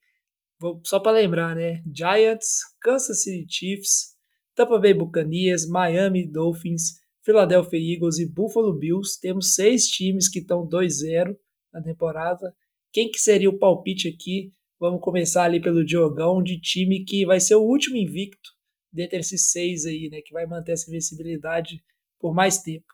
só 0.83 0.99
para 0.99 1.17
lembrar, 1.17 1.55
né? 1.55 1.83
Giants, 1.93 2.59
Kansas 2.81 3.23
City 3.23 3.45
Chiefs, 3.49 4.15
Tampa 4.55 4.79
Bay 4.79 4.93
Buccaneers, 4.93 5.67
Miami 5.67 6.29
Dolphins, 6.29 6.99
Philadelphia 7.23 7.79
Eagles 7.79 8.19
e 8.19 8.31
Buffalo 8.31 8.77
Bills. 8.77 9.19
Temos 9.19 9.55
seis 9.55 9.87
times 9.87 10.29
que 10.29 10.39
estão 10.39 10.67
2-0 10.67 11.35
na 11.73 11.81
temporada. 11.81 12.55
Quem 12.91 13.09
que 13.09 13.19
seria 13.19 13.49
o 13.49 13.57
palpite 13.57 14.07
aqui? 14.07 14.53
Vamos 14.79 15.01
começar 15.01 15.43
ali 15.43 15.61
pelo 15.61 15.85
Diogão, 15.85 16.43
de 16.43 16.59
time 16.59 17.05
que 17.05 17.25
vai 17.25 17.39
ser 17.39 17.55
o 17.55 17.63
último 17.63 17.97
invicto 17.97 18.49
dentre 18.91 19.19
esses 19.19 19.51
seis 19.51 19.85
aí, 19.85 20.09
né? 20.11 20.21
Que 20.21 20.33
vai 20.33 20.45
manter 20.45 20.73
essa 20.73 20.89
invencibilidade 20.89 21.83
por 22.19 22.33
mais 22.33 22.59
tempo. 22.59 22.85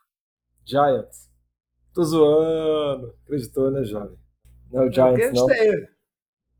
Giants. 0.64 1.28
Tô 1.92 2.04
zoando. 2.04 3.14
Acreditou, 3.24 3.70
né, 3.70 3.84
jovem? 3.84 4.16
Não, 4.70 4.86
o 4.86 4.92
Giants 4.92 5.32
não. 5.32 5.46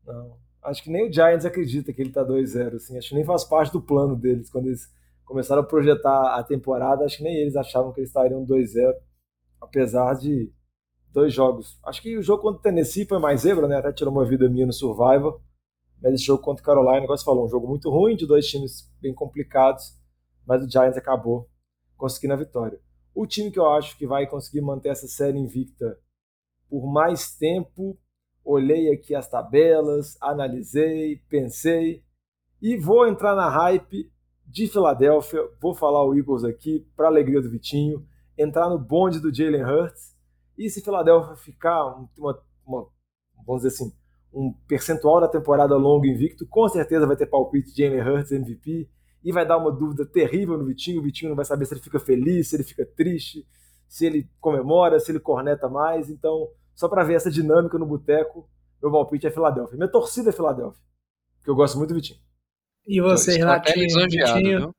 Não. 0.05 0.40
Acho 0.63 0.83
que 0.83 0.91
nem 0.91 1.09
o 1.09 1.11
Giants 1.11 1.45
acredita 1.45 1.91
que 1.91 2.01
ele 2.01 2.11
tá 2.11 2.23
2-0, 2.23 2.75
assim. 2.75 2.97
Acho 2.97 3.09
que 3.09 3.15
nem 3.15 3.25
faz 3.25 3.43
parte 3.43 3.71
do 3.71 3.81
plano 3.81 4.15
deles. 4.15 4.49
Quando 4.49 4.67
eles 4.67 4.87
começaram 5.25 5.61
a 5.61 5.65
projetar 5.65 6.35
a 6.35 6.43
temporada, 6.43 7.03
acho 7.03 7.17
que 7.17 7.23
nem 7.23 7.35
eles 7.35 7.55
achavam 7.55 7.91
que 7.91 7.99
eles 7.99 8.09
estariam 8.09 8.45
2-0, 8.45 8.93
apesar 9.59 10.13
de 10.15 10.51
dois 11.11 11.33
jogos. 11.33 11.79
Acho 11.83 12.01
que 12.01 12.17
o 12.17 12.21
jogo 12.21 12.43
contra 12.43 12.59
o 12.59 12.61
Tennessee 12.61 13.05
foi 13.05 13.19
mais 13.19 13.41
zebra, 13.41 13.67
né? 13.67 13.77
Até 13.77 13.91
tirou 13.91 14.13
uma 14.13 14.25
vida 14.25 14.49
minha 14.49 14.65
no 14.65 14.73
Survivor. 14.73 15.41
Mas 16.01 16.15
esse 16.15 16.25
jogo 16.25 16.41
contra 16.41 16.61
o 16.61 16.65
Carolina, 16.65 16.97
o 16.97 17.01
negócio 17.01 17.25
falou, 17.25 17.45
um 17.45 17.49
jogo 17.49 17.67
muito 17.67 17.89
ruim, 17.89 18.15
de 18.15 18.25
dois 18.25 18.47
times 18.47 18.91
bem 18.99 19.13
complicados, 19.13 19.95
mas 20.47 20.63
o 20.63 20.69
Giants 20.69 20.97
acabou 20.97 21.47
conseguindo 21.95 22.33
a 22.33 22.37
vitória. 22.37 22.79
O 23.13 23.27
time 23.27 23.51
que 23.51 23.59
eu 23.59 23.69
acho 23.69 23.95
que 23.97 24.07
vai 24.07 24.25
conseguir 24.25 24.61
manter 24.61 24.89
essa 24.89 25.07
série 25.07 25.37
invicta 25.37 25.99
por 26.67 26.91
mais 26.91 27.35
tempo 27.35 27.97
olhei 28.43 28.91
aqui 28.91 29.13
as 29.15 29.29
tabelas, 29.29 30.17
analisei, 30.21 31.17
pensei 31.29 32.03
e 32.61 32.77
vou 32.77 33.07
entrar 33.07 33.35
na 33.35 33.49
hype 33.49 34.11
de 34.45 34.67
Filadélfia. 34.67 35.41
Vou 35.59 35.73
falar 35.73 36.05
o 36.05 36.13
Eagles 36.13 36.43
aqui 36.43 36.85
para 36.95 37.07
alegria 37.07 37.41
do 37.41 37.49
Vitinho, 37.49 38.05
entrar 38.37 38.69
no 38.69 38.77
bonde 38.77 39.19
do 39.19 39.33
Jalen 39.33 39.63
Hurts 39.63 40.15
e 40.57 40.69
se 40.69 40.81
Filadélfia 40.81 41.35
ficar 41.35 41.85
uma, 42.17 42.39
uma, 42.65 42.87
vamos 43.45 43.63
dizer 43.63 43.69
assim, 43.69 43.93
um 44.33 44.53
percentual 44.67 45.19
da 45.19 45.27
temporada 45.27 45.75
longa 45.75 46.07
invicto, 46.07 46.45
com 46.47 46.67
certeza 46.69 47.07
vai 47.07 47.15
ter 47.15 47.25
palpite 47.25 47.73
de 47.73 47.83
Jalen 47.83 48.01
Hurts 48.01 48.31
MVP 48.31 48.89
e 49.23 49.31
vai 49.31 49.45
dar 49.45 49.57
uma 49.57 49.71
dúvida 49.71 50.05
terrível 50.05 50.57
no 50.57 50.65
Vitinho. 50.65 50.99
O 50.99 51.03
Vitinho 51.03 51.29
não 51.29 51.35
vai 51.35 51.45
saber 51.45 51.65
se 51.65 51.73
ele 51.73 51.81
fica 51.81 51.99
feliz, 51.99 52.49
se 52.49 52.55
ele 52.55 52.63
fica 52.63 52.85
triste, 52.85 53.45
se 53.87 54.05
ele 54.05 54.29
comemora, 54.39 54.99
se 54.99 55.11
ele 55.11 55.19
corneta 55.19 55.69
mais. 55.69 56.09
Então, 56.09 56.47
só 56.75 56.87
para 56.87 57.03
ver 57.03 57.15
essa 57.15 57.31
dinâmica 57.31 57.77
no 57.77 57.85
boteco, 57.85 58.49
meu 58.81 58.91
palpite 58.91 59.27
é 59.27 59.31
Filadélfia. 59.31 59.77
Minha 59.77 59.89
torcida 59.89 60.29
é 60.29 60.33
Filadélfia, 60.33 60.81
porque 61.37 61.49
eu 61.49 61.55
gosto 61.55 61.77
muito 61.77 61.89
do 61.89 61.95
Vitinho. 61.95 62.19
E 62.87 62.99
você, 62.99 63.37
Renatinho? 63.37 64.73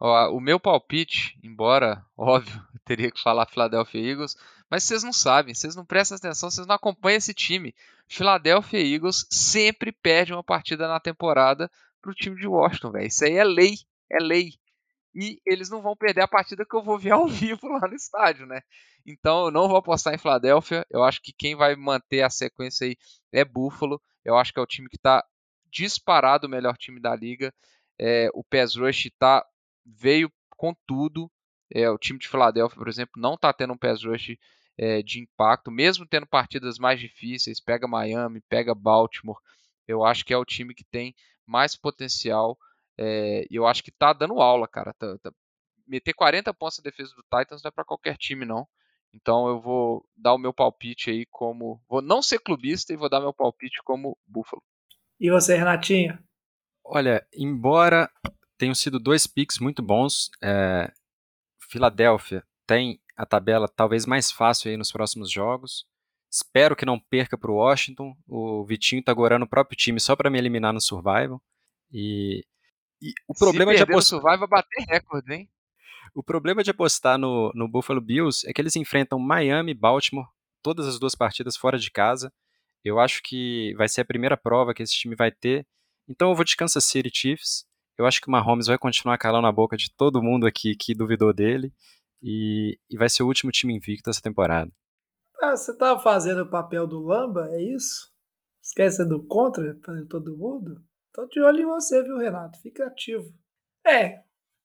Ó, 0.00 0.30
o 0.30 0.40
meu 0.40 0.60
palpite, 0.60 1.38
embora, 1.42 2.04
óbvio, 2.16 2.62
eu 2.72 2.80
teria 2.84 3.10
que 3.10 3.20
falar 3.20 3.46
Philadelphia 3.46 4.00
Eagles, 4.00 4.36
mas 4.70 4.84
vocês 4.84 5.02
não 5.02 5.12
sabem, 5.12 5.54
vocês 5.54 5.74
não 5.74 5.84
prestam 5.84 6.16
atenção, 6.16 6.50
vocês 6.50 6.66
não 6.66 6.74
acompanham 6.74 7.16
esse 7.16 7.32
time. 7.32 7.74
Philadelphia 8.06 8.80
Eagles 8.80 9.26
sempre 9.30 9.90
perde 9.90 10.32
uma 10.32 10.44
partida 10.44 10.86
na 10.86 11.00
temporada 11.00 11.70
pro 12.00 12.14
time 12.14 12.36
de 12.36 12.46
Washington, 12.46 12.92
velho. 12.92 13.06
Isso 13.06 13.24
aí 13.24 13.34
é 13.34 13.44
lei, 13.44 13.74
é 14.10 14.18
lei. 14.22 14.52
E 15.20 15.42
eles 15.44 15.68
não 15.68 15.82
vão 15.82 15.96
perder 15.96 16.20
a 16.20 16.28
partida 16.28 16.64
que 16.64 16.76
eu 16.76 16.82
vou 16.82 16.96
ver 16.96 17.10
ao 17.10 17.26
vivo 17.26 17.66
lá 17.66 17.88
no 17.88 17.94
estádio, 17.96 18.46
né? 18.46 18.60
Então 19.04 19.46
eu 19.46 19.50
não 19.50 19.66
vou 19.66 19.76
apostar 19.76 20.14
em 20.14 20.18
Philadelphia. 20.18 20.86
Eu 20.88 21.02
acho 21.02 21.20
que 21.20 21.32
quem 21.32 21.56
vai 21.56 21.74
manter 21.74 22.22
a 22.22 22.30
sequência 22.30 22.86
aí 22.86 22.96
é 23.32 23.44
Buffalo. 23.44 24.00
Eu 24.24 24.36
acho 24.36 24.52
que 24.52 24.60
é 24.60 24.62
o 24.62 24.66
time 24.66 24.88
que 24.88 24.96
está 24.96 25.24
disparado 25.72 26.46
o 26.46 26.50
melhor 26.50 26.76
time 26.76 27.00
da 27.00 27.16
liga. 27.16 27.52
É, 27.98 28.28
o 28.32 28.44
Pass 28.44 28.76
Rush 28.76 29.10
tá, 29.18 29.44
veio 29.84 30.30
com 30.50 30.72
tudo. 30.86 31.28
É, 31.74 31.90
o 31.90 31.98
time 31.98 32.18
de 32.20 32.28
Philadelphia, 32.28 32.78
por 32.78 32.88
exemplo, 32.88 33.20
não 33.20 33.34
está 33.34 33.52
tendo 33.52 33.72
um 33.72 33.78
Pass 33.78 34.04
Rush 34.04 34.36
é, 34.78 35.02
de 35.02 35.20
impacto, 35.20 35.68
mesmo 35.68 36.06
tendo 36.06 36.28
partidas 36.28 36.78
mais 36.78 37.00
difíceis. 37.00 37.60
Pega 37.60 37.88
Miami, 37.88 38.40
pega 38.48 38.72
Baltimore. 38.72 39.40
Eu 39.88 40.04
acho 40.04 40.24
que 40.24 40.32
é 40.32 40.38
o 40.38 40.44
time 40.44 40.76
que 40.76 40.84
tem 40.84 41.12
mais 41.44 41.74
potencial. 41.74 42.56
É, 42.98 43.46
e 43.50 43.54
eu 43.56 43.66
acho 43.66 43.82
que 43.82 43.90
tá 43.90 44.12
dando 44.12 44.40
aula, 44.40 44.66
cara. 44.66 44.92
Tá, 44.94 45.16
tá, 45.18 45.32
meter 45.86 46.12
40 46.12 46.52
pontos 46.54 46.78
na 46.78 46.90
defesa 46.90 47.14
do 47.14 47.22
Titans 47.22 47.62
não 47.62 47.68
é 47.68 47.72
para 47.72 47.84
qualquer 47.84 48.16
time, 48.16 48.44
não. 48.44 48.66
Então 49.14 49.48
eu 49.48 49.60
vou 49.60 50.04
dar 50.16 50.34
o 50.34 50.38
meu 50.38 50.52
palpite 50.52 51.10
aí 51.10 51.26
como. 51.30 51.80
Vou 51.88 52.02
não 52.02 52.20
ser 52.20 52.38
clubista 52.38 52.92
e 52.92 52.96
vou 52.96 53.08
dar 53.08 53.20
meu 53.20 53.32
palpite 53.32 53.80
como 53.84 54.18
Buffalo. 54.26 54.62
E 55.18 55.30
você, 55.30 55.56
Renatinho? 55.56 56.18
Olha, 56.84 57.26
embora 57.34 58.10
tenham 58.56 58.74
sido 58.74 58.98
dois 58.98 59.26
picks 59.26 59.58
muito 59.58 59.82
bons, 59.82 60.30
é, 60.42 60.92
Filadélfia 61.70 62.44
tem 62.66 63.00
a 63.16 63.26
tabela 63.26 63.68
talvez 63.68 64.06
mais 64.06 64.30
fácil 64.30 64.70
aí 64.70 64.76
nos 64.76 64.92
próximos 64.92 65.30
jogos. 65.30 65.86
Espero 66.30 66.76
que 66.76 66.84
não 66.84 67.00
perca 67.00 67.36
para 67.36 67.50
o 67.50 67.56
Washington. 67.56 68.14
O 68.26 68.64
Vitinho 68.64 69.00
está 69.00 69.10
agorando 69.10 69.44
o 69.44 69.48
próprio 69.48 69.76
time 69.76 69.98
só 69.98 70.14
para 70.14 70.30
me 70.30 70.38
eliminar 70.38 70.72
no 70.72 70.80
Survival. 70.80 71.42
E, 71.90 72.44
e 73.00 73.12
o 73.26 73.34
problema 73.34 73.72
Se 73.72 73.78
de 73.78 73.82
apostar. 73.82 74.20
Vai 74.20 74.38
bater 74.38 74.84
recorde, 74.88 75.32
hein? 75.32 75.50
O 76.14 76.22
problema 76.22 76.62
de 76.62 76.70
apostar 76.70 77.18
no, 77.18 77.52
no 77.54 77.68
Buffalo 77.68 78.00
Bills 78.00 78.48
é 78.48 78.52
que 78.52 78.60
eles 78.60 78.76
enfrentam 78.76 79.18
Miami 79.18 79.72
e 79.72 79.74
Baltimore, 79.74 80.26
todas 80.62 80.86
as 80.86 80.98
duas 80.98 81.14
partidas 81.14 81.56
fora 81.56 81.78
de 81.78 81.90
casa. 81.90 82.32
Eu 82.84 82.98
acho 82.98 83.22
que 83.22 83.74
vai 83.76 83.88
ser 83.88 84.00
a 84.00 84.04
primeira 84.04 84.36
prova 84.36 84.74
que 84.74 84.82
esse 84.82 84.94
time 84.94 85.14
vai 85.14 85.30
ter. 85.30 85.66
Então 86.08 86.30
eu 86.30 86.34
vou 86.34 86.44
de 86.44 86.56
Kansas 86.56 86.84
City 86.84 87.10
Chiefs. 87.12 87.66
Eu 87.96 88.06
acho 88.06 88.20
que 88.20 88.28
o 88.28 88.30
Mahomes 88.30 88.66
vai 88.66 88.78
continuar 88.78 89.18
calando 89.18 89.46
a 89.46 89.52
boca 89.52 89.76
de 89.76 89.90
todo 89.94 90.22
mundo 90.22 90.46
aqui 90.46 90.74
que 90.74 90.94
duvidou 90.94 91.32
dele. 91.32 91.72
E, 92.22 92.78
e 92.90 92.96
vai 92.96 93.08
ser 93.08 93.22
o 93.22 93.26
último 93.26 93.52
time 93.52 93.74
invicto 93.74 94.10
essa 94.10 94.20
temporada. 94.20 94.72
Ah, 95.40 95.56
você 95.56 95.76
tava 95.76 96.00
fazendo 96.00 96.42
o 96.42 96.50
papel 96.50 96.86
do 96.86 97.00
Lamba, 97.00 97.48
é 97.50 97.62
isso? 97.62 98.10
Esquece 98.60 99.04
do 99.04 99.24
contra 99.24 99.74
para 99.76 100.04
todo 100.06 100.36
mundo? 100.36 100.82
Tô 101.18 101.26
de 101.26 101.40
olho 101.40 101.62
em 101.62 101.66
você, 101.66 102.00
viu, 102.00 102.16
Renato? 102.16 102.60
Fica 102.60 102.86
ativo. 102.86 103.34
É, 103.84 104.20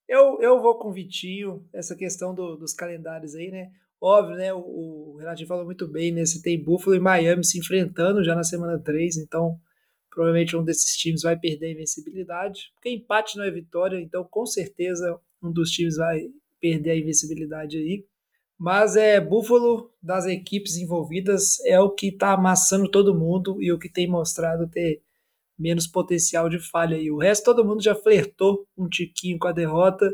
eu, 0.06 0.40
eu 0.40 0.62
vou 0.62 0.78
com 0.78 0.90
o 0.90 0.92
Vitinho, 0.92 1.68
essa 1.72 1.96
questão 1.96 2.32
do, 2.32 2.54
dos 2.54 2.72
calendários 2.72 3.34
aí, 3.34 3.50
né? 3.50 3.72
Óbvio, 4.00 4.36
né? 4.36 4.54
O, 4.54 4.60
o 4.60 5.46
falou 5.48 5.64
muito 5.64 5.88
bem, 5.88 6.12
né? 6.12 6.24
Você 6.24 6.40
tem 6.40 6.62
Buffalo 6.62 6.94
e 6.94 7.00
Miami 7.00 7.44
se 7.44 7.58
enfrentando 7.58 8.22
já 8.22 8.36
na 8.36 8.44
semana 8.44 8.78
3, 8.78 9.16
então 9.16 9.58
provavelmente 10.08 10.56
um 10.56 10.62
desses 10.62 10.96
times 10.96 11.22
vai 11.22 11.36
perder 11.36 11.66
a 11.66 11.72
invencibilidade. 11.72 12.70
Porque 12.76 12.88
empate 12.88 13.36
não 13.36 13.44
é 13.44 13.50
vitória, 13.50 14.00
então 14.00 14.22
com 14.22 14.46
certeza 14.46 15.18
um 15.42 15.50
dos 15.50 15.70
times 15.70 15.96
vai 15.96 16.28
perder 16.60 16.92
a 16.92 16.96
invencibilidade 16.96 17.78
aí. 17.78 18.06
Mas 18.56 18.94
é 18.94 19.20
Buffalo 19.20 19.92
das 20.00 20.24
equipes 20.24 20.76
envolvidas 20.76 21.58
é 21.66 21.80
o 21.80 21.90
que 21.90 22.10
está 22.10 22.32
amassando 22.32 22.88
todo 22.88 23.12
mundo 23.12 23.60
e 23.60 23.72
o 23.72 23.78
que 23.78 23.88
tem 23.88 24.06
mostrado 24.06 24.68
ter 24.68 25.02
menos 25.58 25.86
potencial 25.86 26.48
de 26.48 26.58
falha 26.58 26.96
aí. 26.96 27.10
O 27.10 27.18
resto 27.18 27.44
todo 27.44 27.64
mundo 27.64 27.82
já 27.82 27.94
flertou 27.94 28.66
um 28.76 28.88
tiquinho 28.88 29.38
com 29.38 29.48
a 29.48 29.52
derrota 29.52 30.08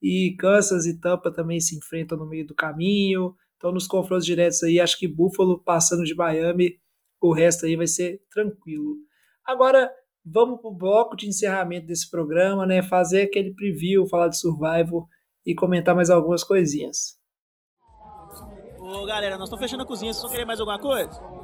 e 0.00 0.34
Kansas 0.38 0.86
e 0.86 0.98
Tampa 1.00 1.30
também 1.30 1.60
se 1.60 1.76
enfrentam 1.76 2.18
no 2.18 2.28
meio 2.28 2.46
do 2.46 2.54
caminho. 2.54 3.34
Então 3.56 3.72
nos 3.72 3.86
confrontos 3.86 4.26
diretos 4.26 4.62
aí, 4.62 4.80
acho 4.80 4.98
que 4.98 5.06
Buffalo 5.06 5.62
passando 5.62 6.04
de 6.04 6.14
Miami, 6.14 6.78
o 7.20 7.32
resto 7.32 7.66
aí 7.66 7.76
vai 7.76 7.86
ser 7.86 8.20
tranquilo. 8.30 8.96
Agora 9.44 9.90
vamos 10.24 10.60
pro 10.60 10.72
bloco 10.72 11.16
de 11.16 11.28
encerramento 11.28 11.86
desse 11.86 12.10
programa, 12.10 12.66
né? 12.66 12.82
Fazer 12.82 13.22
aquele 13.22 13.54
preview, 13.54 14.06
falar 14.06 14.28
de 14.28 14.38
survival 14.38 15.08
e 15.46 15.54
comentar 15.54 15.94
mais 15.94 16.10
algumas 16.10 16.44
coisinhas. 16.44 17.20
Ô 18.78 19.06
galera, 19.06 19.38
nós 19.38 19.48
estamos 19.48 19.62
fechando 19.64 19.84
a 19.84 19.86
cozinha, 19.86 20.12
vocês 20.12 20.22
vão 20.22 20.30
querer 20.30 20.44
mais 20.44 20.60
alguma 20.60 20.78
coisa? 20.78 21.41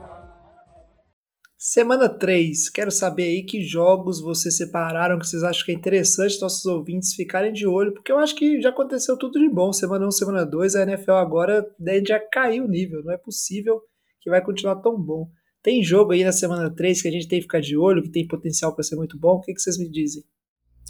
Semana 1.61 2.09
3, 2.09 2.71
quero 2.71 2.93
saber 2.93 3.25
aí 3.25 3.43
que 3.43 3.61
jogos 3.65 4.21
vocês 4.21 4.57
separaram 4.57 5.19
que 5.19 5.27
vocês 5.27 5.43
acham 5.43 5.67
que 5.67 5.73
é 5.73 5.75
interessante 5.75 6.41
nossos 6.41 6.65
ouvintes 6.67 7.15
ficarem 7.15 7.53
de 7.53 7.67
olho, 7.67 7.93
porque 7.93 8.13
eu 8.13 8.19
acho 8.19 8.37
que 8.37 8.61
já 8.61 8.69
aconteceu 8.69 9.19
tudo 9.19 9.41
de 9.41 9.49
bom. 9.49 9.73
Semana 9.73 10.07
1, 10.07 10.11
semana 10.13 10.47
2, 10.47 10.77
a 10.77 10.83
NFL 10.85 11.15
agora 11.15 11.69
deve 11.77 12.07
já 12.07 12.21
caiu 12.21 12.65
o 12.65 12.69
nível, 12.69 13.03
não 13.03 13.13
é 13.13 13.17
possível 13.17 13.81
que 14.21 14.31
vai 14.31 14.41
continuar 14.41 14.77
tão 14.77 14.97
bom. 14.97 15.29
Tem 15.61 15.83
jogo 15.83 16.13
aí 16.13 16.23
na 16.23 16.31
semana 16.31 16.73
3 16.73 17.03
que 17.03 17.09
a 17.09 17.11
gente 17.11 17.27
tem 17.27 17.41
que 17.41 17.47
ficar 17.47 17.61
de 17.61 17.77
olho, 17.77 18.05
que 18.05 18.13
tem 18.13 18.25
potencial 18.25 18.73
para 18.73 18.85
ser 18.85 18.95
muito 18.95 19.19
bom. 19.19 19.39
O 19.39 19.41
que, 19.41 19.53
que 19.53 19.61
vocês 19.61 19.77
me 19.77 19.91
dizem? 19.91 20.23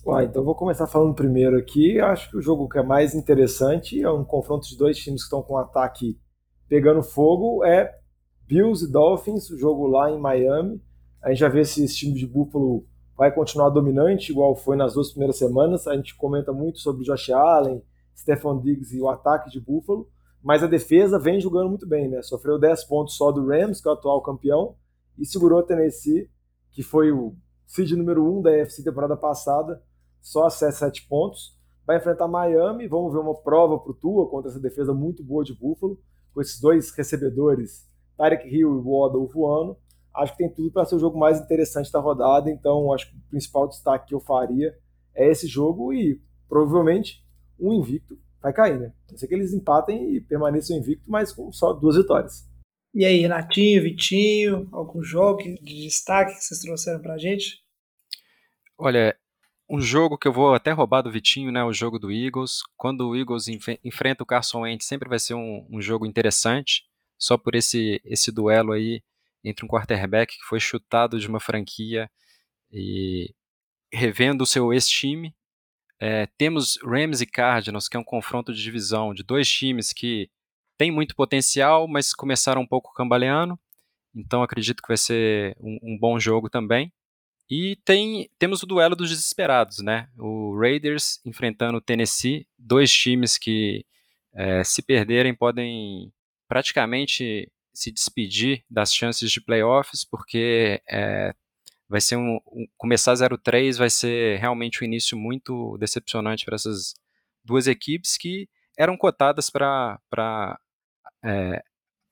Uai, 0.04 0.26
então 0.26 0.44
vou 0.44 0.54
começar 0.54 0.86
falando 0.86 1.14
primeiro 1.14 1.56
aqui. 1.56 1.98
Acho 1.98 2.30
que 2.30 2.36
o 2.36 2.42
jogo 2.42 2.68
que 2.68 2.78
é 2.78 2.82
mais 2.82 3.14
interessante 3.14 4.02
é 4.02 4.10
um 4.10 4.22
confronto 4.22 4.68
de 4.68 4.76
dois 4.76 4.98
times 4.98 5.22
que 5.22 5.28
estão 5.28 5.42
com 5.42 5.54
um 5.54 5.58
ataque 5.58 6.18
pegando 6.68 7.02
fogo. 7.02 7.64
É 7.64 7.97
Bills 8.49 8.82
e 8.82 8.90
Dolphins, 8.90 9.51
o 9.51 9.59
jogo 9.59 9.86
lá 9.86 10.11
em 10.11 10.18
Miami. 10.18 10.82
A 11.22 11.28
gente 11.28 11.40
já 11.40 11.51
vê 11.51 11.66
se 11.66 11.84
esse 11.84 11.94
time 11.96 12.14
de 12.14 12.26
Buffalo 12.26 12.82
vai 13.14 13.30
continuar 13.30 13.68
dominante, 13.68 14.32
igual 14.32 14.57
foi 14.57 14.74
nas 14.74 14.94
duas 14.94 15.11
primeiras 15.11 15.36
semanas. 15.36 15.86
A 15.86 15.94
gente 15.94 16.16
comenta 16.16 16.51
muito 16.51 16.78
sobre 16.78 17.05
Josh 17.05 17.28
Allen, 17.28 17.82
Stephon 18.16 18.59
Diggs 18.59 18.96
e 18.96 19.03
o 19.03 19.09
ataque 19.11 19.51
de 19.51 19.61
Buffalo, 19.61 20.09
mas 20.42 20.62
a 20.62 20.66
defesa 20.66 21.18
vem 21.18 21.38
jogando 21.38 21.68
muito 21.68 21.86
bem, 21.86 22.09
né? 22.09 22.22
Sofreu 22.22 22.59
10 22.59 22.84
pontos 22.84 23.16
só 23.16 23.30
do 23.30 23.46
Rams, 23.46 23.82
que 23.82 23.88
é 23.88 23.90
o 23.90 23.94
atual 23.94 24.22
campeão, 24.22 24.76
e 25.18 25.26
segurou 25.26 25.59
a 25.59 25.62
Tennessee, 25.62 26.30
que 26.72 26.82
foi 26.82 27.12
o 27.12 27.34
seed 27.66 27.92
número 27.92 28.24
1 28.24 28.38
um 28.38 28.40
da 28.40 28.51
AFC 28.51 28.82
temporada 28.82 29.16
passada, 29.16 29.82
só 30.22 30.46
a 30.46 30.51
7 30.51 31.07
pontos. 31.07 31.55
Vai 31.86 31.99
enfrentar 31.99 32.26
Miami, 32.26 32.88
vamos 32.88 33.12
ver 33.12 33.18
uma 33.18 33.34
prova 33.34 33.78
para 33.78 33.90
o 33.90 33.94
Tua 33.94 34.26
contra 34.26 34.51
essa 34.51 34.61
defesa 34.61 34.94
muito 34.94 35.22
boa 35.22 35.44
de 35.44 35.53
Buffalo, 35.53 36.01
com 36.32 36.40
esses 36.40 36.59
dois 36.59 36.90
recebedores 36.92 37.88
Tarek 38.18 38.46
Hill 38.48 38.76
e 38.76 38.82
Waddle 38.82 39.28
voando. 39.28 39.78
Acho 40.14 40.32
que 40.32 40.38
tem 40.38 40.52
tudo 40.52 40.72
para 40.72 40.84
ser 40.84 40.96
o 40.96 40.98
jogo 40.98 41.16
mais 41.16 41.40
interessante 41.40 41.92
da 41.92 42.00
rodada, 42.00 42.50
então 42.50 42.92
acho 42.92 43.08
que 43.08 43.16
o 43.16 43.30
principal 43.30 43.68
destaque 43.68 44.08
que 44.08 44.14
eu 44.14 44.20
faria 44.20 44.76
é 45.14 45.30
esse 45.30 45.46
jogo 45.46 45.92
e 45.95 46.20
provavelmente 46.49 47.24
um 47.58 47.72
invicto 47.72 48.18
vai 48.42 48.53
cair, 48.53 48.80
né? 48.80 48.92
A 49.08 49.12
não 49.12 49.18
ser 49.18 49.28
que 49.28 49.34
eles 49.34 49.53
empatem 49.53 50.16
e 50.16 50.20
permaneçam 50.20 50.76
invicto, 50.76 51.04
mas 51.07 51.32
com 51.32 51.53
só 51.53 51.72
duas 51.72 51.96
vitórias. 51.96 52.49
E 52.92 53.04
aí, 53.04 53.20
Renatinho, 53.20 53.82
Vitinho, 53.82 54.68
algum 54.72 55.03
jogo 55.03 55.42
de 55.42 55.84
destaque 55.84 56.34
que 56.34 56.40
vocês 56.40 56.61
trouxeram 56.61 57.00
pra 57.00 57.18
gente? 57.18 57.62
Olha, 58.76 59.16
um 59.70 59.80
jogo 59.80 60.16
que 60.16 60.26
eu 60.26 60.32
vou 60.32 60.54
até 60.54 60.72
roubar 60.72 61.03
do 61.03 61.12
Vitinho, 61.12 61.53
né? 61.53 61.62
O 61.62 61.72
jogo 61.72 61.99
do 61.99 62.11
Eagles. 62.11 62.61
Quando 62.76 63.08
o 63.08 63.16
Eagles 63.16 63.46
enfrenta 63.84 64.22
o 64.22 64.26
Carson 64.26 64.62
Wentz, 64.62 64.86
sempre 64.86 65.08
vai 65.08 65.18
ser 65.18 65.34
um, 65.34 65.66
um 65.70 65.80
jogo 65.80 66.07
interessante 66.07 66.88
só 67.18 67.36
por 67.36 67.54
esse, 67.54 68.00
esse 68.04 68.30
duelo 68.30 68.72
aí 68.72 69.03
entre 69.45 69.64
um 69.64 69.68
quarterback 69.68 70.36
que 70.36 70.45
foi 70.45 70.61
chutado 70.61 71.18
de 71.18 71.26
uma 71.26 71.40
franquia 71.40 72.11
e 72.70 73.34
revendo 73.92 74.45
o 74.45 74.46
seu 74.46 74.72
ex-time. 74.72 75.34
É, 76.00 76.26
temos 76.38 76.78
Rams 76.82 77.20
e 77.20 77.26
Cardinals, 77.26 77.88
que 77.88 77.96
é 77.96 78.00
um 78.00 78.04
confronto 78.04 78.53
de 78.53 78.62
divisão 78.62 79.12
de 79.12 79.22
dois 79.22 79.50
times 79.50 79.92
que 79.92 80.30
têm 80.76 80.90
muito 80.92 81.16
potencial, 81.16 81.88
mas 81.88 82.14
começaram 82.14 82.62
um 82.62 82.66
pouco 82.66 82.92
cambaleando. 82.95 83.58
Então 84.14 84.42
acredito 84.42 84.82
que 84.82 84.88
vai 84.88 84.96
ser 84.96 85.57
um, 85.61 85.78
um 85.82 85.99
bom 85.99 86.18
jogo 86.18 86.49
também. 86.49 86.92
E 87.50 87.76
tem, 87.84 88.30
temos 88.38 88.62
o 88.62 88.66
duelo 88.66 88.95
dos 88.95 89.08
desesperados, 89.08 89.78
né? 89.78 90.08
O 90.18 90.57
Raiders 90.58 91.18
enfrentando 91.24 91.78
o 91.78 91.80
Tennessee, 91.80 92.46
dois 92.58 92.92
times 92.92 93.38
que 93.38 93.86
é, 94.34 94.62
se 94.62 94.82
perderem 94.82 95.34
podem 95.34 96.12
praticamente 96.49 97.50
se 97.72 97.92
despedir 97.92 98.64
das 98.68 98.92
chances 98.92 99.30
de 99.30 99.41
playoffs, 99.41 100.04
porque 100.04 100.83
é, 100.91 101.33
vai 101.88 102.00
ser 102.00 102.16
um, 102.16 102.41
um 102.46 102.66
começar 102.76 103.12
0-3 103.12 103.79
vai 103.79 103.91
ser 103.91 104.38
realmente 104.38 104.83
um 104.83 104.87
início 104.87 105.16
muito 105.16 105.79
decepcionante 105.79 106.45
para 106.45 106.57
essas 106.57 106.95
duas 107.45 107.66
equipes 107.66 108.16
que 108.16 108.49
eram 108.76 108.96
cotadas 108.96 109.50
para 109.50 110.00
é, 111.25 111.62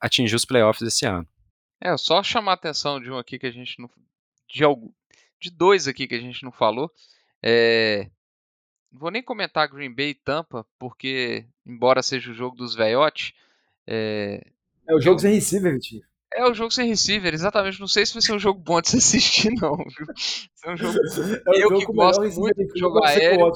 atingir 0.00 0.34
os 0.34 0.44
playoffs 0.44 0.82
esse 0.82 1.04
ano. 1.04 1.26
É, 1.80 1.96
só 1.96 2.22
chamar 2.22 2.52
a 2.52 2.54
atenção 2.54 3.00
de 3.00 3.10
um 3.10 3.18
aqui 3.18 3.38
que 3.38 3.46
a 3.46 3.50
gente 3.50 3.78
não. 3.80 3.90
De, 4.48 4.64
algum, 4.64 4.90
de 5.40 5.50
dois 5.50 5.86
aqui 5.86 6.06
que 6.06 6.14
a 6.14 6.20
gente 6.20 6.42
não 6.42 6.50
falou. 6.50 6.90
É, 7.42 8.10
vou 8.90 9.10
nem 9.10 9.22
comentar 9.22 9.68
Green 9.68 9.94
Bay 9.94 10.10
e 10.10 10.14
Tampa, 10.14 10.66
porque, 10.78 11.46
embora 11.64 12.02
seja 12.02 12.30
o 12.30 12.34
jogo 12.34 12.56
dos 12.56 12.74
velhotes, 12.74 13.34
é, 13.86 14.40
É 14.88 14.94
o 14.94 15.00
jogo 15.00 15.18
sem 15.20 15.34
receiver, 15.34 15.72
Vitinho. 15.74 16.02
É 16.34 16.44
o 16.44 16.52
jogo 16.52 16.70
sem 16.70 16.88
receiver, 16.88 17.32
exatamente. 17.32 17.80
Não 17.80 17.86
sei 17.86 18.04
se 18.04 18.12
vai 18.12 18.20
ser 18.22 18.32
um 18.32 18.38
jogo 18.38 18.60
bom 18.60 18.80
de 18.80 18.90
se 18.90 18.96
assistir, 18.98 19.50
não. 19.60 19.76
Viu? 19.76 20.06
É 20.64 20.70
um 20.72 20.76
jogo. 20.76 20.98
É 21.48 21.56
eu 21.62 21.68
jogo 21.70 21.78
que 21.86 21.92
gosto 21.92 22.20
muito 22.38 22.56
do 22.56 22.78
jogo 22.78 23.04
aéreo, 23.04 23.52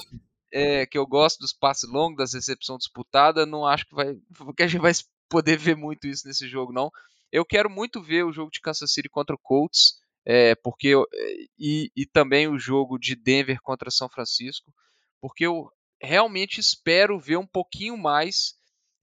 é, 0.53 0.87
que 0.87 0.97
eu 0.99 1.07
gosto 1.07 1.39
dos 1.41 1.53
passes 1.53 1.89
longos, 1.91 2.17
das 2.19 2.35
recepção 2.35 2.77
disputada, 2.79 3.45
não 3.45 3.67
acho 3.67 3.87
que 3.87 3.95
vai 3.95 4.17
que 4.57 4.63
a 4.63 4.67
gente 4.67 4.81
vai 4.81 4.93
poder 5.29 5.57
ver 5.57 5.77
muito 5.77 6.07
isso 6.07 6.27
nesse 6.27 6.49
jogo, 6.49 6.73
não. 6.73 6.91
Eu 7.31 7.45
quero 7.45 7.69
muito 7.71 8.03
ver 8.03 8.25
o 8.25 8.33
jogo 8.33 8.51
de 8.51 8.61
Kansas 8.61 8.93
City 8.93 9.09
contra 9.09 9.35
o 9.35 9.39
Colts, 9.39 10.01
é, 10.27 10.55
porque 10.57 10.89
eu- 10.89 11.07
é, 11.13 11.35
e, 11.59 11.91
e 11.97 12.07
também 12.07 12.49
o 12.49 12.59
jogo 12.59 12.99
de 12.99 13.15
Denver 13.15 13.61
contra 13.63 13.91
São 13.91 14.09
Francisco, 14.09 14.73
porque 15.21 15.47
eu 15.47 15.69
realmente 16.03 16.59
espero 16.61 17.19
ver 17.21 17.37
um 17.37 17.47
pouquinho 17.47 17.97
mais 17.97 18.55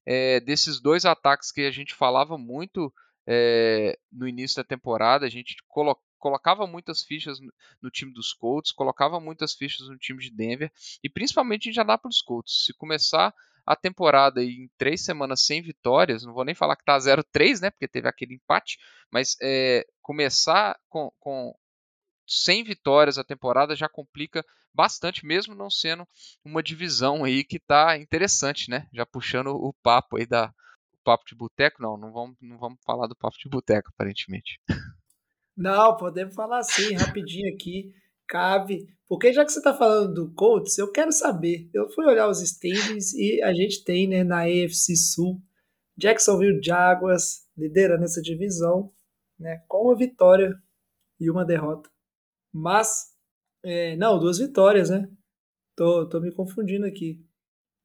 é, 0.07 0.39
desses 0.39 0.79
dois 0.79 1.03
ataques 1.03 1.51
que 1.51 1.61
a 1.61 1.71
gente 1.71 1.93
falava 1.93 2.37
muito 2.37 2.93
é, 3.27 3.99
no 4.09 4.25
início 4.25 4.55
da 4.55 4.63
temporada. 4.63 5.25
A 5.25 5.29
gente 5.29 5.57
colo- 5.67 5.99
colocava 6.17 6.65
muitas 6.65 7.03
fichas 7.03 7.39
no, 7.81 7.91
time 7.91 8.13
dos 8.13 8.31
Colts, 8.31 8.71
colocava 8.71 9.19
muitas 9.19 9.53
fichas 9.53 9.89
no 9.89 9.97
time 9.97 10.19
de 10.19 10.31
Denver 10.31 10.71
e 11.03 11.09
principalmente 11.09 11.65
em 11.65 11.69
Indianapolis 11.71 12.21
Colts. 12.21 12.63
Se 12.65 12.73
começar 12.73 13.33
a 13.65 13.75
temporada 13.75 14.41
em 14.41 14.71
três 14.77 15.03
semanas 15.03 15.43
sem 15.45 15.61
vitórias, 15.61 16.23
não 16.23 16.33
vou 16.33 16.45
nem 16.45 16.55
falar 16.55 16.77
que 16.77 16.85
tá 16.85 16.97
0-3, 16.97 17.59
né? 17.59 17.69
Porque 17.69 17.85
teve 17.85 18.07
aquele 18.07 18.35
empate, 18.35 18.77
mas 19.11 19.35
é, 19.41 19.85
começar 20.01 20.79
com, 20.87 21.11
com 21.19 21.53
sem 22.27 22.63
vitórias 22.63 23.17
a 23.17 23.23
temporada 23.23 23.75
já 23.75 23.87
complica 23.87 24.43
bastante, 24.73 25.25
mesmo 25.25 25.55
não 25.55 25.69
sendo 25.69 26.07
uma 26.43 26.61
divisão 26.61 27.23
aí 27.23 27.43
que 27.43 27.59
tá 27.59 27.97
interessante, 27.97 28.69
né? 28.69 28.87
Já 28.93 29.05
puxando 29.05 29.47
o 29.47 29.73
papo 29.81 30.17
aí 30.17 30.25
da 30.25 30.53
o 30.93 31.03
papo 31.03 31.25
de 31.25 31.35
boteco, 31.35 31.81
não, 31.81 31.97
não 31.97 32.11
vamos, 32.11 32.35
não 32.41 32.57
vamos 32.57 32.77
falar 32.85 33.07
do 33.07 33.15
papo 33.15 33.37
de 33.39 33.49
boteco, 33.49 33.89
aparentemente. 33.93 34.59
Não, 35.55 35.97
podemos 35.97 36.35
falar 36.35 36.59
assim, 36.59 36.93
rapidinho 36.93 37.51
aqui. 37.51 37.91
Cabe. 38.27 38.85
Porque 39.07 39.33
já 39.33 39.43
que 39.43 39.51
você 39.51 39.59
está 39.59 39.73
falando 39.73 40.13
do 40.13 40.33
Colts, 40.33 40.77
eu 40.77 40.91
quero 40.91 41.11
saber. 41.11 41.69
Eu 41.73 41.89
fui 41.89 42.05
olhar 42.05 42.27
os 42.27 42.41
standings 42.41 43.13
e 43.13 43.41
a 43.41 43.53
gente 43.53 43.83
tem, 43.83 44.07
né, 44.07 44.23
na 44.23 44.41
AFC 44.41 44.95
Sul, 44.95 45.41
Jacksonville 45.97 46.61
Jaguars 46.61 47.47
liderando 47.57 48.03
essa 48.03 48.21
divisão, 48.21 48.93
né, 49.39 49.63
com 49.67 49.85
uma 49.85 49.95
vitória 49.95 50.53
e 51.19 51.31
uma 51.31 51.43
derrota. 51.45 51.89
Mas, 52.53 53.13
é, 53.63 53.95
não, 53.95 54.19
duas 54.19 54.37
vitórias, 54.39 54.89
né? 54.89 55.09
Tô, 55.75 56.07
tô 56.07 56.19
me 56.19 56.31
confundindo 56.31 56.85
aqui. 56.85 57.23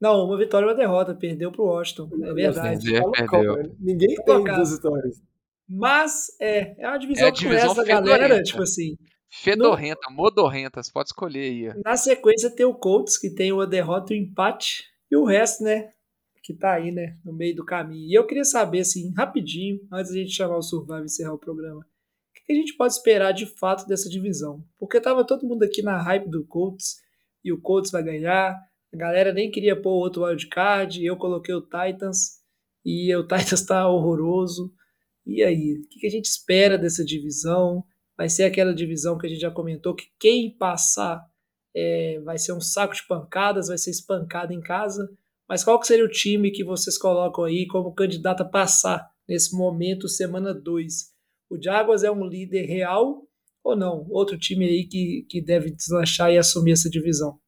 Não, 0.01 0.25
uma 0.25 0.37
vitória 0.39 0.67
e 0.67 0.69
uma 0.69 0.75
derrota. 0.75 1.15
Perdeu 1.15 1.53
pro 1.53 1.65
Washington. 1.65 2.11
É 2.25 2.33
verdade. 2.35 2.91
Fala 2.99 3.13
perdeu. 3.13 3.29
calma, 3.55 3.75
Ninguém 3.79 4.09
tem 4.17 4.25
Colocado. 4.25 4.57
duas 4.57 4.71
histórias. 4.73 5.23
Mas 5.69 6.27
é, 6.41 6.83
é 6.83 6.89
uma 6.89 6.99
divisão 6.99 7.27
É 7.27 7.29
a 7.29 7.33
que 7.33 7.39
divisão 7.41 7.71
a 7.73 7.85
galera, 7.85 8.23
fedorenta. 8.25 8.43
tipo 8.43 8.63
assim. 8.63 8.97
Fedorrenta, 9.31 10.11
modorrenta, 10.11 10.83
você 10.83 10.93
pode 10.93 11.09
escolher 11.09 11.41
aí. 11.75 11.83
Na 11.85 11.97
sequência 11.97 12.51
tem 12.55 12.67
o 12.67 12.75
Colts, 12.75 13.17
que 13.17 13.31
tem 13.31 13.51
uma 13.53 13.67
derrota 13.67 14.13
e 14.13 14.19
um 14.19 14.25
empate, 14.25 14.85
e 15.11 15.17
o 15.17 15.25
resto, 15.25 15.65
né, 15.65 15.91
que 16.43 16.53
tá 16.53 16.73
aí, 16.75 16.91
né, 16.93 17.17
no 17.25 17.33
meio 17.33 17.57
do 17.57 17.65
caminho. 17.65 18.07
E 18.11 18.13
eu 18.13 18.27
queria 18.27 18.45
saber, 18.45 18.81
assim, 18.81 19.11
rapidinho, 19.17 19.79
antes 19.91 20.13
de 20.13 20.19
a 20.19 20.23
gente 20.23 20.35
chamar 20.35 20.59
o 20.59 20.63
Survival 20.63 21.01
e 21.03 21.05
encerrar 21.07 21.33
o 21.33 21.39
programa, 21.39 21.81
o 21.81 21.85
que 22.53 22.59
a 22.59 22.61
gente 22.61 22.77
pode 22.77 22.93
esperar 22.93 23.33
de 23.33 23.47
fato 23.47 23.87
dessa 23.87 24.09
divisão? 24.09 24.63
Porque 24.79 25.01
tava 25.01 25.27
todo 25.27 25.47
mundo 25.47 25.63
aqui 25.63 25.83
na 25.83 26.01
hype 26.01 26.29
do 26.29 26.45
Colts, 26.45 26.97
e 27.43 27.53
o 27.53 27.61
Colts 27.61 27.91
vai 27.91 28.03
ganhar, 28.03 28.55
a 28.93 28.97
galera 28.97 29.33
nem 29.33 29.51
queria 29.51 29.81
pôr 29.81 29.93
outro 29.93 30.25
wildcard, 30.25 31.05
eu 31.05 31.17
coloquei 31.17 31.55
o 31.55 31.63
Titans, 31.63 32.41
e 32.85 33.15
o 33.17 33.23
Titans 33.23 33.63
tá 33.67 33.89
horroroso. 33.89 34.73
E 35.25 35.43
aí, 35.43 35.79
o 35.79 35.89
que 35.89 36.01
que 36.01 36.07
a 36.07 36.11
gente 36.11 36.27
espera 36.27 36.77
dessa 36.77 37.05
divisão? 37.05 37.85
Vai 38.17 38.29
ser 38.29 38.45
aquela 38.45 38.75
divisão 38.75 39.17
que 39.17 39.27
a 39.27 39.31
gente 39.31 39.41
já 39.41 39.51
comentou, 39.51 39.95
que 39.95 40.07
quem 40.19 40.55
passar 40.57 41.25
é, 41.75 42.21
vai 42.21 42.37
ser 42.37 42.53
um 42.53 42.61
saco 42.61 42.95
de 42.95 43.07
pancadas, 43.07 43.69
vai 43.69 43.79
ser 43.79 43.91
espancado 43.91 44.53
em 44.53 44.61
casa. 44.61 45.09
Mas 45.49 45.65
qual 45.65 45.81
que 45.81 45.87
seria 45.87 46.05
o 46.05 46.11
time 46.11 46.51
que 46.51 46.65
vocês 46.65 46.99
colocam 46.99 47.45
aí 47.45 47.67
como 47.67 47.95
candidato 47.95 48.43
a 48.43 48.49
passar 48.49 49.09
nesse 49.27 49.57
momento, 49.57 50.09
semana 50.09 50.53
2? 50.53 51.12
O 51.53 51.63
Jaguars 51.63 52.03
é 52.03 52.11
um 52.11 52.27
líder 52.27 52.65
real 52.65 53.23
ou 53.63 53.77
não? 53.77 54.07
Outro 54.09 54.39
time 54.39 54.65
aí 54.65 54.87
que, 54.87 55.27
que 55.29 55.43
deve 55.43 55.71
deslanchar 55.71 56.33
e 56.33 56.39
assumir 56.39 56.73
essa 56.73 56.89
divisão? 56.89 57.39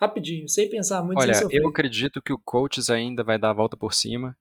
Rapidinho, 0.00 0.48
sem 0.48 0.70
pensar 0.70 1.04
muito, 1.04 1.18
Olha, 1.18 1.38
eu 1.50 1.68
acredito 1.68 2.22
que 2.22 2.32
o 2.32 2.38
Colts 2.38 2.88
ainda 2.88 3.22
vai 3.22 3.38
dar 3.38 3.50
a 3.50 3.54
volta 3.54 3.76
por 3.76 3.92
cima. 3.92 4.34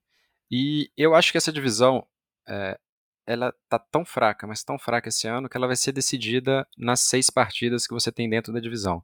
E 0.49 0.89
eu 0.95 1.13
acho 1.13 1.29
que 1.29 1.37
essa 1.37 1.51
divisão, 1.51 2.07
é, 2.47 2.79
ela 3.27 3.53
tá 3.67 3.77
tão 3.77 4.05
fraca, 4.05 4.47
mas 4.47 4.63
tão 4.63 4.79
fraca 4.79 5.09
esse 5.09 5.27
ano, 5.27 5.49
que 5.49 5.57
ela 5.57 5.67
vai 5.67 5.75
ser 5.75 5.91
decidida 5.91 6.65
nas 6.77 7.01
seis 7.01 7.29
partidas 7.29 7.85
que 7.85 7.93
você 7.93 8.13
tem 8.13 8.29
dentro 8.29 8.53
da 8.53 8.61
divisão. 8.61 9.03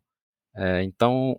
É, 0.55 0.83
então, 0.83 1.37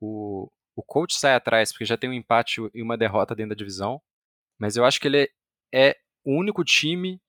o, 0.00 0.50
o 0.74 0.82
Colts 0.82 1.20
sai 1.20 1.34
atrás, 1.34 1.72
porque 1.72 1.84
já 1.84 1.98
tem 1.98 2.08
um 2.08 2.14
empate 2.14 2.62
e 2.74 2.82
uma 2.82 2.96
derrota 2.96 3.34
dentro 3.34 3.50
da 3.50 3.58
divisão. 3.58 4.00
Mas 4.58 4.76
eu 4.76 4.84
acho 4.84 4.98
que 4.98 5.08
ele 5.08 5.28
é 5.72 5.94
o 6.24 6.38
único 6.38 6.64
time 6.64 7.20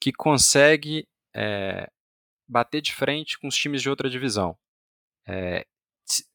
que 0.00 0.12
consegue 0.12 1.06
é, 1.34 1.90
bater 2.48 2.80
de 2.80 2.94
frente 2.94 3.38
com 3.38 3.48
os 3.48 3.56
times 3.56 3.82
de 3.82 3.90
outra 3.90 4.08
divisão. 4.08 4.56
É, 5.26 5.66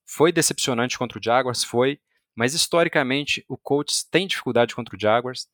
foi 0.06 0.32
decepcionante 0.32 0.98
contra 0.98 1.20
o 1.20 1.24
Jaguars, 1.24 1.64
foi, 1.64 2.00
mas 2.36 2.54
historicamente 2.54 3.44
o 3.50 3.58
Colts 3.58 4.04
tem 4.04 4.28
dificuldade 4.28 4.76
contra 4.76 4.96
o 4.96 5.00
Jaguars. 5.00 5.48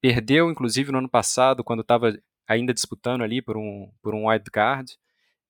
Perdeu, 0.00 0.50
inclusive, 0.50 0.92
no 0.92 0.98
ano 0.98 1.08
passado, 1.08 1.64
quando 1.64 1.80
estava 1.80 2.16
ainda 2.46 2.72
disputando 2.72 3.22
ali 3.22 3.42
por 3.42 3.56
um, 3.56 3.92
por 4.02 4.14
um 4.14 4.28
wild 4.28 4.50
card. 4.50 4.92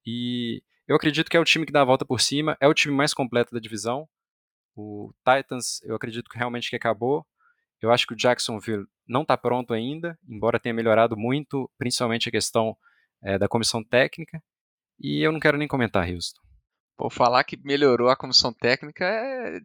E 0.05 0.62
eu 0.88 0.97
acredito 0.97 1.28
que 1.28 1.36
é 1.36 1.40
o 1.40 1.44
time 1.44 1.66
que 1.66 1.72
dá 1.72 1.82
a 1.82 1.84
volta 1.84 2.05
por 2.05 2.20
cima, 2.20 2.56
é 2.60 2.66
o 2.66 2.74
time 2.74 2.94
mais 2.94 3.12
completo 3.12 3.52
da 3.52 3.60
divisão. 3.60 4.09
O 4.74 5.12
Titans, 5.18 5.82
eu 5.82 5.94
acredito 5.94 6.30
que 6.30 6.38
realmente 6.38 6.70
que 6.70 6.76
acabou. 6.76 7.26
Eu 7.81 7.90
acho 7.93 8.07
que 8.07 8.15
o 8.15 8.16
Jacksonville 8.16 8.86
não 9.07 9.23
está 9.23 9.36
pronto 9.36 9.73
ainda, 9.74 10.19
embora 10.28 10.59
tenha 10.61 10.74
melhorado 10.74 11.16
muito, 11.16 11.70
principalmente 11.78 12.28
a 12.28 12.32
questão 12.32 12.77
eh, 13.23 13.39
da 13.39 13.48
comissão 13.48 13.82
técnica. 13.85 14.43
E 14.98 15.23
eu 15.23 15.31
não 15.31 15.39
quero 15.40 15.59
nem 15.59 15.69
comentar, 15.69 16.09
Houston. 16.09 16.40
Pô, 16.97 17.11
falar 17.11 17.44
que 17.44 17.59
melhorou 17.62 18.09
a 18.09 18.16
comissão 18.16 18.51
técnica 18.55 19.05
é... 19.05 19.61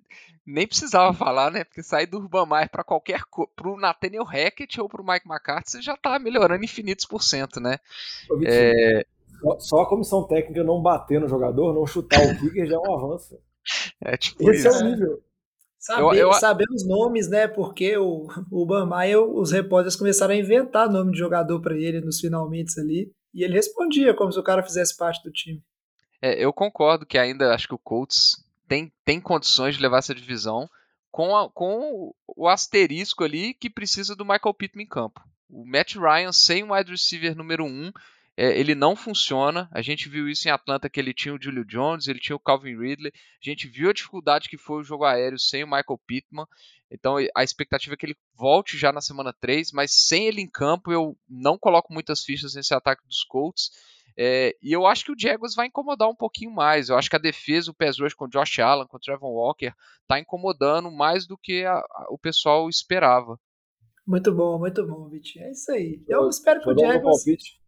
nem 0.46 0.68
precisava 0.68 1.14
falar, 1.14 1.50
né? 1.50 1.64
Porque 1.64 1.82
sair 1.82 2.06
do 2.06 2.18
Urban 2.18 2.46
Meyer 2.46 2.70
para 2.70 2.84
qualquer 2.84 3.24
co... 3.30 3.48
pro 3.56 3.78
Nathaniel 3.78 4.26
Hackett 4.26 4.82
ou 4.82 4.90
pro 4.90 5.04
Mike 5.04 5.26
McCarthy, 5.26 5.72
você 5.72 5.82
já 5.82 5.96
tá 5.96 6.20
melhorando 6.20 6.66
infinitos 6.66 7.06
por 7.06 7.24
cento, 7.24 7.62
né? 7.62 7.78
Ô, 8.30 8.42
É, 8.46 9.06
só- 9.42 9.60
Só 9.60 9.82
a 9.84 9.88
comissão 9.90 10.28
técnica 10.28 10.62
não 10.64 10.82
bater 10.82 11.22
no 11.22 11.28
jogador, 11.30 11.74
não 11.74 11.88
chutar 11.88 12.20
o 12.22 12.38
kicker 12.38 12.68
já 12.68 12.76
é 12.76 12.80
um 12.80 12.94
avanço. 12.94 13.40
é 14.02 14.18
tipo 14.18 14.52
Esse 14.52 14.68
isso. 14.68 14.78
é 14.78 14.82
o 14.86 14.90
nível. 14.92 15.24
Saber, 15.84 16.02
Eu- 16.02 16.14
eu- 16.14 16.34
saber 16.34 16.66
os 16.70 16.88
nomes, 16.88 17.28
né? 17.28 17.48
Porque 17.48 17.98
o, 17.98 18.28
o 18.52 18.66
Bamaia, 18.66 19.20
os 19.20 19.52
repórteres 19.52 19.96
começaram 19.96 20.34
a 20.34 20.38
inventar 20.38 20.88
nome 20.90 21.12
de 21.12 21.18
jogador 21.18 21.60
para 21.60 21.76
ele 21.76 22.00
nos 22.02 22.20
finalmente 22.20 22.80
ali. 22.80 23.12
E 23.34 23.44
ele 23.44 23.54
respondia 23.56 24.14
como 24.14 24.32
se 24.32 24.40
o 24.40 24.44
cara 24.44 24.62
fizesse 24.62 24.96
parte 24.96 25.24
do 25.24 25.32
time. 25.32 25.62
É, 26.22 26.36
eu 26.44 26.54
concordo 26.54 27.06
que 27.06 27.18
ainda 27.18 27.52
acho 27.54 27.68
que 27.68 27.74
o 27.74 27.80
Colts 27.80 28.36
tem, 28.68 28.94
tem 29.04 29.20
condições 29.20 29.76
de 29.76 29.82
levar 29.82 29.98
essa 29.98 30.14
divisão 30.14 30.70
com, 31.10 31.36
a- 31.36 31.50
com 31.50 32.14
o 32.28 32.48
asterisco 32.48 33.24
ali 33.24 33.54
que 33.56 33.70
precisa 33.70 34.16
do 34.16 34.24
Michael 34.24 34.54
Pittman 34.54 34.86
em 34.86 34.88
campo. 34.88 35.20
O 35.50 35.66
Matt 35.66 35.96
Ryan 35.96 36.32
sem 36.32 36.64
o 36.64 36.74
wide 36.74 36.92
receiver 36.92 37.36
número 37.36 37.66
1, 37.66 37.68
um, 37.68 37.92
é, 38.38 38.58
ele 38.60 38.74
não 38.76 38.96
funciona. 38.96 39.70
A 39.72 39.82
gente 39.82 40.08
viu 40.10 40.28
isso 40.30 40.48
em 40.48 40.52
Atlanta, 40.52 40.90
que 40.90 41.00
ele 41.00 41.14
tinha 41.14 41.34
o 41.36 41.42
Julio 41.42 41.66
Jones, 41.66 42.08
ele 42.08 42.20
tinha 42.20 42.36
o 42.36 42.40
Calvin 42.40 42.78
Ridley. 42.78 43.12
A 43.16 43.50
gente 43.50 43.68
viu 43.68 43.90
a 43.90 43.94
dificuldade 43.94 44.50
que 44.50 44.58
foi 44.58 44.80
o 44.80 44.84
jogo 44.84 45.04
aéreo 45.06 45.40
sem 45.40 45.64
o 45.64 45.68
Michael 45.68 46.00
Pittman. 46.08 46.46
Então 46.90 47.16
a 47.36 47.44
expectativa 47.44 47.94
é 47.94 47.98
que 47.98 48.06
ele 48.06 48.18
volte 48.36 48.78
já 48.78 48.92
na 48.92 49.00
semana 49.02 49.32
3, 49.40 49.72
mas 49.72 49.92
sem 49.92 50.28
ele 50.28 50.42
em 50.42 50.50
campo 50.50 50.92
eu 50.92 51.18
não 51.30 51.58
coloco 51.58 51.94
muitas 51.94 52.24
fichas 52.24 52.54
nesse 52.56 52.74
ataque 52.74 53.06
dos 53.08 53.24
Colts. 53.24 53.70
É, 54.18 54.54
e 54.62 54.74
eu 54.74 54.86
acho 54.86 55.06
que 55.06 55.12
o 55.14 55.16
Jaguars 55.18 55.56
vai 55.56 55.68
incomodar 55.68 56.10
um 56.10 56.16
pouquinho 56.16 56.52
mais. 56.52 56.90
Eu 56.90 56.98
acho 56.98 57.10
que 57.10 57.16
a 57.16 57.20
defesa, 57.20 57.72
o 57.72 57.74
pass 57.74 57.98
rush 57.98 58.14
com 58.14 58.26
o 58.26 58.30
Josh 58.30 58.60
Allen, 58.60 58.86
com 58.88 58.98
o 58.98 59.00
Trevor 59.00 59.32
Walker, 59.32 59.72
tá 60.06 60.20
incomodando 60.20 60.92
mais 60.92 61.26
do 61.26 61.38
que 61.38 61.64
a- 61.64 61.78
a- 61.80 62.08
o 62.10 62.18
pessoal 62.18 62.68
esperava. 62.68 63.40
Muito 64.06 64.34
bom, 64.34 64.60
muito 64.60 64.86
bom, 64.86 65.08
Vitinho. 65.08 65.46
É 65.46 65.52
isso 65.52 65.72
aí. 65.72 66.04
Eu 66.10 66.22
Vou- 66.22 66.30
espero 66.30 66.60
que 66.62 66.70
o 66.70 66.74
um 66.74 66.78
Jaguars. 66.78 67.24
palpite. 67.24 67.61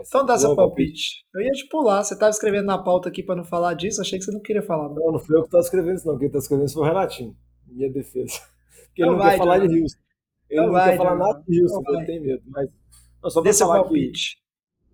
Então 0.00 0.24
dá 0.26 0.34
vou 0.34 0.40
seu 0.40 0.56
palpite. 0.56 1.24
Eu 1.34 1.40
ia 1.42 1.50
te 1.52 1.68
pular. 1.68 2.02
Você 2.02 2.14
estava 2.14 2.30
escrevendo 2.30 2.66
na 2.66 2.82
pauta 2.82 3.08
aqui 3.08 3.22
para 3.22 3.36
não 3.36 3.44
falar 3.44 3.74
disso. 3.74 4.00
Achei 4.00 4.18
que 4.18 4.24
você 4.24 4.32
não 4.32 4.40
queria 4.40 4.62
falar. 4.62 4.88
Não. 4.88 4.94
Não, 4.96 5.12
não 5.12 5.18
fui 5.18 5.36
eu 5.36 5.40
que 5.42 5.48
estava 5.48 5.62
escrevendo 5.62 5.96
isso, 5.96 6.06
não. 6.08 6.18
Quem 6.18 6.26
está 6.26 6.38
escrevendo 6.38 6.66
isso 6.66 6.74
foi 6.74 6.82
o 6.82 6.86
Renatinho. 6.86 7.36
Minha 7.66 7.90
defesa. 7.92 8.40
Porque 8.88 9.02
ele 9.02 9.10
Então 9.10 9.12
não 9.12 9.18
vai, 9.18 9.30
quer 9.32 9.38
falar 9.38 9.58
de 9.58 9.80
Houston. 9.82 9.98
Ele 10.50 10.60
Então 10.60 10.66
não 10.66 10.72
vai, 10.72 10.90
quer 10.90 10.96
falar 10.96 11.10
Diogo. 11.16 11.24
nada 11.26 11.44
de 11.46 11.62
Houston, 11.62 11.80
Então 11.80 11.94
ele 11.94 11.96
vai. 11.98 12.06
tem 12.06 12.20
medo. 12.20 12.42
Mas, 12.46 12.68
não, 13.22 13.30
só 13.30 13.40
Dê 13.42 13.52
seu 13.52 13.66
falar 13.66 13.80
que. 13.80 13.84
palpite. 13.84 14.42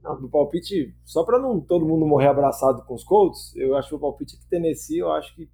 Não, 0.02 0.20
do 0.20 0.28
palpite, 0.30 0.94
só 1.04 1.24
para 1.24 1.38
não 1.38 1.60
todo 1.60 1.86
mundo 1.86 2.06
morrer 2.06 2.28
abraçado 2.28 2.84
com 2.86 2.94
os 2.94 3.02
Colts, 3.04 3.54
eu 3.56 3.76
acho 3.76 3.88
que 3.88 3.94
o 3.96 3.98
palpite 3.98 4.36
é 4.36 4.38
que 4.38 4.48
Tennessee, 4.48 4.98
eu 4.98 5.10
acho 5.10 5.34
que 5.34 5.50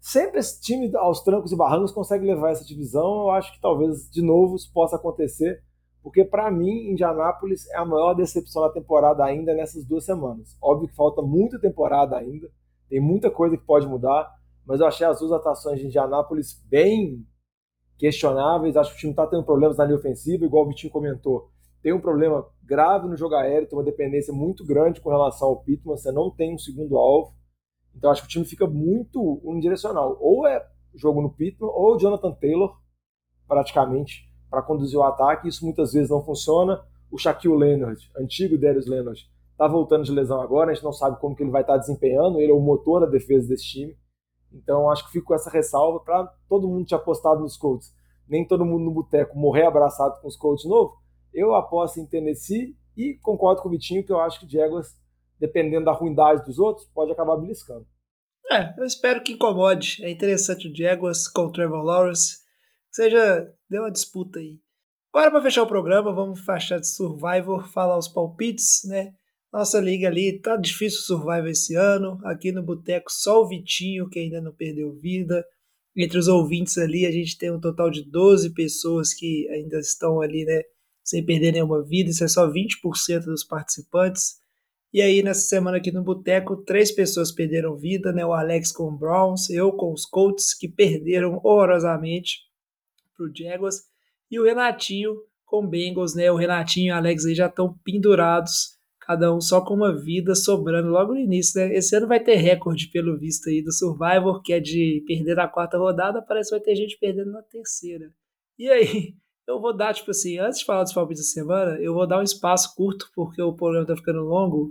sempre 0.00 0.38
esse 0.38 0.60
time 0.60 0.90
aos 0.96 1.20
trancos 1.22 1.50
e 1.52 1.56
barrancos 1.56 1.90
consegue 1.92 2.24
levar 2.24 2.50
essa 2.52 2.64
divisão. 2.64 3.22
Eu 3.22 3.30
acho 3.30 3.52
que 3.52 3.60
talvez 3.60 4.08
de 4.10 4.22
novo 4.22 4.54
isso 4.56 4.70
possa 4.72 4.96
acontecer, 4.96 5.62
porque 6.02 6.24
para 6.24 6.50
mim, 6.50 6.90
Indianápolis 6.90 7.68
é 7.70 7.76
a 7.76 7.84
maior 7.84 8.14
decepção 8.14 8.62
da 8.62 8.70
temporada 8.70 9.24
ainda 9.24 9.54
nessas 9.54 9.84
duas 9.84 10.04
semanas. 10.04 10.56
Óbvio 10.60 10.88
que 10.88 10.96
falta 10.96 11.22
muita 11.22 11.60
temporada 11.60 12.16
ainda, 12.16 12.50
tem 12.88 13.00
muita 13.00 13.30
coisa 13.30 13.56
que 13.56 13.64
pode 13.64 13.86
mudar, 13.86 14.30
mas 14.66 14.80
eu 14.80 14.86
achei 14.86 15.06
as 15.06 15.20
duas 15.20 15.32
atuações 15.32 15.78
de 15.80 15.86
Indianápolis 15.86 16.60
bem 16.68 17.26
questionáveis. 17.96 18.76
Acho 18.76 18.90
que 18.90 18.96
o 18.96 19.00
time 19.00 19.12
está 19.12 19.26
tendo 19.26 19.44
problemas 19.44 19.78
na 19.78 19.84
linha 19.84 19.96
ofensiva, 19.96 20.44
igual 20.44 20.64
o 20.64 20.68
Vitinho 20.68 20.92
comentou. 20.92 21.50
Tem 21.82 21.92
um 21.92 22.00
problema 22.00 22.46
grave 22.62 23.08
no 23.08 23.16
jogo 23.16 23.34
aéreo, 23.34 23.68
tem 23.68 23.78
uma 23.78 23.84
dependência 23.84 24.32
muito 24.32 24.64
grande 24.64 25.00
com 25.00 25.08
relação 25.08 25.48
ao 25.48 25.62
Pittman, 25.62 25.96
você 25.96 26.12
não 26.12 26.30
tem 26.30 26.54
um 26.54 26.58
segundo 26.58 26.96
alvo. 26.96 27.34
Então 27.94 28.10
acho 28.10 28.22
que 28.22 28.28
o 28.28 28.30
time 28.30 28.44
fica 28.44 28.66
muito 28.66 29.40
unidirecional. 29.44 30.16
Ou 30.20 30.46
é 30.46 30.64
jogo 30.94 31.22
no 31.22 31.32
Pittman, 31.32 31.70
ou 31.72 31.98
Jonathan 31.98 32.32
Taylor, 32.32 32.76
praticamente, 33.46 34.31
para 34.52 34.60
conduzir 34.60 34.98
o 34.98 35.02
ataque. 35.02 35.48
Isso 35.48 35.64
muitas 35.64 35.94
vezes 35.94 36.10
não 36.10 36.22
funciona. 36.22 36.84
O 37.10 37.16
Shaquille 37.16 37.56
Leonard, 37.56 38.10
antigo 38.16 38.58
Darius 38.58 38.86
Leonard, 38.86 39.26
está 39.50 39.66
voltando 39.66 40.04
de 40.04 40.12
lesão 40.12 40.40
agora, 40.40 40.70
a 40.70 40.74
gente 40.74 40.84
não 40.84 40.92
sabe 40.92 41.18
como 41.18 41.34
que 41.34 41.42
ele 41.42 41.50
vai 41.50 41.62
estar 41.62 41.74
tá 41.74 41.78
desempenhando, 41.78 42.38
ele 42.38 42.52
é 42.52 42.54
o 42.54 42.60
motor 42.60 43.00
da 43.00 43.06
defesa 43.06 43.48
desse 43.48 43.64
time. 43.64 43.96
Então 44.52 44.90
acho 44.90 45.06
que 45.06 45.12
fico 45.12 45.28
com 45.28 45.34
essa 45.34 45.50
ressalva 45.50 46.00
para 46.00 46.26
todo 46.48 46.68
mundo 46.68 46.86
ter 46.86 46.94
apostado 46.94 47.40
nos 47.40 47.56
Colts. 47.56 47.94
Nem 48.28 48.46
todo 48.46 48.64
mundo 48.64 48.84
no 48.84 48.90
boteco 48.90 49.38
morrer 49.38 49.64
abraçado 49.64 50.20
com 50.20 50.28
os 50.28 50.36
Colts 50.36 50.64
novo. 50.64 50.94
Eu 51.32 51.54
aposto 51.54 51.98
em 51.98 52.06
Tennessee 52.06 52.76
e 52.96 53.14
concordo 53.22 53.62
com 53.62 53.68
o 53.68 53.70
Vitinho 53.70 54.04
que 54.04 54.12
eu 54.12 54.20
acho 54.20 54.40
que 54.40 54.46
o 54.46 54.50
Jaguars, 54.50 54.94
dependendo 55.38 55.86
da 55.86 55.92
ruindade 55.92 56.44
dos 56.44 56.58
outros, 56.58 56.86
pode 56.94 57.10
acabar 57.10 57.36
beliscando. 57.36 57.86
É, 58.50 58.78
eu 58.78 58.84
espero 58.84 59.22
que 59.22 59.32
incomode. 59.32 60.04
É 60.04 60.10
interessante 60.10 60.68
o 60.68 60.76
Jaguars 60.76 61.26
com 61.26 61.42
o 61.42 61.52
Trevor 61.52 61.82
Lawrence. 61.82 62.41
Seja, 62.92 63.52
deu 63.68 63.82
uma 63.82 63.90
disputa 63.90 64.38
aí. 64.38 64.58
Agora, 65.12 65.30
para 65.30 65.42
fechar 65.42 65.62
o 65.62 65.66
programa, 65.66 66.14
vamos 66.14 66.40
fechar 66.40 66.78
de 66.78 66.88
Survivor, 66.88 67.68
falar 67.70 67.98
os 67.98 68.08
palpites, 68.08 68.80
né? 68.84 69.12
Nossa 69.52 69.78
liga 69.78 70.08
ali, 70.08 70.38
tá 70.40 70.56
difícil 70.56 71.00
o 71.00 71.02
Survivor 71.02 71.48
esse 71.48 71.74
ano. 71.74 72.18
Aqui 72.24 72.50
no 72.50 72.62
Boteco, 72.62 73.12
só 73.12 73.42
o 73.42 73.48
Vitinho, 73.48 74.08
que 74.08 74.18
ainda 74.18 74.40
não 74.40 74.54
perdeu 74.54 74.94
vida. 74.94 75.44
Entre 75.94 76.16
os 76.16 76.28
ouvintes 76.28 76.78
ali, 76.78 77.04
a 77.04 77.10
gente 77.10 77.36
tem 77.36 77.52
um 77.52 77.60
total 77.60 77.90
de 77.90 78.02
12 78.02 78.54
pessoas 78.54 79.12
que 79.12 79.46
ainda 79.50 79.78
estão 79.78 80.22
ali, 80.22 80.46
né? 80.46 80.62
Sem 81.04 81.22
perder 81.22 81.52
nenhuma 81.52 81.84
vida. 81.84 82.08
Isso 82.08 82.24
é 82.24 82.28
só 82.28 82.50
20% 82.50 83.24
dos 83.26 83.44
participantes. 83.44 84.36
E 84.90 85.02
aí, 85.02 85.22
nessa 85.22 85.42
semana 85.42 85.76
aqui 85.76 85.92
no 85.92 86.02
Boteco, 86.02 86.56
três 86.64 86.90
pessoas 86.90 87.30
perderam 87.30 87.76
vida, 87.76 88.12
né? 88.12 88.24
O 88.24 88.32
Alex 88.32 88.72
com 88.72 88.84
o 88.84 88.96
Browns, 88.96 89.50
eu 89.50 89.72
com 89.72 89.92
os 89.92 90.06
Colts, 90.06 90.54
que 90.54 90.68
perderam 90.68 91.38
horrorosamente 91.44 92.50
pro 93.22 93.32
Jaguars. 93.34 93.76
E 94.30 94.38
o 94.40 94.44
Renatinho 94.44 95.14
com 95.44 95.66
Bengals, 95.66 96.14
né? 96.14 96.30
O 96.32 96.36
Renatinho 96.36 96.88
e 96.88 96.92
o 96.92 96.94
Alex 96.96 97.26
aí 97.26 97.34
já 97.34 97.46
estão 97.46 97.78
pendurados 97.84 98.80
cada 99.00 99.34
um 99.34 99.40
só 99.40 99.60
com 99.60 99.74
uma 99.74 99.94
vida 99.94 100.34
sobrando 100.34 100.88
logo 100.88 101.12
no 101.12 101.20
início, 101.20 101.60
né? 101.60 101.74
Esse 101.74 101.94
ano 101.96 102.06
vai 102.06 102.22
ter 102.22 102.36
recorde, 102.36 102.88
pelo 102.88 103.18
visto 103.18 103.48
aí, 103.48 103.62
do 103.62 103.72
Survivor, 103.72 104.40
que 104.42 104.52
é 104.52 104.60
de 104.60 105.04
perder 105.06 105.34
na 105.34 105.48
quarta 105.48 105.76
rodada, 105.76 106.22
parece 106.22 106.50
que 106.50 106.56
vai 106.56 106.64
ter 106.64 106.76
gente 106.76 106.96
perdendo 106.98 107.32
na 107.32 107.42
terceira. 107.42 108.12
E 108.58 108.68
aí, 108.68 109.14
eu 109.46 109.60
vou 109.60 109.76
dar, 109.76 109.92
tipo 109.92 110.10
assim, 110.12 110.38
antes 110.38 110.60
de 110.60 110.64
falar 110.64 110.84
dos 110.84 110.92
palpites 110.92 111.24
da 111.24 111.28
semana, 111.28 111.80
eu 111.80 111.92
vou 111.92 112.06
dar 112.06 112.20
um 112.20 112.22
espaço 112.22 112.74
curto, 112.76 113.10
porque 113.14 113.42
o 113.42 113.54
programa 113.54 113.86
tá 113.86 113.96
ficando 113.96 114.20
longo, 114.20 114.70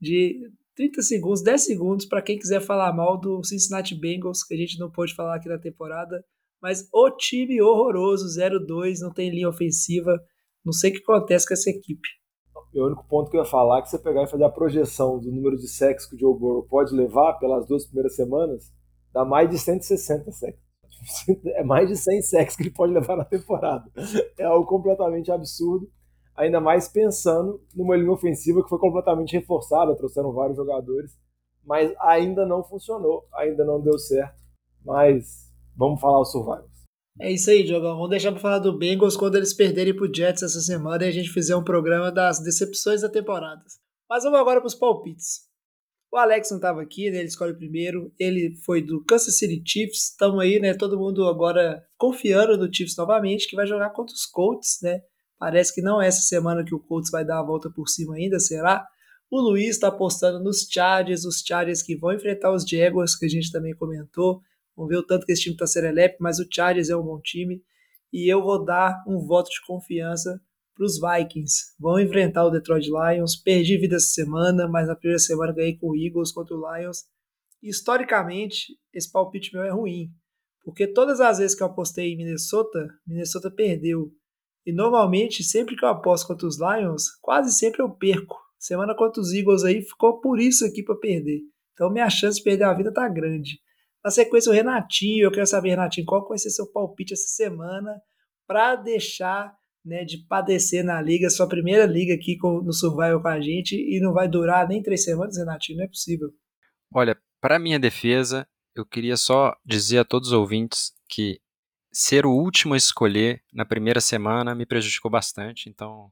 de 0.00 0.50
30 0.74 1.02
segundos, 1.02 1.42
10 1.42 1.64
segundos, 1.64 2.06
para 2.06 2.22
quem 2.22 2.38
quiser 2.38 2.60
falar 2.60 2.92
mal 2.92 3.18
do 3.18 3.42
Cincinnati 3.42 3.94
Bengals, 3.94 4.42
que 4.44 4.54
a 4.54 4.56
gente 4.56 4.78
não 4.78 4.90
pôde 4.90 5.14
falar 5.14 5.36
aqui 5.36 5.48
na 5.48 5.58
temporada, 5.58 6.24
mas 6.60 6.88
o 6.92 7.10
time 7.10 7.60
horroroso, 7.62 8.26
0-2, 8.38 9.00
não 9.00 9.12
tem 9.12 9.30
linha 9.30 9.48
ofensiva, 9.48 10.18
não 10.64 10.72
sei 10.72 10.90
o 10.90 10.94
que 10.94 11.02
acontece 11.02 11.46
com 11.46 11.54
essa 11.54 11.70
equipe 11.70 12.08
o 12.74 12.86
único 12.86 13.04
ponto 13.04 13.30
que 13.30 13.36
eu 13.36 13.42
ia 13.42 13.48
falar 13.48 13.78
é 13.78 13.82
que 13.82 13.88
você 13.88 13.98
pegar 13.98 14.24
e 14.24 14.30
fazer 14.30 14.44
a 14.44 14.50
projeção 14.50 15.18
do 15.18 15.30
número 15.30 15.56
de 15.56 15.68
sexos 15.68 16.08
que 16.08 16.16
o 16.16 16.18
Joe 16.18 16.38
Burrow 16.38 16.62
pode 16.62 16.94
levar 16.94 17.34
pelas 17.34 17.66
duas 17.66 17.86
primeiras 17.86 18.14
semanas, 18.14 18.72
dá 19.12 19.24
mais 19.24 19.48
de 19.48 19.58
160 19.58 20.30
sexos. 20.32 20.68
É 21.54 21.62
mais 21.62 21.88
de 21.88 21.96
100 21.96 22.22
sexos 22.22 22.56
que 22.56 22.64
ele 22.64 22.72
pode 22.72 22.92
levar 22.92 23.16
na 23.16 23.24
temporada. 23.24 23.84
É 24.36 24.44
algo 24.44 24.66
completamente 24.66 25.30
absurdo, 25.30 25.88
ainda 26.34 26.60
mais 26.60 26.88
pensando 26.88 27.62
numa 27.74 27.96
linha 27.96 28.10
ofensiva 28.10 28.62
que 28.62 28.68
foi 28.68 28.78
completamente 28.78 29.36
reforçada, 29.36 29.96
trouxeram 29.96 30.32
vários 30.32 30.56
jogadores, 30.56 31.16
mas 31.64 31.92
ainda 32.00 32.44
não 32.44 32.64
funcionou, 32.64 33.26
ainda 33.32 33.64
não 33.64 33.80
deu 33.80 33.96
certo. 33.96 34.38
Mas 34.84 35.47
vamos 35.78 36.00
falar 36.00 36.18
o 36.18 36.24
Survival. 36.24 36.68
É 37.20 37.32
isso 37.32 37.50
aí, 37.50 37.64
Diogão. 37.64 37.94
Vamos 37.94 38.10
deixar 38.10 38.32
para 38.32 38.40
falar 38.40 38.58
do 38.58 38.76
Bengals 38.76 39.16
quando 39.16 39.36
eles 39.36 39.54
perderem 39.54 39.94
pro 39.94 40.12
Jets 40.12 40.42
essa 40.42 40.60
semana 40.60 41.04
e 41.04 41.08
a 41.08 41.12
gente 41.12 41.30
fizer 41.30 41.56
um 41.56 41.64
programa 41.64 42.12
das 42.12 42.40
decepções 42.40 43.00
da 43.00 43.08
temporada. 43.08 43.62
Mas 44.08 44.24
vamos 44.24 44.38
agora 44.38 44.60
para 44.60 44.68
os 44.68 44.74
palpites. 44.74 45.48
O 46.12 46.16
Alex 46.16 46.50
não 46.50 46.58
estava 46.58 46.80
aqui, 46.80 47.10
né? 47.10 47.18
ele 47.18 47.28
escolhe 47.28 47.54
primeiro. 47.54 48.12
Ele 48.18 48.54
foi 48.64 48.80
do 48.80 49.04
Kansas 49.04 49.36
City 49.36 49.62
Chiefs. 49.66 50.10
Estamos 50.10 50.40
aí, 50.40 50.58
né? 50.58 50.74
Todo 50.74 50.98
mundo 50.98 51.26
agora 51.26 51.84
confiando 51.98 52.56
no 52.56 52.72
Chiefs 52.72 52.96
novamente, 52.96 53.48
que 53.48 53.56
vai 53.56 53.66
jogar 53.66 53.90
contra 53.90 54.14
os 54.14 54.24
Colts, 54.24 54.78
né? 54.82 55.00
Parece 55.38 55.74
que 55.74 55.82
não 55.82 56.00
é 56.00 56.06
essa 56.06 56.22
semana 56.22 56.64
que 56.64 56.74
o 56.74 56.80
Colts 56.80 57.10
vai 57.10 57.24
dar 57.24 57.40
a 57.40 57.44
volta 57.44 57.70
por 57.70 57.88
cima 57.88 58.14
ainda, 58.14 58.40
será? 58.40 58.86
O 59.30 59.40
Luiz 59.40 59.70
está 59.70 59.88
apostando 59.88 60.42
nos 60.42 60.66
Chargers, 60.70 61.24
os 61.24 61.42
Chargers 61.46 61.82
que 61.82 61.96
vão 61.96 62.12
enfrentar 62.12 62.52
os 62.52 62.64
Jaguars, 62.64 63.14
que 63.14 63.26
a 63.26 63.28
gente 63.28 63.52
também 63.52 63.74
comentou. 63.74 64.40
Vamos 64.78 64.90
ver 64.90 64.98
o 64.98 65.02
tanto 65.02 65.26
que 65.26 65.32
esse 65.32 65.42
time 65.42 65.56
está 65.56 65.66
serelepe, 65.66 66.18
mas 66.20 66.38
o 66.38 66.46
Chargers 66.48 66.88
é 66.88 66.96
um 66.96 67.02
bom 67.02 67.20
time. 67.20 67.60
E 68.12 68.32
eu 68.32 68.40
vou 68.40 68.64
dar 68.64 69.02
um 69.08 69.18
voto 69.26 69.50
de 69.50 69.60
confiança 69.66 70.40
para 70.72 70.86
os 70.86 71.00
Vikings. 71.00 71.74
Vão 71.80 71.98
enfrentar 71.98 72.46
o 72.46 72.50
Detroit 72.50 72.86
Lions. 72.86 73.34
Perdi 73.34 73.76
vida 73.76 73.96
essa 73.96 74.06
semana, 74.06 74.68
mas 74.68 74.86
na 74.86 74.94
primeira 74.94 75.18
semana 75.18 75.52
ganhei 75.52 75.76
com 75.76 75.88
o 75.88 75.96
Eagles 75.96 76.30
contra 76.30 76.54
o 76.54 76.76
Lions. 76.76 76.98
historicamente, 77.60 78.78
esse 78.94 79.10
palpite 79.10 79.52
meu 79.52 79.64
é 79.64 79.70
ruim. 79.70 80.12
Porque 80.62 80.86
todas 80.86 81.20
as 81.20 81.38
vezes 81.38 81.56
que 81.56 81.62
eu 81.64 81.66
apostei 81.66 82.12
em 82.12 82.16
Minnesota, 82.16 82.88
Minnesota 83.04 83.50
perdeu. 83.50 84.12
E 84.64 84.72
normalmente, 84.72 85.42
sempre 85.42 85.74
que 85.74 85.84
eu 85.84 85.88
aposto 85.88 86.28
contra 86.28 86.46
os 86.46 86.56
Lions, 86.56 87.16
quase 87.20 87.50
sempre 87.50 87.82
eu 87.82 87.90
perco. 87.90 88.36
Semana 88.56 88.94
contra 88.94 89.20
os 89.20 89.32
Eagles 89.32 89.64
aí 89.64 89.82
ficou 89.82 90.20
por 90.20 90.38
isso 90.38 90.64
aqui 90.64 90.84
para 90.84 90.94
perder. 90.94 91.40
Então 91.72 91.90
minha 91.90 92.08
chance 92.08 92.38
de 92.38 92.44
perder 92.44 92.64
a 92.64 92.74
vida 92.74 92.92
tá 92.92 93.08
grande. 93.08 93.58
Na 94.08 94.10
sequência, 94.10 94.50
o 94.50 94.54
Renatinho. 94.54 95.26
Eu 95.26 95.30
quero 95.30 95.46
saber, 95.46 95.68
Renatinho, 95.68 96.06
qual 96.06 96.26
vai 96.26 96.38
ser 96.38 96.48
seu 96.48 96.66
palpite 96.66 97.12
essa 97.12 97.28
semana 97.28 98.00
para 98.46 98.74
deixar 98.74 99.54
né, 99.84 100.02
de 100.02 100.24
padecer 100.26 100.82
na 100.82 100.98
liga, 101.02 101.28
sua 101.28 101.46
primeira 101.46 101.84
liga 101.84 102.14
aqui 102.14 102.38
com, 102.38 102.62
no 102.62 102.72
Survival 102.72 103.20
com 103.20 103.28
a 103.28 103.38
gente, 103.38 103.74
e 103.74 104.00
não 104.00 104.14
vai 104.14 104.26
durar 104.26 104.66
nem 104.66 104.82
três 104.82 105.04
semanas, 105.04 105.36
Renatinho? 105.36 105.76
Não 105.76 105.84
é 105.84 105.88
possível. 105.88 106.30
Olha, 106.90 107.18
para 107.38 107.58
minha 107.58 107.78
defesa, 107.78 108.48
eu 108.74 108.86
queria 108.86 109.14
só 109.14 109.54
dizer 109.62 109.98
a 109.98 110.04
todos 110.06 110.28
os 110.28 110.34
ouvintes 110.34 110.94
que 111.06 111.38
ser 111.92 112.24
o 112.24 112.32
último 112.32 112.72
a 112.72 112.78
escolher 112.78 113.42
na 113.52 113.66
primeira 113.66 114.00
semana 114.00 114.54
me 114.54 114.64
prejudicou 114.64 115.10
bastante. 115.10 115.68
Então, 115.68 116.10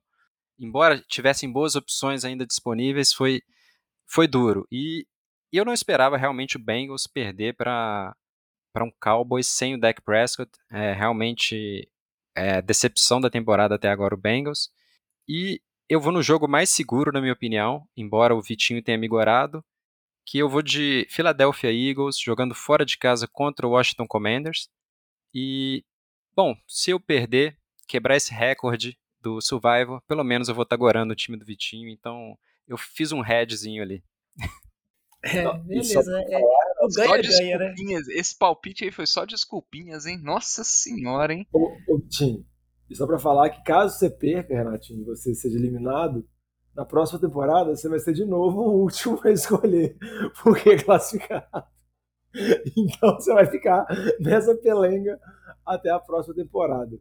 embora 0.58 1.02
tivessem 1.08 1.50
boas 1.50 1.74
opções 1.74 2.26
ainda 2.26 2.44
disponíveis, 2.44 3.14
foi, 3.14 3.40
foi 4.06 4.28
duro. 4.28 4.68
E 4.70 5.06
e 5.52 5.56
eu 5.56 5.64
não 5.64 5.72
esperava 5.72 6.16
realmente 6.16 6.56
o 6.56 6.60
Bengals 6.60 7.06
perder 7.06 7.54
para 7.54 8.14
um 8.80 8.90
Cowboys 9.00 9.46
sem 9.46 9.74
o 9.74 9.80
Dak 9.80 10.02
Prescott. 10.02 10.50
É 10.70 10.92
realmente 10.92 11.88
é, 12.34 12.60
decepção 12.60 13.20
da 13.20 13.30
temporada 13.30 13.74
até 13.74 13.88
agora 13.88 14.14
o 14.14 14.18
Bengals. 14.18 14.70
E 15.28 15.60
eu 15.88 16.00
vou 16.00 16.12
no 16.12 16.22
jogo 16.22 16.48
mais 16.48 16.70
seguro, 16.70 17.12
na 17.12 17.20
minha 17.20 17.32
opinião, 17.32 17.88
embora 17.96 18.34
o 18.34 18.42
Vitinho 18.42 18.82
tenha 18.82 18.98
migorado, 18.98 19.64
que 20.26 20.38
eu 20.38 20.48
vou 20.48 20.62
de 20.62 21.06
Philadelphia 21.08 21.72
Eagles, 21.72 22.18
jogando 22.18 22.54
fora 22.54 22.84
de 22.84 22.98
casa 22.98 23.28
contra 23.28 23.66
o 23.66 23.70
Washington 23.70 24.06
Commanders. 24.06 24.68
E, 25.32 25.84
bom, 26.34 26.56
se 26.66 26.90
eu 26.90 26.98
perder, 26.98 27.56
quebrar 27.86 28.16
esse 28.16 28.34
recorde 28.34 28.98
do 29.20 29.40
Survivor, 29.40 30.02
pelo 30.08 30.24
menos 30.24 30.48
eu 30.48 30.54
vou 30.54 30.64
estar 30.64 30.76
gorando 30.76 31.12
o 31.12 31.16
time 31.16 31.36
do 31.36 31.44
Vitinho, 31.44 31.88
então 31.88 32.36
eu 32.66 32.76
fiz 32.76 33.12
um 33.12 33.20
headzinho 33.20 33.82
ali. 33.82 34.02
É, 35.22 35.58
beleza. 35.58 36.20
É, 36.28 36.38
o 36.38 36.88
ganha, 36.94 37.22
ganha, 37.22 37.58
né? 37.58 37.74
Esse 38.10 38.36
palpite 38.36 38.84
aí 38.84 38.92
foi 38.92 39.06
só 39.06 39.24
desculpinhas, 39.24 40.06
hein? 40.06 40.18
Nossa 40.22 40.62
senhora, 40.62 41.32
hein? 41.32 41.46
Ô, 41.52 41.72
ô 41.88 42.00
Tim, 42.08 42.46
e 42.88 42.94
só 42.94 43.06
pra 43.06 43.18
falar 43.18 43.50
que 43.50 43.62
caso 43.64 43.98
você 43.98 44.08
perca, 44.08 44.54
Renatinho, 44.54 45.04
você 45.04 45.34
seja 45.34 45.56
eliminado, 45.58 46.26
na 46.74 46.84
próxima 46.84 47.18
temporada 47.18 47.74
você 47.74 47.88
vai 47.88 47.98
ser 47.98 48.12
de 48.12 48.24
novo 48.24 48.60
o 48.60 48.82
último 48.82 49.20
a 49.24 49.30
escolher, 49.30 49.96
porque 50.42 50.70
é 50.70 50.78
classificado. 50.78 51.66
Então 52.76 53.14
você 53.14 53.32
vai 53.32 53.46
ficar 53.46 53.86
nessa 54.20 54.54
pelenga 54.56 55.18
até 55.64 55.90
a 55.90 55.98
próxima 55.98 56.34
temporada. 56.34 56.96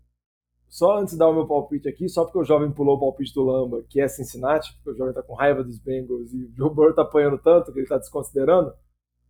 Só 0.67 0.97
antes 0.97 1.13
de 1.13 1.19
dar 1.19 1.29
o 1.29 1.33
meu 1.33 1.47
palpite 1.47 1.87
aqui, 1.87 2.09
só 2.09 2.23
porque 2.25 2.39
o 2.39 2.43
jovem 2.43 2.71
pulou 2.71 2.97
o 2.97 2.99
palpite 2.99 3.33
do 3.33 3.43
Lamba, 3.43 3.83
que 3.89 4.01
é 4.01 4.07
Cincinnati, 4.07 4.73
porque 4.75 4.91
o 4.91 4.95
jovem 4.95 5.13
tá 5.13 5.21
com 5.21 5.33
raiva 5.33 5.63
dos 5.63 5.79
Bengals 5.79 6.33
e 6.33 6.43
o 6.43 6.51
Joe 6.55 6.69
Burrow 6.69 6.93
tá 6.93 7.03
apanhando 7.03 7.37
tanto 7.37 7.71
que 7.71 7.79
ele 7.79 7.87
tá 7.87 7.97
desconsiderando, 7.97 8.73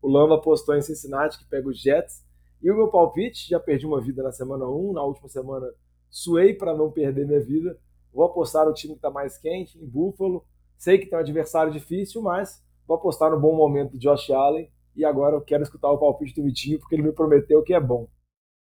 o 0.05 0.07
Lamba 0.07 0.35
apostou 0.35 0.75
em 0.75 0.81
Cincinnati, 0.83 1.39
que 1.39 1.45
pega 1.45 1.67
os 1.67 1.81
Jets. 1.81 2.23
E 2.61 2.69
o 2.69 2.75
meu 2.75 2.89
palpite, 2.89 3.49
já 3.49 3.59
perdi 3.59 3.87
uma 3.87 3.99
vida 3.99 4.21
na 4.21 4.31
semana 4.31 4.67
1, 4.67 4.93
na 4.93 5.03
última 5.03 5.27
semana 5.27 5.67
suei 6.11 6.53
para 6.53 6.75
não 6.75 6.91
perder 6.91 7.25
minha 7.25 7.39
vida. 7.39 7.75
Vou 8.13 8.23
apostar 8.23 8.67
no 8.67 8.73
time 8.73 8.93
que 8.93 8.99
está 8.99 9.09
mais 9.09 9.35
quente, 9.37 9.77
em 9.77 9.85
Buffalo. 9.85 10.45
Sei 10.77 10.99
que 10.99 11.07
tem 11.07 11.17
um 11.17 11.21
adversário 11.21 11.73
difícil, 11.73 12.21
mas 12.21 12.63
vou 12.87 12.97
apostar 12.97 13.31
no 13.31 13.39
bom 13.39 13.55
momento 13.55 13.93
do 13.93 13.97
Josh 13.97 14.29
Allen. 14.29 14.69
E 14.95 15.03
agora 15.03 15.35
eu 15.35 15.41
quero 15.41 15.63
escutar 15.63 15.89
o 15.89 15.97
palpite 15.97 16.35
do 16.35 16.43
Vitinho, 16.43 16.77
porque 16.77 16.93
ele 16.93 17.01
me 17.01 17.11
prometeu 17.11 17.63
que 17.63 17.73
é 17.73 17.79
bom. 17.79 18.07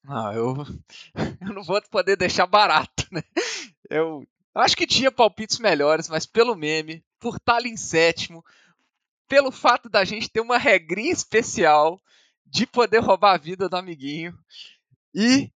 Ah, 0.07 0.33
eu, 0.35 0.57
eu 1.41 1.55
não 1.55 1.63
vou 1.63 1.81
poder 1.91 2.17
deixar 2.17 2.47
barato, 2.47 3.07
né? 3.11 3.23
Eu 3.89 4.27
acho 4.55 4.77
que 4.77 4.87
tinha 4.87 5.11
palpites 5.11 5.59
melhores, 5.59 6.09
mas 6.09 6.27
pelo 6.27 6.55
meme, 6.55 7.05
por 7.19 7.37
estar 7.37 7.57
ali 7.57 7.71
em 7.71 7.77
sétimo, 7.77 8.45
pelo 9.29 9.51
fato 9.51 9.89
da 9.89 10.05
gente 10.05 10.31
ter 10.31 10.41
uma 10.41 10.59
regrinha 10.59 11.13
especial 11.13 12.01
de 12.47 12.67
poder 12.67 12.99
roubar 12.99 13.35
a 13.35 13.39
vida 13.39 13.69
do 13.69 13.77
amiguinho 13.77 14.39
e 15.15 15.51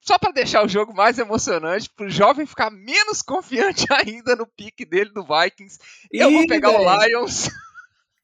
só 0.00 0.16
para 0.18 0.30
deixar 0.30 0.64
o 0.64 0.68
jogo 0.68 0.94
mais 0.94 1.18
emocionante, 1.18 1.90
para 1.90 2.06
o 2.06 2.10
jovem 2.10 2.46
ficar 2.46 2.70
menos 2.70 3.22
confiante 3.22 3.86
ainda 3.92 4.36
no 4.36 4.46
pique 4.46 4.84
dele 4.84 5.10
do 5.10 5.24
Vikings, 5.24 5.80
Ih, 6.12 6.20
eu 6.20 6.30
vou 6.30 6.46
pegar 6.46 6.70
o 6.70 7.04
Lions. 7.04 7.48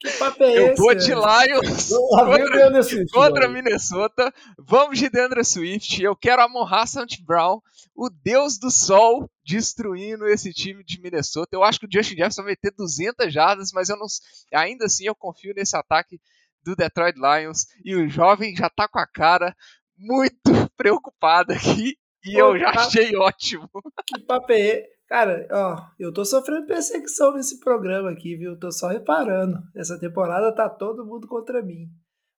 Que 0.03 0.11
papo 0.19 0.43
é 0.43 0.59
eu 0.59 0.67
esse? 0.73 0.83
vou 0.83 0.93
de 0.97 1.15
Lions 1.15 1.91
contra, 1.91 2.83
Swift, 2.83 3.13
contra 3.13 3.49
Minnesota. 3.49 4.35
Vamos 4.59 4.99
de 4.99 5.09
Deandre 5.09 5.45
Swift. 5.45 6.03
Eu 6.03 6.17
quero 6.17 6.43
a 6.43 6.87
St. 6.87 7.23
Brown, 7.25 7.61
o 7.95 8.11
deus 8.11 8.59
do 8.59 8.69
sol, 8.69 9.31
destruindo 9.47 10.27
esse 10.27 10.53
time 10.53 10.83
de 10.83 11.01
Minnesota. 11.01 11.51
Eu 11.53 11.63
acho 11.63 11.79
que 11.79 11.87
o 11.87 11.89
Justin 11.89 12.17
Jefferson 12.17 12.43
vai 12.43 12.57
ter 12.57 12.73
200 12.73 13.33
jardas, 13.33 13.71
mas 13.73 13.91
eu 13.91 13.97
não, 13.97 14.07
ainda 14.53 14.87
assim 14.87 15.07
eu 15.07 15.15
confio 15.15 15.55
nesse 15.55 15.77
ataque 15.77 16.21
do 16.65 16.75
Detroit 16.75 17.15
Lions. 17.15 17.67
E 17.85 17.95
o 17.95 18.09
jovem 18.09 18.57
já 18.57 18.69
tá 18.69 18.89
com 18.89 18.99
a 18.99 19.07
cara 19.07 19.55
muito 19.97 20.43
preocupado 20.77 21.53
aqui. 21.53 21.97
E 22.25 22.33
Pô, 22.33 22.39
eu 22.41 22.59
já 22.59 22.71
achei 22.71 23.15
ótimo. 23.15 23.71
Que 24.05 24.21
papo 24.21 24.53
é 24.53 24.85
Cara, 25.13 25.47
ó, 25.51 25.91
eu 25.99 26.11
tô 26.11 26.25
sofrendo 26.25 26.67
perseguição 26.67 27.35
nesse 27.35 27.61
programa 27.61 28.11
aqui, 28.11 28.35
viu? 28.35 28.59
Tô 28.59 28.73
só 28.73 28.89
reparando. 28.89 29.59
Essa 29.77 30.01
temporada 30.01 30.55
tá 30.55 30.71
todo 30.71 31.05
mundo 31.05 31.29
contra 31.29 31.63
mim. 31.63 31.87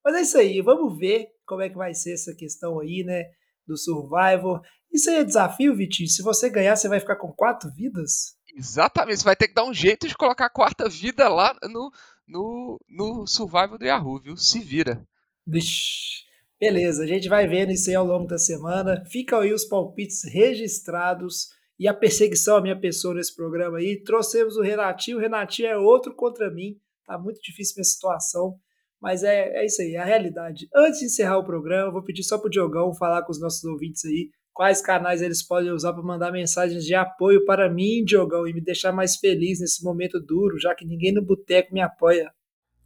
Mas 0.04 0.16
é 0.16 0.20
isso 0.22 0.36
aí, 0.36 0.60
vamos 0.60 0.98
ver 0.98 1.28
como 1.46 1.62
é 1.62 1.68
que 1.68 1.76
vai 1.76 1.94
ser 1.94 2.14
essa 2.14 2.34
questão 2.34 2.80
aí, 2.80 3.04
né? 3.06 3.26
Do 3.64 3.78
Survivor. 3.78 4.60
Isso 4.92 5.08
aí 5.08 5.18
é 5.18 5.24
desafio, 5.24 5.76
Vitinho. 5.76 6.08
Se 6.08 6.20
você 6.20 6.50
ganhar, 6.50 6.74
você 6.74 6.88
vai 6.88 6.98
ficar 6.98 7.14
com 7.14 7.32
quatro 7.32 7.70
vidas? 7.70 8.34
Exatamente, 8.56 9.18
você 9.18 9.24
vai 9.24 9.36
ter 9.36 9.46
que 9.46 9.54
dar 9.54 9.66
um 9.66 9.72
jeito 9.72 10.08
de 10.08 10.16
colocar 10.16 10.46
a 10.46 10.50
quarta 10.50 10.88
vida 10.88 11.28
lá 11.28 11.56
no, 11.70 11.92
no, 12.26 12.80
no 12.88 13.24
Survival 13.24 13.78
do 13.78 13.86
Yahoo, 13.86 14.20
viu? 14.20 14.36
Se 14.36 14.58
vira. 14.58 15.06
Vixe. 15.46 16.24
Beleza, 16.58 17.04
a 17.04 17.06
gente 17.06 17.28
vai 17.28 17.46
vendo 17.46 17.70
isso 17.70 17.88
aí 17.88 17.94
ao 17.94 18.04
longo 18.04 18.26
da 18.26 18.36
semana. 18.36 19.04
Ficam 19.06 19.38
aí 19.38 19.52
os 19.52 19.64
palpites 19.64 20.24
registrados 20.24 21.54
e 21.78 21.88
a 21.88 21.94
perseguição 21.94 22.56
à 22.56 22.60
minha 22.60 22.78
pessoa 22.78 23.14
nesse 23.14 23.34
programa 23.34 23.78
aí. 23.78 24.02
Trouxemos 24.02 24.56
o 24.56 24.62
Renatinho, 24.62 25.18
o 25.18 25.20
Renatinho 25.20 25.68
é 25.68 25.76
outro 25.76 26.14
contra 26.14 26.50
mim, 26.50 26.76
tá 27.06 27.18
muito 27.18 27.40
difícil 27.40 27.74
minha 27.76 27.84
situação, 27.84 28.56
mas 29.00 29.22
é, 29.22 29.48
é 29.60 29.66
isso 29.66 29.82
aí, 29.82 29.94
é 29.94 29.98
a 29.98 30.04
realidade. 30.04 30.68
Antes 30.74 31.00
de 31.00 31.06
encerrar 31.06 31.38
o 31.38 31.44
programa, 31.44 31.92
vou 31.92 32.02
pedir 32.02 32.22
só 32.22 32.38
pro 32.38 32.50
Diogão 32.50 32.94
falar 32.94 33.22
com 33.22 33.32
os 33.32 33.40
nossos 33.40 33.64
ouvintes 33.64 34.04
aí 34.04 34.30
quais 34.54 34.80
canais 34.80 35.20
eles 35.20 35.42
podem 35.42 35.72
usar 35.72 35.92
para 35.92 36.02
mandar 36.02 36.30
mensagens 36.30 36.84
de 36.84 36.94
apoio 36.94 37.44
para 37.44 37.68
mim, 37.68 38.04
Diogão, 38.04 38.46
e 38.46 38.54
me 38.54 38.60
deixar 38.60 38.92
mais 38.92 39.16
feliz 39.16 39.58
nesse 39.60 39.84
momento 39.84 40.20
duro, 40.20 40.58
já 40.58 40.74
que 40.74 40.86
ninguém 40.86 41.12
no 41.12 41.24
boteco 41.24 41.74
me 41.74 41.80
apoia. 41.80 42.32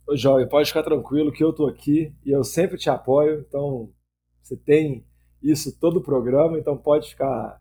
Ô, 0.09 0.17
Jovem, 0.17 0.49
pode 0.49 0.69
ficar 0.69 0.83
tranquilo 0.83 1.31
que 1.31 1.45
eu 1.45 1.53
tô 1.53 1.67
aqui 1.67 2.11
e 2.25 2.31
eu 2.31 2.43
sempre 2.43 2.79
te 2.79 2.89
apoio, 2.89 3.45
então 3.47 3.93
você 4.43 4.57
tem 4.57 5.07
isso 5.43 5.79
todo 5.79 5.99
o 5.99 6.03
programa, 6.03 6.59
então 6.59 6.77
pode 6.77 7.11
ficar 7.11 7.61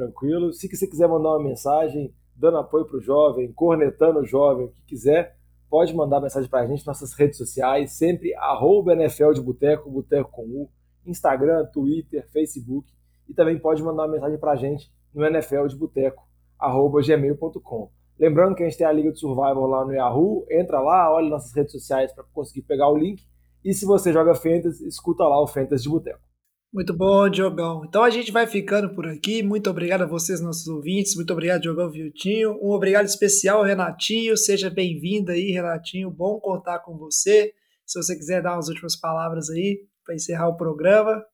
tranquilo. 0.00 0.52
Se 0.52 0.68
você 0.68 0.86
quiser 0.86 1.08
mandar 1.08 1.30
uma 1.30 1.42
mensagem 1.42 2.14
dando 2.34 2.56
apoio 2.56 2.86
para 2.86 2.96
o 2.96 3.00
jovem, 3.00 3.52
cornetando 3.52 4.20
o 4.20 4.26
jovem, 4.26 4.66
o 4.66 4.70
que 4.70 4.82
quiser, 4.86 5.36
pode 5.68 5.94
mandar 5.94 6.20
mensagem 6.20 6.48
para 6.48 6.60
a 6.60 6.66
gente 6.66 6.86
nossas 6.86 7.12
redes 7.12 7.36
sociais, 7.36 7.92
sempre 7.92 8.34
arroba 8.34 8.94
NFL 8.94 9.32
de 9.32 9.42
Boteco, 9.42 9.90
Boteco 9.90 10.30
com 10.30 10.42
U, 10.42 10.70
Instagram, 11.06 11.66
Twitter, 11.66 12.26
Facebook, 12.32 12.90
e 13.28 13.34
também 13.34 13.58
pode 13.58 13.82
mandar 13.82 14.04
uma 14.04 14.12
mensagem 14.12 14.38
para 14.38 14.52
a 14.52 14.56
gente 14.56 14.90
no 15.14 15.24
NFL 15.24 15.66
de 15.66 15.76
Boteco, 15.76 16.26
arroba 16.58 17.02
gmail.com. 17.02 17.90
Lembrando 18.18 18.54
que 18.54 18.62
a 18.62 18.66
gente 18.66 18.78
tem 18.78 18.86
a 18.86 18.92
Liga 18.92 19.12
de 19.12 19.18
Survival 19.18 19.66
lá 19.66 19.84
no 19.84 19.92
Yahoo, 19.92 20.46
entra 20.50 20.80
lá, 20.80 21.12
olha 21.12 21.28
nossas 21.28 21.54
redes 21.54 21.72
sociais 21.72 22.12
para 22.12 22.24
conseguir 22.32 22.62
pegar 22.62 22.88
o 22.88 22.96
link, 22.96 23.22
e 23.62 23.74
se 23.74 23.84
você 23.84 24.12
joga 24.12 24.34
Fantasy, 24.34 24.86
escuta 24.86 25.24
lá 25.24 25.40
o 25.42 25.46
Fantasy 25.46 25.84
de 25.84 25.90
Boteco. 25.90 26.29
Muito 26.72 26.96
bom, 26.96 27.28
Diogão. 27.28 27.84
Então 27.84 28.04
a 28.04 28.10
gente 28.10 28.30
vai 28.30 28.46
ficando 28.46 28.94
por 28.94 29.04
aqui. 29.04 29.42
Muito 29.42 29.68
obrigado 29.68 30.02
a 30.02 30.06
vocês, 30.06 30.40
nossos 30.40 30.68
ouvintes. 30.68 31.16
Muito 31.16 31.32
obrigado, 31.32 31.62
Diogão 31.62 31.90
Viltinho. 31.90 32.56
Um 32.62 32.70
obrigado 32.70 33.06
especial 33.06 33.64
Renatinho. 33.64 34.36
Seja 34.36 34.70
bem-vindo 34.70 35.32
aí, 35.32 35.50
Renatinho. 35.50 36.08
Bom 36.10 36.38
contar 36.38 36.78
com 36.78 36.96
você. 36.96 37.52
Se 37.84 38.00
você 38.00 38.16
quiser 38.16 38.40
dar 38.40 38.54
umas 38.54 38.68
últimas 38.68 38.94
palavras 38.94 39.50
aí 39.50 39.80
para 40.04 40.14
encerrar 40.14 40.48
o 40.48 40.56
programa. 40.56 41.24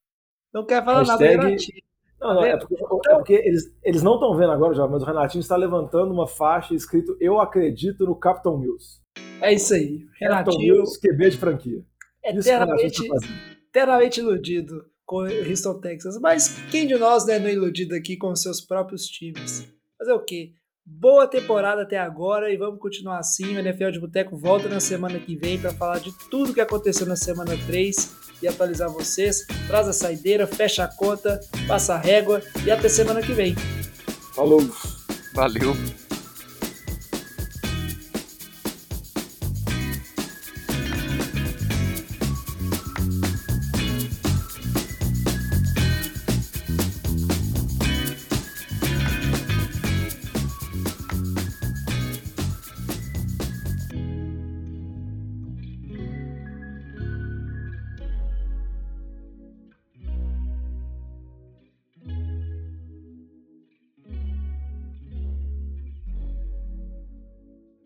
Não 0.54 0.64
quer 0.64 0.82
falar 0.82 1.00
Hashtag... 1.00 1.36
nada, 1.36 1.46
Renatinho. 1.48 1.82
Não, 2.18 2.34
não, 2.34 2.42
é 2.42 2.56
porque, 2.56 2.74
é 2.74 3.14
porque 3.14 3.32
eles, 3.34 3.64
eles 3.84 4.02
não 4.02 4.14
estão 4.14 4.34
vendo 4.34 4.52
agora, 4.52 4.72
já, 4.72 4.88
mas 4.88 5.02
o 5.02 5.06
Renatinho 5.06 5.42
está 5.42 5.54
levantando 5.54 6.14
uma 6.14 6.26
faixa 6.26 6.74
escrito 6.74 7.14
Eu 7.20 7.38
acredito 7.38 8.06
no 8.06 8.16
Capitão 8.16 8.58
Mills. 8.58 9.02
É 9.42 9.52
isso 9.52 9.74
aí. 9.74 10.06
Renatinho. 10.18 10.44
Capitão 10.44 10.58
Mills, 10.58 10.98
QB 10.98 11.30
de 11.30 11.36
franquia. 11.36 11.84
Eternamente, 12.24 13.02
eternamente 13.68 14.20
iludido 14.20 14.82
com 14.82 14.86
o 14.86 14.95
Houston 15.14 15.80
Texas. 15.80 16.18
Mas 16.20 16.56
quem 16.70 16.86
de 16.86 16.96
nós 16.96 17.26
né, 17.26 17.38
não 17.38 17.46
é 17.46 17.52
iludido 17.52 17.94
aqui 17.94 18.16
com 18.16 18.30
os 18.30 18.42
seus 18.42 18.60
próprios 18.60 19.06
times? 19.06 19.66
Fazer 19.98 20.12
o 20.12 20.24
quê? 20.24 20.52
Boa 20.84 21.26
temporada 21.26 21.82
até 21.82 21.98
agora 21.98 22.52
e 22.52 22.56
vamos 22.56 22.78
continuar 22.78 23.18
assim. 23.18 23.56
O 23.56 23.58
NFL 23.58 23.90
de 23.90 24.00
Boteco 24.00 24.36
volta 24.36 24.68
na 24.68 24.78
semana 24.78 25.18
que 25.18 25.36
vem 25.36 25.58
para 25.58 25.72
falar 25.72 25.98
de 25.98 26.12
tudo 26.30 26.54
que 26.54 26.60
aconteceu 26.60 27.06
na 27.06 27.16
semana 27.16 27.56
3 27.66 28.14
e 28.40 28.46
atualizar 28.46 28.88
vocês. 28.88 29.46
Traz 29.66 29.88
a 29.88 29.92
saideira, 29.92 30.46
fecha 30.46 30.84
a 30.84 30.88
conta, 30.88 31.40
passa 31.66 31.94
a 31.94 31.98
régua 31.98 32.40
e 32.64 32.70
até 32.70 32.88
semana 32.88 33.20
que 33.20 33.32
vem. 33.32 33.56
Falou! 34.34 34.60
Valeu! 35.34 36.05